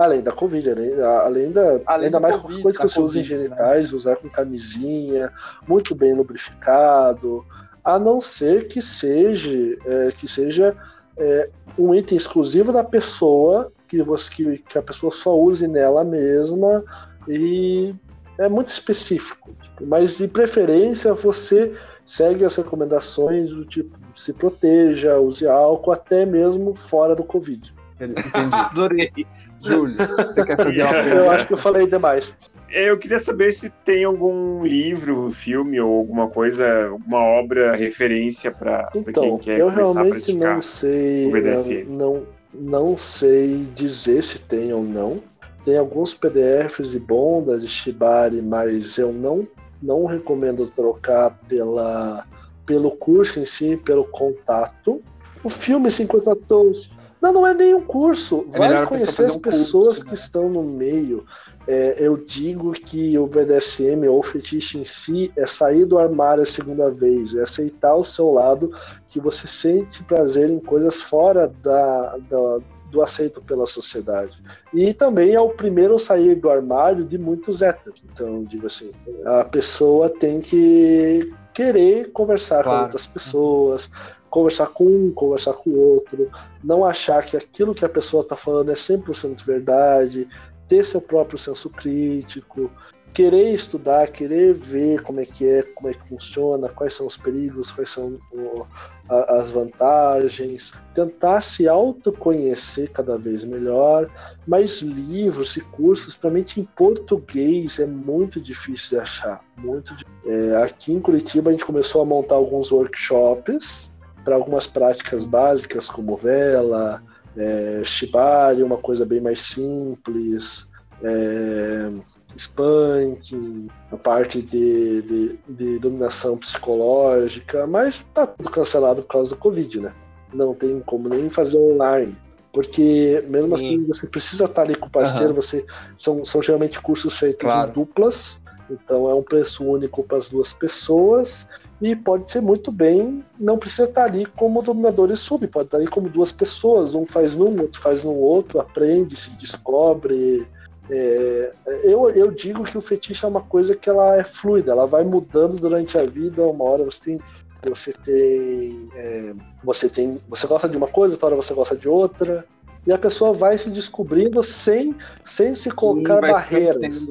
Além 0.02 0.20
da 0.20 0.32
Covid, 0.32 0.68
além, 0.68 1.00
além 1.00 1.52
da. 1.52 1.80
Além 1.86 2.06
ainda 2.06 2.18
mais 2.18 2.34
COVID, 2.34 2.62
coisa 2.62 2.78
que 2.78 2.88
você 2.88 3.00
usa 3.00 3.18
em 3.18 3.22
né? 3.22 3.28
genitais, 3.28 3.92
né? 3.92 3.96
usar 3.96 4.16
com 4.16 4.28
camisinha, 4.28 5.30
muito 5.68 5.94
bem 5.94 6.12
lubrificado, 6.12 7.44
a 7.84 8.00
não 8.00 8.20
ser 8.20 8.66
que 8.66 8.82
seja, 8.82 9.50
é, 9.86 10.10
que 10.10 10.26
seja 10.26 10.74
é, 11.16 11.48
um 11.78 11.94
item 11.94 12.16
exclusivo 12.16 12.72
da 12.72 12.82
pessoa, 12.82 13.70
que, 13.86 14.02
você, 14.02 14.32
que, 14.32 14.58
que 14.58 14.78
a 14.78 14.82
pessoa 14.82 15.12
só 15.12 15.38
use 15.38 15.68
nela 15.68 16.02
mesma, 16.02 16.82
e 17.28 17.94
é 18.38 18.48
muito 18.48 18.68
específico. 18.68 19.54
Mas 19.86 20.18
de 20.18 20.28
preferência 20.28 21.12
você 21.14 21.72
segue 22.04 22.44
as 22.44 22.56
recomendações 22.56 23.50
do 23.50 23.64
tipo 23.64 23.96
se 24.14 24.32
proteja, 24.32 25.18
use 25.18 25.46
álcool, 25.46 25.92
até 25.92 26.26
mesmo 26.26 26.74
fora 26.74 27.14
do 27.14 27.24
Covid. 27.24 27.74
Entendi. 27.96 28.14
Adorei. 28.52 29.12
Júlio, 29.60 29.94
você 29.94 30.44
quer 30.44 30.56
fazer 30.56 30.82
uma 30.82 30.92
pergunta? 30.92 31.16
Eu 31.16 31.30
acho 31.30 31.46
que 31.46 31.52
eu 31.52 31.58
falei 31.58 31.86
demais. 31.86 32.34
Eu 32.68 32.98
queria 32.98 33.18
saber 33.18 33.52
se 33.52 33.68
tem 33.84 34.02
algum 34.02 34.64
livro, 34.64 35.30
filme 35.30 35.78
ou 35.78 35.98
alguma 35.98 36.28
coisa, 36.28 36.88
alguma 36.88 37.18
obra 37.18 37.76
referência 37.76 38.50
para 38.50 38.88
então, 38.94 39.22
quem 39.22 39.38
quer 39.38 39.60
eu 39.60 39.70
começar 39.70 39.90
a 39.90 39.92
realmente 39.92 40.10
praticar 40.10 40.54
não 40.54 40.62
sei, 40.62 41.84
não, 41.86 42.26
não 42.52 42.96
sei 42.96 43.66
dizer 43.74 44.22
se 44.24 44.38
tem 44.38 44.72
ou 44.72 44.82
não. 44.82 45.20
Tem 45.64 45.76
alguns 45.76 46.12
PDFs 46.12 46.94
e 46.94 46.98
bondas 46.98 47.60
de 47.62 47.68
Shibari, 47.68 48.42
mas 48.42 48.98
eu 48.98 49.12
não, 49.12 49.46
não 49.82 50.06
recomendo 50.06 50.66
trocar 50.66 51.38
pela, 51.48 52.24
pelo 52.64 52.92
curso 52.92 53.40
em 53.40 53.44
si, 53.44 53.76
pelo 53.76 54.04
contato. 54.04 55.02
O 55.42 55.50
filme 55.50 55.90
50 55.90 56.36
Tons 56.36 56.90
não, 57.22 57.32
não 57.32 57.46
é 57.46 57.54
nenhum 57.54 57.80
curso. 57.80 58.44
É 58.52 58.58
Vai 58.58 58.86
conhecer 58.86 59.26
as 59.26 59.36
pessoas 59.36 59.98
curso, 59.98 60.04
que 60.04 60.08
né? 60.08 60.14
estão 60.14 60.48
no 60.50 60.64
meio. 60.64 61.24
É, 61.68 61.94
eu 62.00 62.16
digo 62.16 62.72
que 62.72 63.16
o 63.16 63.28
BDSM 63.28 64.08
ou 64.08 64.18
o 64.18 64.22
fetiche 64.24 64.78
em 64.78 64.84
si 64.84 65.32
é 65.36 65.46
sair 65.46 65.84
do 65.84 65.96
armário 65.96 66.42
a 66.42 66.46
segunda 66.46 66.90
vez, 66.90 67.36
é 67.36 67.42
aceitar 67.42 67.94
o 67.94 68.02
seu 68.02 68.32
lado, 68.32 68.72
que 69.08 69.20
você 69.20 69.46
sente 69.46 70.02
prazer 70.02 70.50
em 70.50 70.58
coisas 70.58 71.00
fora 71.00 71.46
da, 71.62 72.16
da 72.28 72.58
do 72.92 73.02
aceito 73.02 73.40
pela 73.40 73.66
sociedade. 73.66 74.38
E 74.72 74.92
também 74.92 75.34
é 75.34 75.40
o 75.40 75.48
primeiro 75.48 75.98
sair 75.98 76.36
do 76.36 76.50
armário 76.50 77.04
de 77.04 77.16
muitos 77.16 77.62
héteros. 77.62 78.04
Então, 78.12 78.44
digo 78.44 78.66
assim, 78.66 78.92
a 79.24 79.44
pessoa 79.44 80.10
tem 80.10 80.40
que 80.40 81.32
querer 81.54 82.12
conversar 82.12 82.62
claro. 82.62 82.78
com 82.78 82.84
outras 82.84 83.06
pessoas, 83.06 83.90
conversar 84.28 84.66
com 84.66 84.84
um, 84.84 85.10
conversar 85.12 85.54
com 85.54 85.70
o 85.70 85.78
outro, 85.78 86.30
não 86.62 86.84
achar 86.84 87.24
que 87.24 87.36
aquilo 87.36 87.74
que 87.74 87.84
a 87.84 87.88
pessoa 87.88 88.22
está 88.22 88.36
falando 88.36 88.70
é 88.70 88.74
100% 88.74 89.42
verdade, 89.42 90.28
ter 90.68 90.84
seu 90.84 91.00
próprio 91.00 91.38
senso 91.38 91.70
crítico, 91.70 92.70
querer 93.12 93.52
estudar, 93.52 94.08
querer 94.08 94.54
ver 94.54 95.02
como 95.02 95.20
é 95.20 95.24
que 95.24 95.46
é, 95.46 95.62
como 95.62 95.88
é 95.88 95.94
que 95.94 96.08
funciona, 96.08 96.68
quais 96.68 96.94
são 96.94 97.06
os 97.06 97.16
perigos, 97.16 97.70
quais 97.70 97.90
são 97.90 98.18
o, 98.32 98.66
a, 99.08 99.40
as 99.40 99.50
vantagens, 99.50 100.72
tentar 100.94 101.40
se 101.42 101.68
autoconhecer 101.68 102.90
cada 102.90 103.18
vez 103.18 103.44
melhor. 103.44 104.08
Mas 104.46 104.80
livros 104.80 105.56
e 105.56 105.60
cursos, 105.60 106.14
principalmente 106.14 106.60
em 106.60 106.64
português, 106.64 107.78
é 107.78 107.86
muito 107.86 108.40
difícil 108.40 108.96
de 108.98 109.02
achar. 109.02 109.44
Muito 109.58 109.94
é, 110.24 110.62
aqui 110.62 110.92
em 110.92 111.00
Curitiba 111.00 111.50
a 111.50 111.52
gente 111.52 111.64
começou 111.64 112.02
a 112.02 112.04
montar 112.04 112.36
alguns 112.36 112.72
workshops 112.72 113.92
para 114.24 114.36
algumas 114.36 114.66
práticas 114.66 115.24
básicas 115.24 115.88
como 115.88 116.16
vela, 116.16 117.02
é, 117.36 117.82
shibari, 117.84 118.62
uma 118.62 118.78
coisa 118.78 119.04
bem 119.04 119.20
mais 119.20 119.40
simples, 119.40 120.68
é, 121.02 121.90
spanking, 122.36 123.68
a 123.90 123.96
parte 123.96 124.40
de, 124.42 125.02
de, 125.02 125.38
de, 125.48 125.78
dominação 125.78 126.36
psicológica, 126.36 127.66
mas 127.66 128.04
tá 128.14 128.26
tudo 128.26 128.50
cancelado 128.50 129.02
por 129.02 129.08
causa 129.08 129.30
do 129.30 129.36
Covid, 129.36 129.80
né? 129.80 129.92
Não 130.32 130.54
tem 130.54 130.80
como 130.80 131.08
nem 131.08 131.28
fazer 131.28 131.58
online. 131.58 132.16
Porque 132.52 133.24
mesmo 133.28 133.54
assim 133.54 133.78
Sim. 133.78 133.86
você 133.86 134.06
precisa 134.06 134.44
estar 134.44 134.62
ali 134.62 134.74
com 134.74 134.86
o 134.86 134.90
parceiro, 134.90 135.30
uhum. 135.30 135.34
você 135.34 135.64
são, 135.96 136.24
são 136.24 136.42
geralmente 136.42 136.80
cursos 136.80 137.18
feitos 137.18 137.50
claro. 137.50 137.70
em 137.70 137.72
duplas, 137.72 138.38
então 138.70 139.08
é 139.08 139.14
um 139.14 139.22
preço 139.22 139.64
único 139.64 140.02
para 140.02 140.18
as 140.18 140.28
duas 140.28 140.52
pessoas 140.52 141.46
e 141.80 141.96
pode 141.96 142.30
ser 142.30 142.40
muito 142.40 142.70
bem, 142.70 143.24
não 143.38 143.58
precisa 143.58 143.84
estar 143.84 144.04
ali 144.04 144.24
como 144.24 144.62
dominador 144.62 145.10
e 145.10 145.16
sub, 145.16 145.46
pode 145.48 145.66
estar 145.66 145.78
ali 145.78 145.88
como 145.88 146.08
duas 146.08 146.30
pessoas, 146.30 146.94
um 146.94 147.04
faz 147.04 147.34
num, 147.34 147.60
outro 147.60 147.80
faz 147.80 148.04
no 148.04 148.14
outro, 148.14 148.60
aprende, 148.60 149.16
se 149.16 149.30
descobre. 149.30 150.46
É, 150.94 151.52
eu, 151.84 152.10
eu 152.10 152.30
digo 152.30 152.64
que 152.64 152.76
o 152.76 152.82
fetiche 152.82 153.24
é 153.24 153.28
uma 153.28 153.40
coisa 153.40 153.74
que 153.74 153.88
ela 153.88 154.14
é 154.16 154.22
fluida, 154.22 154.72
ela 154.72 154.86
vai 154.86 155.02
mudando 155.02 155.56
durante 155.56 155.96
a 155.96 156.02
vida, 156.02 156.42
uma 156.42 156.64
hora 156.64 156.84
você 156.84 157.04
tem 157.04 157.18
você 157.64 157.92
tem 157.92 158.88
é, 158.94 159.32
você 159.64 159.88
tem 159.88 160.20
você 160.28 160.46
gosta 160.46 160.68
de 160.68 160.76
uma 160.76 160.88
coisa 160.88 161.14
outra 161.14 161.28
hora 161.28 161.36
você 161.36 161.54
gosta 161.54 161.74
de 161.74 161.88
outra 161.88 162.44
e 162.86 162.92
a 162.92 162.98
pessoa 162.98 163.32
vai 163.32 163.56
se 163.56 163.70
descobrindo 163.70 164.42
sem 164.42 164.94
sem 165.24 165.54
se 165.54 165.70
colocar 165.70 166.16
Sim, 166.16 166.32
barreiras 166.32 167.06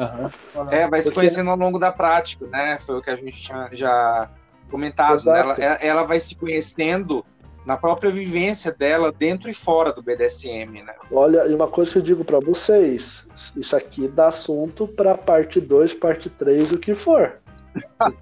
Uhum. 0.00 0.70
É, 0.70 0.88
vai 0.88 1.02
se 1.02 1.12
conhecendo 1.12 1.50
ao 1.50 1.58
longo 1.58 1.78
da 1.78 1.92
prática, 1.92 2.46
né? 2.46 2.78
Foi 2.86 2.96
o 2.96 3.02
que 3.02 3.10
a 3.10 3.16
gente 3.16 3.36
tinha 3.38 3.68
já 3.70 4.30
comentado. 4.70 5.22
Né? 5.26 5.40
Ela, 5.40 5.54
ela 5.74 6.02
vai 6.04 6.18
se 6.18 6.34
conhecendo 6.34 7.22
na 7.64 7.76
própria 7.76 8.10
vivência 8.10 8.72
dela 8.72 9.12
dentro 9.12 9.50
e 9.50 9.54
fora 9.54 9.92
do 9.92 10.02
BDSM, 10.02 10.82
né? 10.82 10.94
Olha, 11.10 11.46
e 11.46 11.54
uma 11.54 11.68
coisa 11.68 11.92
que 11.92 11.98
eu 11.98 12.02
digo 12.02 12.24
para 12.24 12.40
vocês, 12.40 13.26
isso 13.56 13.76
aqui 13.76 14.08
dá 14.08 14.28
assunto 14.28 14.86
para 14.86 15.16
parte 15.16 15.60
2, 15.60 15.94
parte 15.94 16.30
3, 16.30 16.72
o 16.72 16.78
que 16.78 16.94
for. 16.94 17.38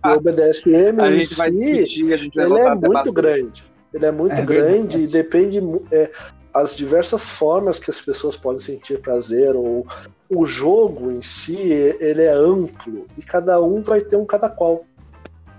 o 0.04 0.20
BDSM 0.20 1.00
a 1.00 1.12
gente 1.12 1.28
si, 1.28 1.34
vai 1.36 1.50
discutir, 1.50 2.12
a 2.12 2.16
gente 2.16 2.34
vai 2.34 2.46
ele 2.46 2.58
é 2.58 2.74
muito 2.74 3.12
grande. 3.12 3.64
Ele 3.94 4.06
é 4.06 4.12
muito 4.12 4.34
é 4.34 4.42
grande 4.42 4.98
e 5.00 5.06
depende 5.06 5.60
é, 5.90 6.10
as 6.52 6.74
diversas 6.74 7.28
formas 7.28 7.78
que 7.78 7.90
as 7.90 8.00
pessoas 8.00 8.36
podem 8.36 8.60
sentir 8.60 9.00
prazer 9.00 9.54
ou 9.54 9.86
o 10.28 10.44
jogo 10.44 11.10
em 11.10 11.22
si 11.22 11.56
ele 11.56 12.22
é 12.22 12.32
amplo 12.32 13.06
e 13.16 13.22
cada 13.22 13.60
um 13.62 13.80
vai 13.82 14.00
ter 14.00 14.16
um 14.16 14.26
cada 14.26 14.48
qual. 14.48 14.84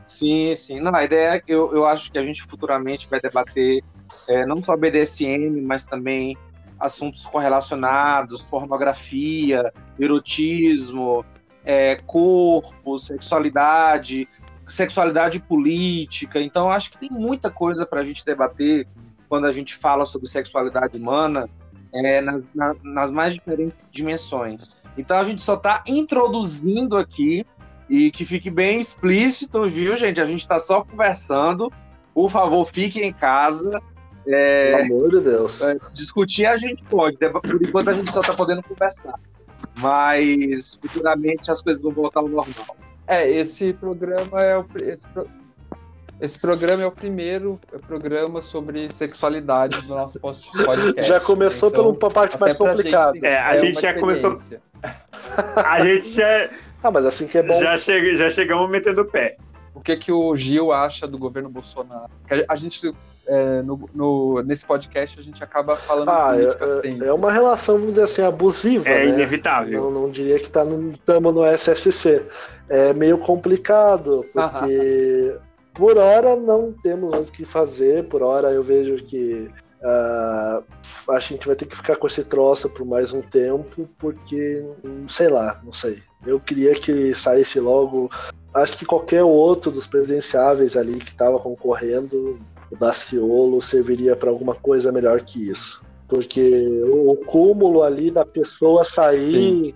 Sim, 0.10 0.56
sim. 0.56 0.80
Não, 0.80 0.96
a 0.96 1.04
ideia 1.04 1.36
é 1.36 1.40
que 1.40 1.54
eu, 1.54 1.72
eu 1.72 1.86
acho 1.86 2.12
que 2.12 2.18
a 2.18 2.24
gente 2.24 2.42
futuramente 2.42 3.08
vai 3.08 3.20
debater 3.20 3.84
é, 4.28 4.44
não 4.44 4.60
só 4.60 4.76
BDSM, 4.76 5.62
mas 5.62 5.86
também 5.86 6.36
assuntos 6.80 7.28
correlacionados, 7.28 8.42
pornografia, 8.42 9.72
erotismo, 10.00 11.24
é, 11.64 11.98
corpo, 12.08 12.98
sexualidade, 12.98 14.28
sexualidade 14.68 15.40
política. 15.42 16.42
Então, 16.42 16.72
acho 16.72 16.90
que 16.90 16.98
tem 16.98 17.12
muita 17.12 17.52
coisa 17.52 17.86
para 17.86 18.00
a 18.00 18.04
gente 18.04 18.26
debater 18.26 18.88
quando 19.30 19.46
a 19.46 19.52
gente 19.52 19.76
fala 19.76 20.08
sobre 20.08 20.28
sexualidade 20.28 20.98
humana 20.98 21.48
é, 21.94 22.20
nas, 22.20 22.42
na, 22.56 22.76
nas 22.84 23.12
mais 23.12 23.36
diferentes 23.36 23.88
dimensões. 23.92 24.76
Então 24.98 25.20
a 25.20 25.24
gente 25.24 25.44
só 25.44 25.54
está 25.54 25.84
introduzindo 25.88 26.98
aqui 26.98 27.46
e 27.90 28.12
que 28.12 28.24
fique 28.24 28.50
bem 28.50 28.80
explícito, 28.80 29.66
viu, 29.68 29.98
gente? 29.98 30.22
A 30.22 30.26
gente 30.26 30.42
está 30.42 30.60
só 30.60 30.84
conversando. 30.84 31.72
Por 32.14 32.30
favor, 32.30 32.66
fiquem 32.68 33.08
em 33.08 33.14
casa. 33.14 33.82
É, 34.28 34.72
Pelo 34.72 34.96
amor 34.96 35.10
de 35.10 35.22
Deus. 35.22 35.62
É, 35.62 35.78
discutir 35.94 36.46
a 36.46 36.56
gente 36.56 36.84
pode, 36.84 37.18
né? 37.20 37.30
por 37.30 37.62
enquanto 37.62 37.90
a 37.90 37.94
gente 37.94 38.12
só 38.12 38.22
está 38.22 38.34
podendo 38.34 38.62
conversar. 38.62 39.16
Mas 39.80 40.78
futuramente 40.82 41.50
as 41.50 41.62
coisas 41.62 41.82
vão 41.82 41.92
voltar 41.92 42.20
ao 42.20 42.28
normal. 42.28 42.78
É, 43.08 43.28
esse 43.28 43.74
programa 43.74 44.42
é 44.42 44.56
o, 44.56 44.66
esse, 44.82 45.08
esse 46.22 46.38
programa 46.38 46.84
é 46.84 46.86
o 46.86 46.92
primeiro 46.92 47.60
programa 47.88 48.42
sobre 48.42 48.92
sexualidade 48.92 49.82
do 49.82 49.96
nosso 49.96 50.20
podcast. 50.20 51.02
Já 51.02 51.20
começou 51.20 51.70
então, 51.70 51.96
pela 51.96 52.12
parte 52.12 52.40
mais 52.40 52.54
complicada. 52.54 53.18
É, 53.24 53.40
a 53.40 53.56
é 53.56 53.62
gente 53.62 53.82
já 53.82 54.00
começou. 54.00 54.34
A 55.56 55.84
gente 55.84 56.14
já. 56.14 56.50
Ah, 56.82 56.92
mas 56.92 57.06
assim 57.06 57.28
que 57.28 57.38
é 57.38 57.44
bom. 57.44 57.60
Já, 57.60 57.78
chega, 57.78 58.16
já 58.16 58.30
chegamos 58.30 58.70
metendo 58.70 59.02
o 59.02 59.06
pé. 59.06 59.38
O 59.74 59.82
que, 59.82 59.96
que 59.96 60.12
o 60.12 60.36
Gil 60.36 60.72
acha 60.72 61.08
do 61.08 61.18
governo 61.18 61.50
Bolsonaro? 61.50 62.10
A 62.48 62.56
gente, 62.56 62.94
é, 63.26 63.62
no, 63.62 63.90
no, 63.94 64.42
nesse 64.42 64.66
podcast, 64.66 65.20
a 65.20 65.24
gente 65.24 65.44
acaba 65.44 65.76
falando 65.76 66.10
ah, 66.10 66.34
política 66.34 66.66
é, 66.66 66.68
assim. 66.68 67.04
É 67.04 67.14
uma 67.14 67.32
relação, 67.32 67.76
vamos 67.76 67.92
dizer 67.92 68.04
assim, 68.04 68.22
abusiva. 68.22 68.90
É 68.90 69.06
né? 69.06 69.14
inevitável. 69.14 69.84
Não, 69.84 69.92
não 70.02 70.10
diria 70.10 70.38
que 70.38 70.48
está 70.48 70.66
no, 70.66 70.92
estamos 70.92 71.34
no 71.34 71.46
SSC. 71.46 72.22
É 72.68 72.94
meio 72.94 73.18
complicado, 73.20 74.26
porque 74.34 75.38
por 75.74 75.98
hora 75.98 76.36
não 76.36 76.74
temos 76.74 77.30
o 77.30 77.32
que 77.32 77.46
fazer, 77.46 78.04
por 78.06 78.22
hora 78.22 78.52
eu 78.52 78.62
vejo 78.62 78.98
que 78.98 79.48
uh, 79.82 80.64
a 81.14 81.20
gente 81.20 81.48
vai 81.48 81.56
ter 81.56 81.66
que 81.68 81.76
ficar 81.78 81.96
com 81.96 82.06
esse 82.06 82.26
troço 82.26 82.70
por 82.70 82.86
mais 82.86 83.14
um 83.14 83.22
tempo, 83.22 83.88
porque 83.98 84.62
sei 85.08 85.30
lá, 85.30 85.62
não 85.64 85.72
sei. 85.72 86.04
Eu 86.26 86.40
queria 86.40 86.74
que 86.76 87.14
saísse 87.16 87.60
logo. 87.60 88.10
Acho 88.54 88.78
que 88.78 88.86
qualquer 88.86 89.24
outro 89.24 89.72
dos 89.72 89.88
presidenciáveis 89.88 90.76
ali 90.76 91.00
que 91.00 91.10
estava 91.12 91.40
concorrendo, 91.40 92.40
o 92.72 92.76
Daciolo, 92.76 93.62
serviria 93.62 94.16
para 94.16 94.30
alguma 94.30 94.56
coisa 94.56 94.92
melhor 94.92 95.22
que 95.22 95.50
isso. 95.50 95.82
Porque 96.08 96.68
o, 96.86 97.16
cúmulo 97.16 97.84
ali 97.84 98.10
da 98.10 98.26
pessoa 98.26 98.84
sair 98.84 99.28
Sim, 99.28 99.74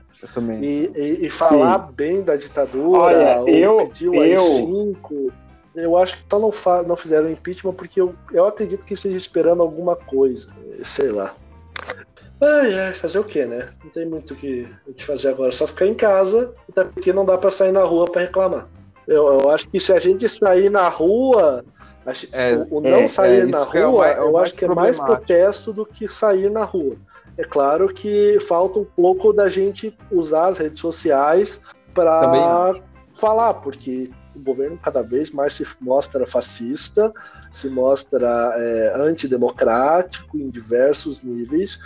e, 0.59 0.91
e, 0.95 1.25
e, 1.27 1.29
falar 1.29 1.87
Sim. 1.87 1.93
bem 1.93 2.21
da 2.23 2.35
ditadura, 2.35 2.99
Olha, 2.99 3.51
eu, 3.51 3.87
pedir 3.87 4.09
o 4.09 4.15
eu, 4.15 4.41
AI-5 4.41 5.31
eu 5.75 5.97
acho 5.97 6.17
que 6.17 6.23
só 6.29 6.39
não, 6.39 6.53
não 6.87 6.95
fizeram 6.95 7.29
impeachment 7.29 7.73
porque 7.73 7.99
eu, 7.99 8.13
eu 8.31 8.45
acredito 8.45 8.85
que 8.85 8.93
esteja 8.93 9.17
esperando 9.17 9.61
alguma 9.61 9.95
coisa. 9.95 10.49
Sei 10.83 11.11
lá. 11.11 11.33
Ai, 12.41 12.79
ai, 12.79 12.93
fazer 12.93 13.19
o 13.19 13.23
quê, 13.23 13.45
né? 13.45 13.69
Não 13.83 13.91
tem 13.91 14.05
muito 14.05 14.33
o 14.33 14.37
que, 14.37 14.67
o 14.87 14.93
que 14.93 15.05
fazer 15.05 15.29
agora. 15.29 15.51
Só 15.51 15.65
ficar 15.65 15.85
em 15.85 15.95
casa, 15.95 16.53
até 16.69 16.83
porque 16.83 17.13
não 17.13 17.25
dá 17.25 17.37
para 17.37 17.49
sair 17.49 17.71
na 17.71 17.83
rua 17.83 18.05
para 18.05 18.21
reclamar. 18.21 18.67
Eu, 19.07 19.39
eu 19.39 19.49
acho 19.49 19.69
que 19.69 19.79
se 19.79 19.93
a 19.93 19.99
gente 19.99 20.27
sair 20.27 20.69
na 20.69 20.87
rua, 20.89 21.63
é, 22.33 22.55
o 22.69 22.81
não 22.81 22.89
é, 22.89 23.07
sair 23.07 23.41
é, 23.41 23.45
na 23.45 23.61
é 23.61 23.63
rua, 23.63 24.07
é 24.07 24.17
eu 24.19 24.37
acho 24.37 24.55
que 24.55 24.65
é 24.65 24.67
mais 24.67 24.99
protesto 24.99 25.71
do 25.71 25.85
que 25.85 26.07
sair 26.07 26.49
na 26.49 26.63
rua. 26.63 26.95
É 27.37 27.43
claro 27.43 27.87
que 27.87 28.37
falta 28.41 28.79
um 28.79 28.85
pouco 28.85 29.33
da 29.33 29.49
gente 29.49 29.95
usar 30.11 30.47
as 30.47 30.57
redes 30.57 30.79
sociais 30.79 31.61
para 31.93 32.71
falar, 33.11 33.55
porque 33.55 34.09
o 34.35 34.39
governo 34.39 34.77
cada 34.77 35.01
vez 35.01 35.31
mais 35.31 35.53
se 35.53 35.65
mostra 35.79 36.25
fascista, 36.25 37.13
se 37.51 37.69
mostra 37.69 38.53
é, 38.57 38.93
antidemocrático 38.95 40.37
em 40.37 40.49
diversos 40.49 41.23
níveis, 41.23 41.79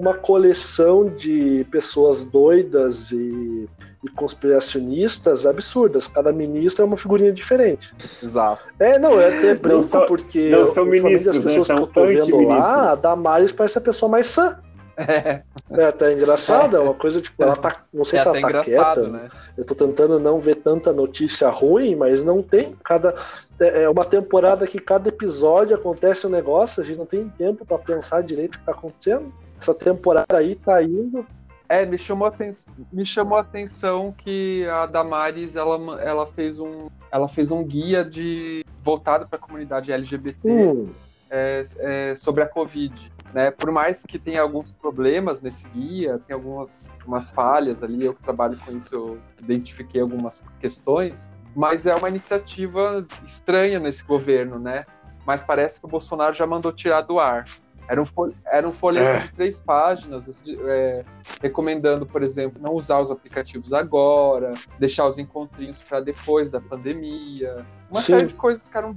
uma 0.00 0.14
coleção 0.14 1.08
de 1.08 1.66
pessoas 1.70 2.24
doidas 2.24 3.10
e, 3.10 3.68
e, 4.02 4.08
conspiracionistas 4.16 5.46
absurdas. 5.46 6.08
Cada 6.08 6.32
ministro 6.32 6.82
é 6.82 6.86
uma 6.86 6.96
figurinha 6.96 7.32
diferente. 7.32 7.94
Exato. 8.22 8.62
É, 8.78 8.98
não, 8.98 9.20
é 9.20 9.38
até 9.38 9.54
brinco 9.54 9.84
não 9.92 10.06
porque 10.06 10.50
não 10.50 10.66
são 10.66 10.84
ministros, 10.86 11.36
as 11.36 11.42
pessoas 11.42 11.68
né? 11.68 11.76
são 11.76 11.76
que 11.76 11.82
eu 11.98 12.02
tô 12.02 12.06
vendo 12.06 12.48
lá, 12.48 12.92
a 12.92 12.94
Damares 12.94 13.52
parece 13.52 13.78
a 13.78 13.82
pessoa 13.82 14.10
mais 14.10 14.26
sã. 14.28 14.58
É. 14.96 15.42
é 15.70 15.84
até 15.84 16.12
engraçado, 16.12 16.76
é 16.76 16.80
uma 16.80 16.94
coisa 16.94 17.20
tipo, 17.20 17.42
ela 17.42 17.56
tá. 17.56 17.82
Não 17.92 18.04
sei 18.04 18.18
é 18.18 18.22
se 18.22 18.28
ela 18.28 18.40
tá 18.40 18.62
quieta. 18.62 19.08
Né? 19.08 19.28
Eu 19.56 19.64
tô 19.64 19.74
tentando 19.74 20.18
não 20.18 20.38
ver 20.38 20.56
tanta 20.56 20.92
notícia 20.92 21.48
ruim, 21.48 21.94
mas 21.96 22.22
não 22.24 22.42
tem. 22.42 22.76
Cada. 22.84 23.14
É, 23.58 23.84
é 23.84 23.88
uma 23.88 24.04
temporada 24.04 24.66
que 24.66 24.78
cada 24.78 25.08
episódio 25.08 25.74
acontece 25.74 26.26
um 26.26 26.30
negócio, 26.30 26.82
a 26.82 26.84
gente 26.84 26.98
não 26.98 27.06
tem 27.06 27.28
tempo 27.30 27.64
para 27.64 27.78
pensar 27.78 28.22
direito 28.22 28.56
o 28.56 28.58
que 28.58 28.64
tá 28.64 28.72
acontecendo. 28.72 29.32
Essa 29.62 29.72
temporada 29.72 30.36
aí 30.36 30.56
tá 30.56 30.82
indo. 30.82 31.24
É, 31.68 31.86
me 31.86 31.96
chamou, 31.96 32.26
a 32.26 32.34
me 32.92 33.04
chamou 33.06 33.38
a 33.38 33.40
atenção 33.40 34.12
que 34.12 34.66
a 34.66 34.86
Damares 34.86 35.54
ela, 35.54 36.00
ela, 36.02 36.26
fez 36.26 36.58
um, 36.58 36.88
ela 37.10 37.28
fez 37.28 37.50
um 37.50 37.64
guia 37.64 38.04
de 38.04 38.64
voltado 38.82 39.26
para 39.28 39.38
a 39.38 39.40
comunidade 39.40 39.92
LGBT 39.92 40.50
hum. 40.50 40.90
é, 41.30 41.62
é, 41.78 42.14
sobre 42.14 42.42
a 42.42 42.46
Covid. 42.46 43.10
Né? 43.32 43.50
Por 43.52 43.70
mais 43.70 44.04
que 44.04 44.18
tenha 44.18 44.42
alguns 44.42 44.72
problemas 44.72 45.40
nesse 45.40 45.66
guia, 45.68 46.20
tem 46.26 46.34
algumas 46.34 46.90
umas 47.06 47.30
falhas 47.30 47.82
ali, 47.82 48.04
eu 48.04 48.12
que 48.12 48.22
trabalho 48.22 48.58
com 48.66 48.76
isso, 48.76 48.94
eu 48.94 49.18
identifiquei 49.40 50.02
algumas 50.02 50.42
questões, 50.60 51.30
mas 51.54 51.86
é 51.86 51.94
uma 51.94 52.08
iniciativa 52.08 53.06
estranha 53.24 53.78
nesse 53.78 54.04
governo, 54.04 54.58
né? 54.58 54.84
Mas 55.24 55.44
parece 55.44 55.80
que 55.80 55.86
o 55.86 55.88
Bolsonaro 55.88 56.34
já 56.34 56.46
mandou 56.46 56.72
tirar 56.72 57.02
do 57.02 57.18
ar. 57.18 57.44
Era 57.92 58.02
um, 58.02 58.06
era 58.46 58.66
um 58.66 58.72
folheto 58.72 59.06
é. 59.06 59.18
de 59.18 59.32
três 59.32 59.60
páginas, 59.60 60.26
assim, 60.26 60.56
é, 60.64 61.04
recomendando, 61.42 62.06
por 62.06 62.22
exemplo, 62.22 62.58
não 62.58 62.72
usar 62.74 62.98
os 63.00 63.10
aplicativos 63.10 63.70
agora, 63.70 64.52
deixar 64.78 65.06
os 65.06 65.18
encontrinhos 65.18 65.82
para 65.82 66.00
depois 66.00 66.48
da 66.48 66.58
pandemia. 66.58 67.66
Uma 67.90 68.00
Sim. 68.00 68.14
série 68.14 68.26
de 68.28 68.34
coisas 68.34 68.70
que 68.70 68.78
eram 68.78 68.96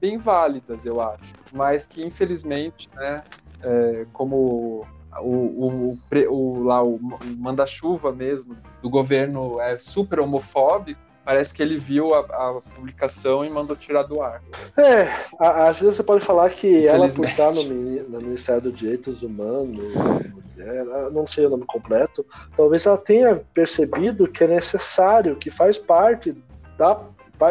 bem 0.00 0.16
válidas, 0.16 0.86
eu 0.86 1.00
acho, 1.00 1.34
mas 1.52 1.88
que 1.88 2.06
infelizmente, 2.06 2.88
né, 2.94 3.24
é, 3.64 4.06
como 4.12 4.86
o, 5.20 5.96
o, 5.96 5.98
o, 6.30 6.62
lá, 6.62 6.84
o 6.84 7.00
manda-chuva 7.36 8.12
mesmo 8.12 8.56
do 8.80 8.88
governo 8.88 9.60
é 9.60 9.76
super 9.76 10.20
homofóbico, 10.20 11.00
parece 11.26 11.52
que 11.52 11.60
ele 11.60 11.76
viu 11.76 12.14
a, 12.14 12.20
a 12.20 12.60
publicação 12.72 13.44
e 13.44 13.50
mandou 13.50 13.74
tirar 13.74 14.04
do 14.04 14.22
ar. 14.22 14.40
É, 14.76 15.08
a, 15.40 15.66
às 15.66 15.80
vezes 15.80 15.96
você 15.96 16.02
pode 16.04 16.24
falar 16.24 16.48
que 16.50 16.86
ela, 16.86 17.08
por 17.08 17.24
estar 17.24 17.52
no, 17.52 17.64
no 17.64 18.20
Ministério 18.20 18.62
dos 18.62 18.72
Direitos 18.72 19.24
Humanos, 19.24 19.92
não 21.12 21.26
sei 21.26 21.46
o 21.46 21.50
nome 21.50 21.64
completo, 21.66 22.24
talvez 22.56 22.86
ela 22.86 22.96
tenha 22.96 23.42
percebido 23.52 24.28
que 24.28 24.44
é 24.44 24.46
necessário, 24.46 25.34
que 25.34 25.50
faz 25.50 25.76
parte 25.76 26.32
da. 26.78 26.96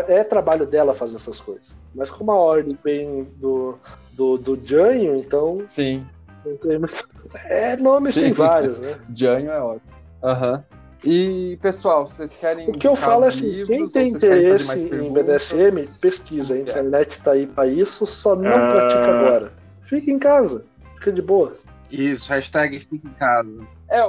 É 0.07 0.23
trabalho 0.23 0.65
dela 0.65 0.95
fazer 0.95 1.18
essas 1.18 1.39
coisas. 1.39 1.76
Mas 1.93 2.10
como 2.10 2.31
a 2.31 2.35
ordem 2.35 2.77
vem 2.84 3.26
do, 3.35 3.77
do, 4.14 4.38
do 4.38 4.60
Janho, 4.64 5.18
então. 5.18 5.61
Sim. 5.65 6.06
É, 7.49 7.76
nomes 7.76 8.14
Sim. 8.14 8.22
tem 8.22 8.31
vários, 8.31 8.80
né? 8.80 8.97
Janho 9.14 9.52
é 9.52 9.60
ótimo. 9.60 9.91
Aham. 10.23 10.53
Uhum. 10.53 10.74
E, 11.06 11.57
pessoal, 11.61 12.07
vocês 12.07 12.36
querem. 12.36 12.68
O 12.68 12.73
que 12.73 12.88
eu 12.88 12.95
falo 12.95 13.26
é 13.26 13.27
assim: 13.27 13.48
livros, 13.48 13.68
quem 13.69 13.88
tem 13.88 14.07
interesse 14.10 14.88
em 14.88 15.14
BDSM, 15.14 15.99
pesquisa. 16.02 16.56
A 16.56 16.57
internet 16.57 17.22
tá 17.22 17.32
aí 17.34 17.45
para 17.45 17.68
isso, 17.68 18.06
só 18.06 18.36
não 18.36 18.49
uh... 18.49 18.72
pratica 18.72 19.06
agora. 19.06 19.53
Fica 19.84 20.10
em 20.10 20.18
casa, 20.18 20.65
fica 20.95 21.11
de 21.11 21.22
boa. 21.22 21.56
Isso, 21.91 22.30
hashtag 22.30 22.80
fica 22.80 23.07
em 23.07 23.14
casa. 23.14 23.68
É, 23.88 24.02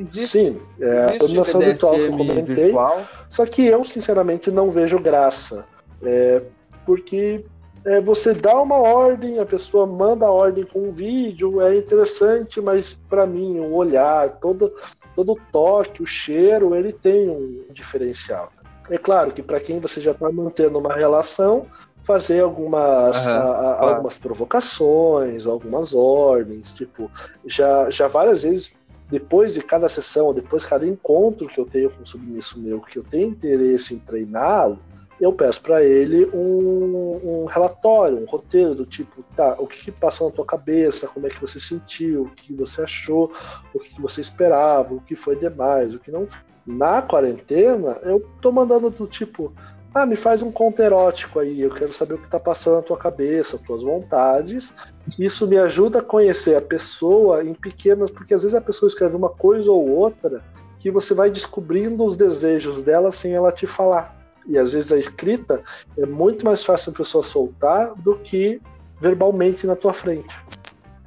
existe, 0.00 0.26
Sim, 0.26 0.60
é 0.80 1.16
a 1.16 1.18
dominação 1.18 1.60
virtual 1.60 1.94
que 1.94 2.00
eu 2.00 2.10
comentei. 2.10 2.54
Virtual. 2.54 3.06
Só 3.28 3.44
que 3.44 3.66
eu, 3.66 3.84
sinceramente, 3.84 4.50
não 4.50 4.70
vejo 4.70 4.98
graça. 4.98 5.66
É, 6.02 6.40
porque 6.86 7.44
é, 7.84 8.00
você 8.00 8.32
dá 8.32 8.60
uma 8.60 8.76
ordem, 8.76 9.38
a 9.38 9.46
pessoa 9.46 9.86
manda 9.86 10.26
a 10.26 10.30
ordem 10.30 10.64
com 10.64 10.88
um 10.88 10.90
vídeo, 10.90 11.60
é 11.60 11.76
interessante, 11.76 12.60
mas 12.60 12.94
para 12.94 13.26
mim 13.26 13.58
o 13.60 13.74
olhar, 13.74 14.38
todo, 14.40 14.72
todo 15.18 15.32
o 15.32 15.38
toque, 15.50 16.00
o 16.00 16.06
cheiro, 16.06 16.76
ele 16.76 16.92
tem 16.92 17.28
um 17.28 17.64
diferencial. 17.72 18.52
É 18.88 18.96
claro 18.96 19.32
que 19.32 19.42
para 19.42 19.58
quem 19.58 19.80
você 19.80 20.00
já 20.00 20.12
está 20.12 20.30
mantendo 20.30 20.78
uma 20.78 20.94
relação, 20.94 21.66
fazer 22.04 22.38
algumas, 22.38 23.26
uhum, 23.26 23.32
a, 23.32 23.40
a, 23.40 23.74
claro. 23.74 23.94
algumas 23.94 24.16
provocações, 24.16 25.44
algumas 25.44 25.92
ordens, 25.92 26.72
tipo, 26.72 27.10
já, 27.44 27.90
já 27.90 28.06
várias 28.06 28.44
vezes 28.44 28.72
depois 29.10 29.54
de 29.54 29.60
cada 29.60 29.88
sessão, 29.88 30.32
depois 30.32 30.62
de 30.62 30.68
cada 30.68 30.86
encontro 30.86 31.48
que 31.48 31.58
eu 31.58 31.66
tenho 31.66 31.90
com 31.90 32.02
um 32.02 32.06
submisso 32.06 32.56
meu, 32.60 32.80
que 32.80 32.96
eu 32.96 33.02
tenho 33.02 33.30
interesse 33.30 33.94
em 33.94 33.98
treiná-lo, 33.98 34.78
eu 35.20 35.32
peço 35.32 35.60
para 35.60 35.82
ele 35.82 36.26
um, 36.32 37.42
um, 37.42 37.44
relatório, 37.46 38.20
um 38.20 38.24
roteiro 38.24 38.74
do 38.74 38.86
tipo, 38.86 39.22
tá, 39.34 39.56
o 39.58 39.66
que, 39.66 39.84
que, 39.84 39.92
passou 39.92 40.28
na 40.28 40.34
tua 40.34 40.44
cabeça, 40.44 41.08
como 41.08 41.26
é 41.26 41.30
que 41.30 41.40
você 41.40 41.58
sentiu, 41.58 42.22
o 42.22 42.30
que 42.30 42.52
você 42.52 42.82
achou, 42.82 43.32
o 43.74 43.80
que, 43.80 43.94
que 43.94 44.00
você 44.00 44.20
esperava, 44.20 44.94
o 44.94 45.00
que 45.00 45.16
foi 45.16 45.36
demais, 45.36 45.92
o 45.92 45.98
que 45.98 46.10
não. 46.10 46.26
Na 46.64 47.02
quarentena, 47.02 47.98
eu 48.02 48.24
tô 48.40 48.52
mandando 48.52 48.90
do 48.90 49.06
tipo, 49.06 49.52
ah, 49.92 50.06
me 50.06 50.14
faz 50.14 50.42
um 50.42 50.52
conto 50.52 50.80
erótico 50.82 51.40
aí, 51.40 51.62
eu 51.62 51.70
quero 51.70 51.92
saber 51.92 52.14
o 52.14 52.18
que 52.18 52.28
tá 52.28 52.38
passando 52.38 52.76
na 52.76 52.82
tua 52.82 52.96
cabeça, 52.96 53.56
as 53.56 53.62
tuas 53.62 53.82
vontades. 53.82 54.74
Isso 55.18 55.46
me 55.46 55.58
ajuda 55.58 55.98
a 55.98 56.02
conhecer 56.02 56.54
a 56.54 56.60
pessoa 56.60 57.42
em 57.42 57.54
pequenas, 57.54 58.10
porque 58.10 58.34
às 58.34 58.42
vezes 58.42 58.54
a 58.54 58.60
pessoa 58.60 58.86
escreve 58.86 59.16
uma 59.16 59.30
coisa 59.30 59.72
ou 59.72 59.88
outra 59.88 60.42
que 60.78 60.90
você 60.90 61.12
vai 61.12 61.30
descobrindo 61.30 62.04
os 62.04 62.16
desejos 62.16 62.84
dela 62.84 63.10
sem 63.10 63.32
ela 63.32 63.50
te 63.50 63.66
falar 63.66 64.17
e 64.48 64.58
às 64.58 64.72
vezes 64.72 64.90
a 64.90 64.98
escrita 64.98 65.62
é 65.96 66.06
muito 66.06 66.44
mais 66.44 66.64
fácil 66.64 66.92
a 66.92 66.96
pessoa 66.96 67.22
soltar 67.22 67.94
do 67.96 68.16
que 68.16 68.60
verbalmente 69.00 69.66
na 69.66 69.76
tua 69.76 69.92
frente. 69.92 70.28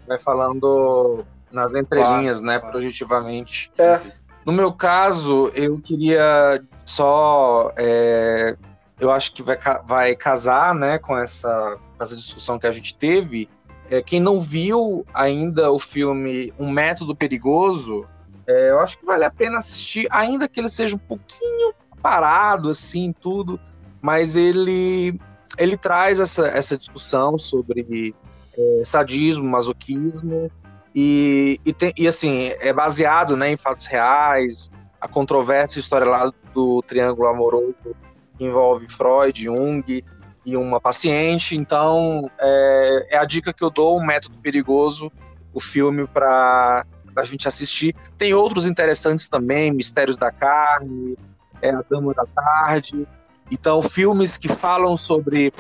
Vai 0.08 0.20
falando 0.20 1.26
nas 1.52 1.74
entrelinhas, 1.74 2.42
claro, 2.42 2.46
né, 2.46 2.60
claro. 2.60 2.72
projetivamente. 2.72 3.72
É. 3.78 4.00
No 4.46 4.52
meu 4.52 4.72
caso, 4.72 5.52
eu 5.54 5.80
queria 5.80 6.64
só, 6.86 7.72
é, 7.76 8.56
eu 9.00 9.12
acho 9.12 9.34
que 9.34 9.44
vai, 9.44 9.58
vai 9.86 10.16
casar, 10.16 10.74
né, 10.74 10.98
com 10.98 11.18
essa, 11.18 11.78
com 11.98 12.04
essa 12.04 12.16
discussão 12.16 12.58
que 12.58 12.68
a 12.68 12.72
gente 12.72 12.96
teve. 12.96 13.50
É, 13.90 14.02
quem 14.02 14.20
não 14.20 14.40
viu 14.40 15.06
ainda 15.14 15.72
o 15.72 15.78
filme 15.78 16.54
Um 16.58 16.72
Método 16.72 17.16
Perigoso, 17.16 18.08
é, 18.48 18.72
eu 18.72 18.80
acho 18.80 18.98
que 18.98 19.06
vale 19.06 19.26
a 19.26 19.30
pena 19.30 19.58
assistir, 19.58 20.08
ainda 20.10 20.48
que 20.48 20.60
ele 20.60 20.70
seja 20.70 20.96
um 20.96 21.00
pouquinho 21.00 21.74
parado, 22.02 22.70
assim, 22.70 23.14
tudo, 23.14 23.60
mas 24.02 24.36
ele, 24.36 25.20
ele 25.58 25.78
traz 25.78 26.20
essa, 26.20 26.48
essa 26.48 26.78
discussão 26.78 27.38
sobre 27.38 28.16
é, 28.58 28.82
sadismo, 28.84 29.50
masoquismo, 29.50 30.52
e, 30.94 31.60
e, 31.66 31.72
tem, 31.72 31.94
e, 31.98 32.08
assim, 32.08 32.52
é 32.60 32.74
baseado 32.74 33.38
né, 33.38 33.52
em 33.52 33.58
fatos 33.58 33.86
reais, 33.86 34.70
a 35.00 35.08
controvérsia 35.08 35.80
história 35.80 36.06
lá 36.06 36.32
do 36.54 36.82
triângulo 36.84 37.28
amoroso 37.28 37.96
que 38.38 38.46
envolve 38.46 38.88
Freud, 38.90 39.44
Jung 39.44 40.04
e 40.46 40.58
uma 40.58 40.82
paciente, 40.82 41.56
então 41.56 42.30
é, 42.40 43.08
é 43.12 43.18
a 43.18 43.26
dica 43.26 43.54
que 43.54 43.64
eu 43.64 43.70
dou, 43.70 44.00
um 44.00 44.06
método 44.06 44.42
perigoso, 44.42 45.12
o 45.54 45.60
filme 45.60 46.08
para 46.08 46.86
a 47.16 47.24
gente 47.24 47.48
assistir. 47.48 47.96
Tem 48.18 48.34
outros 48.34 48.66
interessantes 48.66 49.30
também, 49.30 49.72
Mistérios 49.72 50.18
da 50.18 50.32
Carne, 50.32 51.16
é 51.62 51.70
A 51.70 51.84
Dama 51.90 52.14
da 52.14 52.26
Tarde. 52.26 53.08
Então, 53.50 53.82
filmes 53.82 54.38
que 54.38 54.48
falam 54.48 54.96
sobre. 54.96 55.54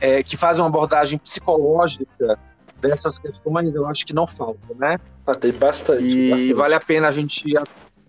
É, 0.00 0.22
que 0.22 0.36
fazem 0.36 0.62
uma 0.62 0.68
abordagem 0.68 1.18
psicológica 1.18 2.38
dessas 2.80 3.18
questões, 3.18 3.74
eu 3.74 3.86
acho 3.86 4.04
que 4.04 4.14
não 4.14 4.26
falta, 4.26 4.74
né? 4.76 4.98
Ah, 5.26 5.34
tem 5.34 5.52
bastante. 5.52 6.04
E 6.04 6.30
bastante. 6.30 6.52
vale 6.52 6.74
a 6.74 6.80
pena 6.80 7.08
a 7.08 7.10
gente 7.10 7.54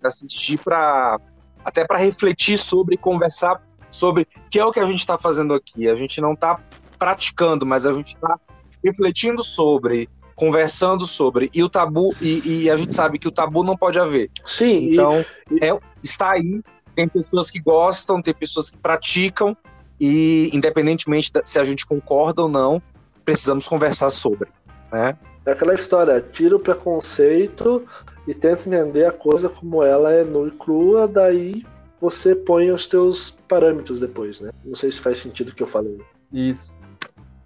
assistir 0.04 0.60
para 0.60 1.20
até 1.64 1.86
para 1.86 1.98
refletir 1.98 2.60
sobre, 2.60 2.96
conversar 2.98 3.60
sobre 3.90 4.28
que 4.52 4.60
é 4.60 4.66
o 4.66 4.72
que 4.72 4.80
a 4.80 4.86
gente 4.86 5.00
está 5.00 5.18
fazendo 5.18 5.54
aqui. 5.54 5.88
A 5.88 5.96
gente 5.96 6.22
não 6.22 6.34
está 6.34 6.60
praticando, 7.00 7.66
mas 7.66 7.86
a 7.86 7.94
gente 7.94 8.14
está 8.14 8.40
refletindo 8.84 9.44
sobre, 9.44 10.08
conversando 10.36 11.08
sobre. 11.08 11.50
E 11.54 11.64
o 11.64 11.70
tabu, 11.70 12.14
e, 12.22 12.64
e, 12.66 12.70
a 12.70 12.76
gente 12.76 12.94
sabe 12.94 13.18
que 13.18 13.28
o 13.28 13.32
tabu 13.32 13.64
não 13.64 13.76
pode 13.76 14.00
haver. 14.00 14.30
Sim. 14.46 14.94
Então, 14.94 15.26
e... 15.50 15.66
é, 15.66 15.78
está 16.04 16.32
aí 16.32 16.62
tem 16.96 17.08
pessoas 17.08 17.52
que 17.52 17.60
gostam, 17.60 18.22
tem 18.22 18.34
pessoas 18.34 18.72
que 18.72 18.78
praticam, 18.78 19.56
e 20.00 20.50
independentemente 20.54 21.32
se 21.44 21.60
a 21.60 21.64
gente 21.64 21.86
concorda 21.86 22.42
ou 22.42 22.50
não, 22.50 22.82
precisamos 23.24 23.68
conversar 23.68 24.10
sobre. 24.10 24.50
Né? 24.92 25.18
É 25.46 25.52
aquela 25.52 25.74
história, 25.74 26.20
tira 26.22 26.56
o 26.56 26.60
preconceito 26.60 27.86
e 28.28 28.34
tenta 28.34 28.68
entender 28.68 29.06
a 29.06 29.12
coisa 29.12 29.50
como 29.50 29.84
ela 29.84 30.12
é 30.12 30.24
nua 30.24 30.48
e 30.48 30.52
crua, 30.52 31.08
daí 31.08 31.66
você 32.00 32.36
põe 32.36 32.72
os 32.72 32.88
teus 32.88 33.38
parâmetros 33.48 34.00
depois, 34.00 34.42
né? 34.42 34.52
Não 34.64 34.76
sei 34.76 34.92
se 34.92 35.00
faz 35.00 35.20
sentido 35.20 35.50
o 35.50 35.56
que 35.56 35.64
eu 35.64 35.68
falei. 35.68 36.00
Isso, 36.32 36.76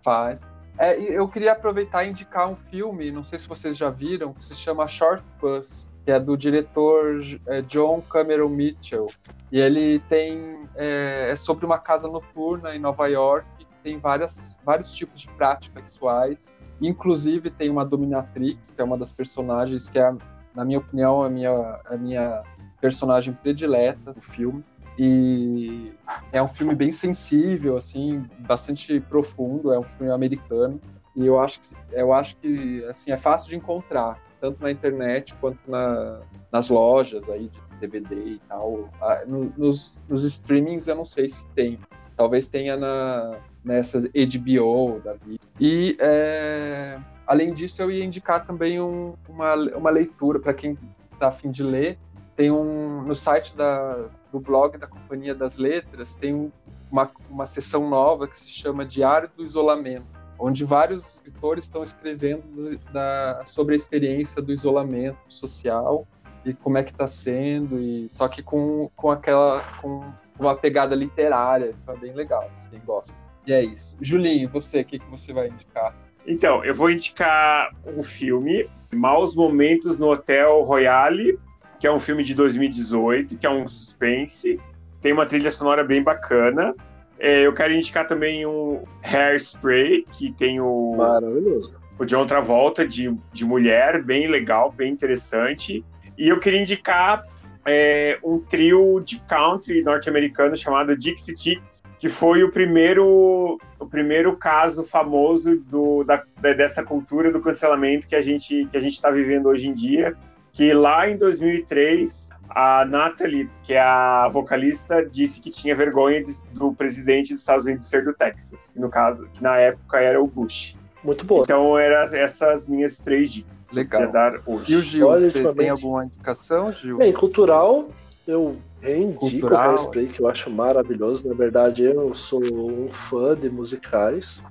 faz. 0.04 0.54
É, 0.78 0.98
eu 0.98 1.28
queria 1.28 1.52
aproveitar 1.52 2.06
e 2.06 2.10
indicar 2.10 2.50
um 2.50 2.56
filme, 2.56 3.12
não 3.12 3.26
sei 3.26 3.38
se 3.38 3.48
vocês 3.48 3.76
já 3.76 3.90
viram, 3.90 4.34
que 4.34 4.44
se 4.44 4.56
chama 4.56 4.88
Short 4.88 5.24
Bus 5.40 5.86
que 6.10 6.14
é 6.14 6.20
do 6.20 6.36
diretor 6.36 7.22
é, 7.46 7.62
John 7.62 8.02
Cameron 8.02 8.50
Mitchell. 8.50 9.06
E 9.52 9.60
ele 9.60 10.00
tem. 10.10 10.68
É, 10.76 11.30
é, 11.30 11.36
sobre 11.36 11.68
uma 11.68 11.78
casa 11.78 12.08
noturna 12.08 12.76
em 12.76 12.80
Nova 12.80 13.06
York, 13.06 13.46
que 13.60 13.68
tem 13.84 14.00
várias, 14.00 14.60
vários 14.66 14.92
tipos 14.92 15.22
de 15.22 15.30
práticas 15.30 15.84
sexuais. 15.84 16.58
Inclusive 16.82 17.52
tem 17.52 17.70
uma 17.70 17.86
dominatrix, 17.86 18.74
que 18.74 18.82
é 18.82 18.84
uma 18.84 18.98
das 18.98 19.14
personagens 19.14 19.88
que 19.88 20.00
é, 20.00 20.12
na 20.56 20.66
minha 20.66 20.80
opinião, 20.80 21.22
a 21.22 21.30
minha, 21.30 21.80
a 21.86 21.96
minha 21.96 22.42
personagem 22.82 23.32
predileta 23.32 24.12
do 24.12 24.22
filme. 24.22 24.66
E 24.98 25.94
é 26.32 26.42
um 26.42 26.48
filme 26.48 26.74
bem 26.74 26.92
sensível, 26.92 27.78
assim, 27.78 28.26
bastante 28.40 29.00
profundo, 29.00 29.72
é 29.72 29.78
um 29.78 29.84
filme 29.84 30.12
americano. 30.12 30.82
E 31.16 31.24
eu 31.24 31.40
acho 31.40 31.60
que, 31.60 31.68
eu 31.92 32.12
acho 32.14 32.36
que 32.38 32.84
assim, 32.86 33.12
é 33.12 33.18
fácil 33.18 33.52
de 33.52 33.58
encontrar 33.58 34.20
tanto 34.40 34.62
na 34.62 34.72
internet 34.72 35.36
quanto 35.36 35.60
na, 35.68 36.22
nas 36.52 36.70
lojas 36.70 37.30
aí 37.30 37.48
de 37.48 37.60
DVD 37.80 38.16
e 38.16 38.42
tal. 38.48 38.90
Ah, 39.02 39.24
no, 39.28 39.54
nos, 39.58 40.00
nos 40.08 40.24
streamings 40.24 40.88
eu 40.88 40.96
não 40.96 41.06
sei 41.06 41.28
se 41.28 41.46
tem. 41.48 41.80
Talvez 42.16 42.48
tenha 42.48 42.76
na, 42.76 43.40
nessas 43.64 44.06
HBO 44.06 45.00
da 45.04 45.14
vida. 45.14 45.46
E 45.60 45.96
é, 46.00 47.00
além 47.26 47.54
disso, 47.54 47.82
eu 47.82 47.92
ia 47.92 48.04
indicar 48.04 48.46
também 48.46 48.82
um, 48.82 49.14
uma, 49.28 49.56
uma 49.76 49.90
leitura 49.90 50.40
para 50.40 50.54
quem 50.54 50.78
está 51.14 51.28
afim 51.28 51.50
de 51.52 51.64
ler. 51.64 51.98
Tem 52.36 52.52
um 52.52 53.02
no 53.04 53.16
site 53.16 53.56
da, 53.56 54.10
do 54.32 54.40
blog 54.40 54.78
da 54.78 54.88
Companhia 54.88 55.36
das 55.36 55.58
Letras 55.58 56.16
tem 56.16 56.34
um, 56.34 56.52
uma, 56.92 57.10
uma 57.30 57.46
sessão 57.46 57.90
nova 57.90 58.28
que 58.28 58.38
se 58.38 58.50
chama 58.50 58.86
Diário 58.86 59.30
do 59.36 59.44
Isolamento 59.44 60.19
onde 60.40 60.64
vários 60.64 61.16
escritores 61.16 61.66
estão 61.66 61.84
escrevendo 61.84 62.44
da, 62.92 63.44
sobre 63.46 63.74
a 63.74 63.78
experiência 63.78 64.42
do 64.42 64.52
isolamento 64.52 65.20
social 65.28 66.08
e 66.46 66.54
como 66.54 66.78
é 66.78 66.84
que 66.84 66.92
está 66.92 67.06
sendo, 67.06 67.80
e 67.80 68.08
só 68.10 68.28
que 68.28 68.42
com, 68.42 68.90
com 68.96 69.12
aquela 69.12 69.62
com 69.82 70.04
uma 70.40 70.56
pegada 70.56 70.96
literária, 70.96 71.76
tá 71.86 71.94
bem 71.94 72.14
legal, 72.14 72.50
quem 72.70 72.80
gosta. 72.86 73.18
E 73.46 73.52
é 73.52 73.64
isso. 73.64 73.98
Julinho, 74.00 74.48
você, 74.50 74.82
o 74.82 74.86
que, 74.86 75.00
que 75.00 75.10
você 75.10 75.34
vai 75.34 75.50
indicar? 75.50 75.94
Então, 76.26 76.64
eu 76.64 76.74
vou 76.74 76.90
indicar 76.90 77.72
um 77.86 78.02
filme, 78.02 78.66
Maus 78.94 79.36
Momentos 79.36 80.00
no 80.00 80.12
Hotel 80.12 80.64
Royale, 80.64 81.38
que 81.80 81.88
é 81.88 81.92
um 81.92 82.00
filme 82.00 82.24
de 82.24 82.34
2018, 82.36 83.38
que 83.38 83.46
é 83.46 83.50
um 83.50 83.68
suspense, 83.68 84.60
tem 85.02 85.14
uma 85.14 85.26
trilha 85.26 85.52
sonora 85.52 85.84
bem 85.84 86.04
bacana. 86.04 86.76
É, 87.20 87.46
eu 87.46 87.54
quero 87.54 87.74
indicar 87.74 88.08
também 88.08 88.46
um 88.46 88.84
Hairspray, 89.04 90.06
que 90.10 90.32
tem 90.32 90.62
o, 90.62 90.96
Maravilhoso. 90.98 91.76
o 92.00 92.06
John 92.06 92.26
Travolta 92.26 92.88
de, 92.88 93.14
de 93.34 93.44
mulher, 93.44 94.02
bem 94.02 94.28
legal, 94.28 94.72
bem 94.72 94.92
interessante. 94.92 95.84
E 96.18 96.30
eu 96.30 96.40
queria 96.40 96.62
indicar 96.62 97.26
é, 97.66 98.18
um 98.24 98.40
trio 98.40 99.02
de 99.02 99.20
country 99.22 99.84
norte-americano 99.84 100.56
chamado 100.56 100.96
Dixie 100.96 101.38
Chicks, 101.38 101.84
que 101.98 102.08
foi 102.08 102.42
o 102.42 102.50
primeiro, 102.50 103.60
o 103.78 103.86
primeiro 103.86 104.38
caso 104.38 104.86
famoso 104.86 105.60
do, 105.60 106.06
da, 106.06 106.24
dessa 106.42 106.84
cultura 106.84 107.32
do 107.32 107.42
cancelamento 107.42 108.08
que 108.08 108.16
a 108.16 108.22
gente 108.22 108.66
que 108.72 108.78
a 108.78 108.80
gente 108.80 108.94
está 108.94 109.12
vivendo 109.12 109.48
hoje 109.48 109.68
em 109.68 109.74
dia. 109.74 110.16
Que 110.52 110.74
lá 110.74 111.08
em 111.08 111.18
2003 111.18 112.29
a 112.50 112.86
Natalie, 112.86 113.50
que 113.64 113.74
é 113.74 113.80
a 113.80 114.28
vocalista, 114.30 115.06
disse 115.06 115.40
que 115.40 115.52
tinha 115.52 115.76
vergonha 115.76 116.24
de, 116.24 116.32
do 116.54 116.74
presidente 116.74 117.32
dos 117.34 117.42
Estados 117.42 117.66
Unidos 117.66 117.86
ser 117.86 118.04
do 118.04 118.14
Texas, 118.14 118.68
que 118.74 118.80
no 118.80 118.90
caso, 118.90 119.28
que 119.34 119.44
na 119.44 119.58
época 119.58 120.00
era 120.00 120.22
o 120.22 120.28
Bush. 120.28 120.76
Muito 121.04 121.26
boa. 121.26 121.44
Então 121.44 121.78
eram 121.78 122.16
essas 122.16 122.68
minhas 122.68 122.98
três 122.98 123.32
dicas 123.32 123.52
que 123.70 123.76
eu 123.76 123.78
ia 123.78 123.84
Legal. 123.84 124.12
dar 124.12 124.42
hoje. 124.46 124.74
E 124.74 124.76
o 124.76 124.82
Gil, 124.82 125.08
Olha, 125.08 125.32
você 125.32 125.54
tem 125.54 125.70
alguma 125.70 126.06
indicação, 126.06 126.72
Gil? 126.72 126.98
Bem, 126.98 127.14
cultural, 127.14 127.88
eu 128.28 128.56
reindico 128.82 129.48
o 129.48 129.58
Hairspray, 129.58 130.08
que 130.08 130.22
eu 130.22 130.28
acho 130.28 130.50
maravilhoso. 130.50 131.28
Na 131.28 131.34
verdade, 131.34 131.84
eu 131.84 132.14
sou 132.14 132.42
um 132.44 132.88
fã 132.90 133.36
de 133.36 133.50
musicais. 133.50 134.44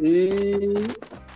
E, 0.00 0.74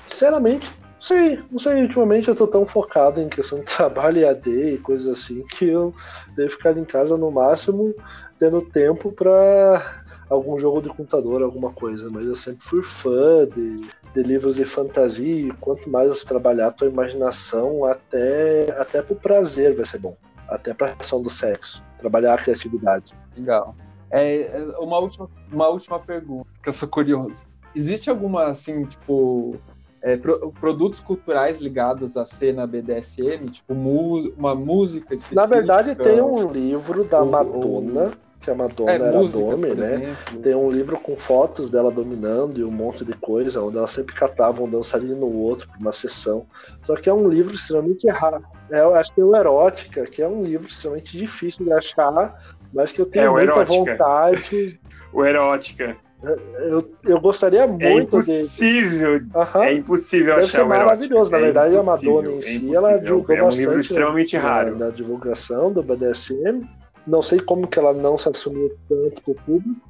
sinceramente, 0.07 0.71
sei, 1.01 1.41
não 1.51 1.59
sei, 1.59 1.83
ultimamente 1.83 2.29
eu 2.29 2.35
tô 2.35 2.47
tão 2.47 2.67
focado 2.67 3.21
em 3.21 3.29
questão 3.29 3.61
de 3.61 3.67
trabalho 3.77 4.23
EAD 4.23 4.75
e 4.75 4.79
coisas 4.79 5.09
assim, 5.09 5.43
que 5.43 5.67
eu 5.67 5.95
devo 6.35 6.51
ficar 6.51 6.77
em 6.77 6.85
casa 6.85 7.17
no 7.17 7.31
máximo, 7.31 7.95
tendo 8.39 8.61
tempo 8.63 9.13
pra 9.13 10.03
algum 10.29 10.59
jogo 10.59 10.83
de 10.83 10.89
computador, 10.89 11.43
alguma 11.43 11.73
coisa. 11.73 12.11
Mas 12.11 12.27
eu 12.27 12.37
sempre 12.37 12.63
fui 12.63 12.83
fã 12.83 13.47
de, 13.47 13.77
de 14.15 14.23
livros 14.23 14.57
de 14.57 14.65
fantasia, 14.65 15.49
e 15.49 15.53
quanto 15.53 15.89
mais 15.89 16.09
você 16.09 16.27
trabalhar 16.27 16.69
a 16.69 16.73
tua 16.73 16.89
imaginação, 16.89 17.85
até, 17.85 18.71
até 18.79 19.03
pro 19.03 19.17
prazer 19.17 19.75
vai 19.75 19.87
ser 19.87 19.99
bom. 19.99 20.17
Até 20.49 20.73
pra 20.73 20.95
ação 20.99 21.23
do 21.23 21.31
sexo. 21.31 21.83
Trabalhar 21.99 22.35
a 22.35 22.39
criatividade. 22.39 23.15
Legal. 23.37 23.75
É, 24.11 24.43
é, 24.43 24.79
uma, 24.79 24.99
última, 24.99 25.29
uma 25.53 25.69
última 25.69 25.99
pergunta, 25.99 26.49
que 26.63 26.69
eu 26.69 26.73
sou 26.73 26.89
curioso. 26.89 27.45
Existe 27.75 28.09
alguma, 28.09 28.45
assim, 28.45 28.85
tipo, 28.85 29.57
é, 30.03 30.17
pro- 30.17 30.53
produtos 30.53 31.01
culturais 31.01 31.61
ligados 31.61 32.17
à 32.17 32.25
cena 32.25 32.67
BDSM? 32.67 33.47
Tipo, 33.51 33.75
mu- 33.75 34.33
uma 34.37 34.55
música 34.55 35.15
específica? 35.15 35.41
Na 35.41 35.47
verdade, 35.47 35.95
tem 35.95 36.21
um 36.21 36.51
livro 36.51 37.05
da 37.05 37.21
Ou- 37.21 37.27
Madonna, 37.27 38.13
que 38.41 38.51
a 38.51 38.55
Madonna 38.55 38.91
É, 38.93 38.95
era 38.95 39.19
músicas, 39.19 39.61
Domi, 39.61 39.69
por 39.69 39.77
né? 39.79 39.95
exemplo. 39.95 40.41
Tem 40.43 40.55
um 40.55 40.71
livro 40.71 40.99
com 41.01 41.17
fotos 41.17 41.69
dela 41.71 41.91
dominando 41.91 42.59
e 42.61 42.65
um 42.65 42.71
monte 42.71 43.05
de 43.05 43.13
coisa, 43.15 43.61
onde 43.63 43.77
ela 43.77 43.89
sempre 43.89 44.15
catava 44.15 44.63
um 44.63 44.71
dançarino 44.71 45.17
no 45.17 45.33
outro 45.35 45.69
por 45.69 45.79
uma 45.79 45.91
sessão. 45.93 46.47
Só 46.81 46.95
que 46.95 47.09
é 47.11 47.13
um 47.13 47.29
livro 47.29 47.55
extremamente 47.55 48.09
raro. 48.09 48.45
É, 48.71 48.81
eu 48.81 48.95
acho 48.95 49.13
que 49.13 49.21
é 49.21 49.25
o 49.25 49.35
Erótica, 49.35 50.05
que 50.07 50.23
é 50.23 50.29
um 50.29 50.45
livro 50.45 50.69
extremamente 50.69 51.17
difícil 51.19 51.65
de 51.65 51.73
achar, 51.73 52.35
mas 52.73 52.93
que 52.93 53.01
eu 53.01 53.07
tenho 53.07 53.25
É, 53.25 53.29
muita 53.31 53.43
Erótica. 53.53 53.75
vontade. 53.75 54.81
O 55.11 55.25
Erótica. 55.25 55.97
Eu, 56.23 56.91
eu 57.05 57.21
gostaria 57.21 57.61
É 57.63 57.67
muito 57.67 58.21
de. 58.23 58.33
impossível, 58.33 59.21
Aham. 59.35 59.65
é 59.65 59.73
impossível 59.75 60.35
Deve 60.35 60.47
achar 60.47 60.59
ser 60.63 60.65
maravilhoso. 60.67 61.31
Na 61.31 61.39
É 61.39 61.41
verdade, 61.41 61.77
a 61.77 61.83
Madonna 61.83 62.31
em 62.33 62.39
é 62.39 62.41
si, 62.41 62.75
ela 62.75 62.99
divulgou 62.99 63.37
É 63.37 63.41
um 63.41 63.45
bastante 63.45 63.61
livro 63.67 63.81
extremamente 63.81 64.37
na- 64.37 64.43
raro. 64.43 64.77
Na, 64.79 64.91
divulgação 64.91 65.73
do 65.73 65.81
BDSM. 65.83 66.69
Não 67.07 67.23
sei 67.23 67.39
como 67.39 67.67
que 67.69 67.79
ela 67.79 67.93
não 67.93 68.19
se 68.19 68.29
assumiu 68.29 68.77
tanto 68.89 69.23
com 69.23 69.31
o 69.31 69.35
público. 69.37 69.81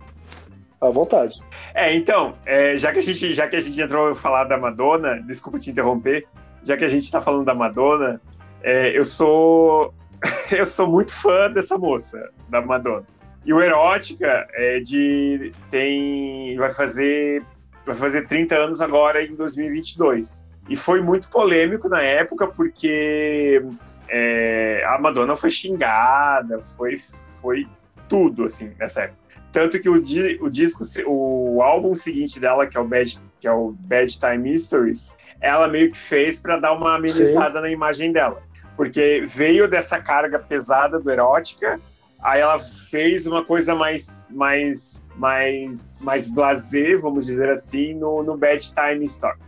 À 0.81 0.91
vontade. 0.91 1.41
É, 1.75 1.93
então, 1.95 2.35
é, 2.47 2.77
já, 2.77 2.93
que 2.93 2.99
a 2.99 3.03
gente, 3.03 3.35
já 3.35 3.49
que 3.49 3.57
a 3.57 3.61
gente 3.61 3.81
entrou 3.81 4.11
a 4.11 4.15
falar 4.15 4.45
da 4.45 4.57
Madonna, 4.57 5.21
desculpa 5.27 5.59
te 5.59 5.71
interromper, 5.71 6.25
já 6.63 6.77
que 6.77 6.85
a 6.85 6.89
gente 6.89 7.11
tá 7.11 7.21
falando 7.21 7.45
da 7.45 7.55
Madonna, 7.55 8.21
é, 8.63 8.97
eu 8.97 9.05
sou 9.05 9.93
eu 10.53 10.67
sou 10.67 10.87
muito 10.87 11.11
fã 11.13 11.51
dessa 11.51 11.77
moça, 11.79 12.31
da 12.49 12.61
Madonna. 12.61 13.05
E 13.45 13.53
o 13.53 13.61
Erótica 13.63 14.47
é 14.53 14.81
de 14.81 15.53
tem 15.71 16.57
vai 16.57 16.73
fazer 16.73 17.43
vai 17.87 17.95
fazer 17.97 18.27
30 18.27 18.55
anos 18.55 18.81
agora 18.81 19.25
em 19.25 19.35
2022. 19.35 20.45
E 20.69 20.77
foi 20.77 21.01
muito 21.01 21.31
polêmico 21.31 21.89
na 21.89 22.03
época 22.03 22.47
porque 22.47 23.63
é, 24.09 24.85
a 24.87 24.99
Madonna 24.99 25.35
foi 25.35 25.51
xingada, 25.51 26.61
foi 26.61 26.97
foi 26.99 27.67
tudo 28.09 28.45
assim 28.45 28.73
nessa 28.79 29.03
época. 29.03 29.19
Tanto 29.51 29.81
que 29.81 29.89
o, 29.89 30.03
di- 30.03 30.39
o 30.43 30.51
disco, 30.51 30.85
o 31.07 31.63
álbum 31.63 31.95
seguinte 31.95 32.39
dela, 32.39 32.67
que 32.67 32.77
é 32.77 32.81
o 32.81 32.85
Bad, 32.85 33.19
que 33.41 33.49
é 33.49 33.53
o 33.53 33.75
Bad 33.79 34.19
Time 34.19 34.37
Mysteries, 34.37 35.17
ela 35.41 35.67
meio 35.67 35.91
que 35.91 35.97
fez 35.97 36.39
para 36.39 36.59
dar 36.59 36.73
uma 36.73 36.97
amenizada 36.97 37.61
na 37.63 37.71
imagem 37.71 38.13
dela. 38.13 38.43
Porque 38.77 39.23
veio 39.27 39.67
dessa 39.67 39.99
carga 40.01 40.39
pesada 40.39 41.01
do 41.01 41.11
erótica, 41.11 41.81
aí 42.23 42.41
ela 42.41 42.59
fez 42.59 43.27
uma 43.27 43.45
coisa 43.45 43.75
mais 43.75 44.31
mais 44.35 45.03
mais 45.17 46.01
mais 46.01 46.29
blasé, 46.31 46.97
vamos 46.97 47.27
dizer 47.27 47.51
assim, 47.51 47.95
no, 47.95 48.23
no 48.23 48.37
Bad 48.37 48.73
Time 48.73 49.05
Story. 49.05 49.39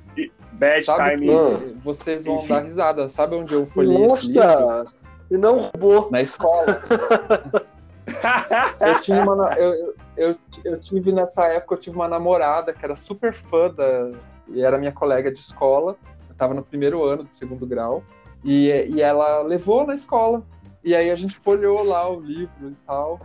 Bad 0.52 0.84
Sabe 0.84 1.16
Time 1.16 1.32
Mysteries. 1.32 1.84
vocês 1.84 2.24
vão 2.26 2.36
Enfim. 2.36 2.48
dar 2.48 2.60
risada. 2.60 3.08
Sabe 3.08 3.34
onde 3.34 3.54
eu 3.54 3.66
folhei 3.66 4.04
esse 4.04 4.26
livro? 4.26 4.42
Nossa! 4.46 4.92
E 5.30 5.38
não 5.38 5.60
roubou. 5.60 6.10
Na 6.10 6.20
escola. 6.20 6.66
Eu 8.80 9.00
tinha 9.00 9.22
uma. 9.22 9.54
eu, 9.54 9.94
eu, 10.16 10.36
eu 10.64 10.80
tive 10.80 11.12
nessa 11.12 11.46
época, 11.46 11.74
eu 11.74 11.78
tive 11.78 11.96
uma 11.96 12.08
namorada 12.08 12.72
que 12.72 12.84
era 12.84 12.96
super 12.96 13.32
fã 13.32 13.70
da. 13.70 14.10
E 14.48 14.62
era 14.62 14.76
minha 14.78 14.90
colega 14.92 15.30
de 15.30 15.38
escola. 15.38 15.96
Eu 16.28 16.34
tava 16.34 16.52
no 16.52 16.62
primeiro 16.62 17.04
ano 17.04 17.22
do 17.22 17.34
segundo 17.34 17.64
grau. 17.66 18.02
E, 18.42 18.68
e 18.90 19.00
ela 19.00 19.42
levou 19.42 19.86
na 19.86 19.94
escola. 19.94 20.42
E 20.82 20.94
aí 20.94 21.10
a 21.10 21.14
gente 21.16 21.34
folheou 21.36 21.82
lá 21.84 22.08
o 22.10 22.20
livro 22.20 22.50
e 22.70 22.74
tal. 22.86 23.20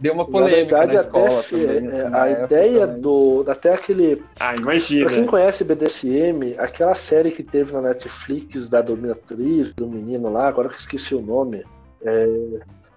Deu 0.00 0.14
uma 0.14 0.24
Na 0.24 0.30
polêmica 0.30 0.76
na, 0.78 0.86
verdade, 0.86 0.96
escola 1.06 1.38
até 1.40 1.48
também. 1.50 1.66
é, 1.86 1.88
assim, 1.88 2.08
na 2.08 2.22
a 2.22 2.28
época, 2.28 2.44
ideia 2.44 2.86
mas- 2.88 3.00
do. 3.00 3.44
Até 3.48 3.72
aquele. 3.72 4.22
ah, 4.40 4.46
Pra 4.48 4.52
quem 4.54 4.62
imagina. 4.62 5.26
conhece 5.28 5.62
BDSM, 5.64 6.54
aquela 6.58 6.94
série 6.96 7.30
que 7.30 7.42
teve 7.44 7.72
na 7.72 7.80
Netflix 7.80 8.68
da 8.68 8.80
dominatriz, 8.80 9.72
do 9.72 9.86
menino 9.86 10.28
lá, 10.32 10.48
agora 10.48 10.68
que 10.68 10.74
eu 10.74 10.78
esqueci 10.78 11.14
o 11.14 11.20
nome. 11.22 11.64
é, 12.02 12.28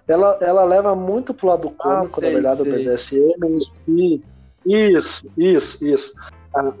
ela, 0.08 0.36
ela 0.40 0.64
leva 0.64 0.94
muito 0.96 1.32
pro 1.34 1.46
lado 1.48 1.70
cômico, 1.70 2.18
sei, 2.20 2.28
na 2.28 2.34
verdade, 2.34 2.58
do 2.58 2.64
sei. 2.64 2.72
BDSM. 2.72 3.58
E, 3.86 4.20
isso, 4.66 5.26
isso, 5.36 5.84
isso. 5.86 6.12
A- 6.54 6.72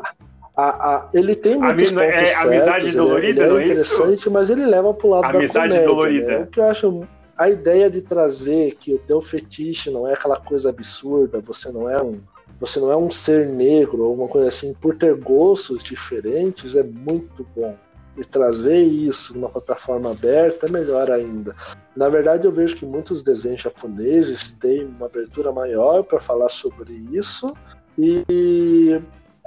a- 0.60 0.94
a- 0.96 1.06
ele 1.14 1.34
tem 1.36 1.56
muitos 1.56 1.88
Ami- 1.92 2.02
é, 2.02 2.16
pontos 2.18 2.34
amizade 2.36 2.64
certos, 2.64 2.86
ele- 2.88 2.96
dolorida, 2.96 3.40
ele 3.42 3.48
não 3.50 3.58
é 3.58 3.62
é 3.62 3.66
isso? 3.68 3.94
interessante, 3.94 4.30
mas 4.30 4.50
ele 4.50 4.66
leva 4.66 4.92
pro 4.92 5.08
lado 5.10 5.24
Amizade 5.36 5.52
da 5.52 5.60
comédia. 5.80 5.86
dolorida. 5.86 6.26
Né? 6.26 6.38
O 6.42 6.46
que 6.48 6.58
eu 6.60 6.64
acho 6.64 7.00
a 7.36 7.48
ideia 7.48 7.88
de 7.88 8.02
trazer 8.02 8.74
que 8.74 8.92
o 8.92 8.98
teu 8.98 9.20
fetiche 9.20 9.88
não 9.90 10.08
é 10.08 10.14
aquela 10.14 10.40
coisa 10.40 10.70
absurda, 10.70 11.38
você 11.40 11.70
não 11.70 11.88
é 11.88 12.02
um 12.02 12.18
você 12.60 12.80
não 12.80 12.90
é 12.90 12.96
um 12.96 13.08
ser 13.08 13.46
negro 13.46 14.02
ou 14.02 14.08
alguma 14.10 14.26
coisa 14.26 14.48
assim, 14.48 14.74
por 14.74 14.96
ter 14.96 15.14
gostos 15.14 15.80
diferentes 15.84 16.74
é 16.74 16.82
muito 16.82 17.46
bom. 17.54 17.76
E 18.16 18.24
trazer 18.24 18.80
isso 18.82 19.32
numa 19.32 19.48
plataforma 19.48 20.10
aberta 20.10 20.66
é 20.66 20.68
melhor 20.68 21.08
ainda. 21.08 21.54
Na 21.94 22.08
verdade, 22.08 22.48
eu 22.48 22.50
vejo 22.50 22.74
que 22.74 22.84
muitos 22.84 23.22
desenhos 23.22 23.60
japoneses 23.60 24.50
têm 24.58 24.84
uma 24.86 25.06
abertura 25.06 25.52
maior 25.52 26.02
para 26.02 26.18
falar 26.18 26.48
sobre 26.48 26.94
isso. 27.12 27.54
E 27.96 29.00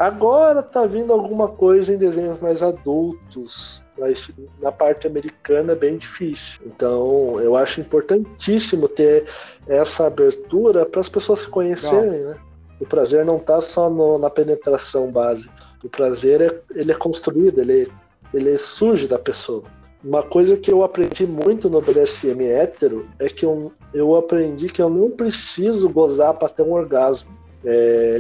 agora 0.05 0.63
tá 0.63 0.85
vindo 0.85 1.13
alguma 1.13 1.47
coisa 1.47 1.93
em 1.93 1.97
desenhos 1.97 2.39
mais 2.39 2.63
adultos, 2.63 3.81
mas 3.97 4.29
na 4.59 4.71
parte 4.71 5.05
americana 5.07 5.73
é 5.73 5.75
bem 5.75 5.97
difícil. 5.97 6.59
Então, 6.65 7.39
eu 7.39 7.55
acho 7.55 7.81
importantíssimo 7.81 8.87
ter 8.87 9.25
essa 9.67 10.07
abertura 10.07 10.85
para 10.85 11.01
as 11.01 11.09
pessoas 11.09 11.41
se 11.41 11.47
conhecerem, 11.47 12.21
né? 12.23 12.35
O 12.79 12.85
prazer 12.85 13.23
não 13.23 13.37
tá 13.37 13.61
só 13.61 13.89
no- 13.89 14.17
na 14.17 14.29
penetração 14.29 15.11
básica. 15.11 15.53
O 15.83 15.89
prazer 15.89 16.41
é, 16.41 16.79
ele 16.79 16.91
é 16.91 16.95
construído, 16.95 17.59
ele, 17.61 17.91
ele 18.33 18.57
surge 18.57 19.07
da 19.07 19.19
pessoa. 19.19 19.63
Uma 20.03 20.23
coisa 20.23 20.57
que 20.57 20.71
eu 20.71 20.83
aprendi 20.83 21.27
muito 21.27 21.69
no 21.69 21.79
BDSM 21.79 22.43
hétero 22.43 23.07
é 23.19 23.29
que 23.29 23.45
eu, 23.45 23.71
eu 23.93 24.15
aprendi 24.15 24.67
que 24.67 24.81
eu 24.81 24.89
não 24.89 25.11
preciso 25.11 25.87
gozar 25.89 26.33
para 26.33 26.49
ter 26.49 26.63
um 26.63 26.71
orgasmo. 26.71 27.29
É, 27.63 28.19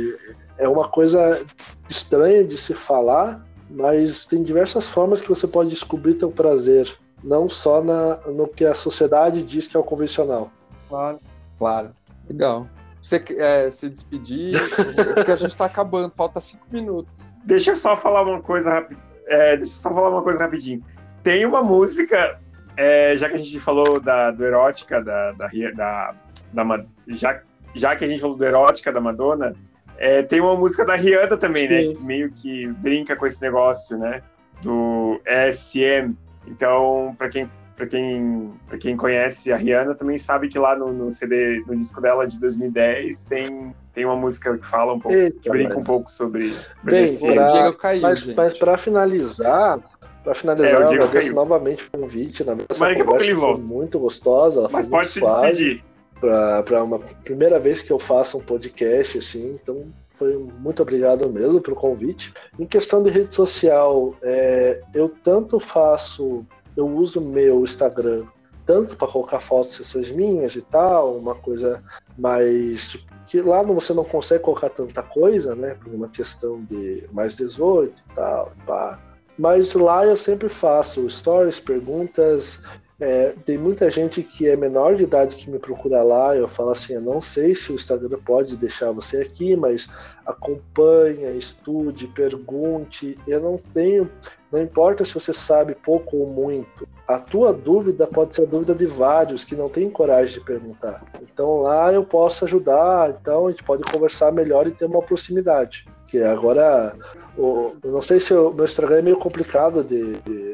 é 0.61 0.67
uma 0.67 0.87
coisa 0.87 1.43
estranha 1.89 2.43
de 2.43 2.55
se 2.55 2.73
falar, 2.75 3.43
mas 3.67 4.25
tem 4.25 4.43
diversas 4.43 4.87
formas 4.87 5.19
que 5.19 5.27
você 5.27 5.47
pode 5.47 5.69
descobrir 5.69 6.13
teu 6.13 6.29
prazer, 6.29 6.87
não 7.23 7.49
só 7.49 7.83
na, 7.83 8.17
no 8.27 8.47
que 8.47 8.63
a 8.63 8.75
sociedade 8.75 9.41
diz 9.41 9.67
que 9.67 9.75
é 9.75 9.79
o 9.79 9.83
convencional. 9.83 10.51
Claro, 10.87 11.19
claro. 11.57 11.95
Legal. 12.29 12.67
Você 13.01 13.19
quer 13.19 13.71
se 13.71 13.89
despedir? 13.89 14.51
Porque 15.15 15.31
a 15.31 15.35
gente 15.35 15.57
tá 15.57 15.65
acabando, 15.65 16.13
falta 16.15 16.39
cinco 16.39 16.67
minutos. 16.71 17.31
Deixa 17.43 17.71
eu 17.71 17.75
só 17.75 17.97
falar 17.97 18.21
uma 18.21 18.41
coisa 18.41 18.69
rapidinho. 18.69 19.03
deixa 19.27 19.63
eu 19.63 19.65
só 19.65 19.89
falar 19.89 20.09
uma 20.09 20.21
coisa 20.21 20.39
rapidinho. 20.39 20.85
Tem 21.23 21.43
uma 21.43 21.63
música, 21.63 22.39
é, 22.77 23.17
já 23.17 23.27
que 23.27 23.33
a 23.33 23.39
gente 23.39 23.59
falou 23.59 23.99
da, 23.99 24.29
do 24.29 24.45
erótica, 24.45 25.01
da, 25.01 25.31
da, 25.31 25.49
da, 25.73 26.15
da 26.53 26.85
já, 27.07 27.41
já 27.73 27.95
que 27.95 28.05
a 28.05 28.07
gente 28.07 28.21
falou 28.21 28.37
do 28.37 28.45
erótica 28.45 28.91
da 28.91 29.01
Madonna, 29.01 29.55
é, 30.03 30.23
tem 30.23 30.41
uma 30.41 30.55
música 30.55 30.83
da 30.85 30.95
Rihanna 30.95 31.37
também, 31.37 31.67
né? 31.69 31.81
Sim. 31.83 31.93
Que 31.95 32.03
meio 32.03 32.31
que 32.31 32.67
brinca 32.67 33.15
com 33.15 33.25
esse 33.25 33.41
negócio, 33.41 33.97
né? 33.97 34.21
Do 34.63 35.19
ESM. 35.25 36.13
Então, 36.47 37.13
para 37.17 37.29
quem, 37.29 37.49
pra 37.75 37.85
quem, 37.85 38.51
pra 38.67 38.77
quem 38.77 38.97
conhece 38.97 39.51
a 39.51 39.55
Rihanna, 39.55 39.93
também 39.95 40.17
sabe 40.17 40.49
que 40.49 40.57
lá 40.57 40.75
no, 40.75 40.91
no 40.91 41.11
CD, 41.11 41.63
no 41.67 41.75
disco 41.75 42.01
dela 42.01 42.25
de 42.25 42.39
2010, 42.39 43.23
tem, 43.25 43.75
tem 43.93 44.05
uma 44.05 44.15
música 44.15 44.57
que 44.57 44.65
fala 44.65 44.93
um 44.93 44.99
pouco, 44.99 45.15
que 45.17 45.23
Eita, 45.23 45.49
brinca 45.51 45.69
mano. 45.69 45.81
um 45.81 45.83
pouco 45.83 46.09
sobre 46.09 46.51
Bem, 46.83 47.15
pra- 47.17 47.47
O 47.47 47.51
Diego 47.51 47.73
caiu, 47.77 48.01
Mas, 48.01 48.19
gente. 48.19 48.35
mas 48.35 48.57
para 48.57 48.77
finalizar, 48.77 49.79
para 50.23 50.33
finalizar, 50.33 50.73
É, 50.73 50.77
o 50.77 50.81
eu 50.93 51.03
agradeço 51.03 51.33
novamente 51.33 51.87
o 51.93 51.99
convite. 51.99 52.43
Na 52.43 52.55
Mas 52.55 52.79
daqui 52.79 53.01
a 53.01 53.05
pouco 53.05 53.21
ele 53.21 53.33
foi 53.35 53.41
volta. 53.41 53.61
muito 53.73 53.99
gostosa, 53.99 54.67
Mas 54.71 54.87
foi 54.87 54.91
pode 54.91 54.93
muito 55.07 55.11
se 55.11 55.19
suave. 55.19 55.47
despedir. 55.47 55.83
Para 56.21 56.83
uma 56.83 56.99
primeira 56.99 57.59
vez 57.59 57.81
que 57.81 57.91
eu 57.91 57.99
faço 57.99 58.37
um 58.37 58.41
podcast 58.41 59.17
assim, 59.17 59.57
então 59.61 59.91
foi 60.07 60.37
muito 60.37 60.81
obrigado 60.83 61.27
mesmo 61.29 61.59
pelo 61.59 61.75
convite. 61.75 62.31
Em 62.59 62.65
questão 62.65 63.01
de 63.01 63.09
rede 63.09 63.33
social, 63.33 64.15
é, 64.21 64.81
eu 64.93 65.09
tanto 65.09 65.59
faço, 65.59 66.45
eu 66.77 66.87
uso 66.87 67.19
meu 67.19 67.63
Instagram 67.63 68.25
tanto 68.65 68.95
para 68.95 69.07
colocar 69.07 69.39
fotos 69.39 69.73
sessões 69.73 70.11
minhas 70.11 70.55
e 70.55 70.61
tal, 70.61 71.17
uma 71.17 71.35
coisa 71.35 71.83
mais 72.17 72.97
que 73.27 73.41
lá 73.41 73.61
você 73.63 73.93
não 73.93 74.03
consegue 74.03 74.43
colocar 74.43 74.69
tanta 74.69 75.01
coisa, 75.01 75.55
né, 75.55 75.75
por 75.81 75.93
uma 75.93 76.09
questão 76.09 76.63
de 76.65 77.03
mais 77.11 77.35
18 77.35 77.91
e 77.91 78.15
tal, 78.15 78.51
pá. 78.65 78.99
Mas 79.37 79.73
lá 79.73 80.05
eu 80.05 80.17
sempre 80.17 80.49
faço 80.49 81.09
stories, 81.09 81.59
perguntas, 81.59 82.61
é, 83.01 83.33
tem 83.45 83.57
muita 83.57 83.89
gente 83.89 84.21
que 84.21 84.47
é 84.47 84.55
menor 84.55 84.95
de 84.95 85.03
idade 85.03 85.35
que 85.35 85.49
me 85.49 85.57
procura 85.57 86.03
lá. 86.03 86.35
Eu 86.35 86.47
falo 86.47 86.69
assim: 86.69 86.93
eu 86.93 87.01
não 87.01 87.19
sei 87.19 87.55
se 87.55 87.71
o 87.71 87.75
Instagram 87.75 88.19
pode 88.23 88.55
deixar 88.55 88.91
você 88.91 89.21
aqui, 89.21 89.55
mas 89.55 89.89
acompanha, 90.23 91.31
estude, 91.31 92.07
pergunte. 92.07 93.17
Eu 93.27 93.39
não 93.39 93.57
tenho, 93.73 94.09
não 94.51 94.61
importa 94.61 95.03
se 95.03 95.13
você 95.13 95.33
sabe 95.33 95.75
pouco 95.75 96.17
ou 96.17 96.27
muito. 96.27 96.87
A 97.07 97.17
tua 97.17 97.51
dúvida 97.51 98.07
pode 98.07 98.35
ser 98.35 98.43
a 98.43 98.45
dúvida 98.45 98.73
de 98.73 98.85
vários 98.85 99.43
que 99.43 99.55
não 99.55 99.67
têm 99.67 99.89
coragem 99.89 100.35
de 100.39 100.45
perguntar. 100.45 101.03
Então 101.21 101.61
lá 101.61 101.91
eu 101.91 102.03
posso 102.03 102.45
ajudar. 102.45 103.09
Então 103.19 103.47
a 103.47 103.51
gente 103.51 103.63
pode 103.63 103.83
conversar 103.83 104.31
melhor 104.31 104.67
e 104.67 104.71
ter 104.71 104.85
uma 104.85 105.01
proximidade. 105.01 105.85
Que 106.07 106.21
agora, 106.21 106.93
o- 107.37 107.71
eu 107.83 107.91
não 107.91 108.01
sei 108.01 108.19
se 108.19 108.33
o 108.33 108.51
meu 108.51 108.65
Instagram 108.65 108.99
é 108.99 109.01
meio 109.01 109.17
complicado 109.17 109.83
de- 109.83 110.13
de 110.21 110.51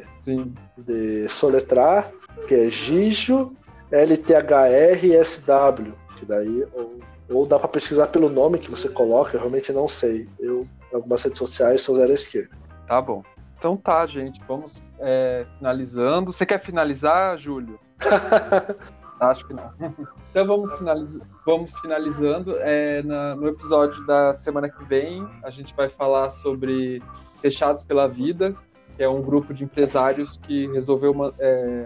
de 0.78 1.28
soletrar, 1.30 2.10
que 2.48 2.56
é 2.56 2.70
Gijo 2.70 3.54
LTHRSW, 3.92 5.94
que 6.18 6.26
daí 6.26 6.66
ou, 6.74 7.00
ou 7.30 7.46
dá 7.46 7.60
para 7.60 7.68
pesquisar 7.68 8.08
pelo 8.08 8.30
nome 8.30 8.60
que 8.60 8.70
você 8.70 8.90
coloca, 8.90 9.36
eu 9.36 9.40
realmente 9.40 9.72
não 9.72 9.88
sei. 9.88 10.28
Eu 10.40 10.68
em 10.92 10.96
algumas 10.96 11.22
redes 11.24 11.38
sociais 11.38 11.82
sou 11.82 11.96
zero 11.96 12.12
à 12.12 12.16
esquerda. 12.16 12.56
Tá 12.88 13.02
bom. 13.02 13.24
Então 13.58 13.76
tá, 13.76 14.06
gente. 14.06 14.42
Vamos 14.48 14.82
é, 15.00 15.46
finalizando. 15.58 16.32
Você 16.32 16.46
quer 16.46 16.60
finalizar, 16.60 17.38
Júlio? 17.38 17.80
Acho 19.20 19.48
que 19.48 19.54
não. 19.54 19.72
Então 20.30 20.46
vamos, 20.46 20.78
finaliz... 20.78 21.20
vamos 21.44 21.80
finalizando. 21.80 22.54
É, 22.58 23.02
na- 23.02 23.36
no 23.36 23.48
episódio 23.48 24.06
da 24.06 24.36
semana 24.36 24.70
que 24.70 24.84
vem, 24.86 25.28
a 25.42 25.50
gente 25.50 25.74
vai 25.74 25.90
falar 25.90 26.30
sobre 26.30 27.02
Fechados 27.42 27.84
pela 27.84 28.08
Vida, 28.08 28.54
que 28.98 29.04
é 29.04 29.08
um 29.08 29.22
grupo 29.22 29.54
de 29.54 29.64
empresários 29.64 30.38
que 30.38 30.66
resolveu 30.74 31.12
uma- 31.12 31.34
é, 31.40 31.86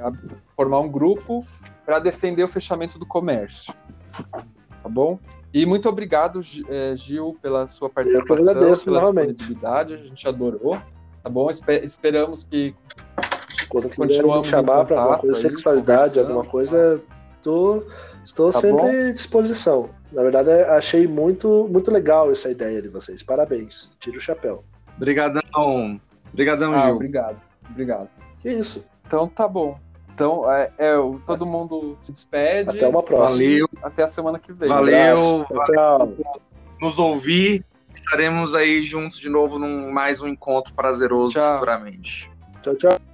formar 0.56 0.80
um 0.80 0.88
grupo 0.90 1.46
para 1.86 2.00
defender 2.00 2.44
o 2.44 2.48
fechamento 2.48 2.98
do 2.98 3.06
comércio. 3.06 3.74
Tá 4.82 4.90
bom? 4.90 5.20
E 5.54 5.66
muito 5.66 5.88
obrigado, 5.90 6.40
é, 6.70 6.96
Gil, 6.96 7.38
pela 7.42 7.68
sua 7.68 7.90
participação, 7.90 8.50
agradeço 8.50 8.86
pela 8.86 9.02
novamente. 9.02 9.34
disponibilidade. 9.36 9.94
A 9.94 9.98
gente 9.98 10.28
adorou. 10.28 10.78
Tá 11.22 11.30
bom? 11.30 11.50
Espe- 11.52 11.82
esperamos 11.84 12.44
que 12.46 12.74
Quando 13.68 13.94
Continuamos 13.94 14.48
me 14.48 14.52
chamar 14.52 14.86
para 14.86 15.00
alguma 15.00 15.20
coisa, 15.20 15.38
aí, 15.38 15.42
sexualidade, 15.42 16.20
alguma 16.20 16.44
coisa, 16.46 17.02
tô, 17.44 17.84
estou 18.24 18.50
Tá 18.50 18.60
sempre 18.60 18.82
bom? 18.82 19.10
à 19.10 19.12
disposição. 19.12 19.90
Na 20.12 20.24
verdade, 20.24 20.50
achei 20.50 21.06
muito, 21.06 21.68
muito 21.70 21.92
legal 21.92 22.32
essa 22.32 22.50
ideia 22.50 22.82
de 22.82 22.88
vocês. 22.88 23.22
Parabéns. 23.22 23.92
Tira 24.00 24.18
o 24.18 24.22
chapéu. 24.22 24.64
Obrigadão. 24.96 26.00
Obrigadão, 26.34 26.74
Ah, 26.76 26.86
Gil. 26.86 26.96
obrigado. 26.96 27.42
Obrigado. 27.70 28.10
Que 28.42 28.52
isso. 28.52 28.84
Então 29.06 29.28
tá 29.28 29.48
bom. 29.48 29.78
Então 30.14 30.50
é, 30.52 30.72
é, 30.78 30.98
o- 30.98 31.20
todo 31.26 31.46
mundo 31.46 31.98
se 32.02 32.12
despede. 32.12 32.70
Até 32.70 32.88
uma 32.88 33.02
próxima. 33.04 33.38
Valeu, 33.44 33.70
Até 33.84 34.04
a 34.04 34.08
semana 34.08 34.40
que 34.40 34.52
vem. 34.54 34.70
valeu. 34.70 35.46
Tchau, 35.46 35.64
tchau. 35.66 36.14
Nos 36.82 37.00
ouvir. 37.00 37.64
Estaremos 37.96 38.54
aí 38.56 38.84
juntos 38.84 39.20
de 39.20 39.30
novo 39.30 39.58
num 39.60 39.92
mais 39.92 40.22
um 40.22 40.28
encontro 40.28 40.74
prazeroso 40.74 41.34
Tchau. 41.36 41.54
futuramente. 41.54 42.30
Tchau, 42.62 42.76
tchau. 42.76 43.11